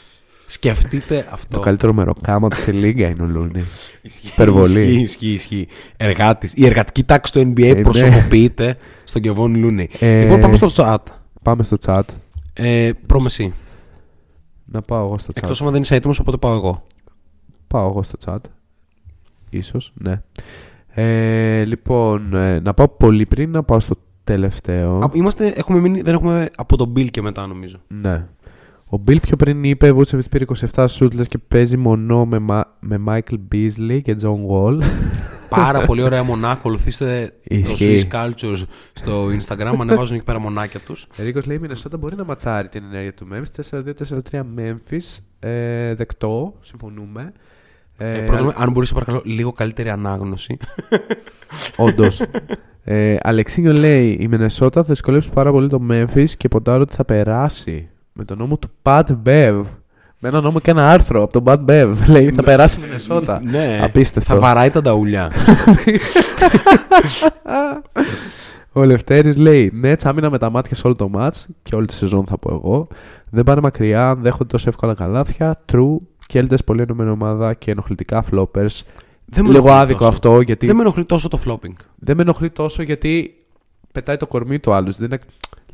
σκεφτείτε 0.48 1.28
αυτό. 1.30 1.56
Το 1.56 1.60
καλύτερο 1.60 1.94
μεροκάμα 1.94 2.50
του 2.50 2.56
σε 2.56 2.72
λίγα 2.72 3.10
είναι 3.10 3.24
ο 3.24 3.26
Λούνι. 3.26 3.64
Ισχύει, 4.02 4.28
Υπερβολή. 4.28 4.82
Ισχύει, 4.82 5.02
ισχύει, 5.02 5.28
ισχύει. 5.34 5.68
Εργάτης. 5.98 6.54
Η 6.56 6.66
εργατική 6.66 7.04
τάξη 7.04 7.32
του 7.32 7.40
NBA 7.40 7.64
Ε, 7.64 7.74
ναι. 7.74 7.82
προσωποποιείται 7.82 8.78
στον 9.04 9.22
Κεβόν 9.22 9.56
Λούνι. 9.56 9.90
Ε, 10.00 10.22
Λοιπόν, 10.24 10.40
πάμε 10.40 10.56
στο 10.56 10.68
chat. 10.76 10.98
Πάμε 11.42 11.64
στο 11.64 11.78
chat. 11.86 12.02
Ε, 12.54 12.92
Πρόμε 13.06 13.26
εσύ. 13.26 13.54
Να 14.66 14.82
πάω 14.82 15.06
εγώ 15.06 15.18
στο 15.18 15.30
chat. 15.34 15.38
Εκτός 15.38 15.62
αν 15.62 15.72
δεν 15.72 15.82
είσαι 15.82 15.96
έτοιμος, 15.96 16.20
οπότε 16.20 16.38
πάω 16.38 16.56
εγώ. 16.56 16.84
Πάω 17.68 17.88
εγώ 17.90 18.04
στο 18.04 18.18
chat. 18.26 18.38
Ίσως, 19.50 19.92
ναι. 19.94 20.22
Ε, 20.98 21.64
λοιπόν, 21.66 22.34
ε, 22.36 22.60
να 22.60 22.74
πάω 22.74 22.88
πολύ 22.88 23.26
πριν, 23.26 23.52
να 23.52 23.64
πάω 23.64 23.80
στο 23.80 23.96
τελευταίο. 24.24 24.98
Α, 25.00 25.10
Είμαστε, 25.14 25.48
έχουμε 25.48 25.80
μείνει, 25.80 26.02
δεν 26.02 26.14
έχουμε 26.14 26.50
από 26.56 26.78
τον 26.78 26.94
Bill 26.96 27.10
και 27.12 27.22
μετά 27.22 27.48
νομίζω. 27.48 27.78
Ναι. 27.88 28.26
Ο 28.90 29.02
Bill 29.08 29.22
πιο 29.22 29.36
πριν 29.36 29.64
είπε 29.64 29.92
Vucevic 29.96 30.30
πήρε 30.30 30.46
27 30.74 30.86
σούτλες 30.90 31.28
και 31.28 31.38
παίζει 31.38 31.78
μονό 31.78 32.26
με, 32.26 32.40
Μα- 32.40 32.66
με 32.80 33.02
Michael 33.08 33.38
Beasley 33.52 34.00
και 34.04 34.16
John 34.22 34.38
Wall. 34.52 34.80
Πάρα 35.50 35.82
πολύ 35.86 36.02
ωραία 36.02 36.24
μονά. 36.24 36.50
Ακολουθήστε 36.52 37.34
το 37.50 37.56
Ισχύει. 37.56 38.08
Swiss 38.12 38.16
Cultures 38.16 38.62
στο 38.94 39.26
Instagram. 39.28 39.76
Ανεβάζουν 39.80 40.16
εκεί 40.16 40.26
πέρα 40.26 40.40
μονάκια 40.40 40.80
τους. 40.80 41.08
Ρίκος 41.18 41.46
λέει: 41.46 41.56
Η 41.58 41.60
Μινεσότα 41.60 41.98
μπορεί 41.98 42.16
να 42.16 42.24
ματσάρει 42.24 42.68
την 42.68 42.84
ενέργεια 42.84 43.14
του 43.14 43.28
Memphis. 43.32 43.80
4-2-4-3 44.32 44.40
Memphis. 44.58 45.18
Ε, 45.40 45.94
δεκτό, 45.96 46.54
συμφωνούμε. 46.62 47.32
Ε, 47.98 48.18
Ε, 48.18 48.22
πρώτον, 48.22 48.54
αν 48.56 48.72
μπορείς, 48.72 48.88
σε 48.88 48.94
παρακαλώ, 48.94 49.22
λίγο 49.26 49.52
καλύτερη 49.52 49.90
ανάγνωση. 49.90 50.58
Όντως. 51.78 52.22
ε, 52.84 53.16
Αλεξίνιο 53.22 53.74
λέει: 53.74 54.18
Η 54.20 54.28
Μινεσότα 54.28 54.82
θα 54.84 54.90
δυσκολεύσει 54.90 55.30
πάρα 55.30 55.52
πολύ 55.52 55.68
το 55.70 55.82
Memphis 55.92 56.30
και 56.38 56.48
ποντάρω 56.48 56.82
ότι 56.82 56.94
θα 56.94 57.06
περάσει 57.06 57.90
με 58.18 58.24
τον 58.26 58.38
νόμο 58.38 58.58
του 58.58 58.70
Pat 58.84 59.04
Bev. 59.26 59.62
Με 60.20 60.30
ένα 60.30 60.42
νόμο 60.42 60.60
και 60.60 60.72
ένα 60.72 60.92
άρθρο 60.92 61.24
από 61.24 61.42
τον 61.42 61.44
Pat 61.46 61.66
Bev. 61.72 61.94
Λέει: 62.14 62.32
Θα 62.32 62.44
περάσει 62.44 62.80
η 62.80 62.82
Μινεσότα. 62.84 63.42
ναι, 63.44 63.80
Απίστευτο. 63.84 64.34
θα 64.34 64.40
βαράει 64.40 64.70
τα 64.70 64.82
νταούλια. 64.82 65.32
Ο 68.72 68.84
Λευτέρης 68.84 69.38
λέει: 69.38 69.72
Ναι, 69.74 69.94
άμυνα 70.04 70.30
με 70.30 70.38
τα 70.38 70.50
μάτια 70.50 70.76
σε 70.76 70.82
όλο 70.86 70.96
το 70.96 71.10
match 71.16 71.44
και 71.62 71.76
όλη 71.76 71.86
τη 71.86 71.94
σεζόν 71.94 72.26
θα 72.26 72.38
πω 72.38 72.54
εγώ. 72.54 72.88
Δεν 73.30 73.44
πάνε 73.44 73.62
μακριά, 73.62 74.10
αν 74.10 74.22
δέχονται 74.22 74.46
τόσο 74.46 74.70
εύκολα 74.70 74.94
καλάθια. 74.94 75.62
True. 75.72 75.96
Κέλτε 76.28 76.58
πολύ 76.66 76.82
ενωμένη 76.82 77.10
ομάδα 77.10 77.54
και 77.54 77.72
ενοχλητικά 77.72 78.24
floppers. 78.32 78.82
Δεν 79.26 79.44
με 79.46 79.52
Λίγο 79.52 79.58
ενοχλεί 79.68 79.72
άδικο 79.72 79.98
τόσο. 79.98 80.10
αυτό 80.10 80.42
γιατί. 80.42 80.66
Δεν 80.66 80.76
με 80.76 80.82
ενοχλεί 80.82 81.06
τόσο 81.06 81.28
το 81.28 81.40
flopping. 81.46 81.74
δεν 81.96 82.16
με 82.16 82.22
ενοχλεί 82.22 82.50
τόσο 82.50 82.84
γιατί 82.84 83.36
πετάει 83.92 84.18
το 84.18 84.28
κορμί 84.28 84.60
του 84.60 84.74
άλλους. 84.74 84.98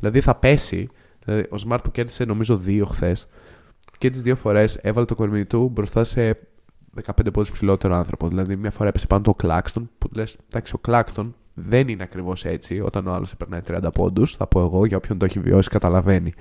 Δηλαδή 0.00 0.20
θα 0.20 0.34
πέσει. 0.34 0.88
Δηλαδή, 1.24 1.46
ο 1.50 1.56
Smart 1.68 1.78
που 1.82 1.90
κέρδισε 1.90 2.24
νομίζω 2.24 2.56
δύο 2.56 2.86
χθες 2.86 3.26
και 3.98 4.10
τι 4.10 4.18
δύο 4.18 4.36
φορές 4.36 4.76
έβαλε 4.76 5.06
το 5.06 5.14
κορμί 5.14 5.44
του 5.44 5.68
μπροστά 5.68 6.04
σε 6.04 6.38
15 7.04 7.32
πόντους 7.32 7.50
ψηλότερο 7.52 7.94
άνθρωπο. 7.94 8.28
Δηλαδή, 8.28 8.56
μια 8.56 8.70
φορά 8.70 8.88
έπεσε 8.88 9.06
πάνω 9.06 9.22
το 9.22 9.36
Claxton 9.42 9.82
που 9.98 10.08
λες: 10.16 10.36
Εντάξει, 10.48 10.74
ο 10.74 10.80
Claxton 10.88 11.30
δεν 11.54 11.88
είναι 11.88 12.02
ακριβώς 12.02 12.44
έτσι. 12.44 12.80
Όταν 12.80 13.06
ο 13.06 13.12
άλλος 13.12 13.36
περνάει 13.36 13.60
30 13.66 13.92
πόντους, 13.94 14.36
θα 14.36 14.46
πω 14.46 14.60
εγώ 14.60 14.86
για 14.86 14.96
όποιον 14.96 15.18
το 15.18 15.24
έχει 15.24 15.40
βιώσει, 15.40 15.68
καταλαβαίνει. 15.68 16.32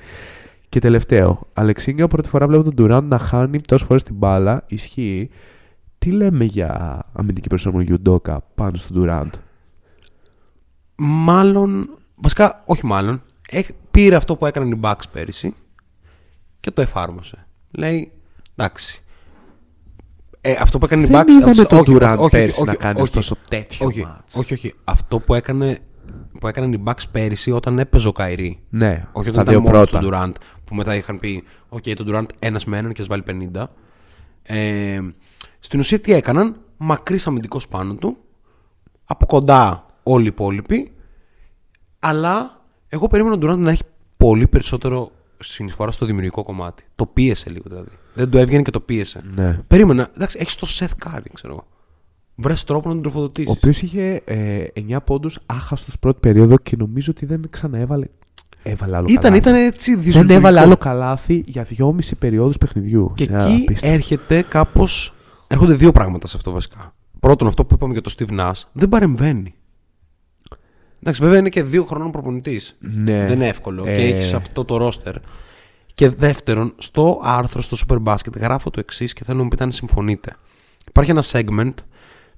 Και 0.70 0.80
τελευταίο, 0.80 1.48
Αλεξίνιο 1.54 2.08
πρώτη 2.08 2.30
φορά 2.30 2.48
βλέπω 2.48 2.72
τον 2.72 2.74
Durant 2.78 3.04
να 3.04 3.18
χάνει 3.18 3.62
τόσες 3.62 3.88
φορές 3.88 4.04
την 4.04 4.16
μπάλα. 4.16 4.64
Ισχύει. 4.68 5.30
Τι 5.98 6.12
λέμε 6.12 6.44
για 6.44 7.02
αμυντική 7.14 7.48
προσαρμογή 7.48 7.98
Ντόκα 7.98 8.44
πάνω 8.56 8.76
στον 8.76 9.03
Durant. 9.03 9.30
Μάλλον. 10.95 11.90
Βασικά, 12.16 12.64
όχι 12.66 12.86
μάλλον. 12.86 13.22
Ε, 13.91 13.99
πήρε 14.01 14.15
αυτό 14.15 14.35
που 14.35 14.45
έκαναν 14.45 14.72
οι 14.72 14.80
Bucks 14.84 15.03
πέρυσι 15.11 15.53
και 16.59 16.72
το 16.72 16.81
εφάρμοσε. 16.81 17.45
Λέει, 17.72 18.11
εντάξει. 18.55 19.03
Ε, 20.41 20.55
αυτό 20.59 20.77
που 20.77 20.85
έκανε 20.85 21.03
οι 21.03 21.05
Δεν 21.05 21.22
Bucks. 21.22 21.30
είδαμε 21.30 21.51
όχι, 21.51 21.65
τον 21.65 21.80
όχι, 21.80 21.95
Durant 21.99 22.18
όχι, 22.18 22.30
πέρυσι 22.30 22.59
όχι, 22.59 22.68
να 22.69 22.76
κάνει 22.76 22.93
όχι, 22.93 23.01
ωστόσο 23.01 23.35
τέτοιο 23.49 23.85
όχι, 23.88 24.01
μάτς. 24.03 24.35
όχι, 24.35 24.53
όχι. 24.53 24.73
Αυτό 24.84 25.19
που, 25.19 25.34
έκανε, 25.34 25.80
που 26.39 26.47
έκαναν 26.47 26.73
οι 26.73 26.84
Bucks 26.85 27.03
πέρυσι 27.11 27.51
όταν 27.51 27.80
έπαιζε 27.80 28.07
ο 28.07 28.11
Kyrie. 28.11 28.60
Ναι, 28.69 29.07
Όχι 29.11 29.30
στα 29.30 29.41
όταν 29.41 29.53
δύο 29.53 29.61
ήταν 29.61 29.73
μόνο 29.73 29.85
πρώτα. 29.85 29.99
του 29.99 30.09
Durant 30.11 30.41
που 30.63 30.76
μετά 30.76 30.95
είχαν 30.95 31.19
πει: 31.19 31.43
Οκ, 31.69 31.84
τον 31.95 32.07
Durant 32.09 32.26
ένας 32.39 32.65
με 32.65 32.77
έναν 32.77 32.93
και 32.93 33.01
ας 33.01 33.07
βάλει 33.07 33.23
50. 33.53 33.63
Ε, 34.43 34.99
στην 35.59 35.80
ουσία 35.80 35.99
τι 35.99 36.13
έκαναν, 36.13 36.61
μακρύς 36.77 37.27
αμυντικός 37.27 37.68
πάνω 37.68 37.93
του, 37.95 38.18
από 39.05 39.26
κοντά 39.26 39.85
όλοι 40.03 40.23
οι 40.23 40.27
υπόλοιποι, 40.27 40.91
αλλά 41.99 42.61
εγώ 42.93 43.07
περίμενα 43.07 43.38
τον 43.38 43.51
Durant 43.51 43.57
να 43.57 43.72
έχει 43.72 43.84
πολύ 44.18 44.47
περισσότερο 44.47 45.11
συνεισφορά 45.39 45.91
στο 45.91 46.05
δημιουργικό 46.05 46.43
κομμάτι. 46.43 46.84
Το 46.95 47.05
πίεσε 47.05 47.49
λίγο 47.49 47.63
δηλαδή. 47.68 47.89
Δεν 48.13 48.30
το 48.30 48.38
έβγαινε 48.38 48.61
και 48.61 48.72
το 48.72 48.80
πίεσε. 48.80 49.22
Ναι. 49.35 49.59
Περίμενα, 49.68 50.09
εντάξει, 50.15 50.38
έχεις 50.41 50.55
το 50.55 50.68
Seth 50.69 51.07
Curry, 51.07 51.26
ξέρω 51.34 51.53
εγώ. 51.53 51.65
Βρες 52.35 52.63
τρόπο 52.63 52.88
να 52.88 52.93
τον 52.93 53.03
τροφοδοτήσεις. 53.03 53.49
Ο 53.49 53.53
οποίος 53.57 53.81
είχε 53.81 54.22
ε, 54.26 54.63
9 54.89 54.97
πόντους 55.05 55.39
άχαστος 55.45 55.99
πρώτη 55.99 56.19
περίοδο 56.19 56.57
και 56.57 56.76
νομίζω 56.80 57.11
ότι 57.15 57.26
δεν 57.26 57.41
ξαναέβαλε. 57.49 58.05
Έβαλε 58.63 58.95
άλλο 58.95 59.05
Ήταν, 59.09 59.22
καλάθι. 59.23 59.49
ήταν 59.49 59.65
έτσι 59.65 59.91
Δεν 59.93 59.99
δυσλειτουργικό. 60.03 60.38
έβαλε 60.39 60.59
άλλο 60.59 60.77
καλάθι 60.77 61.43
για 61.45 61.68
2,5 61.77 61.91
περιόδου 62.19 62.53
παιχνιδιού. 62.59 63.11
Και 63.15 63.23
Είναι 63.23 63.43
εκεί 63.43 63.53
απίστευτο. 63.53 63.88
έρχεται 63.95 64.41
κάπως. 64.41 65.13
Έρχονται 65.47 65.73
δύο 65.73 65.91
πράγματα 65.91 66.27
σε 66.27 66.38
αυτό 66.38 66.51
βασικά. 66.51 66.93
Πρώτον, 67.19 67.47
αυτό 67.47 67.65
που 67.65 67.73
είπαμε 67.73 67.93
για 67.93 68.01
το 68.01 68.13
Steve 68.18 68.39
Nash 68.39 68.61
δεν 68.72 68.89
παρεμβαίνει. 68.89 69.53
Εντάξει, 71.03 71.22
βέβαια 71.22 71.38
είναι 71.40 71.49
και 71.49 71.64
δύο 71.64 71.84
χρόνων 71.84 72.11
προπονητής. 72.11 72.78
Ναι. 72.80 73.26
Δεν 73.26 73.36
είναι 73.36 73.48
εύκολο. 73.48 73.84
Ε. 73.88 73.95
Και 73.95 74.02
έχεις 74.02 74.34
αυτό 74.34 74.65
το 74.65 74.78
ρόστερ. 74.78 75.15
Και 75.94 76.10
δεύτερον, 76.10 76.73
στο 76.78 77.19
άρθρο 77.23 77.61
στο 77.61 77.78
Super 77.88 78.03
Basket 78.03 78.36
γράφω 78.38 78.69
το 78.69 78.80
εξής 78.80 79.14
και 79.14 79.23
θέλω 79.23 79.38
να 79.38 79.44
μου 79.44 79.49
πείτε 79.49 79.64
αν 79.64 79.72
συμφωνείτε. 79.72 80.36
Υπάρχει 80.88 81.11
ένα 81.11 81.23
segment 81.32 81.73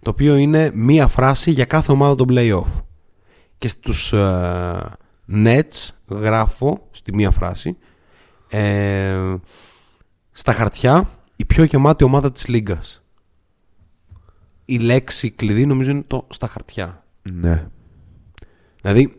το 0.02 0.10
οποίο 0.10 0.36
είναι 0.36 0.72
μία 0.74 1.08
φράση 1.08 1.52
για 1.52 1.66
κάθε 1.66 1.92
ομάδα 1.92 2.16
των 2.16 2.28
playoff. 2.30 2.84
Και 3.58 3.68
στους 3.68 4.14
ε, 4.14 4.98
Nets 5.32 5.90
γράφω 6.08 6.88
στη 6.92 7.14
μία 7.14 7.32
φράση 7.32 7.78
ε, 8.50 9.36
στα 10.32 10.54
χαρτιά 10.54 11.10
η 11.36 11.46
πιο 11.46 11.64
γεμάτη 11.64 12.04
ομάδα 12.04 12.32
της 12.32 12.48
Λίγκας. 12.48 13.04
Η 14.66 14.78
λέξη 14.78 15.32
κλειδί 15.32 15.66
νομίζω 15.66 15.92
είναι 15.92 16.04
το 16.08 16.28
στα 16.30 16.48
χαρτιά. 16.48 17.04
Ναι. 17.32 17.68
Δηλαδή, 18.84 19.14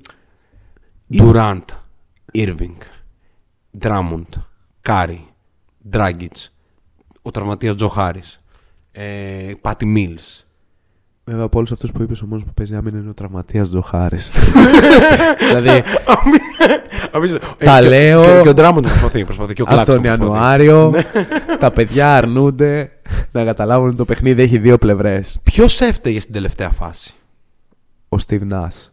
Durant, 1.13 1.65
Irving, 2.35 2.77
Drummond, 3.83 4.25
Curry, 4.89 5.19
Dragic, 5.93 6.27
ο 7.23 7.31
τραυματίας 7.31 7.75
Τζο 7.75 7.89
Χάρις, 7.89 8.41
ε, 8.93 9.53
Patty 9.63 9.83
Mills. 9.97 10.43
Βέβαια 11.27 11.45
από 11.45 11.59
όλους 11.59 11.73
αυτούς 11.73 11.93
που 11.93 12.03
είπες, 12.03 12.23
ο 12.23 12.27
μόνος 12.27 12.45
που 12.45 12.53
παίζει 12.55 12.75
άμυνα 12.77 12.99
είναι 12.99 13.09
ο 13.11 13.15
τραυματίας 13.15 13.69
Τζοχάρη. 13.69 14.19
δηλαδή, 15.49 15.83
Τα 17.59 17.81
και- 17.81 17.89
λέω. 17.89 18.23
Και, 18.23 18.41
και 18.43 18.49
ο 18.49 18.53
Drummond 18.57 18.83
προσπαθεί, 18.83 19.25
προσπαθεί. 19.25 19.53
Και 19.53 19.63
ο 19.63 19.65
από 19.69 19.81
Claxton 19.81 19.85
τον 19.85 20.03
προσπαθεί. 20.03 20.07
Ιανουάριο 20.23 20.95
τα 21.59 21.71
παιδιά 21.71 22.17
αρνούνται 22.17 22.91
να 23.33 23.45
καταλάβουν 23.45 23.87
ότι 23.89 23.97
το 23.97 24.05
παιχνίδι 24.05 24.43
έχει 24.43 24.59
δύο 24.59 24.79
πλευρές. 24.79 25.39
Ποιος 25.43 25.81
έφταιγε 25.81 26.21
στην 26.21 26.35
τελευταία 26.35 26.71
φάση, 26.71 27.15
Ο 28.09 28.17
Steve 28.27 28.49
Nash. 28.53 28.89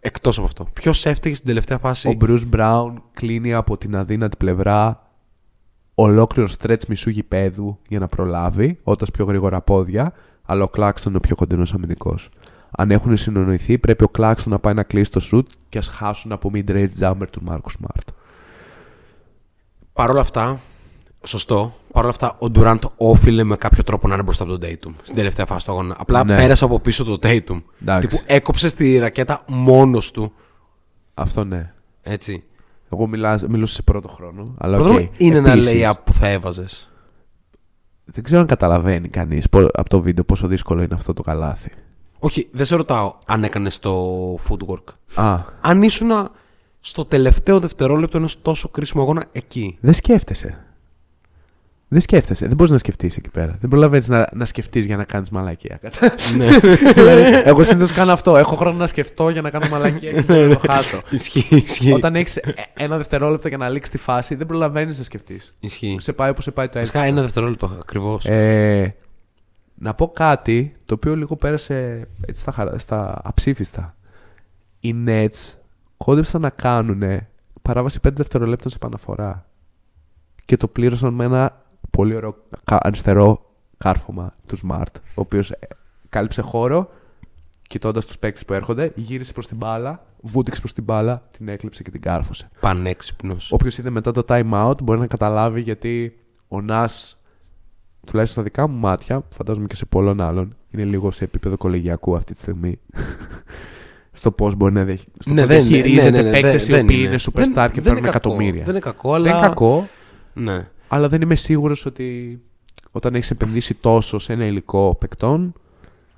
Εκτός 0.00 0.36
από 0.36 0.46
αυτό. 0.46 0.66
Ποιος 0.72 1.06
έφταιγε 1.06 1.34
στην 1.34 1.46
τελευταία 1.46 1.78
φάση; 1.78 2.08
Ο 2.08 2.16
Bruce 2.20 2.44
Brown 2.56 2.92
κλείνει 3.12 3.54
από 3.54 3.76
την 3.76 3.96
αδύνατη 3.96 4.36
πλευρά 4.36 5.04
ολόκληρο 5.94 6.48
στρέτς 6.48 6.86
μισού 6.86 7.10
γηπέδου 7.10 7.78
για 7.88 7.98
να 7.98 8.08
προλάβει, 8.08 8.78
όταν 8.82 9.08
πιο 9.12 9.24
γρήγορα 9.24 9.60
πόδια, 9.60 10.12
αλλά 10.42 10.64
ο 10.64 10.70
Claxton 10.76 11.06
είναι 11.06 11.16
ο 11.16 11.20
πιο 11.20 11.36
κοντινός 11.36 11.74
αμυντικός. 11.74 12.28
Αν 12.70 12.90
έχουν 12.90 13.16
συνονοηθεί, 13.16 13.78
πρέπει 13.78 14.04
ο 14.04 14.10
Claxton 14.18 14.44
να 14.44 14.58
πάει 14.58 14.74
να 14.74 14.82
κλείσει 14.82 15.10
το 15.10 15.28
shoot 15.32 15.46
και 15.68 15.78
ας 15.78 15.88
χάσουν 15.88 16.32
από 16.32 16.50
mid-range 16.54 16.88
jumper 17.00 17.26
του 17.30 17.42
Marcus 17.48 17.56
Smart. 17.56 18.12
Παρ' 19.92 20.10
όλα 20.10 20.20
αυτά, 20.20 20.60
σωστό. 21.24 21.74
Παρ' 21.92 22.02
όλα 22.02 22.12
αυτά, 22.12 22.36
ο 22.38 22.46
Durant 22.54 22.78
όφιλε 22.96 23.44
με 23.44 23.56
κάποιο 23.56 23.82
τρόπο 23.84 24.08
να 24.08 24.14
είναι 24.14 24.22
μπροστά 24.22 24.42
από 24.44 24.58
τον 24.58 24.68
Tatum 24.70 24.90
στην 25.02 25.16
τελευταία 25.16 25.46
φάση 25.46 25.64
του 25.64 25.70
αγώνα. 25.72 25.94
Απλά 25.98 26.24
Ναι. 26.24 26.36
πέρασε 26.36 26.64
από 26.64 26.80
πίσω 26.80 27.04
το 27.04 27.18
Tatum. 27.22 27.62
Εντάξει. 27.82 28.08
Τύπου 28.08 28.22
έκοψε 28.26 28.68
στη 28.68 28.98
ρακέτα 28.98 29.42
μόνος 29.46 30.10
του. 30.10 30.32
Αυτό 31.14 31.44
ναι. 31.44 31.72
Έτσι. 32.02 32.42
Εγώ 32.92 33.06
μιλά, 33.06 33.40
μιλούσα 33.48 33.74
σε 33.74 33.82
πρώτο 33.82 34.08
χρόνο. 34.08 34.54
Αλλά 34.58 34.78
Okay. 34.78 34.92
οκ. 35.08 35.10
είναι 35.16 35.36
ένα 35.36 35.52
Επίσης, 35.52 35.82
layup 35.84 35.92
που 36.04 36.12
θα 36.12 36.26
έβαζες. 36.28 36.90
Δεν 38.04 38.24
ξέρω 38.24 38.40
αν 38.40 38.46
καταλαβαίνει 38.46 39.08
κανείς 39.08 39.44
από 39.72 39.88
το 39.88 40.00
βίντεο 40.00 40.24
πόσο 40.24 40.46
δύσκολο 40.46 40.82
είναι 40.82 40.94
αυτό 40.94 41.12
το 41.12 41.22
καλάθι. 41.22 41.70
Όχι, 42.18 42.48
δεν 42.52 42.66
σε 42.66 42.76
ρωτάω 42.76 43.14
αν 43.26 43.44
έκανες 43.44 43.78
το 43.78 44.14
footwork. 44.48 44.84
Α, 45.14 45.38
Αν 45.60 45.82
ήσουν 45.82 46.10
στο 46.80 47.04
τελευταίο 47.04 47.60
δευτερόλεπτο 47.60 48.16
ενός 48.16 48.42
τόσο 48.42 48.68
κρίσιμου 48.68 49.02
αγώνα 49.02 49.24
εκεί. 49.32 49.76
δεν 49.80 49.94
σκέφτεσαι. 49.94 50.64
Δεν 51.92 52.00
σκέφτεσαι. 52.00 52.46
Δεν 52.46 52.56
μπορείς 52.56 52.72
να 52.72 52.78
σκεφτείς 52.78 53.16
εκεί 53.16 53.30
πέρα. 53.30 53.56
Δεν 53.60 53.70
προλαβαίνεις 53.70 54.08
να, 54.08 54.28
να 54.32 54.44
σκεφτείς 54.44 54.86
για 54.86 54.96
να 54.96 55.04
κάνεις 55.04 55.30
μαλακία. 55.30 55.80
ναι. 56.36 56.46
δηλαδή, 56.94 57.42
εγώ 57.48 57.62
συνήθως 57.62 57.92
κάνω 57.92 58.12
αυτό. 58.12 58.36
Έχω 58.36 58.56
χρόνο 58.56 58.76
να 58.76 58.86
σκεφτώ 58.86 59.28
για 59.28 59.42
να 59.42 59.50
κάνω 59.50 59.68
μαλακία 59.68 60.12
και 60.22 60.32
να 60.32 60.48
το 60.54 60.60
χάσω. 60.68 61.00
Ισχύει, 61.10 61.56
ισχύει. 61.56 61.92
Όταν 61.92 62.16
έχεις 62.16 62.38
ένα 62.74 62.96
δευτερόλεπτο 62.96 63.48
για 63.48 63.56
να 63.56 63.68
λήξει 63.68 63.90
τη 63.90 63.98
φάση, 63.98 64.34
δεν 64.34 64.46
προλαβαίνεις 64.46 64.98
να 64.98 65.04
σκεφτείς. 65.04 65.54
Ισχύει. 65.60 65.96
Σε 66.00 66.12
πάει 66.12 66.30
όπως 66.30 66.44
σε 66.44 66.50
πάει 66.50 66.68
το 66.68 66.78
Φυσικά 66.78 66.98
αίσθημα. 66.98 67.14
ένα 67.16 67.22
δευτερόλεπτο 67.26 67.76
ακριβώς. 67.80 68.24
Ε, 68.26 68.94
να 69.74 69.94
πω 69.94 70.08
κάτι 70.08 70.76
το 70.84 70.94
οποίο 70.94 71.16
λίγο 71.16 71.36
πέρασε 71.36 72.08
έτσι 72.26 72.40
στα, 72.42 72.52
χαρα- 72.52 72.78
στα 72.78 73.20
αψήφιστα. 73.24 73.96
Οι 74.80 74.94
Nets 75.06 75.54
κόντεψαν 75.96 76.40
να 76.40 76.50
κάνουν 76.50 77.02
παράβαση 77.62 77.98
5 78.08 78.10
δευτερολέπτων 78.12 78.70
σε 78.70 78.76
επαναφορά. 78.80 79.46
Και 80.44 80.56
το 80.56 80.68
πλήρωσαν 80.68 81.14
με 81.14 81.24
ένα 81.24 81.62
πολύ 81.90 82.14
ωραίο 82.14 82.36
κα- 82.64 82.78
αριστερό 82.80 83.50
κάρφωμα 83.78 84.34
του 84.46 84.58
Smart, 84.68 84.92
ο 85.14 85.20
οποίος 85.20 85.50
ε, 85.50 85.58
κάλυψε 86.08 86.42
χώρο, 86.42 86.90
κοιτώντας 87.68 88.06
τους 88.06 88.18
παίκτες 88.18 88.44
που 88.44 88.52
έρχονται, 88.52 88.92
γύρισε 88.94 89.32
προς 89.32 89.46
την 89.46 89.56
μπάλα, 89.56 90.04
βούτυξε 90.20 90.60
προς 90.60 90.72
την 90.72 90.84
μπάλα, 90.84 91.22
την 91.38 91.48
έκλειψε 91.48 91.82
και 91.82 91.90
την 91.90 92.00
κάρφωσε. 92.00 92.48
Πανέξυπνος. 92.60 93.52
Όποιο 93.52 93.70
είδε 93.78 93.90
μετά 93.90 94.12
το 94.12 94.22
time 94.28 94.52
out 94.68 94.82
μπορεί 94.82 94.98
να 95.00 95.06
καταλάβει 95.06 95.60
γιατί 95.60 96.18
ο 96.48 96.60
Νάς, 96.60 97.18
τουλάχιστον 98.06 98.42
στα 98.42 98.52
δικά 98.52 98.66
μου 98.66 98.78
μάτια, 98.78 99.22
φαντάζομαι 99.28 99.66
και 99.66 99.74
σε 99.76 99.84
πολλών 99.84 100.20
άλλων, 100.20 100.56
είναι 100.70 100.84
λίγο 100.84 101.10
σε 101.10 101.24
επίπεδο 101.24 101.56
κολεγιακού 101.56 102.16
αυτή 102.16 102.32
τη 102.34 102.38
στιγμή. 102.40 102.78
στο 104.12 104.30
πώς 104.30 104.54
μπορεί 104.54 104.72
να 104.72 104.84
διαχει... 104.84 105.06
στο 105.18 105.32
Ναι, 105.32 105.40
πώς 105.40 105.48
δεν- 105.50 105.64
διαχειρίζεται 105.64 106.10
ναι, 106.10 106.22
ναι, 106.22 106.30
ναι, 106.30 106.40
παίκτες 106.40 106.66
δεν- 106.66 106.78
οι 106.78 106.82
οποίοι 106.82 106.96
δεν 106.96 107.04
είναι 107.04 107.14
είναι. 107.14 107.20
superstar 107.32 107.54
Δεν- 107.54 107.70
και 107.70 107.80
δεν 107.80 107.82
παίρνουν 107.82 107.98
είναι 107.98 108.10
κακό. 108.10 108.28
εκατομμύρια. 108.28 108.62
Δεν 108.64 108.70
είναι 108.70 108.78
κακό, 108.84 109.14
αλλά. 109.14 109.24
Δεν 109.24 109.36
είναι 109.38 109.46
κακό, 109.46 109.88
Ναι. 110.32 110.68
Αλλά 110.92 111.08
δεν 111.08 111.20
είμαι 111.20 111.34
σίγουρος 111.34 111.86
ότι 111.86 112.40
όταν 112.90 113.14
έχεις 113.14 113.30
επενδύσει 113.30 113.74
τόσο 113.74 114.18
σε 114.18 114.32
ένα 114.32 114.46
υλικό 114.46 114.96
παικτών, 115.00 115.52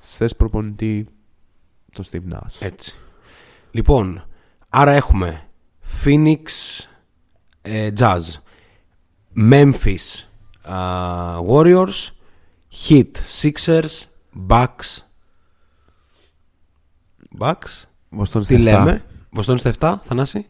θες 0.00 0.36
προπονητή 0.36 1.06
τον 1.92 2.04
Steve 2.10 2.34
Nash. 2.34 2.56
Έτσι. 2.58 2.96
Λοιπόν, 3.70 4.26
άρα 4.70 4.90
έχουμε 4.90 5.48
Phoenix 6.04 6.42
ε, 7.62 7.90
Jazz, 7.98 8.20
Memphis 9.50 10.24
α, 10.62 10.76
Warriors, 11.48 12.10
Heat 12.88 13.10
Sixers, 13.40 14.00
Bucks. 14.48 14.98
Bucks; 17.38 17.84
Βοστόν 18.08 18.44
Τι 18.44 18.58
λέμε; 18.58 19.04
Βοστόνη 19.30 19.58
στα 19.58 19.72
7, 19.80 19.98
Θανάση; 20.04 20.46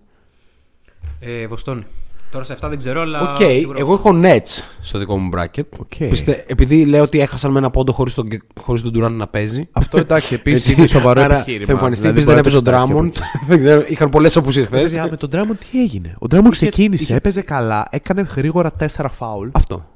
Ε, 1.21 1.47
Βοστόνη. 1.47 1.85
Τώρα 2.33 2.45
σε 2.45 2.53
αυτά 2.53 2.69
δεν 2.69 2.79
ξέρω, 2.79 3.01
αλλά. 3.01 3.21
Οκ, 3.33 3.37
σίγουρα- 3.43 3.79
εγώ 3.81 3.93
έχω 3.93 4.21
Nets 4.23 4.63
στο 4.81 4.99
δικό 4.99 5.19
μου 5.19 5.31
bracket. 5.37 5.63
Οκ. 5.81 5.95
Πιστε- 6.09 6.45
επειδή 6.51 6.85
λέω 6.85 7.03
ότι 7.03 7.21
έχασαν 7.21 7.51
με 7.51 7.59
ένα 7.59 7.71
πόντο 7.71 7.93
χωρίς 7.93 8.15
τον, 8.15 8.29
χωρίς 8.61 8.83
τον 8.83 8.93
Durant 8.97 9.11
να 9.17 9.27
παίζει. 9.29 9.69
Αυτό 9.73 9.99
εντάξει, 9.99 10.35
επίσης 10.35 10.63
Έτσι. 10.69 10.75
είναι 10.79 10.87
σοβαρό 10.87 11.21
Άρα 11.21 11.35
επιχείρημα. 11.37 11.67
Θα 11.67 11.73
εμφανιστεί. 11.73 12.07
Δηλαδή, 12.09 12.21
Επίσης 12.21 12.43
δεν 12.43 12.53
μπορεί 12.53 12.65
έπαιζε 12.65 12.71
να 12.71 12.83
ο 12.83 12.89
το 12.91 13.01
εξετάσει 13.01 13.23
Drummond. 13.39 13.47
Δεν 13.49 13.59
ξέρω, 13.59 13.85
είχαν 13.89 14.09
πολλές 14.09 14.37
απουσίες 14.37 14.67
χθες. 14.67 14.83
Παιδιά, 14.83 15.09
με 15.11 15.17
τον 15.17 15.29
Drummond 15.33 15.57
τι 15.71 15.81
έγινε; 15.83 16.15
Ο 16.21 16.27
Drummond 16.31 16.51
ξεκίνησε, 16.51 17.15
έπαιζε 17.15 17.41
καλά, 17.43 17.87
έκανε 17.91 18.27
γρήγορα 18.37 18.73
4 18.79 19.07
φάουλ. 19.11 19.49
Αυτό. 19.53 19.87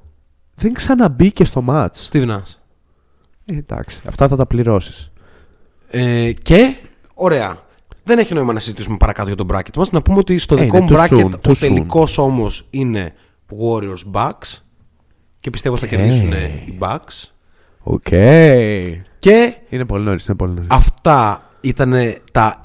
Δεν 0.54 0.72
ξαναμπήκε 0.72 1.44
στο 1.44 1.64
match. 1.68 2.08
Steve 2.10 2.28
Nash. 2.30 2.54
Ε, 3.46 3.56
εντάξει, 3.56 4.00
αυτά 4.08 4.28
θα 4.28 4.36
τα 4.36 4.46
πληρώσεις. 4.46 5.10
Ε, 5.90 6.32
και, 6.42 6.74
ωραία. 7.14 7.64
Δεν 8.08 8.18
έχει 8.18 8.34
νόημα 8.34 8.52
να 8.52 8.60
συζητήσουμε 8.60 8.96
παρακάτω 8.96 9.26
για 9.28 9.36
τον 9.36 9.46
bracket 9.52 9.76
μας. 9.76 9.90
Να 9.92 10.02
πούμε 10.02 10.18
ότι 10.18 10.38
στο 10.38 10.56
Ε, 10.56 10.60
δικό 10.60 10.76
είναι 10.76 10.86
μου 10.90 10.96
too 10.96 11.00
bracket 11.00 11.24
soon, 11.24 11.32
ο 11.34 11.38
too 11.42 11.50
soon. 11.50 11.56
τελικός 11.58 12.18
όμως 12.18 12.66
είναι 12.70 13.14
Warriors 13.50 14.12
Bucks 14.12 14.60
και 15.40 15.50
πιστεύω 15.50 15.76
θα 15.76 15.86
κερδίσουν 15.86 16.32
οι 16.32 16.78
Bucks. 16.80 17.30
Οκ. 17.82 18.08
Και 19.18 19.54
Είναι 19.68 19.84
πολύ 19.86 20.04
νωρίς, 20.04 20.26
είναι 20.26 20.36
πολύ 20.36 20.52
νωρίς. 20.52 20.68
αυτά 20.70 21.50
ήταν 21.60 21.94
τα 22.32 22.60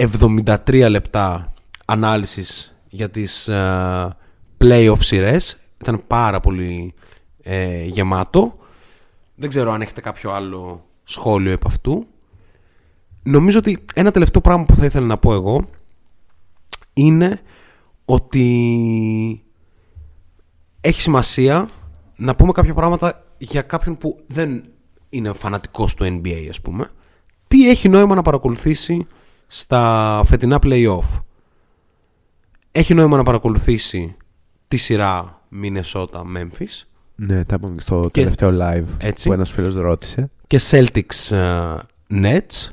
73 0.66 0.86
λεπτά 0.90 1.54
ανάλυσης 1.86 2.76
για 2.90 3.10
τις 3.10 3.48
ε, 3.48 4.16
playoff 4.64 4.98
σειρές. 5.00 5.58
Ήταν 5.82 6.04
πάρα 6.08 6.40
πολύ 6.40 6.94
ε, 7.44 7.84
γεμάτο. 7.86 8.54
Δεν 9.36 9.50
ξέρω 9.50 9.72
αν 9.72 9.82
έχετε 9.82 10.02
κάποιο 10.02 10.32
άλλο 10.32 10.86
σχόλιο 11.04 11.52
επ' 11.52 11.66
αυτού. 11.66 12.06
Νομίζω 13.24 13.58
ότι 13.60 13.86
ένα 13.94 14.12
τελευταίο 14.12 14.42
πράγμα 14.42 14.66
που 14.66 14.76
θα 14.76 14.86
ήθελα 14.86 15.06
να 15.06 15.18
πω 15.18 15.34
εγώ 15.34 15.70
είναι 16.94 17.40
ότι 18.06 19.44
έχει 20.82 21.02
σημασία 21.02 21.70
να 22.16 22.36
πούμε 22.36 22.52
κάποια 22.52 22.74
πράγματα 22.74 23.24
για 23.38 23.62
κάποιον 23.62 23.98
που 23.98 24.20
δεν 24.28 24.64
είναι 25.10 25.34
φανατικός 25.34 25.94
του 25.96 26.04
NBA 26.24 26.46
ας 26.50 26.62
πούμε. 26.62 26.90
Τι 27.48 27.70
έχει 27.70 27.90
νόημα 27.90 28.16
να 28.16 28.22
παρακολουθήσει 28.22 29.08
στα 29.48 30.22
φετινά 30.26 30.60
play-off; 30.64 31.22
Έχει 32.72 32.94
νόημα 32.94 33.18
να 33.18 33.24
παρακολουθήσει 33.24 34.16
τη 34.68 34.78
σειρά 34.78 35.42
Minnesota-Memphis 35.64 36.84
Ναι, 37.16 37.46
τα 37.46 37.56
είπαμε 37.56 37.76
και 37.76 37.82
στο 37.82 38.10
Και- 38.12 38.22
τελευταίο 38.22 38.50
live 38.62 38.86
Έτσι. 38.98 39.28
που 39.28 39.34
ένας 39.34 39.52
φίλος 39.52 39.76
ρώτησε. 39.76 40.30
και 40.48 40.60
Celtics 40.70 41.32
ε, 41.36 41.78
Nets; 42.10 42.70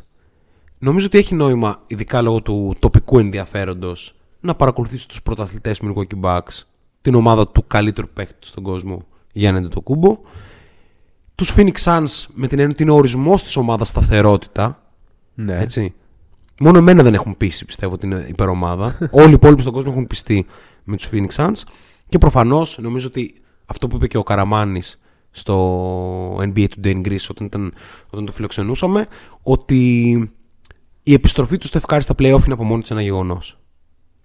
Νομίζω 0.79 1.07
ότι 1.07 1.19
έχει 1.19 1.35
νόημα, 1.35 1.83
ειδικά 1.87 2.23
λόγω 2.23 2.43
του 2.43 2.75
τοπικού 2.79 3.19
ενδιαφέροντος, 3.19 4.15
να 4.41 4.55
παρακολουθήσει 4.55 5.09
τους 5.09 5.23
πρωταθλητές 5.23 5.81
Milwaukee 5.83 6.21
Bucks, 6.23 6.63
την 7.03 7.15
ομάδα 7.15 7.49
του 7.49 7.67
καλύτερου 7.67 8.09
παίκτη 8.09 8.47
στον 8.47 8.63
κόσμο, 8.63 9.07
Γιάννη 9.33 9.69
το 9.69 9.81
κούμπο. 9.81 10.19
Τους 11.35 11.55
Phoenix 11.57 11.73
Suns 11.85 12.27
με 12.35 12.47
την 12.47 12.59
έννοια 12.59 12.73
ότι 12.73 12.83
είναι 12.83 12.93
ο 12.93 12.95
ορισμός 12.95 13.43
της 13.43 13.57
ομάδας 13.57 13.89
σταθερότητα. 13.89 14.83
Ναι. 15.35 15.59
Έτσι. 15.59 15.95
Μόνο 16.61 16.79
εμένα 16.79 17.03
δεν 17.03 17.15
έχουν 17.15 17.37
πείσει, 17.37 17.65
πιστεύω, 17.65 17.95
ότι 17.95 18.07
είναι 18.07 18.25
υπερομάδα. 18.29 18.99
Όλοι 19.11 19.31
οι 19.31 19.33
υπόλοιποι 19.33 19.61
στον 19.61 19.73
κόσμο 19.73 19.91
έχουν 19.93 20.07
πιστεί 20.07 20.47
με 20.85 20.97
τους 20.97 21.09
Phoenix 21.13 21.29
Suns. 21.35 21.63
Και 22.09 22.19
προφανώς 22.19 22.79
νομίζω 22.83 23.07
ότι 23.07 23.35
αυτό 23.67 23.89
που 23.89 23.97
είπε 23.97 24.07
και 24.07 24.19
ο 24.19 24.23
Καραμάνης 24.23 25.01
στο 25.31 26.37
NBA 26.37 26.67
Today 26.67 26.95
in 26.95 27.07
Greece 27.07 27.27
όταν, 27.31 27.47
ήταν, 27.47 27.73
όταν 28.11 28.27
το 28.27 28.33
φιλοξενούσαμε, 28.33 29.07
ότι 29.43 30.33
η 31.11 31.13
επιστροφή 31.13 31.59
του 31.59 31.69
Steph 31.69 31.95
Curry 31.95 31.99
στα 32.01 32.15
playoff 32.19 32.45
είναι 32.45 32.53
από 32.53 32.65
μόνη 32.65 32.81
της 32.83 32.91
ένα 32.91 33.03
γεγονός. 33.03 33.59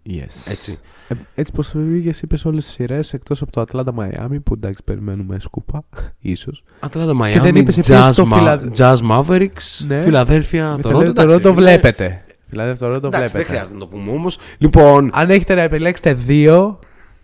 Yes. 0.10 0.50
Έτσι. 0.52 0.80
Ε, 1.08 1.14
έτσι 1.36 1.54
πως 1.54 1.72
πήγες 1.72 2.22
είπες 2.22 2.46
όλες 2.46 2.66
τις 2.66 2.74
σειρές 2.74 3.14
εκτός 3.14 3.42
από 3.42 3.52
το 3.52 3.62
Ατλάντα 3.62 3.94
Μαϊάμι 3.94 4.40
που 4.40 4.54
εντάξει 4.54 4.82
περιμένουμε 4.84 5.40
σκούπα, 5.40 5.84
ίσως. 6.20 6.64
Ατλάντα 6.80 7.14
δεν 7.14 7.44
Miami, 7.54 7.56
είπες 7.56 7.78
επίσης 7.78 7.96
Jazz, 7.96 8.12
το 8.16 8.30
Ma- 8.32 8.38
Φιλα- 8.38 8.72
Jazz 8.78 8.98
Mavericks, 9.12 9.86
Ναι. 9.88 10.02
Φιλαδέλφια, 10.02 10.70
Μη 10.76 10.82
Toronto. 10.84 10.90
θέλετε, 10.92 11.10
Εντάξει, 11.10 11.36
το 11.36 11.42
το 11.42 11.50
είναι- 11.50 11.58
βλέπετε. 11.58 12.24
Δηλαδή 12.50 12.78
το 12.80 12.86
το 12.86 12.86
Εντάξει, 12.92 13.10
δεν 13.10 13.10
βλέπετε. 13.12 13.44
χρειάζεται 13.44 13.74
να 13.74 13.80
το 13.80 13.88
πούμε 13.88 14.12
όμως. 14.12 14.38
Λοιπόν, 14.58 15.10
Αν 15.14 15.30
έχετε 15.30 15.56
να 15.56 15.62
επιλέξετε 15.62 16.14
δύο, 16.14 16.80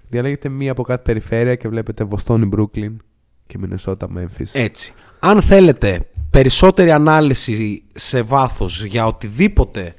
διαλέγετε 0.09 0.49
μία 0.49 0.71
από 0.71 0.83
κάθε 0.83 1.01
περιφέρεια 1.01 1.55
και 1.55 1.67
βλέπετε 1.67 2.03
Βοστόνη, 2.03 2.45
Μπρούκλιν 2.45 3.01
και 3.47 3.57
Μινεσότα, 3.57 4.07
Memphis. 4.17 4.45
Έτσι. 4.53 4.93
Αν 5.19 5.41
θέλετε 5.41 5.99
περισσότερη 6.29 6.91
ανάλυση 6.91 7.83
σε 7.93 8.21
βάθος 8.21 8.85
για 8.85 9.05
οτιδήποτε 9.05 9.93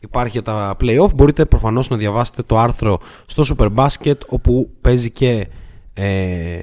υπάρχει 0.00 0.32
για 0.32 0.42
τα 0.42 0.76
playoff, 0.80 1.14
μπορείτε 1.14 1.44
προφανώς 1.44 1.88
να 1.88 1.96
διαβάσετε 1.96 2.42
το 2.42 2.58
άρθρο 2.58 2.98
στο 3.26 3.44
Superbasket 3.56 4.18
όπου 4.28 4.70
παίζει 4.80 5.10
και 5.10 5.48
ε, 5.94 6.58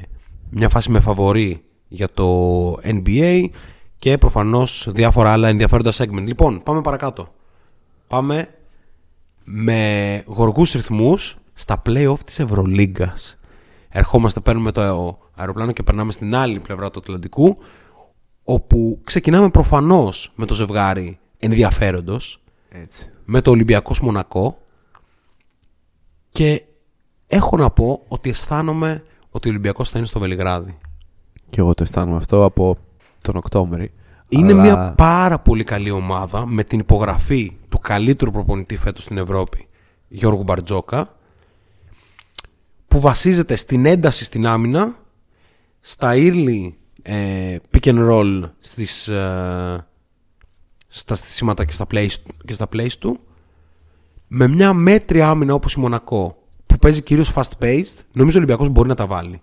μια 0.50 0.70
φάση 0.70 0.92
με 0.92 1.00
φαβορή 1.00 1.64
για 1.88 2.10
το 2.14 2.74
NBA 2.74 3.46
και 3.98 4.18
προφανώς 4.18 4.88
διάφορα 4.92 5.32
άλλα 5.32 5.48
ενδιαφέροντα 5.48 5.92
segment. 5.92 6.26
Λοιπόν, 6.26 6.64
πάμε 6.64 6.82
παρακάτω. 6.82 7.34
Πάμε 8.08 8.48
με 9.44 10.24
γοργούς 10.26 10.72
ρυθμούς 10.72 11.38
στα 11.54 11.82
play-off 11.86 12.20
της 12.26 12.40
Ευρωλίγκας. 12.40 13.40
Ερχόμαστε, 13.90 14.40
παίρνουμε 14.40 14.72
το 14.72 15.18
αεροπλάνο 15.36 15.72
και 15.72 15.84
περνάμε 15.84 16.12
στην 16.12 16.36
άλλη 16.36 16.60
πλευρά 16.60 16.92
του 16.92 17.00
Ατλαντικού 17.00 17.58
όπου 18.44 19.00
ξεκινάμε 19.04 19.50
προφανώς 19.50 20.32
με 20.36 20.46
το 20.46 20.54
ζευγάρι 20.54 21.20
ενδιαφέροντος 21.40 22.44
Έτσι. 22.70 23.12
με 23.26 23.42
το 23.42 23.52
Ολυμπιακός 23.52 24.00
Μονακό 24.00 24.58
και 26.30 26.64
έχω 27.28 27.58
να 27.58 27.70
πω 27.70 28.04
ότι 28.08 28.30
αισθάνομαι 28.30 29.04
ότι 29.30 29.48
ο 29.48 29.52
Ολυμπιακός 29.52 29.90
θα 29.90 29.98
είναι 29.98 30.08
στο 30.08 30.20
Βελιγράδι. 30.20 30.78
Και 31.50 31.60
εγώ 31.60 31.74
το 31.74 31.84
αισθάνομαι 31.84 32.18
αυτό 32.18 32.44
από 32.44 32.78
τον 33.22 33.36
Οκτώβρη. 33.36 33.92
Είναι 34.30 34.52
Αλλά 34.52 34.62
μια 34.62 34.94
πάρα 34.98 35.40
πολύ 35.40 35.64
καλή 35.64 35.92
ομάδα 35.92 36.46
με 36.46 36.64
την 36.64 36.80
υπογραφή 36.80 37.58
του 37.70 37.80
καλύτερου 37.80 38.32
προπονητή 38.32 38.78
φέτος 38.78 39.04
στην 39.04 39.18
Ευρώπη, 39.18 39.68
Γιώργου 40.08 40.44
Μπαρτζόκα, 40.44 41.16
που 42.88 43.00
βασίζεται 43.00 43.56
στην 43.56 43.86
ένταση 43.86 44.24
στην 44.24 44.48
άμυνα, 44.48 44.96
στα 45.80 46.12
early 46.16 46.72
ε, 47.04 47.58
pick 47.72 47.86
and 47.86 48.10
roll 48.10 48.50
στις, 48.60 49.08
ε, 49.08 49.88
στα 50.88 51.16
στήσιματα 51.16 51.66
και 51.66 51.74
στα, 51.74 51.86
plays, 51.92 52.14
και 52.46 52.54
στα 52.54 52.68
plays 52.74 52.92
του, 53.00 53.20
με 54.28 54.48
μια 54.48 54.74
μέτρια 54.74 55.30
άμυνα 55.30 55.54
όπως 55.54 55.74
η 55.74 55.80
Μονακό, 55.80 56.44
που 56.66 56.78
παίζει 56.78 57.02
κυρίως 57.02 57.34
fast 57.36 57.52
paced, 57.60 57.98
νομίζω 58.14 58.36
ο 58.36 58.38
Ολυμπιακός 58.38 58.70
μπορεί 58.70 58.88
να 58.88 58.96
τα 58.96 59.08
βάλει. 59.08 59.42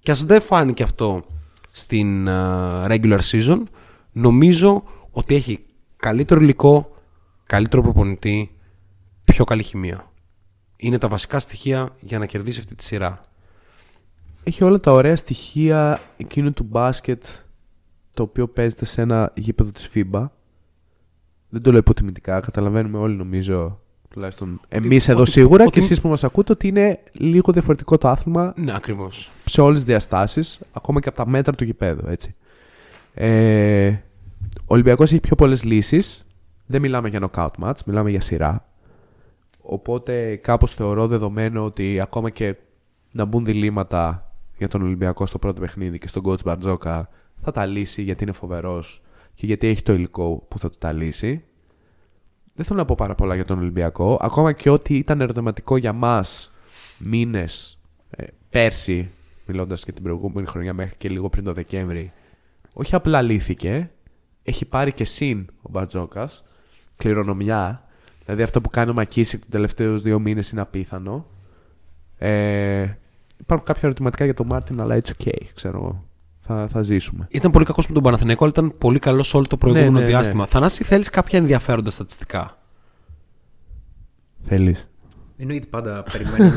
Και 0.00 0.10
ας 0.10 0.24
δεν 0.24 0.40
φάνηκε 0.40 0.82
αυτό 0.82 1.24
στην 1.70 2.26
ε, 2.26 2.32
regular 2.86 3.20
season, 3.30 3.62
νομίζω 4.12 4.82
ότι 5.10 5.34
έχει 5.34 5.64
καλύτερο 5.96 6.40
υλικό, 6.40 6.94
καλύτερο 7.46 7.82
προπονητή, 7.82 8.50
πιο 9.24 9.44
καλή 9.44 9.62
χημεία. 9.62 10.12
Είναι 10.76 10.98
τα 10.98 11.08
βασικά 11.08 11.38
στοιχεία 11.38 11.96
για 12.00 12.18
να 12.18 12.26
κερδίσει 12.26 12.58
αυτή 12.58 12.74
τη 12.74 12.84
σειρά. 12.84 13.24
Έχει 14.44 14.64
όλα 14.64 14.80
τα 14.80 14.92
ωραία 14.92 15.16
στοιχεία 15.16 16.00
εκείνου 16.16 16.52
του 16.52 16.62
μπάσκετ 16.64 17.24
το 18.14 18.22
οποίο 18.22 18.48
παίζεται 18.48 18.84
σε 18.84 19.02
ένα 19.02 19.32
γήπεδο 19.34 19.70
της 19.70 19.88
FIBA. 19.94 20.28
Δεν 21.48 21.62
το 21.62 21.70
λέω 21.70 21.78
υποτιμητικά, 21.78 22.40
καταλαβαίνουμε 22.40 22.98
όλοι 22.98 23.16
νομίζω, 23.16 23.80
τουλάχιστον 24.10 24.60
εμείς 24.68 25.08
εδώ 25.08 25.20
ότι- 25.20 25.30
σίγουρα 25.30 25.62
ότι- 25.62 25.72
και 25.72 25.78
εσείς 25.78 26.00
που 26.00 26.08
μας 26.08 26.24
ακούτε 26.24 26.52
ότι 26.52 26.68
είναι 26.68 26.98
λίγο 27.12 27.52
διαφορετικό 27.52 27.98
το 27.98 28.08
άθλημα 28.08 28.52
Ναι, 28.56 28.74
ακριβώς. 28.74 29.30
σε 29.44 29.60
όλες 29.60 29.78
τις 29.78 29.88
διαστάσεις, 29.88 30.60
ακόμα 30.72 31.00
και 31.00 31.08
από 31.08 31.16
τα 31.16 31.26
μέτρα 31.28 31.54
του 31.54 31.64
γηπέδου, 31.64 32.08
έτσι. 32.08 32.34
Ε, 33.14 33.88
ο 34.60 34.64
Ολυμπιακός 34.66 35.10
έχει 35.12 35.20
πιο 35.20 35.36
πολλές 35.36 35.64
λύσεις. 35.64 36.26
Δεν 36.66 36.80
μιλάμε 36.80 37.08
για 37.08 37.28
knockout 37.30 37.50
match, 37.62 37.76
μιλάμε 37.86 38.10
για 38.10 38.20
σειρά. 38.20 38.68
Οπότε 39.62 40.36
κάπως 40.36 40.74
θεωρώ 40.74 41.06
δεδομένο 41.06 41.64
ότι 41.64 42.00
ακόμα 42.00 42.30
και 42.30 42.54
να 43.12 43.24
μπουν 43.24 43.44
διλήμματα 43.44 44.32
για 44.58 44.68
τον 44.68 44.82
Ολυμπιακό 44.82 45.26
στο 45.26 45.38
πρώτο 45.38 45.60
παιχνίδι 45.60 45.98
και 45.98 46.08
στον 46.08 46.22
coach 46.26 46.42
Μπαρτζόκα 46.44 47.08
θα 47.40 47.52
τα 47.52 47.66
λύσει 47.66 48.02
γιατί 48.02 48.22
είναι 48.22 48.32
φοβερός 48.32 49.02
και 49.34 49.46
γιατί 49.46 49.66
έχει 49.66 49.82
το 49.82 49.92
υλικό 49.92 50.46
που 50.48 50.58
θα 50.58 50.70
του 50.70 50.78
τα 50.78 50.92
λύσει. 50.92 51.44
Δεν 52.54 52.64
θέλω 52.64 52.78
να 52.78 52.84
πω 52.84 52.94
πάρα 52.94 53.14
πολλά 53.14 53.34
για 53.34 53.44
τον 53.44 53.58
Ολυμπιακό. 53.58 54.18
Ακόμα 54.20 54.52
και 54.52 54.70
ότι 54.70 54.96
ήταν 54.96 55.20
ερωτηματικό 55.20 55.76
για 55.76 55.92
μας 55.92 56.52
μήνες 56.98 57.78
ε, 58.10 58.24
πέρσι, 58.50 59.10
μιλώντας 59.46 59.84
και 59.84 59.92
την 59.92 60.02
προηγούμενη 60.02 60.46
χρονιά 60.46 60.74
μέχρι 60.74 60.94
και 60.98 61.08
λίγο 61.08 61.28
πριν 61.28 61.44
το 61.44 61.52
Δεκέμβρη, 61.52 62.12
όχι 62.72 62.94
απλά 62.94 63.22
λύθηκε, 63.22 63.90
έχει 64.42 64.64
πάρει 64.64 64.92
και 64.92 65.04
συν 65.04 65.46
ο 65.62 65.70
Μπατζόκα, 65.70 66.30
κληρονομιά. 66.96 67.88
Δηλαδή 68.24 68.42
αυτό 68.42 68.60
που 68.60 68.70
κάνει 68.70 68.90
ο 68.90 68.94
Μακίσικ 68.94 69.40
τους 69.40 69.50
τελευταίους 69.50 70.02
δύο 70.02 70.18
μήνες 70.18 70.50
είναι 70.50 70.60
απίθανο. 70.60 71.26
Ε, 72.18 72.88
υπάρχουν 73.40 73.66
κάποια 73.66 73.80
ερωτηματικά 73.82 74.24
για 74.24 74.34
τον 74.34 74.46
Μάρτιν, 74.46 74.80
αλλά 74.80 74.98
it's 75.02 75.10
okay, 75.24 75.38
ξέρω 75.54 75.78
εγώ. 75.78 76.04
Θα, 76.40 76.66
θα 76.70 76.82
ζήσουμε. 76.82 77.26
Ήταν 77.30 77.50
πολύ 77.50 77.64
κακός 77.64 77.88
με 77.88 77.94
τον 77.94 78.02
Παναθηναϊκό, 78.02 78.44
αλλά 78.44 78.52
ήταν 78.56 78.78
πολύ 78.78 78.98
καλός 78.98 79.34
όλο 79.34 79.46
το 79.46 79.56
προηγούμενο 79.56 79.90
Ναι, 79.90 79.98
ναι, 79.98 80.04
ναι. 80.04 80.10
διάστημα. 80.10 80.46
Θανάση, 80.46 80.84
θέλεις 80.84 81.10
κάποια 81.10 81.38
ενδιαφέροντα 81.38 81.90
στατιστικά; 81.90 82.58
Θέλεις. 84.42 84.88
Εννοείται 85.36 85.66
πάντα 85.66 86.02
περιμένει. 86.12 86.52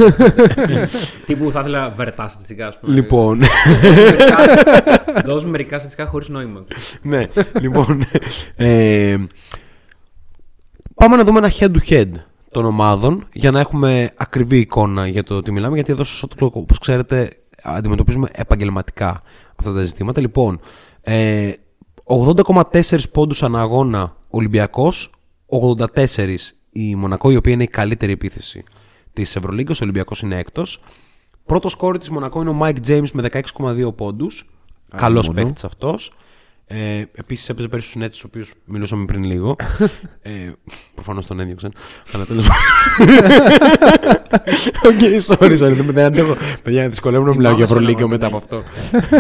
Τύπου 1.26 1.52
θα 1.52 1.60
ήθελα 1.60 1.90
βερτά 1.90 2.28
στατιστικά, 2.28 2.68
ας 2.68 2.80
πούμε. 2.80 2.94
Λοιπόν, 2.94 3.38
Μερικά- 3.82 5.22
Δώσουμε 5.26 5.52
μερικά 5.52 5.76
στατιστικά 5.80 6.10
χωρίς 6.10 6.30
νόημα. 6.30 6.64
ναι, 7.02 7.28
λοιπόν. 7.60 8.04
ε, 8.56 9.18
πάμε 10.96 11.16
να 11.16 11.24
δούμε 11.24 11.38
ένα 11.38 11.52
head 11.60 11.72
to 11.72 11.80
head 11.90 12.10
των 12.52 12.66
ομάδων 12.66 13.28
για 13.34 13.52
να 13.52 13.60
έχουμε 13.60 14.12
ακριβή 14.18 14.58
εικόνα 14.58 15.08
για 15.08 15.24
το 15.24 15.42
τι 15.42 15.52
μιλάμε. 15.52 15.76
Γιατί 15.76 15.92
εδώ 15.92 16.04
στο 16.04 16.28
Shot 16.28 16.44
Clock, 16.44 16.52
όπως 16.52 16.80
ξέρετε, 16.80 17.30
αντιμετωπίζουμε 17.64 18.28
επαγγελματικά 18.32 19.22
αυτά 19.56 19.74
τα 19.74 19.84
ζητήματα. 19.84 20.22
Λοιπόν, 20.22 20.60
ε, 21.02 21.52
80,4 22.04 23.10
πόντους 23.12 23.44
ανά 23.44 23.62
αγώνα 23.62 24.16
Ολυμπιακός, 24.30 25.12
84 25.46 26.54
η 26.72 26.96
Μονακό, 26.96 27.32
η 27.32 27.36
οποία 27.36 27.54
είναι 27.54 27.64
η 27.64 27.68
καλύτερη 27.68 28.12
επίθεση 28.12 28.64
της 29.14 29.36
Ευρωλίγκας. 29.36 29.80
Ο 29.80 29.84
Ολυμπιακός 29.84 30.22
είναι 30.22 30.38
έκτος. 30.38 30.84
Πρώτος 31.46 31.70
σκόρερ 31.70 31.98
της 31.98 32.10
Μονακό 32.10 32.42
είναι 32.42 32.50
ο 32.50 32.58
Mike 32.62 32.88
James 32.88 33.12
με 33.14 33.22
16,2 33.22 33.92
πόντους. 33.92 34.50
Καλός 34.96 35.28
μόνο. 35.28 35.42
παίκτης 35.42 35.64
αυτός. 35.64 36.14
Ε, 36.70 37.02
Επίσης 37.14 37.50
έπαιζε 37.50 37.68
πέρυσι 37.68 37.90
στους 37.90 38.02
Nets, 38.06 38.10
του 38.12 38.24
οποίου 38.26 38.46
μιλούσαμε 38.66 39.06
πριν 39.06 39.24
λίγο. 39.24 39.56
ε, 40.22 40.32
Προφανώς 40.96 41.26
τον 41.26 41.40
έδιωξαν. 41.40 41.74
Αλλά 42.14 42.26
τέλος 42.26 42.48
OK, 44.86 45.00
sorry, 45.28 45.58
sorry. 45.58 45.74
Δεν 45.76 45.86
δεν 45.86 46.06
αντέχω. 46.06 46.36
Παιδιά, 46.64 46.90
δυσκολεύομαι 46.90 47.30
να 47.30 47.36
μιλάω 47.36 47.54
για 47.56 47.66
Θυμάμαι 47.66 47.86
Ευρωλίγκα 47.86 48.00
σε 48.02 48.08
μετά 48.08 48.26
ένα 48.26 48.38
από 48.38 48.38
αυτό. 48.38 48.64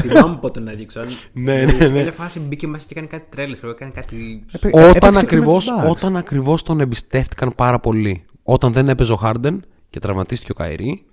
Θυμάμαι 0.01 0.37
πότε 0.41 0.59
τον 0.59 0.67
έδιωξαν. 0.67 1.07
Ναι, 1.33 1.63
ναι, 1.63 1.71
Σε 1.85 1.91
ναι. 1.91 2.01
μια 2.01 2.11
φάση 2.11 2.39
μπήκε 2.39 2.67
μέσα 2.67 2.85
και 2.87 2.91
έκανε 2.93 3.07
κάτι 3.07 3.25
τρέλες. 3.29 3.63
Έκανε 3.63 3.91
κάτι. 3.95 4.45
Όταν 4.71 5.17
ακριβώς, 5.17 5.67
όταν 5.89 6.15
ακριβώς 6.17 6.63
τον 6.63 6.79
εμπιστεύτηκαν 6.79 7.53
πάρα 7.55 7.79
πολύ. 7.79 8.23
Όταν 8.43 8.71
δεν 8.73 8.89
έπαιζε 8.89 9.11
ο 9.11 9.15
Χάρντεν 9.15 9.63
και 9.89 9.99
τραυματίστηκε 9.99 10.51
ο 10.51 10.55
Καϊρή, 10.55 11.05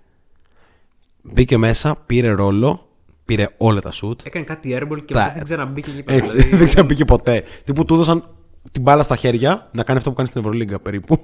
μπήκε 1.23 1.57
μέσα, 1.57 1.97
πήρε 2.07 2.31
ρόλο, 2.31 2.89
πήρε 3.25 3.47
όλα 3.57 3.81
τα 3.81 3.91
σουτ. 3.91 4.21
Έκανε 4.25 4.45
κάτι 4.45 4.79
airball 4.81 4.99
και 5.05 5.15
Τα- 5.15 5.21
μετά 5.21 5.33
δεν 5.35 5.43
ξαναμπήκε 5.45 5.91
εκεί 5.91 6.03
πέρα. 6.03 6.23
Έτσι, 6.25 6.37
δηλαδή. 6.37 6.57
δεν 6.57 6.65
ξαναμπήκε 6.67 7.05
ποτέ. 7.05 7.43
Τύπου 7.65 7.85
του 7.85 7.95
έδωσαν 7.95 8.29
την 8.73 8.83
μπάλα 8.83 9.03
στα 9.03 9.17
χέρια 9.17 9.69
να 9.73 9.83
κάνει 9.83 9.99
αυτό 9.99 10.11
που 10.11 10.17
κάνει 10.17 10.29
στην 10.29 10.41
Ευρωλίγκα 10.41 10.79
περίπου. 10.79 11.21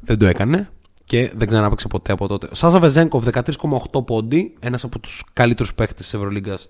δεν 0.00 0.18
το 0.18 0.26
έκανε 0.26 0.68
και 1.04 1.32
δεν 1.36 1.48
ξανάπαιξε 1.48 1.86
ποτέ 1.88 2.12
από 2.12 2.26
τότε. 2.26 2.48
Σάζα 2.52 2.78
Βεζέγκοφ 2.80 3.24
13,8 3.24 4.04
πόντι, 4.06 4.54
ένας 4.60 4.84
από 4.84 4.98
τους 4.98 5.24
καλύτερους 5.32 5.74
παίχτες 5.74 5.96
της 6.04 6.14
Ευρωλίγκας. 6.14 6.68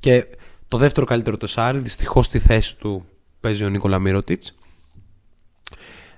Και 0.00 0.26
το 0.68 0.76
δεύτερο 0.78 1.06
καλύτερο 1.06 1.36
τεσάρι, 1.36 1.78
δυστυχώς 1.78 2.26
στη 2.26 2.38
θέση 2.38 2.76
του 2.76 3.04
παίζει 3.40 3.64
ο 3.64 3.68
Νίκολα 3.68 3.98
Μύρωτιτ. 3.98 4.42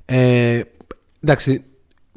Ε, 0.04 0.60
εντάξει, 1.20 1.64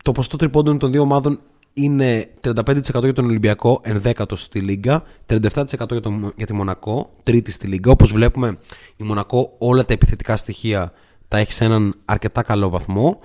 το 0.03 0.11
ποσοστό 0.11 0.37
τριπώντων 0.37 0.77
των 0.77 0.91
δύο 0.91 1.01
ομάδων 1.01 1.39
είναι 1.77 2.33
35% 2.41 2.83
για 2.83 3.13
τον 3.13 3.25
Ολυμπιακό, 3.25 3.79
ενδέκατο 3.83 4.35
στη 4.35 4.59
Λίγκα, 4.59 5.03
37% 5.27 5.39
για, 5.73 6.01
τον, 6.01 6.33
για 6.35 6.45
τη 6.45 6.53
Μονακό, 6.53 7.13
τρίτη 7.23 7.51
στη 7.51 7.67
Λίγκα. 7.67 7.91
Όπως 7.91 8.11
βλέπουμε, 8.11 8.57
η 8.95 9.03
Μονακό 9.03 9.55
όλα 9.57 9.85
τα 9.85 9.93
επιθετικά 9.93 10.35
στοιχεία 10.35 10.91
τα 11.27 11.37
έχει 11.37 11.53
σε 11.53 11.65
έναν 11.65 11.95
αρκετά 12.05 12.41
καλό 12.41 12.69
βαθμό. 12.69 13.19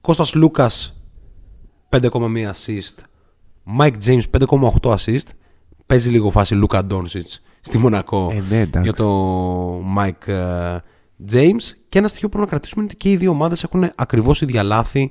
Κώστας 0.00 0.34
Λούκας 0.34 1.02
5,1 1.88 2.10
assist, 2.10 2.96
Mike 3.78 3.96
James 4.04 4.22
5,8 4.40 4.94
assist, 4.94 5.28
παίζει 5.86 6.10
λίγο 6.10 6.30
φάση 6.30 6.54
Λούκα 6.54 6.84
Ντόνσιτς 6.84 7.42
στη 7.60 7.78
Μονακό 7.78 8.28
Ε, 8.32 8.42
ναι, 8.48 8.60
εντάξει. 8.60 8.80
για 8.82 8.92
το 8.92 9.82
Mike 9.98 10.28
ε, 10.28 10.78
James. 11.32 11.62
Και 11.88 11.98
ένα 11.98 12.08
στοιχείο 12.08 12.28
που 12.28 12.36
πρέπει 12.36 12.38
να 12.38 12.46
κρατήσουμε 12.46 12.82
είναι 12.82 12.90
ότι 12.92 12.96
και 12.96 13.10
οι 13.10 13.16
δύο 13.16 13.30
ομάδες 13.30 13.62
έχουν 13.62 13.90
ακριβώς 13.94 14.40
ίδια 14.40 14.62
λάθη 14.62 15.10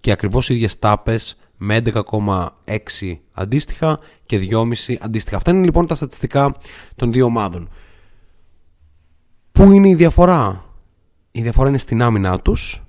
και 0.00 0.12
ακριβώς 0.12 0.48
οι 0.48 0.54
ίδιες 0.54 0.78
τάπες 0.78 1.36
με 1.62 1.82
11,6 1.84 3.18
αντίστοιχα 3.32 3.98
και 4.26 4.48
2,5 4.50 4.94
αντίστοιχα. 5.00 5.36
Αυτά 5.36 5.50
είναι 5.50 5.64
λοιπόν 5.64 5.86
τα 5.86 5.94
στατιστικά 5.94 6.56
των 6.96 7.12
δύο 7.12 7.24
ομάδων. 7.24 7.68
Πού 9.52 9.72
είναι 9.72 9.88
η 9.88 9.94
διαφορά; 9.94 10.64
Η 11.32 11.42
διαφορά 11.42 11.68
είναι 11.68 11.78
στην 11.78 12.02
άμυνά 12.02 12.40
τους 12.40 12.82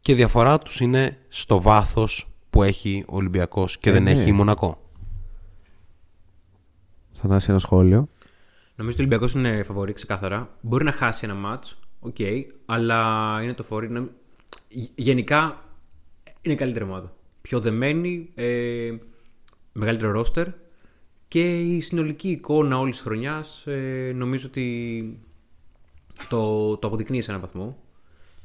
και 0.00 0.12
η 0.12 0.14
διαφορά 0.14 0.58
τους 0.58 0.80
είναι 0.80 1.18
στο 1.28 1.60
βάθος 1.60 2.28
που 2.50 2.62
έχει 2.62 3.04
ο 3.08 3.16
Ολυμπιακός 3.16 3.78
και 3.78 3.90
Ε, 3.90 3.92
δεν 3.92 4.02
ναι. 4.02 4.10
έχει 4.10 4.28
η 4.28 4.32
Μονακό. 4.32 4.78
Θανάση 7.14 7.50
ένα 7.50 7.58
σχόλιο. 7.58 8.08
Νομίζω 8.76 8.96
ότι 8.96 9.02
ο 9.02 9.06
Ολυμπιακός 9.06 9.34
είναι 9.34 9.62
φαβορί 9.62 9.92
ξεκάθαρα. 9.92 10.56
Μπορεί 10.60 10.84
να 10.84 10.92
χάσει 10.92 11.24
ένα 11.24 11.34
μάτς, 11.34 11.78
οκ, 12.00 12.16
αλλά 12.66 13.38
είναι 13.42 13.52
το 13.52 13.62
φαβορή. 13.62 13.90
να- 13.90 14.00
Γ- 14.68 14.90
Γενικά 14.94 15.62
είναι 16.40 16.54
καλύτερη 16.54 16.84
ομάδα. 16.84 17.12
Πιο 17.48 17.60
δεμένη, 17.60 18.30
ε, 18.34 18.90
μεγαλύτερο 19.72 20.12
ρόστερ 20.12 20.48
και 21.28 21.60
η 21.60 21.80
συνολική 21.80 22.30
εικόνα 22.30 22.78
όλης 22.78 22.94
της 22.96 23.04
χρονιάς 23.04 23.66
ε, 23.66 24.12
νομίζω 24.14 24.46
ότι 24.46 25.18
το, 26.28 26.76
το 26.76 26.86
αποδεικνύει 26.86 27.20
σε 27.20 27.30
έναν 27.30 27.42
βαθμό. 27.42 27.76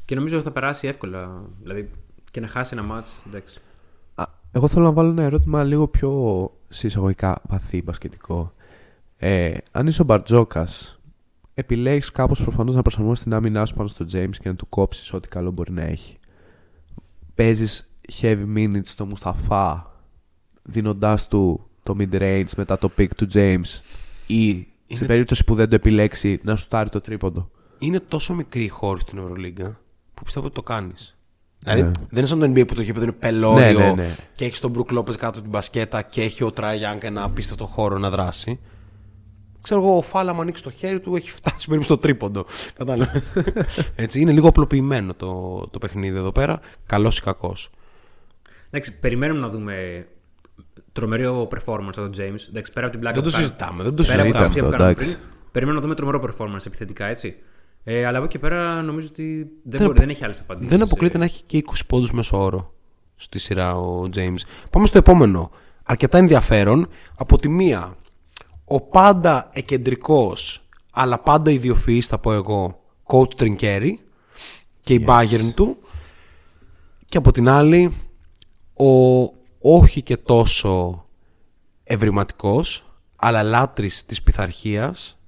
Και 0.05 0.15
νομίζω 0.15 0.35
ότι 0.35 0.45
θα 0.45 0.51
περάσει 0.51 0.87
εύκολα. 0.87 1.43
Δηλαδή 1.61 1.91
και 2.31 2.39
να 2.39 2.47
χάσει 2.47 2.73
ένα 2.73 2.83
μάτ. 2.83 3.05
Εντάξει. 3.27 3.59
Α, 4.15 4.23
Εγώ 4.51 4.67
θέλω 4.67 4.85
να 4.85 4.91
βάλω 4.91 5.09
ένα 5.09 5.23
ερώτημα 5.23 5.63
λίγο 5.63 5.87
πιο 5.87 6.11
συσσαγωγικά 6.69 7.41
βαθύ 7.49 7.81
μπασκετικό. 7.81 8.53
Ε, 9.17 9.57
αν 9.71 9.87
είσαι 9.87 10.01
ο 10.01 10.05
Μπαρτζόκας, 10.05 10.99
επιλέγεις 11.53 12.11
κάπως 12.11 12.41
προφανώς 12.41 12.75
να 12.75 12.81
προσαρμόσεις 12.81 13.23
την 13.23 13.33
άμυνά 13.33 13.65
σου 13.65 13.75
πάνω 13.75 13.87
στο 13.87 14.05
James 14.11 14.35
και 14.41 14.49
να 14.49 14.55
του 14.55 14.69
κόψεις 14.69 15.13
ό,τι 15.13 15.27
καλό 15.27 15.51
μπορεί 15.51 15.71
να 15.71 15.81
έχει. 15.81 16.17
Παίζεις 17.35 17.88
heavy 18.21 18.45
minutes 18.57 18.85
στο 18.85 19.05
Μουσταφά, 19.05 19.91
δίνοντάς 20.63 21.27
του 21.27 21.69
το 21.83 21.95
mid-range 21.99 22.49
μετά 22.57 22.77
το 22.77 22.91
pick 22.97 23.07
του 23.17 23.27
James, 23.33 23.79
ή 24.27 24.67
σε 24.87 25.05
περίπτωση 25.05 25.43
που 25.43 25.55
δεν 25.55 25.69
το 25.69 25.75
επιλέξει 25.75 26.39
να 26.43 26.55
σου 26.55 26.67
τάρει 26.67 26.89
το 26.89 27.01
τρίποντο. 27.01 27.49
Είναι 27.79 27.99
τόσο 27.99 28.33
μικρή 28.33 28.63
η 28.63 28.67
χώρη 28.67 28.99
στην 28.99 29.17
Ευρωλίγκα 29.17 29.79
που 30.13 30.23
πιστεύω 30.23 30.45
ότι 30.45 30.55
το 30.55 30.61
κάνεις. 30.63 31.17
Δηλαδή 31.59 31.81
Ναι. 31.81 31.91
δεν 31.91 32.17
είναι 32.17 32.25
σαν 32.25 32.39
το 32.39 32.45
NBA 32.45 32.67
που 32.67 32.73
το 32.73 32.81
γήπεδο 32.81 33.03
είναι 33.03 33.13
πελώριο 33.13 33.79
Ναι, 33.79 33.85
ναι, 33.85 33.91
ναι. 33.93 34.15
και 34.35 34.45
έχεις 34.45 34.59
τον 34.59 34.71
Μπρουκ 34.71 34.91
Λόπε 34.91 35.13
κάτω 35.15 35.41
την 35.41 35.49
μπασκέτα 35.49 36.01
και 36.01 36.21
έχει 36.21 36.43
ο 36.43 36.51
Τράι 36.51 36.77
Γιάνγκ 36.77 37.03
ένα 37.03 37.23
απίστευτο 37.23 37.65
χώρο 37.65 37.97
να 37.97 38.09
δράσει. 38.09 38.59
Ξέρω 39.61 39.81
εγώ, 39.81 39.97
ο 39.97 40.01
Φάλα 40.01 40.33
μου 40.33 40.41
ανοίξει 40.41 40.63
το 40.63 40.71
χέρι 40.71 40.99
του, 40.99 41.15
έχει 41.15 41.31
φτάσει 41.31 41.65
περίπου 41.67 41.85
στο 41.85 41.97
τρίποντο. 41.97 42.45
Κατάλαβες. 42.73 43.33
Έτσι, 43.95 44.19
είναι 44.19 44.31
λίγο 44.31 44.47
απλοποιημένο 44.47 45.13
το, 45.13 45.59
το 45.71 45.79
παιχνίδι 45.79 46.17
εδώ 46.17 46.31
πέρα. 46.31 46.59
Καλός 46.85 47.17
ή 47.17 47.21
κακός. 47.21 47.69
Εντάξει, 48.69 48.99
περιμένουμε 48.99 49.39
να 49.39 49.49
δούμε 49.49 50.07
τρομερό 50.91 51.47
performance 51.51 51.79
από 51.97 52.09
τον 52.09 52.11
James. 52.17 52.47
Εντάξει, 52.49 52.73
πέρα 52.73 52.85
από 52.85 52.89
την 52.91 52.99
πλάκα 52.99 53.21
Δεν 53.21 53.23
το 53.23 53.29
που 53.29 53.35
κάνει- 53.35 53.45
συζητάμε, 53.45 53.83
δεν 53.83 53.95
το 53.95 54.03
πέρα 54.03 54.21
από 54.21 54.31
τα 54.31 54.45
συζητάμε 54.45 54.45
αστεία 54.45 54.61
που 54.61 54.67
αυτό, 54.67 54.77
κάναμε 54.77 54.91
εντάξει. 54.91 55.17
πριν, 55.17 55.29
περιμένουμε 55.51 55.85
να 55.85 55.93
δούμε 55.95 55.95
τρομερό 56.11 56.33
performance 56.53 56.65
επιθετικά, 56.65 57.05
έτσι. 57.05 57.35
Ε, 57.83 58.05
αλλά 58.05 58.17
από 58.17 58.25
εκεί 58.25 58.33
και 58.33 58.39
πέρα 58.39 58.81
νομίζω 58.81 59.07
ότι 59.11 59.23
δεν, 59.37 59.47
Δεν 59.63 59.79
μπορεί, 59.79 59.83
απο- 59.91 59.99
δεν 59.99 60.09
έχει 60.09 60.23
άλλες 60.23 60.39
απαντήσεις. 60.39 60.71
Δεν 60.71 60.81
αποκλείεται 60.81 61.17
να 61.17 61.23
έχει 61.25 61.43
και 61.43 61.57
20 61.57 61.85
πόντους 61.87 62.11
μέσω 62.11 62.43
όρο 62.43 62.73
στη 63.15 63.39
σειρά 63.39 63.75
ο 63.75 64.09
James. 64.15 64.37
Πάμε 64.69 64.85
στο 64.87 64.97
επόμενο. 64.97 65.51
Αρκετά 65.83 66.17
ενδιαφέρον. 66.17 66.87
Από 67.17 67.37
τη 67.39 67.49
μία, 67.49 67.95
ο 68.65 68.81
πάντα 68.81 69.49
εκεντρικός 69.53 70.63
αλλά 70.91 71.19
πάντα 71.19 71.51
ιδιοφυής 71.51 72.07
θα 72.07 72.17
πω 72.17 72.33
εγώ, 72.33 72.81
coach 73.03 73.35
Τριγκέρι 73.35 73.99
και 74.81 74.93
η 74.93 75.05
Bayern 75.07 75.51
του. 75.55 75.77
Και 77.05 77.17
από 77.17 77.31
την 77.31 77.49
άλλη, 77.49 77.95
ο 78.85 79.23
όχι 79.59 80.01
και 80.01 80.17
τόσο 80.17 81.05
ευρηματικός 81.83 82.83
αλλά 83.15 83.43
λάτρης 83.43 84.05
της 84.05 84.23
πειθαρχίας, 84.23 85.19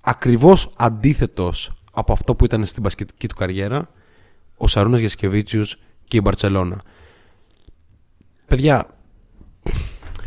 ακριβώς 0.00 0.70
αντίθετος 0.76 1.72
από 1.92 2.12
αυτό 2.12 2.34
που 2.34 2.44
ήταν 2.44 2.64
στην 2.64 2.82
μπασκετική 2.82 3.28
του 3.28 3.34
καριέρα, 3.34 3.90
ο 4.56 4.68
Σαρούνας 4.68 5.00
Γιασκεβίτσιους 5.00 5.76
και 6.04 6.16
η 6.16 6.20
Μπαρτσελώνα. 6.24 6.80
Παιδιά, 8.46 8.86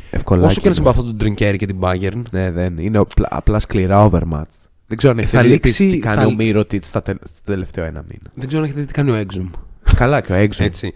Ευκολάκι. 0.10 0.46
όσο 0.48 0.62
και 0.62 0.70
να 0.70 0.76
είναι. 0.76 0.76
συμπαθώ 0.76 1.04
τον 1.04 1.18
Τριγκέρι 1.18 1.58
και 1.58 1.66
την 1.66 1.78
Bayern, 1.82 2.22
Ναι, 2.32 2.52
δεν. 2.52 2.78
Είναι 2.78 2.98
απλά, 2.98 3.28
απλά 3.32 3.60
σκληρά 3.60 4.10
overmatch. 4.12 4.44
Δεν 4.88 4.98
ξέρω 4.98 5.14
αν 5.14 5.20
έχετε 5.20 5.38
Θα 5.38 5.44
δει 5.44 5.50
λήξει- 5.50 5.92
τι 5.92 6.00
κάνει 6.00 6.22
θα- 6.22 6.28
ο 6.28 6.32
Μύρωτιτς 6.32 6.88
στο 6.88 7.02
τελευταίο 7.44 7.84
ένα 7.86 8.02
μήνα. 8.10 8.32
δεν 8.34 8.48
ξέρω 8.48 8.62
αν 8.62 8.68
έχετε 8.68 8.82
δει 8.82 8.88
τι 8.88 8.94
κάνει 8.94 9.12
ο 9.12 9.16
Έξουμ. 9.16 9.50
Καλά 9.96 10.22
και 10.22 10.32
ο 10.32 10.36
Έξουμ. 10.36 10.66
Έτσι. 10.66 10.94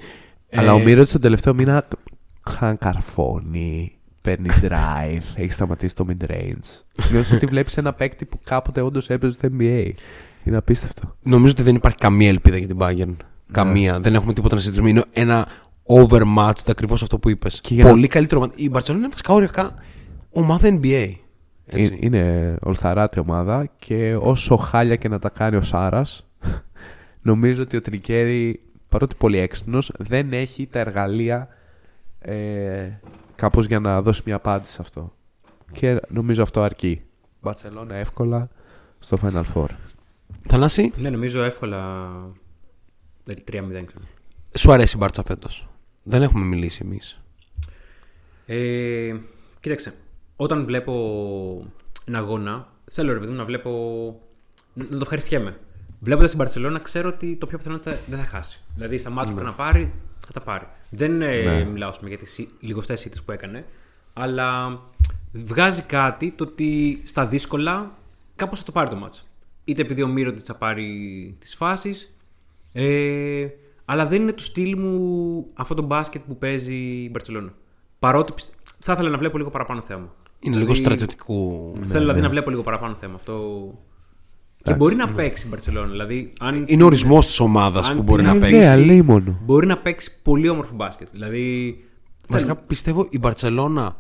Αλλά 0.56 0.72
Ε, 0.72 0.74
ο 0.74 0.80
Μύρωτιτ 0.80 1.12
τον 1.12 1.22
τελευταίο 1.22 1.54
μήνα 1.54 1.88
χαν 2.50 2.78
καρφώνει, 2.78 3.92
παίρνει 4.22 4.50
drive, 4.62 5.22
έχει 5.36 5.52
σταματήσει 5.52 5.96
το 5.96 6.06
mid-range. 6.10 6.82
Νιώθω 7.12 7.36
ότι 7.36 7.46
βλέπεις 7.46 7.78
ένα 7.78 7.94
παίκτη 7.94 8.26
που 8.26 8.40
κάποτε 8.44 8.82
όντως 8.82 9.10
έπαιζε 9.10 9.34
στο 9.34 9.48
NBA. 9.58 9.90
Είναι 10.44 10.58
απίστευτο. 10.58 11.16
Νομίζω 11.24 11.52
ότι 11.52 11.64
δεν 11.64 11.76
υπάρχει 11.76 11.98
καμία 11.98 12.30
ελπίδα 12.30 12.58
για 12.58 12.68
την 12.68 12.78
Bayern. 12.80 13.16
Καμία. 13.52 14.00
Δεν 14.00 14.16
έχουμε 14.16 14.34
τίποτα 14.34 14.56
να 14.56 14.62
συζητήσουμε. 14.62 14.90
Είναι 14.90 15.04
ένα 15.14 15.48
overmatched 16.02 16.68
ακριβώς 16.68 17.02
αυτό 17.02 17.20
που 17.20 17.30
είπες. 17.30 17.62
Και 17.62 17.74
για 17.74 17.84
να- 17.84 17.90
Πολύ 17.90 18.08
καλύτερο. 18.08 18.40
ομάδα. 18.42 18.54
Η 18.58 18.70
Barcelona 18.74 18.96
είναι 18.98 19.08
βασικά 19.08 19.34
οριακά 19.34 19.76
ομάδα 20.30 20.68
NBA. 20.82 21.10
Έτσι. 21.66 21.94
Ε- 21.94 22.06
Είναι 22.06 22.56
ολθαράτη 22.62 23.20
ομάδα 23.20 23.70
και 23.80 24.16
όσο 24.20 24.56
χάλια 24.56 24.96
και 24.96 25.08
να 25.08 25.20
τα 25.20 25.30
κάνει 25.30 25.56
ο 25.56 25.62
Σάρας, 25.62 26.26
νομίζω 27.22 27.62
ότι 27.62 27.78
ο 27.78 27.82
Τρικέρι, 27.82 28.60
παρότι 28.96 29.16
πολύ 29.16 29.38
έξυπνο, 29.38 29.80
δεν 29.98 30.34
έχει 30.34 30.68
τα 30.68 30.80
εργαλεία 30.80 31.48
ε, 32.20 32.90
κάπως 33.36 33.66
για 33.66 33.80
να 33.80 34.02
δώσει 34.02 34.22
μια 34.26 34.36
απάντηση 34.36 34.72
σε 34.72 34.82
αυτό. 34.82 35.14
Και 35.72 36.02
νομίζω 36.08 36.42
αυτό 36.42 36.62
αρκεί. 36.62 37.02
Μπαρσελόνα 37.42 37.96
εύκολα 37.96 38.50
στο 39.00 39.18
Final 39.22 39.44
Four. 39.54 39.66
Θανάση, 40.48 40.92
Ναι, 40.98 41.10
νομίζω 41.10 41.44
εύκολα. 41.44 42.10
Δηλαδή 43.24 43.44
3-0 43.52 43.86
ξέρω. 43.86 44.04
σου 44.54 44.72
αρέσει 44.72 44.96
η 44.96 45.00
Μπάρτσα 45.00 45.24
φέτος; 45.24 45.68
Δεν 46.04 46.22
έχουμε 46.22 46.46
μιλήσει 46.46 46.80
εμείς. 46.84 47.22
Ε, 48.46 49.16
κοίταξε, 49.60 49.94
όταν 50.36 50.66
βλέπω 50.66 50.94
ένα 52.06 52.18
αγώνα, 52.18 52.68
θέλω 52.92 53.14
ρε 53.14 53.20
παιδί 53.20 53.32
μου 53.32 53.38
να 53.38 53.46
βλέπω. 53.46 53.72
να 54.74 54.84
να 54.84 54.90
το 54.90 55.00
ευχαριστιέμαι. 55.02 55.60
Βλέποντας 56.06 56.32
την 56.36 56.40
Barcelona, 56.46 56.80
ξέρω 56.82 57.10
ότι 57.10 57.36
το 57.36 57.48
πιο 57.48 57.58
πιθανό 57.58 57.80
είναι 57.84 57.92
ότι 57.96 58.12
δεν 58.12 58.20
θα 58.20 58.26
χάσει. 58.26 58.62
Δηλαδή 58.76 58.98
στα 58.98 59.10
μάτια 59.10 59.34
που 59.34 59.40
πρέπει 59.40 59.50
να 59.58 59.64
πάρει, 59.66 59.94
θα 60.26 60.32
τα 60.32 60.42
πάρει. 60.42 60.68
Δεν 60.90 61.22
ε, 61.22 61.64
μιλάω 61.64 61.90
ας 61.90 61.98
πούμε, 61.98 62.10
για 62.10 62.18
τις 62.18 62.48
λιγοστέ 62.60 62.94
ήττε 62.94 63.18
που 63.26 63.32
έκανε, 63.32 63.66
αλλά 64.14 64.80
βγάζει 65.32 65.82
κάτι 65.82 66.32
το 66.32 66.44
ότι 66.44 67.02
στα 67.04 67.28
δύσκολα 67.28 67.92
κάπως 68.36 68.60
θα 68.60 68.66
το 68.66 68.72
πάρει 68.72 68.90
το 68.90 68.96
μάτσο. 68.96 69.24
Είτε 69.64 69.82
επειδή 69.82 70.02
ο 70.02 70.08
Μύρο 70.08 70.34
θα 70.44 70.56
πάρει 70.56 70.90
τις 71.40 71.56
φάσεις, 71.56 72.16
ε, 72.74 73.48
αλλά 73.86 74.06
δεν 74.08 74.22
είναι 74.22 74.32
του 74.34 74.44
στυλ 74.44 74.78
μου 74.80 75.46
αυτό 75.54 75.74
το 75.74 75.82
μπάσκετ 75.82 76.22
που 76.28 76.38
παίζει 76.38 76.76
η 76.76 77.12
Barcelona. 77.18 77.50
Παρότι 78.00 78.34
πιστε- 78.34 78.56
θα 78.80 78.94
ήθελα 78.94 79.10
να 79.10 79.18
βλέπω 79.18 79.38
λίγο 79.38 79.50
παραπάνω 79.50 79.82
θέμα. 79.82 80.14
Είναι 80.40 80.58
λίγο 80.58 80.74
στρατιωτικού. 80.74 81.74
Θέλω 81.76 82.00
δηλαδή 82.00 82.22
να 82.22 82.30
βλέπω 82.30 82.50
λίγο 82.50 82.62
παραπάνω 82.62 82.96
θέμα. 82.96 83.16
Αυτό... 83.16 83.74
Και 84.66 84.76
μπορεί 84.76 84.96
να 84.96 85.10
παίξει 85.10 85.48
η 85.48 85.50
Barcelona. 85.54 85.88
Δηλαδή, 85.90 86.34
αν 86.40 86.64
Είναι 86.68 86.84
ορισμός 86.84 87.26
της 87.26 87.40
ομάδας 87.40 87.90
αν 87.90 87.98
που 87.98 88.04
μπορεί 88.04 88.22
την 88.24 88.32
να 88.32 88.36
ιδέα, 88.38 88.50
παίξει. 88.50 88.68
Ιδέα, 88.68 88.86
λέει 88.86 89.02
μόνο. 89.02 89.40
Μπορεί 89.44 89.68
να 89.68 89.78
παίξει 89.78 90.22
πολύ 90.22 90.50
όμορφο 90.50 90.76
μπάσκετ. 90.76 91.08
Δηλαδή. 91.12 91.78
Βασικά 92.28 92.56
πιστεύω 92.56 93.08
η 93.10 93.20
Μπαρσελόνα 93.20 93.96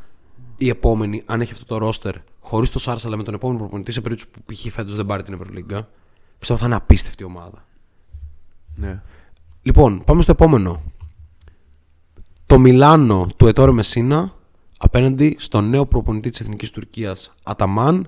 η 0.57 0.69
επόμενη, 0.69 1.21
αν 1.25 1.41
έχει 1.41 1.51
αυτό 1.51 1.65
το 1.65 1.77
ρόστερ, 1.77 2.15
χωρίς 2.39 2.69
το 2.69 2.79
Σάρσα 2.79 3.07
αλλά 3.07 3.17
με 3.17 3.23
τον 3.23 3.33
επόμενο 3.33 3.59
προπονητή, 3.59 3.91
σε 3.91 4.01
περίπτωση 4.01 4.31
που 4.31 4.53
π.χ. 4.53 4.73
φέτος 4.73 4.95
δεν 4.95 5.05
πάρει 5.05 5.23
την 5.23 5.33
Ευρωλίγκα, 5.33 5.89
πιστεύω 6.39 6.59
θα 6.59 6.65
είναι 6.65 6.75
απίστευτη 6.75 7.23
ομάδα. 7.23 7.65
Ναι. 8.75 9.01
Λοιπόν, 9.61 10.03
πάμε 10.03 10.21
στο 10.21 10.31
επόμενο. 10.31 10.81
Το 12.45 12.59
Μιλάνο 12.59 13.27
του 13.37 13.47
Ετόρε 13.47 13.71
Μεσίνα 13.71 14.33
απέναντι 14.77 15.35
στο 15.39 15.61
νέο 15.61 15.85
προπονητή 15.85 16.29
της 16.29 16.39
Εθνικής 16.39 16.71
Τουρκίας 16.71 17.33
Αταμάν 17.43 18.07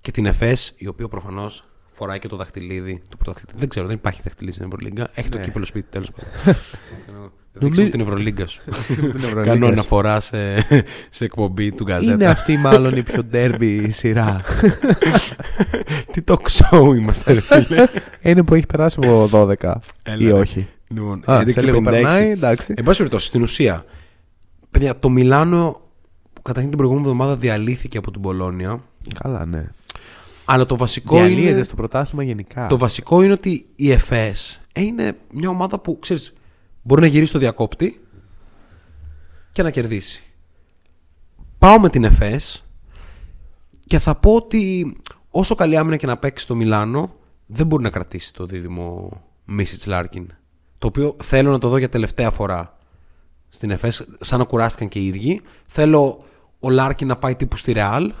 και 0.00 0.10
την 0.10 0.26
ΕΦΕΣ, 0.26 0.74
η 0.76 0.86
οποία 0.86 1.08
προφανώς 1.08 1.64
φοράει 1.94 2.18
και 2.18 2.28
το 2.28 2.36
δαχτυλίδι 2.36 3.02
του 3.10 3.16
πρωταθλητή. 3.16 3.52
Δεν 3.56 3.68
ξέρω, 3.68 3.86
δεν 3.86 3.94
υπάρχει 3.96 4.20
δαχτυλίδι 4.24 4.54
στην 4.54 4.66
Ευρωλίγκα. 4.66 5.08
Έχει 5.14 5.28
το 5.28 5.38
κύπελο 5.38 5.64
σπίτι, 5.64 5.86
τέλος 5.90 6.10
πάντων. 6.10 6.56
Δείξε 7.56 7.82
μου 7.82 7.88
την 7.94 8.00
Ευρωλίγκα 8.00 8.46
σου. 8.46 8.62
Ευρωλίγκα 8.68 9.42
Κάνω 9.42 9.66
σου. 9.66 9.72
αναφορά 9.72 10.20
σε, 10.20 10.56
σε 11.10 11.24
εκπομπή 11.24 11.72
του 11.72 11.82
Είναι 11.88 11.92
Γκαζέτα. 11.92 12.30
αυτή 12.30 12.56
μάλλον 12.56 12.96
η 12.96 13.02
πιο 13.02 13.22
derby 13.32 13.86
σειρά. 13.90 14.40
Τι 16.12 16.20
talk 16.26 16.36
show 16.50 16.96
είμαστε, 16.96 17.32
ρε 17.32 17.40
φίλε. 17.40 17.86
Είναι 18.22 18.42
που 18.42 18.54
έχει 18.54 18.66
περάσει 18.66 18.98
από 19.02 19.28
12 19.32 19.48
Έλα, 20.02 20.16
ή 20.18 20.24
ρε. 20.24 20.32
όχι. 20.32 20.68
Λοιπόν, 20.88 21.22
Α, 21.30 21.40
11 21.42 21.50
σε 21.52 21.62
λίγο 21.62 21.78
56. 21.78 21.82
περνάει, 21.82 22.30
εντάξει. 22.30 22.74
Εν 22.76 22.84
πάση 22.84 22.96
περιπτώσει, 22.96 23.26
στην 23.26 23.42
ουσία, 23.42 23.84
παιδιά, 24.70 24.98
το 24.98 25.08
Μιλάνο 25.08 25.80
που 26.32 26.42
καταρχήν 26.42 26.68
την 26.70 26.78
προηγούμενη 26.78 27.06
εβδομάδα 27.10 27.36
διαλύθηκε 27.36 27.98
από 27.98 28.10
την 28.10 28.20
Πολώνια. 28.20 28.80
Καλά, 29.22 29.46
ναι. 29.46 29.66
Αλλά 30.44 30.66
το 30.66 30.76
βασικό, 30.76 31.16
Διαλύεται 31.16 31.50
είναι, 31.50 31.62
στο 31.62 31.74
πρωτάθλημα 31.74 32.22
γενικά. 32.22 32.66
το 32.66 32.78
βασικό 32.78 33.22
είναι 33.22 33.32
ότι 33.32 33.66
η 33.74 33.90
ΕΦΕΣ 33.90 34.60
είναι 34.74 35.16
μια 35.32 35.48
ομάδα 35.48 35.78
που, 35.78 35.98
ξέρεις, 35.98 36.32
μπορεί 36.82 37.00
να 37.00 37.06
γυρίσει 37.06 37.28
στο 37.28 37.38
διακόπτη 37.38 38.00
και 39.52 39.62
να 39.62 39.70
κερδίσει. 39.70 40.22
Πάω 41.58 41.80
με 41.80 41.88
την 41.88 42.04
Εφές 42.04 42.64
και 43.86 43.98
θα 43.98 44.14
πω 44.14 44.34
ότι 44.34 44.96
όσο 45.30 45.54
καλή 45.54 45.76
άμυνα 45.76 45.96
και 45.96 46.06
να 46.06 46.16
παίξει 46.16 46.44
το 46.44 46.54
Μιλάνο, 46.54 47.10
δεν 47.46 47.66
μπορεί 47.66 47.82
να 47.82 47.90
κρατήσει 47.90 48.32
το 48.32 48.46
δίδυμο 48.46 49.10
Μίσιτς 49.44 49.86
Λάρκιν. 49.86 50.32
Το 50.78 50.86
οποίο 50.86 51.16
θέλω 51.22 51.50
να 51.50 51.58
το 51.58 51.68
δω 51.68 51.76
για 51.76 51.88
τελευταία 51.88 52.30
φορά 52.30 52.76
στην 53.48 53.70
Εφές, 53.70 54.06
σαν 54.20 54.38
να 54.38 54.44
κουράστηκαν 54.44 54.88
και 54.88 54.98
οι 54.98 55.06
ίδιοι. 55.06 55.40
Θέλω 55.66 56.18
ο 56.60 56.70
Λάρκιν 56.70 57.06
να 57.06 57.16
πάει 57.16 57.34
τύπου 57.34 57.56
στη 57.56 57.72
Ρεάλ 57.72 58.12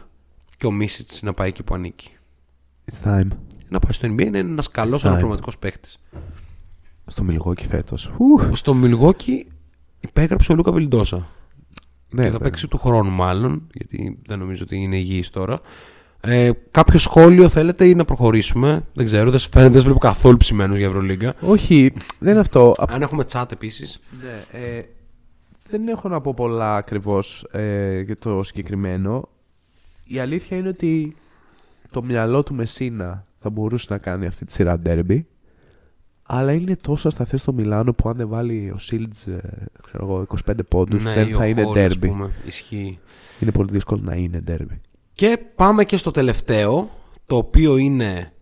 και 0.56 0.66
ο 0.66 0.70
Μίσιτς 0.70 1.22
να 1.22 1.32
πάει 1.34 1.48
εκεί 1.48 1.62
που 1.62 1.74
ανήκει. 1.74 2.13
It's 2.90 3.08
time. 3.08 3.28
Να 3.68 3.78
πάει 3.78 3.92
στο 3.92 4.08
NBA 4.08 4.24
είναι 4.24 4.38
ένας 4.38 4.70
καλός 4.70 5.00
It's 5.00 5.04
time. 5.04 5.06
αναπληρωματικός 5.06 5.58
παίχτη. 5.58 5.88
Στο 7.06 7.22
Μιλγουόκι 7.22 7.66
φέτος. 7.66 8.12
Στο 8.52 8.74
Μιλγόκι 8.74 9.46
υπέγραψε 10.00 10.52
ο 10.52 10.54
Λούκα 10.54 10.72
Βιλντόσα. 10.72 11.26
Ναι, 12.10 12.22
και 12.22 12.30
θα 12.30 12.38
ναι. 12.38 12.44
παίξει 12.44 12.68
του 12.68 12.78
χρόνου 12.78 13.10
μάλλον, 13.10 13.66
γιατί 13.72 14.22
δεν 14.26 14.38
νομίζω 14.38 14.62
ότι 14.64 14.76
είναι 14.76 14.96
υγιής 14.96 15.30
τώρα. 15.30 15.60
Ε, 16.20 16.50
κάποιο 16.70 16.98
σχόλιο 16.98 17.48
θέλετε 17.48 17.88
ή 17.88 17.94
να 17.94 18.04
προχωρήσουμε; 18.04 18.84
Δεν 18.94 19.06
ξέρω, 19.06 19.30
δεν, 19.30 19.40
φαίνεται, 19.40 19.72
δεν 19.72 19.82
βλέπω 19.82 19.98
καθόλου 19.98 20.36
ψημένους 20.36 20.78
για 20.78 20.86
Ευρωλίγκα. 20.86 21.34
Όχι, 21.40 21.92
δεν 22.18 22.30
είναι 22.30 22.40
αυτό. 22.40 22.74
Αν 22.88 23.02
έχουμε 23.02 23.24
chat 23.32 23.52
επίσης. 23.52 24.00
Ναι, 24.22 24.60
ε, 24.60 24.82
δεν 25.70 25.88
έχω 25.88 26.08
να 26.08 26.20
πω 26.20 26.34
πολλά 26.34 26.76
ακριβώς 26.76 27.46
ε, 27.50 28.00
για 28.00 28.18
το 28.18 28.42
συγκεκριμένο. 28.42 29.28
Η 30.04 30.18
αλήθεια 30.18 30.56
είναι 30.56 30.68
ότι 30.68 31.16
το 31.94 32.02
μυαλό 32.02 32.42
του 32.42 32.54
Μεσίνα 32.54 33.26
θα 33.36 33.50
μπορούσε 33.50 33.86
να 33.90 33.98
κάνει 33.98 34.26
αυτή 34.26 34.44
τη 34.44 34.52
σειρά 34.52 34.78
ντέρμπι. 34.78 35.26
Αλλά 36.22 36.52
είναι 36.52 36.76
τόσο 36.76 37.08
ασταθές 37.08 37.40
στο 37.40 37.52
Μιλάνο 37.52 37.92
που 37.92 38.08
αν 38.08 38.16
δεν 38.16 38.28
βάλει 38.28 38.70
ο 38.74 38.78
Σίλτζ 38.78 39.26
ε, 39.26 39.40
ξέρω 39.86 40.04
εγώ, 40.04 40.26
25 40.48 40.52
πόντους 40.68 41.04
Ναι, 41.04 41.14
δεν 41.14 41.28
ή 41.28 41.32
θα 41.32 41.38
ο 41.42 41.44
είναι 41.44 41.62
Hall, 41.62 41.66
ας 41.68 41.72
ντέρμπι. 41.72 42.08
πούμε. 42.08 42.30
Ισχύει. 42.46 42.98
Είναι 43.40 43.50
πολύ 43.50 43.70
δύσκολο 43.72 44.00
να 44.04 44.14
είναι 44.14 44.40
ντέρμπι. 44.40 44.80
Και 45.14 45.38
πάμε 45.54 45.84
και 45.84 45.96
στο 45.96 46.10
τελευταίο, 46.10 46.88
το 47.26 47.36
οποίο 47.36 47.76
είναι 47.76 48.32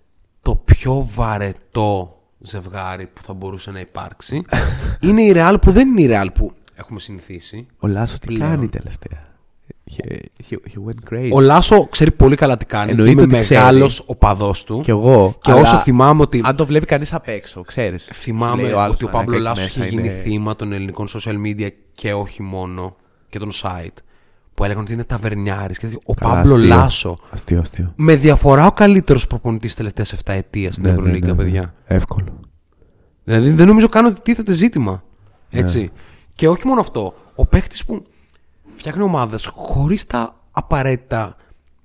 το 0.42 0.56
πιο 0.56 1.08
βαρετό 1.14 2.22
ζευγάρι 2.40 3.06
που 3.06 3.22
θα 3.22 3.32
μπορούσε 3.32 3.70
να 3.70 3.80
υπάρξει. 3.80 4.42
είναι 5.06 5.22
η 5.22 5.32
Real 5.34 5.56
που 5.60 5.72
δεν 5.72 5.88
είναι 5.88 6.00
η 6.00 6.08
Real 6.10 6.26
που 6.34 6.52
έχουμε 6.74 7.00
συνηθίσει. 7.00 7.66
Ο 7.78 7.86
Λάσος 7.86 8.18
τι 8.18 8.26
Πλέον. 8.26 8.50
κάνει 8.50 8.68
τελευταία; 8.68 9.26
He, 9.96 10.16
he, 10.48 10.54
he 10.54 10.88
went 10.88 11.14
crazy. 11.14 11.28
Ο 11.32 11.40
Λάσο 11.40 11.86
ξέρει 11.90 12.10
πολύ 12.10 12.36
καλά 12.36 12.56
τι 12.56 12.64
κάνει. 12.64 12.90
Εννοείται 12.90 13.14
και 13.14 13.20
είμαι 13.20 13.32
ότι 13.32 13.40
ξέρει. 13.42 13.60
μεγάλος 13.60 14.04
οπαδός 14.06 14.64
του. 14.64 14.80
Κι 14.80 14.90
εγώ. 14.90 15.36
Και 15.40 15.50
αλλά 15.50 15.60
όσο 15.60 15.76
θυμάμαι 15.76 16.22
ότι. 16.22 16.40
Αν 16.44 16.56
το 16.56 16.66
βλέπει 16.66 16.86
κανείς 16.86 17.12
απ' 17.14 17.28
έξω, 17.28 17.62
ξέρεις. 17.62 18.08
Θυμάμαι 18.12 18.74
ότι 18.74 19.04
ο 19.04 19.08
Παύλο 19.08 19.38
Λάσος 19.38 19.66
είχε 19.66 19.86
γίνει 19.86 20.08
θύμα 20.08 20.56
των 20.56 20.72
ελληνικών 20.72 21.06
social 21.08 21.34
media 21.46 21.68
και 21.94 22.12
όχι 22.12 22.42
μόνο 22.42 22.96
και 23.28 23.38
των 23.38 23.50
site. 23.62 23.96
Που 24.54 24.64
έλεγαν 24.64 24.82
ότι 24.82 24.92
είναι 24.92 25.04
ταβερνιάρης. 25.04 25.78
Και 25.78 25.86
τέτοιο. 25.86 26.00
ο 26.04 26.14
Καλά, 26.14 26.34
Παύλο 26.34 26.54
αστείο. 26.54 26.68
Λάσο. 26.68 27.18
Αστείο, 27.30 27.60
αστείο. 27.60 27.92
Με 27.96 28.16
διαφορά 28.16 28.66
ο 28.66 28.72
καλύτερος 28.72 29.26
προπονητής 29.26 29.70
τη 29.70 29.76
τελευταία 29.76 30.06
7 30.06 30.32
ετίας 30.36 30.74
στην 30.74 30.86
Ναι, 30.86 30.92
ναι, 30.92 30.98
Ευρωλίγκα, 30.98 31.26
ναι, 31.26 31.32
ναι. 31.32 31.42
παιδιά. 31.42 31.74
Εύκολο. 31.84 32.40
Δηλαδή 33.24 33.50
δεν 33.50 33.66
νομίζω 33.66 33.88
καν 33.88 34.04
ότι 34.04 34.20
τίθεται 34.20 34.52
ζήτημα. 34.52 35.02
Έτσι. 35.50 35.90
Και 36.34 36.48
όχι 36.48 36.66
μόνο 36.66 36.80
αυτό. 36.80 37.14
Ο 37.34 37.46
παίχτης 37.46 37.84
που 37.84 38.02
φτιάχνει 38.76 39.02
ομάδες 39.02 39.46
χωρίς 39.46 40.06
τα 40.06 40.36
απαραίτητα 40.50 41.36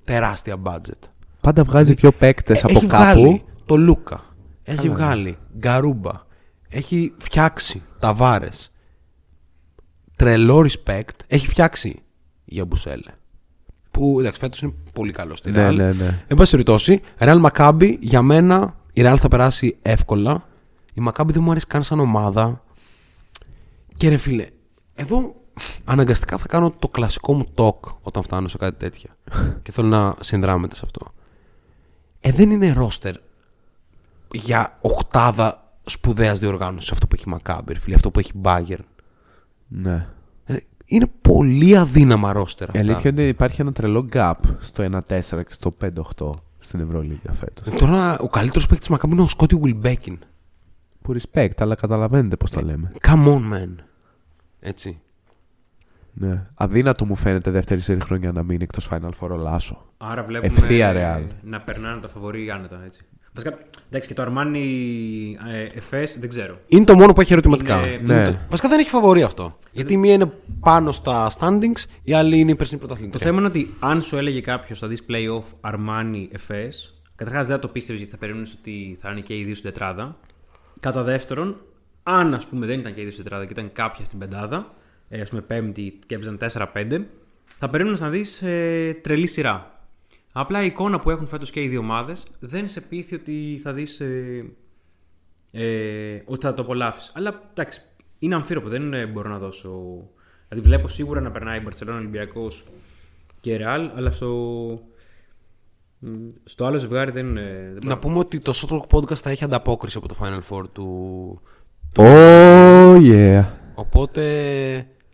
τεράστια 0.03 0.55
budget. 0.63 1.07
Πάντα 1.41 1.63
βγάζει 1.63 1.93
δύο 1.93 2.11
παίκτες 2.11 2.57
Ε, 2.57 2.61
από 2.63 2.77
έχει 2.77 2.87
κάπου. 2.87 3.03
βγάλει 3.03 3.43
το 3.65 3.75
Λούκα. 3.75 4.23
Έχει 4.63 4.89
βγάλει 4.89 5.37
Γκαρούμπα. 5.57 6.11
Έχει 6.69 7.13
φτιάξει 7.17 7.81
Ταβάρες. 7.99 8.71
Τρελό 10.15 10.65
respect. 10.67 11.09
Έχει 11.27 11.47
φτιάξει 11.47 12.01
για 12.45 12.65
Μπουσέλε. 12.65 13.11
Που 13.91 14.19
εντάξει, 14.19 14.39
φέτος 14.39 14.61
είναι 14.61 14.73
πολύ 14.93 15.11
καλό 15.11 15.35
στη 15.35 15.51
Ναι, 15.51 15.67
Real. 15.67 15.73
ναι, 15.73 15.91
ναι. 15.91 16.23
Εν 16.27 16.37
πάση 16.37 16.51
περιπτώσει, 16.51 17.01
Real 17.19 17.45
Maccabi 17.45 17.95
για 17.99 18.21
μένα 18.21 18.75
η 18.93 19.01
Real 19.05 19.15
θα 19.17 19.27
περάσει 19.27 19.77
εύκολα. 19.81 20.47
Η 20.93 21.01
Maccabi 21.07 21.27
δεν 21.27 21.43
μου 21.43 21.51
αρέσει 21.51 21.67
καν 21.67 21.83
σαν 21.83 21.99
ομάδα. 21.99 22.63
Και 23.97 24.09
ρε 24.09 24.17
φίλε, 24.17 24.45
εδώ 24.95 25.35
αναγκαστικά 25.85 26.37
θα 26.37 26.47
κάνω 26.47 26.71
το 26.79 26.87
κλασικό 26.87 27.33
μου 27.33 27.45
talk 27.55 27.79
όταν 28.01 28.23
φτάνω 28.23 28.47
σε 28.47 28.57
κάτι 28.57 28.77
τέτοια. 28.77 29.17
και 29.63 29.71
θέλω 29.71 29.87
να 29.87 30.15
συνδράμετε 30.19 30.75
σε 30.75 30.81
αυτό. 30.85 31.07
Ε, 32.19 32.31
δεν 32.31 32.51
είναι 32.51 32.71
ρόστερ 32.71 33.15
για 34.31 34.77
οχτάδα 34.81 35.71
σπουδαίας 35.83 36.39
διοργάνωσης 36.39 36.91
αυτό 36.91 37.07
που 37.07 37.15
έχει 37.15 37.29
η 37.29 37.33
Maccabi, 37.37 37.67
ρε 37.67 37.79
φίλε, 37.79 37.95
αυτό 37.95 38.11
που 38.11 38.19
έχει 38.19 38.31
η 38.35 38.41
Bayern. 38.43 38.83
Ναι. 39.67 40.07
Ε, 40.45 40.55
είναι 40.85 41.07
πολύ 41.21 41.77
αδύναμα 41.77 42.33
ρόστερ 42.33 42.67
Η 42.67 42.69
αυτά. 42.69 42.79
αλήθεια 42.83 43.09
είναι 43.09 43.21
ότι 43.21 43.29
υπάρχει 43.29 43.61
ένα 43.61 43.71
τρελό 43.71 44.07
gap 44.13 44.33
στο 44.59 44.83
1-4 44.83 44.99
και 45.29 45.45
στο 45.49 45.71
5-8 45.81 46.31
στην 46.59 46.79
Ευρωλίγα 46.79 47.33
φέτος. 47.33 47.73
Ε, 47.73 47.75
Τώρα 47.75 48.19
ο 48.19 48.27
καλύτερος 48.29 48.67
παίκτης 48.67 48.87
τη 48.87 48.93
Maccabi 48.95 49.11
είναι 49.11 49.21
ο 49.21 49.27
Σκότι 49.27 49.61
Wilbekin. 49.63 50.17
Που 51.01 51.15
respect, 51.15 51.53
αλλά 51.57 51.75
καταλαβαίνετε 51.75 52.35
πώς 52.35 52.49
το 52.51 52.61
λέμε. 52.61 52.91
Come 53.07 53.25
on, 53.27 53.53
man. 53.53 53.69
Έτσι. 54.59 55.01
Ναι. 56.19 56.45
Αδύνατο 56.55 57.05
μου 57.05 57.15
φαίνεται 57.15 57.51
δεύτερη 57.51 57.81
σερή 57.81 57.99
χρονιά 58.01 58.31
να 58.31 58.43
μείνει 58.43 58.63
εκτός 58.63 58.89
Final 58.91 59.09
Four 59.19 59.29
ο 59.29 59.35
Λάσο. 59.35 59.85
Άρα 59.97 60.23
βλέπουμε 60.23 60.53
Ευθεία 60.57 60.87
ε, 60.89 61.21
Real. 61.23 61.27
να 61.41 61.61
περνάνε 61.61 62.01
τα 62.01 62.07
φαβορή 62.07 62.49
άνετα. 62.51 62.81
Έτσι. 62.85 63.01
Βασικά, 63.33 63.57
εντάξει, 63.87 64.07
και 64.07 64.13
το 64.13 64.23
Armani 64.27 64.55
ε, 65.53 65.67
FS 65.89 66.05
δεν 66.19 66.29
ξέρω. 66.29 66.59
Είναι 66.67 66.85
το 66.85 66.95
μόνο 66.95 67.13
που 67.13 67.21
έχει 67.21 67.33
ερωτηματικά. 67.33 67.87
Είναι- 67.87 68.13
Ναι. 68.13 68.23
το- 68.23 68.37
Βασικά 68.49 68.69
δεν 68.69 68.79
έχει 68.79 68.89
φαβορή 68.89 69.23
αυτό. 69.23 69.51
Γιατί 69.71 69.93
η 69.93 69.97
μία 69.97 70.13
είναι 70.13 70.31
πάνω 70.59 70.91
στα 70.91 71.31
standings, 71.39 71.83
η 72.03 72.13
άλλη 72.13 72.39
είναι 72.39 72.51
η 72.51 72.55
περσινή 72.55 72.79
Το 72.79 72.85
πρωταθλήτρια. 72.85 73.25
θέμα 73.25 73.37
είναι 73.39 73.47
ότι 73.47 73.73
αν 73.79 74.01
σου 74.01 74.17
έλεγε 74.17 74.41
κάποιος 74.41 74.79
θα 74.79 74.87
δει 74.87 74.97
playoff 75.09 75.71
Armani 75.71 76.27
FS, 76.47 76.73
καταρχάς 77.15 77.47
δεν 77.47 77.55
θα 77.55 77.61
το 77.61 77.67
πίστευες 77.67 77.99
γιατί 78.01 78.11
θα 78.15 78.19
περίμενες 78.19 78.53
ότι 78.59 78.97
θα 79.01 79.11
είναι 79.11 79.19
και 79.21 79.37
οι 79.37 79.43
δύο 79.43 79.55
στην 79.55 79.71
τετράδα. 79.71 80.15
Κατά 80.79 81.03
δεύτερον, 81.03 81.55
αν 82.03 82.33
ας 82.33 82.47
πούμε 82.47 82.65
δεν 82.65 82.79
ήταν 82.79 82.93
και 82.93 82.99
οι 82.99 83.03
δύο 83.03 83.11
στην 83.11 83.23
τετράδα 83.23 83.45
και 83.45 83.51
ήταν 83.51 83.71
κάποια 83.73 84.05
στην 84.05 84.19
πεντάδα, 84.19 84.73
ε, 85.09 85.21
ας 85.21 85.29
πούμε 85.29 85.41
πέμπτη 85.41 85.99
και 86.05 86.15
έπαιζαν 86.15 86.37
4-5, 86.73 87.01
θα 87.59 87.69
περίμενες 87.69 87.99
να 87.99 88.09
δεις 88.09 88.41
ε, 88.41 88.99
τρελή 89.03 89.27
σειρά. 89.27 89.71
Απλά 90.33 90.63
η 90.63 90.65
εικόνα 90.65 90.99
που 90.99 91.09
έχουν 91.09 91.27
φέτος 91.27 91.51
και 91.51 91.61
οι 91.61 91.67
δύο 91.67 91.79
ομάδες 91.79 92.27
δεν 92.39 92.67
σε 92.67 92.81
πείθει 92.81 93.15
ότι 93.15 93.59
θα 93.63 93.73
δεις. 93.73 93.99
Ε, 93.99 94.45
ε, 95.51 96.21
ότι 96.25 96.45
θα 96.45 96.53
το 96.53 96.61
απολαύσεις. 96.61 97.11
Αλλά 97.15 97.41
εντάξει, 97.53 97.81
είναι 98.19 98.35
αμφίροπο, 98.35 98.69
δεν 98.69 98.93
ε, 98.93 99.05
μπορώ 99.05 99.29
να 99.29 99.37
δώσω. 99.37 99.71
Δηλαδή 100.49 100.67
βλέπω 100.67 100.87
σίγουρα 100.87 101.21
να 101.21 101.31
περνάει 101.31 101.59
η 101.59 101.63
Barcelona 101.69 101.93
Ολυμπιακός 101.95 102.63
και 103.41 103.57
Real, 103.61 103.89
αλλά 103.95 104.11
στο. 104.11 104.27
μ, 105.99 106.09
Στο 106.43 106.65
άλλο 106.65 106.77
ζευγάρι 106.77 107.11
δεν. 107.11 107.37
ε, 107.37 107.41
δεν 107.73 107.73
Να 107.73 107.79
μπορώ. 107.81 107.97
πούμε 107.99 108.17
ότι 108.17 108.39
το 108.39 108.51
Shot 108.55 108.97
Podcast 108.97 109.15
θα 109.15 109.29
έχει 109.29 109.43
ανταπόκριση 109.43 109.97
από 109.97 110.07
το 110.07 110.15
Final 110.21 110.41
Four 110.49 110.63
του. 110.71 111.41
Oh 111.95 112.97
yeah. 113.01 113.45
Οπότε 113.75 114.23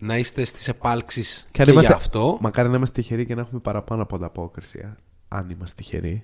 να 0.06 0.18
είστε 0.18 0.46
στις 0.46 0.68
επάλξεις 0.68 1.48
και, 1.52 1.62
αν 1.62 1.68
είμαστε- 1.70 1.88
για 1.92 1.96
αυτό. 2.00 2.38
Μακάρι 2.42 2.70
να 2.70 2.76
είμαστε 2.78 3.02
τυχεροί 3.02 3.26
και 3.26 3.36
να 3.36 3.42
έχουμε 3.42 3.60
παραπάνω 3.60 4.02
από 4.02 4.16
ανταπόκριση. 4.16 4.80
ε. 4.84 4.88
Αν 5.28 5.50
είμαστε 5.50 5.76
τυχεροί. 5.82 6.24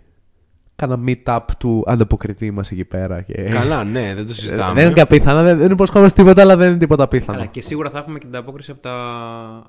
Κάνα 0.75 0.99
meet-up 1.07 1.39
του 1.57 1.83
ανταποκριτή 1.87 2.51
μας 2.51 2.71
εκεί 2.71 2.85
πέρα. 2.85 3.21
Και... 3.21 3.33
Καλά, 3.33 3.83
ναι, 3.83 4.13
δεν 4.15 4.25
το 4.25 4.31
Ε, 4.31 4.33
συζητάμε. 4.33 4.73
Δεν 4.73 4.83
είναι 4.85 4.93
και 4.93 5.01
απίθανο, 5.01 5.41
δεν, 5.43 5.57
δεν 5.57 5.71
υποσχόμαστε 5.71 6.21
τίποτα, 6.21 6.41
αλλά 6.41 6.57
δεν 6.57 6.69
είναι 6.69 6.77
τίποτα 6.77 7.03
απίθανο. 7.03 7.37
Αλλά 7.37 7.45
και 7.47 7.61
σίγουρα 7.61 7.89
θα 7.89 7.97
έχουμε 7.97 8.19
και 8.19 8.25
την 8.25 8.35
ανταπόκριση 8.35 8.71
από, 8.71 8.81
τα... 8.81 8.91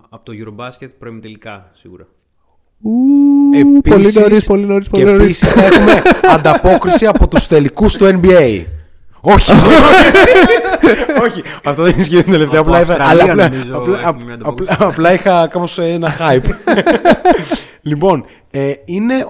από 0.09 0.25
το 0.25 0.33
Eurobasket 0.45 0.89
προημιτελικά, 0.99 1.71
σίγουρα. 1.73 2.07
Ου, 2.83 2.91
Επίσης- 3.55 4.13
πολύ 4.13 4.13
νωρίς, 4.27 4.47
πολύ 4.47 4.65
νωρίς, 4.67 4.89
πολύ 4.89 5.05
Και 5.05 5.11
νωρίς. 5.11 5.43
επίσης 5.43 5.53
θα 5.53 5.65
έχουμε 5.65 6.03
ανταπόκριση 6.35 7.07
από 7.07 7.29
τους 7.29 7.47
τελικούς 7.47 7.97
του 7.97 8.21
NBA. 8.23 8.65
Όχι. 9.21 9.53
Όχι. 11.25 11.43
Αυτό 11.65 11.83
δεν 11.83 11.95
ισχύει 11.99 12.23
την 12.23 12.33
τελευταία. 12.33 12.61
Από 12.61 12.69
Απλά, 12.71 12.81
είχα- 12.83 12.93
Αυστραλία, 13.05 13.33
απλά- 13.33 13.49
νομίζω, 13.49 13.77
απλά- 13.77 14.01
έχουμε 14.01 14.25
μια 14.25 14.35
ανταπόκριση. 14.35 14.73
απλά- 14.73 14.87
απλά 14.89 15.13
είχα 15.13 15.47
κάπως 15.49 15.79
ένα 15.79 16.17
hype. 16.19 16.51
λοιπόν, 17.91 18.25
ε, 18.51 18.73
είναι 18.85 19.29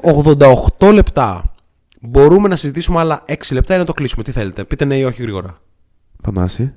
88 0.79 0.93
λεπτά. 0.93 1.45
Μπορούμε 2.01 2.49
να 2.49 2.57
συζητήσουμε 2.57 2.99
άλλα 2.99 3.25
6 3.29 3.55
λεπτά 3.55 3.75
ή 3.75 3.79
να 3.79 3.85
το 3.85 3.93
κλείσουμε. 3.93 4.23
Τι 4.25 4.31
θέλετε. 4.31 4.65
Πείτε 4.65 4.85
ναι 4.85 4.97
ή 4.97 5.05
όχι 5.05 5.23
γρήγορα. 5.23 5.59
Θανάση. 6.23 6.73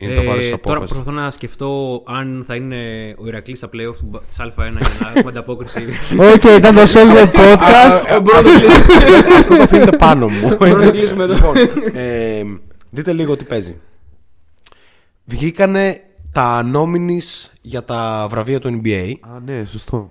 Είναι 0.00 0.14
το 0.14 0.22
βάρος 0.22 0.44
της 0.44 0.48
Ε, 0.52 0.56
τώρα 0.56 0.76
απόφασης. 0.76 0.94
προσπαθώ 0.94 1.20
να 1.20 1.30
σκεφτώ 1.30 2.02
αν 2.06 2.42
θα 2.46 2.54
είναι 2.54 3.14
ο 3.18 3.26
Ηρακλής 3.26 3.58
στα 3.58 3.66
playoff 3.68 3.96
του 3.96 4.22
της 4.28 4.38
Α1 4.40 4.54
για 4.56 4.70
να 5.00 5.08
έχουμε 5.14 5.30
ανταπόκριση. 5.30 5.84
Οκ, 6.34 6.42
ήταν 6.58 6.74
το 6.74 6.80
Solver 6.82 7.26
Podcast. 7.40 8.06
Ε, 8.08 8.20
μπορώ 8.20 8.36
να 8.36 8.42
το 8.42 8.50
κλείσουμε. 8.58 9.36
Αυτό 9.38 9.56
το 9.56 9.62
αφήνετε 9.62 9.96
πάνω 9.96 10.28
μου. 10.28 10.40
Μπορούμε 10.40 10.70
έτσι. 10.70 10.84
να 10.86 10.90
κλείσουμε 10.92 11.22
εδώ. 11.24 11.34
Λοιπόν, 11.34 11.54
ε, 11.92 12.42
δείτε 12.90 13.12
λίγο 13.12 13.36
τι 13.36 13.44
παίζει. 13.44 13.76
Βγήκανε 15.24 16.00
τα 16.32 16.70
nominees 16.74 17.50
για 17.60 17.84
τα 17.84 18.26
βραβεία 18.30 18.60
του 18.60 18.80
NBA. 18.84 19.12
Α, 19.20 19.40
ναι, 19.44 19.64
σωστό. 19.64 20.10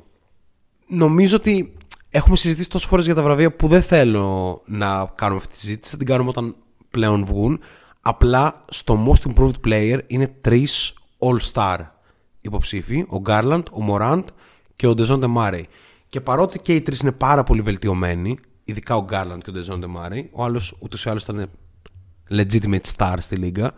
Νομίζω 0.88 1.36
ότι 1.36 1.74
έχουμε 2.10 2.36
συζητήσει 2.36 2.70
τόσες 2.70 2.88
φορές 2.88 3.06
για 3.06 3.16
τα 3.16 3.22
βραβεία 3.24 3.52
που 3.52 3.68
δεν 3.68 3.82
θέλω 3.82 4.62
να 4.66 5.12
κάνουμε 5.16 5.40
αυτή 5.40 5.54
τη 5.54 5.60
συζήτηση. 5.60 5.92
Θα 5.92 5.98
την 5.98 6.08
κάνουμε 6.08 6.30
όταν 6.30 6.56
πλέον 6.92 7.26
βγουν. 7.26 7.60
Απλά 8.10 8.54
στο 8.70 9.08
Most 9.08 9.32
Improved 9.32 9.68
Player 9.68 10.00
είναι 10.08 10.28
τρεις 10.42 10.94
All-Star 11.18 11.78
υποψήφοι. 12.42 13.06
Ο 13.10 13.22
Garland, 13.26 13.64
ο 13.72 13.86
Morant 13.90 14.24
και 14.76 14.88
ο 14.88 14.94
Dejounte 14.98 15.36
Murray. 15.36 15.64
Και 16.10 16.22
παρότι 16.22 16.60
και 16.60 16.76
οι 16.76 16.82
τρεις 16.82 17.00
είναι 17.00 17.12
πάρα 17.12 17.44
πολύ 17.44 17.62
βελτιωμένοι, 17.62 18.40
ειδικά 18.64 18.96
ο 18.96 19.06
Garland 19.10 19.38
και 19.44 19.50
ο 19.50 19.54
Dejounte 19.54 19.84
Murray, 19.84 20.24
ο 20.32 20.44
άλλος 20.44 20.76
ούτως 20.80 21.06
ή 21.06 21.10
άλλως 21.10 21.24
ήταν 21.24 21.50
legitimate 22.30 22.94
star 22.96 23.16
στη 23.20 23.36
λίγα, 23.36 23.72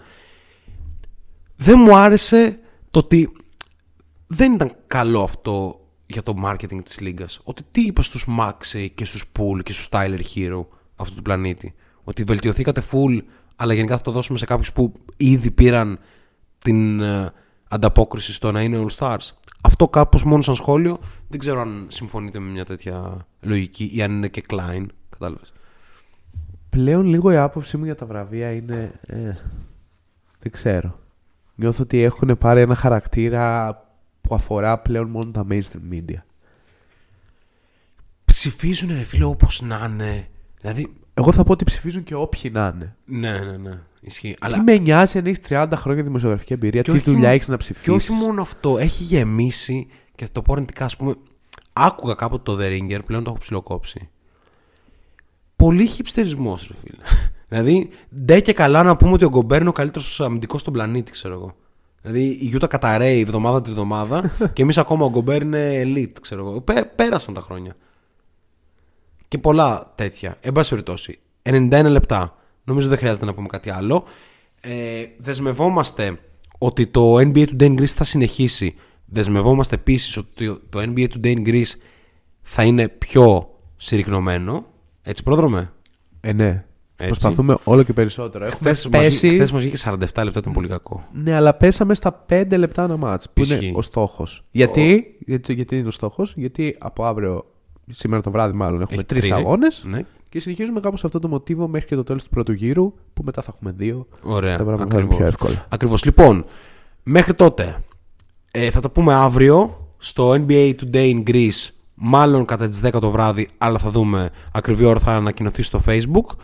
δεν 1.56 1.80
μου 1.80 1.96
άρεσε 1.96 2.60
το 2.92 3.00
ότι 3.00 3.32
δεν 4.28 4.54
ήταν 4.54 4.76
καλό 4.88 5.24
αυτό 5.24 5.86
για 6.06 6.24
το 6.24 6.34
marketing 6.46 6.84
της 6.84 7.00
λίγας. 7.00 7.40
Ότι 7.44 7.64
τι 7.72 7.82
είπα 7.82 8.02
στους 8.02 8.26
Maxey 8.40 8.88
και 8.96 9.06
στους 9.06 9.32
Pool 9.40 9.64
και 9.64 9.74
στους 9.74 9.88
Tyler 9.92 10.22
Hero 10.36 10.66
αυτού 10.96 11.16
του 11.16 11.22
πλανήτη. 11.22 11.74
Ότι 12.04 12.24
βελτιωθήκατε 12.24 12.84
full, 12.92 13.22
αλλά 13.62 13.74
γενικά 13.74 13.98
θα 13.98 14.04
το 14.04 14.12
δώσουμε 14.12 14.38
σε 14.38 14.46
κάποιους 14.46 14.72
που 14.72 14.94
ήδη 15.18 15.52
πήραν 15.52 16.00
την 16.58 17.02
ε, 17.02 17.34
ανταπόκριση 17.70 18.34
στο 18.34 18.52
να 18.52 18.62
είναι 18.62 18.86
All 18.86 18.96
Stars. 18.98 19.30
Αυτό 19.62 19.88
κάπως 19.88 20.24
μόνο 20.24 20.42
σαν 20.42 20.56
σχόλιο. 20.56 21.00
Δεν 21.28 21.40
ξέρω 21.40 21.62
αν 21.62 21.86
συμφωνείτε 21.90 22.40
με 22.40 22.52
μια 22.52 22.66
τέτοια 22.66 23.28
λογική 23.42 23.92
ή 23.94 24.02
αν 24.02 24.12
είναι 24.12 24.28
και 24.28 24.44
Klein. 24.50 24.86
Κατάλαβες. 25.10 25.54
Πλέον 26.70 27.06
λίγο 27.06 27.32
η 27.32 27.38
άποψή 27.38 27.78
μου 27.78 27.86
για 27.86 27.96
τα 27.96 28.06
βραβεία 28.06 28.52
είναι. 28.52 29.00
Ε, 29.02 29.36
δεν 30.40 30.52
ξέρω. 30.52 31.00
Νιώθω 31.56 31.84
ότι 31.84 32.02
έχουν 32.02 32.38
πάρει 32.38 32.62
ένα 32.62 32.76
χαρακτήρα 32.76 33.74
που 34.22 34.36
αφορά 34.36 34.80
πλέον 34.80 35.10
μόνο 35.10 35.32
τα 35.32 35.46
mainstream 35.50 35.94
media. 35.94 36.22
Ψηφίζουν 38.26 38.90
ρε 38.90 39.04
φίλε 39.04 39.24
όπως 39.24 39.62
να 39.62 39.90
είναι. 39.92 40.28
Δηλαδή, 40.62 40.94
Εγώ 41.20 41.32
θα 41.32 41.44
πω 41.44 41.52
ότι 41.52 41.64
ψηφίζουν 41.64 42.04
και 42.04 42.16
όποιοι 42.16 42.52
να 42.54 42.74
είναι. 42.76 42.96
ναι, 43.06 43.40
ναι, 43.40 43.58
ναι. 43.58 43.80
Ισχύει. 44.02 44.36
Αλλά... 44.40 44.58
Τι 44.58 44.64
με 44.64 44.78
νοιάζει 44.78 45.18
αν 45.18 45.26
έχεις 45.26 45.42
30 45.50 45.68
χρόνια 45.76 46.04
δημοσιογραφική 46.04 46.54
εμπειρία, 46.54 46.82
Και 46.82 46.92
τι 46.92 46.98
όχι 46.98 47.10
δουλειά 47.10 47.28
μο- 47.28 47.34
έχεις 47.36 47.48
να 47.48 47.58
ψηφίσεις. 47.58 47.84
Και 47.88 47.92
όχι 47.92 48.12
μόνο 48.12 48.42
αυτό, 48.42 48.78
έχει 48.78 49.04
γεμίσει 49.04 49.88
και 50.16 50.26
θα 50.26 50.32
το 50.32 50.42
πω 50.42 50.54
αρνητικά, 50.54 50.86
ας 50.86 50.98
πούμε. 50.98 51.16
Άκουγα 51.74 52.14
κάποτε 52.14 52.44
το 52.52 52.58
The 52.62 52.68
Ringer, 52.72 53.00
πλέον 53.06 53.24
το 53.24 53.30
έχω 53.30 53.40
ψιλοκόψει. 53.40 54.10
Πολύ 55.56 55.86
χυψτερισμό, 55.86 56.58
ρε 56.68 56.74
φίλε. 56.84 57.04
δηλαδή, 57.50 57.90
ντε 58.26 58.40
και 58.40 58.54
καλά 58.54 58.84
να 58.84 58.96
πούμε 58.96 59.12
ότι 59.12 59.26
ο 59.26 59.30
Γκομπέρ 59.30 59.60
είναι 59.60 59.70
ο 59.70 59.74
καλύτερος 59.74 60.22
αμυντικός 60.22 60.62
στον 60.62 60.74
πλανήτη, 60.74 61.12
ξέρω 61.12 61.34
εγώ. 61.34 61.56
Δηλαδή, 62.02 62.24
η 62.26 62.46
Γιούτα 62.46 62.68
καταραίει 62.68 63.20
εβδομάδα 63.22 63.62
τη 63.62 63.72
βδομάδα 63.72 64.32
και 64.54 64.62
εμείς 64.62 64.78
ακόμα 64.78 65.06
ο 65.06 65.10
Γκομπέρ 65.10 65.42
είναι 65.42 65.82
elite, 65.84 66.14
ξέρω 66.22 66.48
εγώ. 66.50 66.62
Πέ- 66.62 66.96
πέρασαν 66.96 67.34
τα 67.34 67.42
χρόνια. 67.42 67.76
Και 69.30 69.38
πολλά 69.38 69.92
τέτοια. 69.96 70.38
Εν 70.42 70.52
πάση 70.52 70.70
περιπτώσει, 70.70 71.20
91 71.44 71.86
λεπτά. 71.90 72.36
Νομίζω 72.64 72.90
δεν 72.90 72.98
χρειάζεται 72.98 73.26
να 73.26 73.34
πούμε 73.34 73.48
κάτι 73.48 73.70
άλλο. 73.70 74.04
Ε, 74.62 74.72
δεσμευόμαστε 75.18 76.20
ότι 76.58 76.88
το 76.88 77.16
NBA 77.18 77.46
του 77.48 77.56
Dane 77.60 77.80
Greece 77.80 77.86
θα 77.86 78.04
συνεχίσει. 78.04 78.76
Δεσμευόμαστε 79.06 79.76
επίσης 79.76 80.18
ότι 80.18 80.60
το 80.70 80.80
NBA 80.80 81.08
του 81.10 81.20
Dane 81.24 81.48
Greece 81.48 81.72
θα 82.42 82.64
είναι 82.64 82.88
πιο 82.88 83.50
συρρυκνωμένο. 83.76 84.66
Έτσι, 85.02 85.24
πρόδρομε; 85.24 85.72
Ε, 86.22 86.34
ναι. 86.34 86.64
Έτσι. 87.02 87.12
Προσπαθούμε 87.20 87.58
όλο 87.64 87.84
και 87.84 87.94
περισσότερο. 87.94 88.46
Έχουμε 88.46 88.70
Χθες 88.72 88.88
μας, 88.88 89.02
πέσει. 89.04 89.30
χθες 89.30 89.52
μας 89.52 89.62
βγήκε 89.62 89.78
47 89.86 90.00
λεπτά, 90.00 90.24
ήταν 90.40 90.54
πολύ 90.54 90.68
κακό. 90.68 91.08
Ναι, 91.14 91.36
αλλά 91.36 91.54
πέσαμε 91.54 91.94
στα 91.94 92.26
5 92.30 92.58
λεπτά 92.58 92.84
ένα 92.84 92.98
μάτς, 92.98 93.30
που 93.34 93.42
Ισχύει. 93.42 93.66
είναι 93.68 93.78
ο 93.78 93.82
στόχος. 93.82 94.46
Γιατί, 94.52 95.16
γιατί, 95.20 95.54
γιατί 95.54 95.78
είναι 95.78 95.88
ο 95.88 95.92
στόχος, 95.92 96.34
Γιατί 96.36 96.76
από 96.80 97.06
αύριο, 97.06 97.46
σήμερα 97.90 98.22
το 98.22 98.32
βράδυ 98.32 98.54
μάλλον, 98.58 98.82
έχουμε 98.82 98.96
Έχει 98.98 99.06
τρεις 99.06 99.22
τρία. 99.22 99.36
αγώνες. 99.36 99.84
Ναι. 99.86 100.02
Και 100.30 100.40
συνεχίζουμε 100.40 100.80
κάπως 100.80 101.04
αυτό 101.04 101.20
το 101.20 101.28
μοτίβο 101.28 101.68
μέχρι 101.68 101.88
και 101.88 101.96
το 101.96 102.04
τέλος 102.04 102.24
του 102.24 102.30
πρώτου 102.30 102.52
γύρου, 102.52 102.94
που 103.14 103.24
μετά 103.24 103.42
θα 103.42 103.52
έχουμε 103.56 103.72
δύο. 103.78 104.08
Ωραία. 104.22 104.58
Τα 104.58 104.64
πράγματα 104.64 104.90
θα 104.92 104.98
είναι 104.98 105.08
ακριβώς. 105.14 105.18
πιο 105.18 105.26
εύκολα. 105.26 105.66
Ακριβώς. 105.70 106.04
Λοιπόν, 106.06 106.46
μέχρι 107.04 107.34
τότε 107.34 107.84
ε, 108.52 108.72
θα 108.72 108.80
τα 108.80 108.90
πούμε 108.90 109.14
αύριο 109.14 109.88
στο 109.98 110.32
NBA 110.32 110.74
Today 110.82 111.14
in 111.14 111.24
Greece, 111.30 111.70
μάλλον 111.96 112.46
κατά 112.46 112.70
τις 112.70 112.82
10 112.84 112.92
το 113.02 113.12
βράδυ, 113.12 113.48
αλλά 113.58 113.78
θα 113.78 113.90
δούμε 113.90 114.30
ακριβή 114.52 114.84
ώρα 114.86 115.00
θα 115.00 115.12
ανακοινωθεί 115.14 115.64
στο 115.64 115.82
Facebook. 115.86 116.36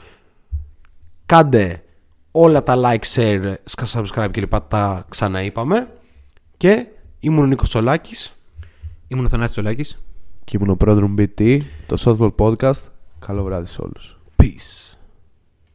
Κάντε 1.26 1.84
όλα 2.32 2.64
τα 2.64 2.76
like, 2.78 3.16
share, 3.16 3.56
subscribe 3.76 4.28
κλπ. 4.32 4.54
Τα 4.68 5.06
ξαναείπαμε. 5.10 5.88
Και 6.58 6.88
ήμουν 7.20 7.44
ο 7.44 7.46
Νίκος 7.46 7.70
Τσολάκης. 7.70 8.40
Ήμουν 9.08 9.26
ο 9.26 9.28
Θανάσης 9.28 9.52
Τσολάκης. 9.52 9.98
Και 10.46 10.58
ήμουν 10.58 10.70
ο 10.70 10.76
πρόεδρος 10.76 11.14
BT, 11.18 11.58
το 11.88 11.96
Softball 12.00 12.36
Podcast. 12.36 12.82
Καλό 13.20 13.44
βράδυ 13.44 13.68
σε 13.68 13.82
όλους. 13.82 14.20
Peace. 14.36 14.85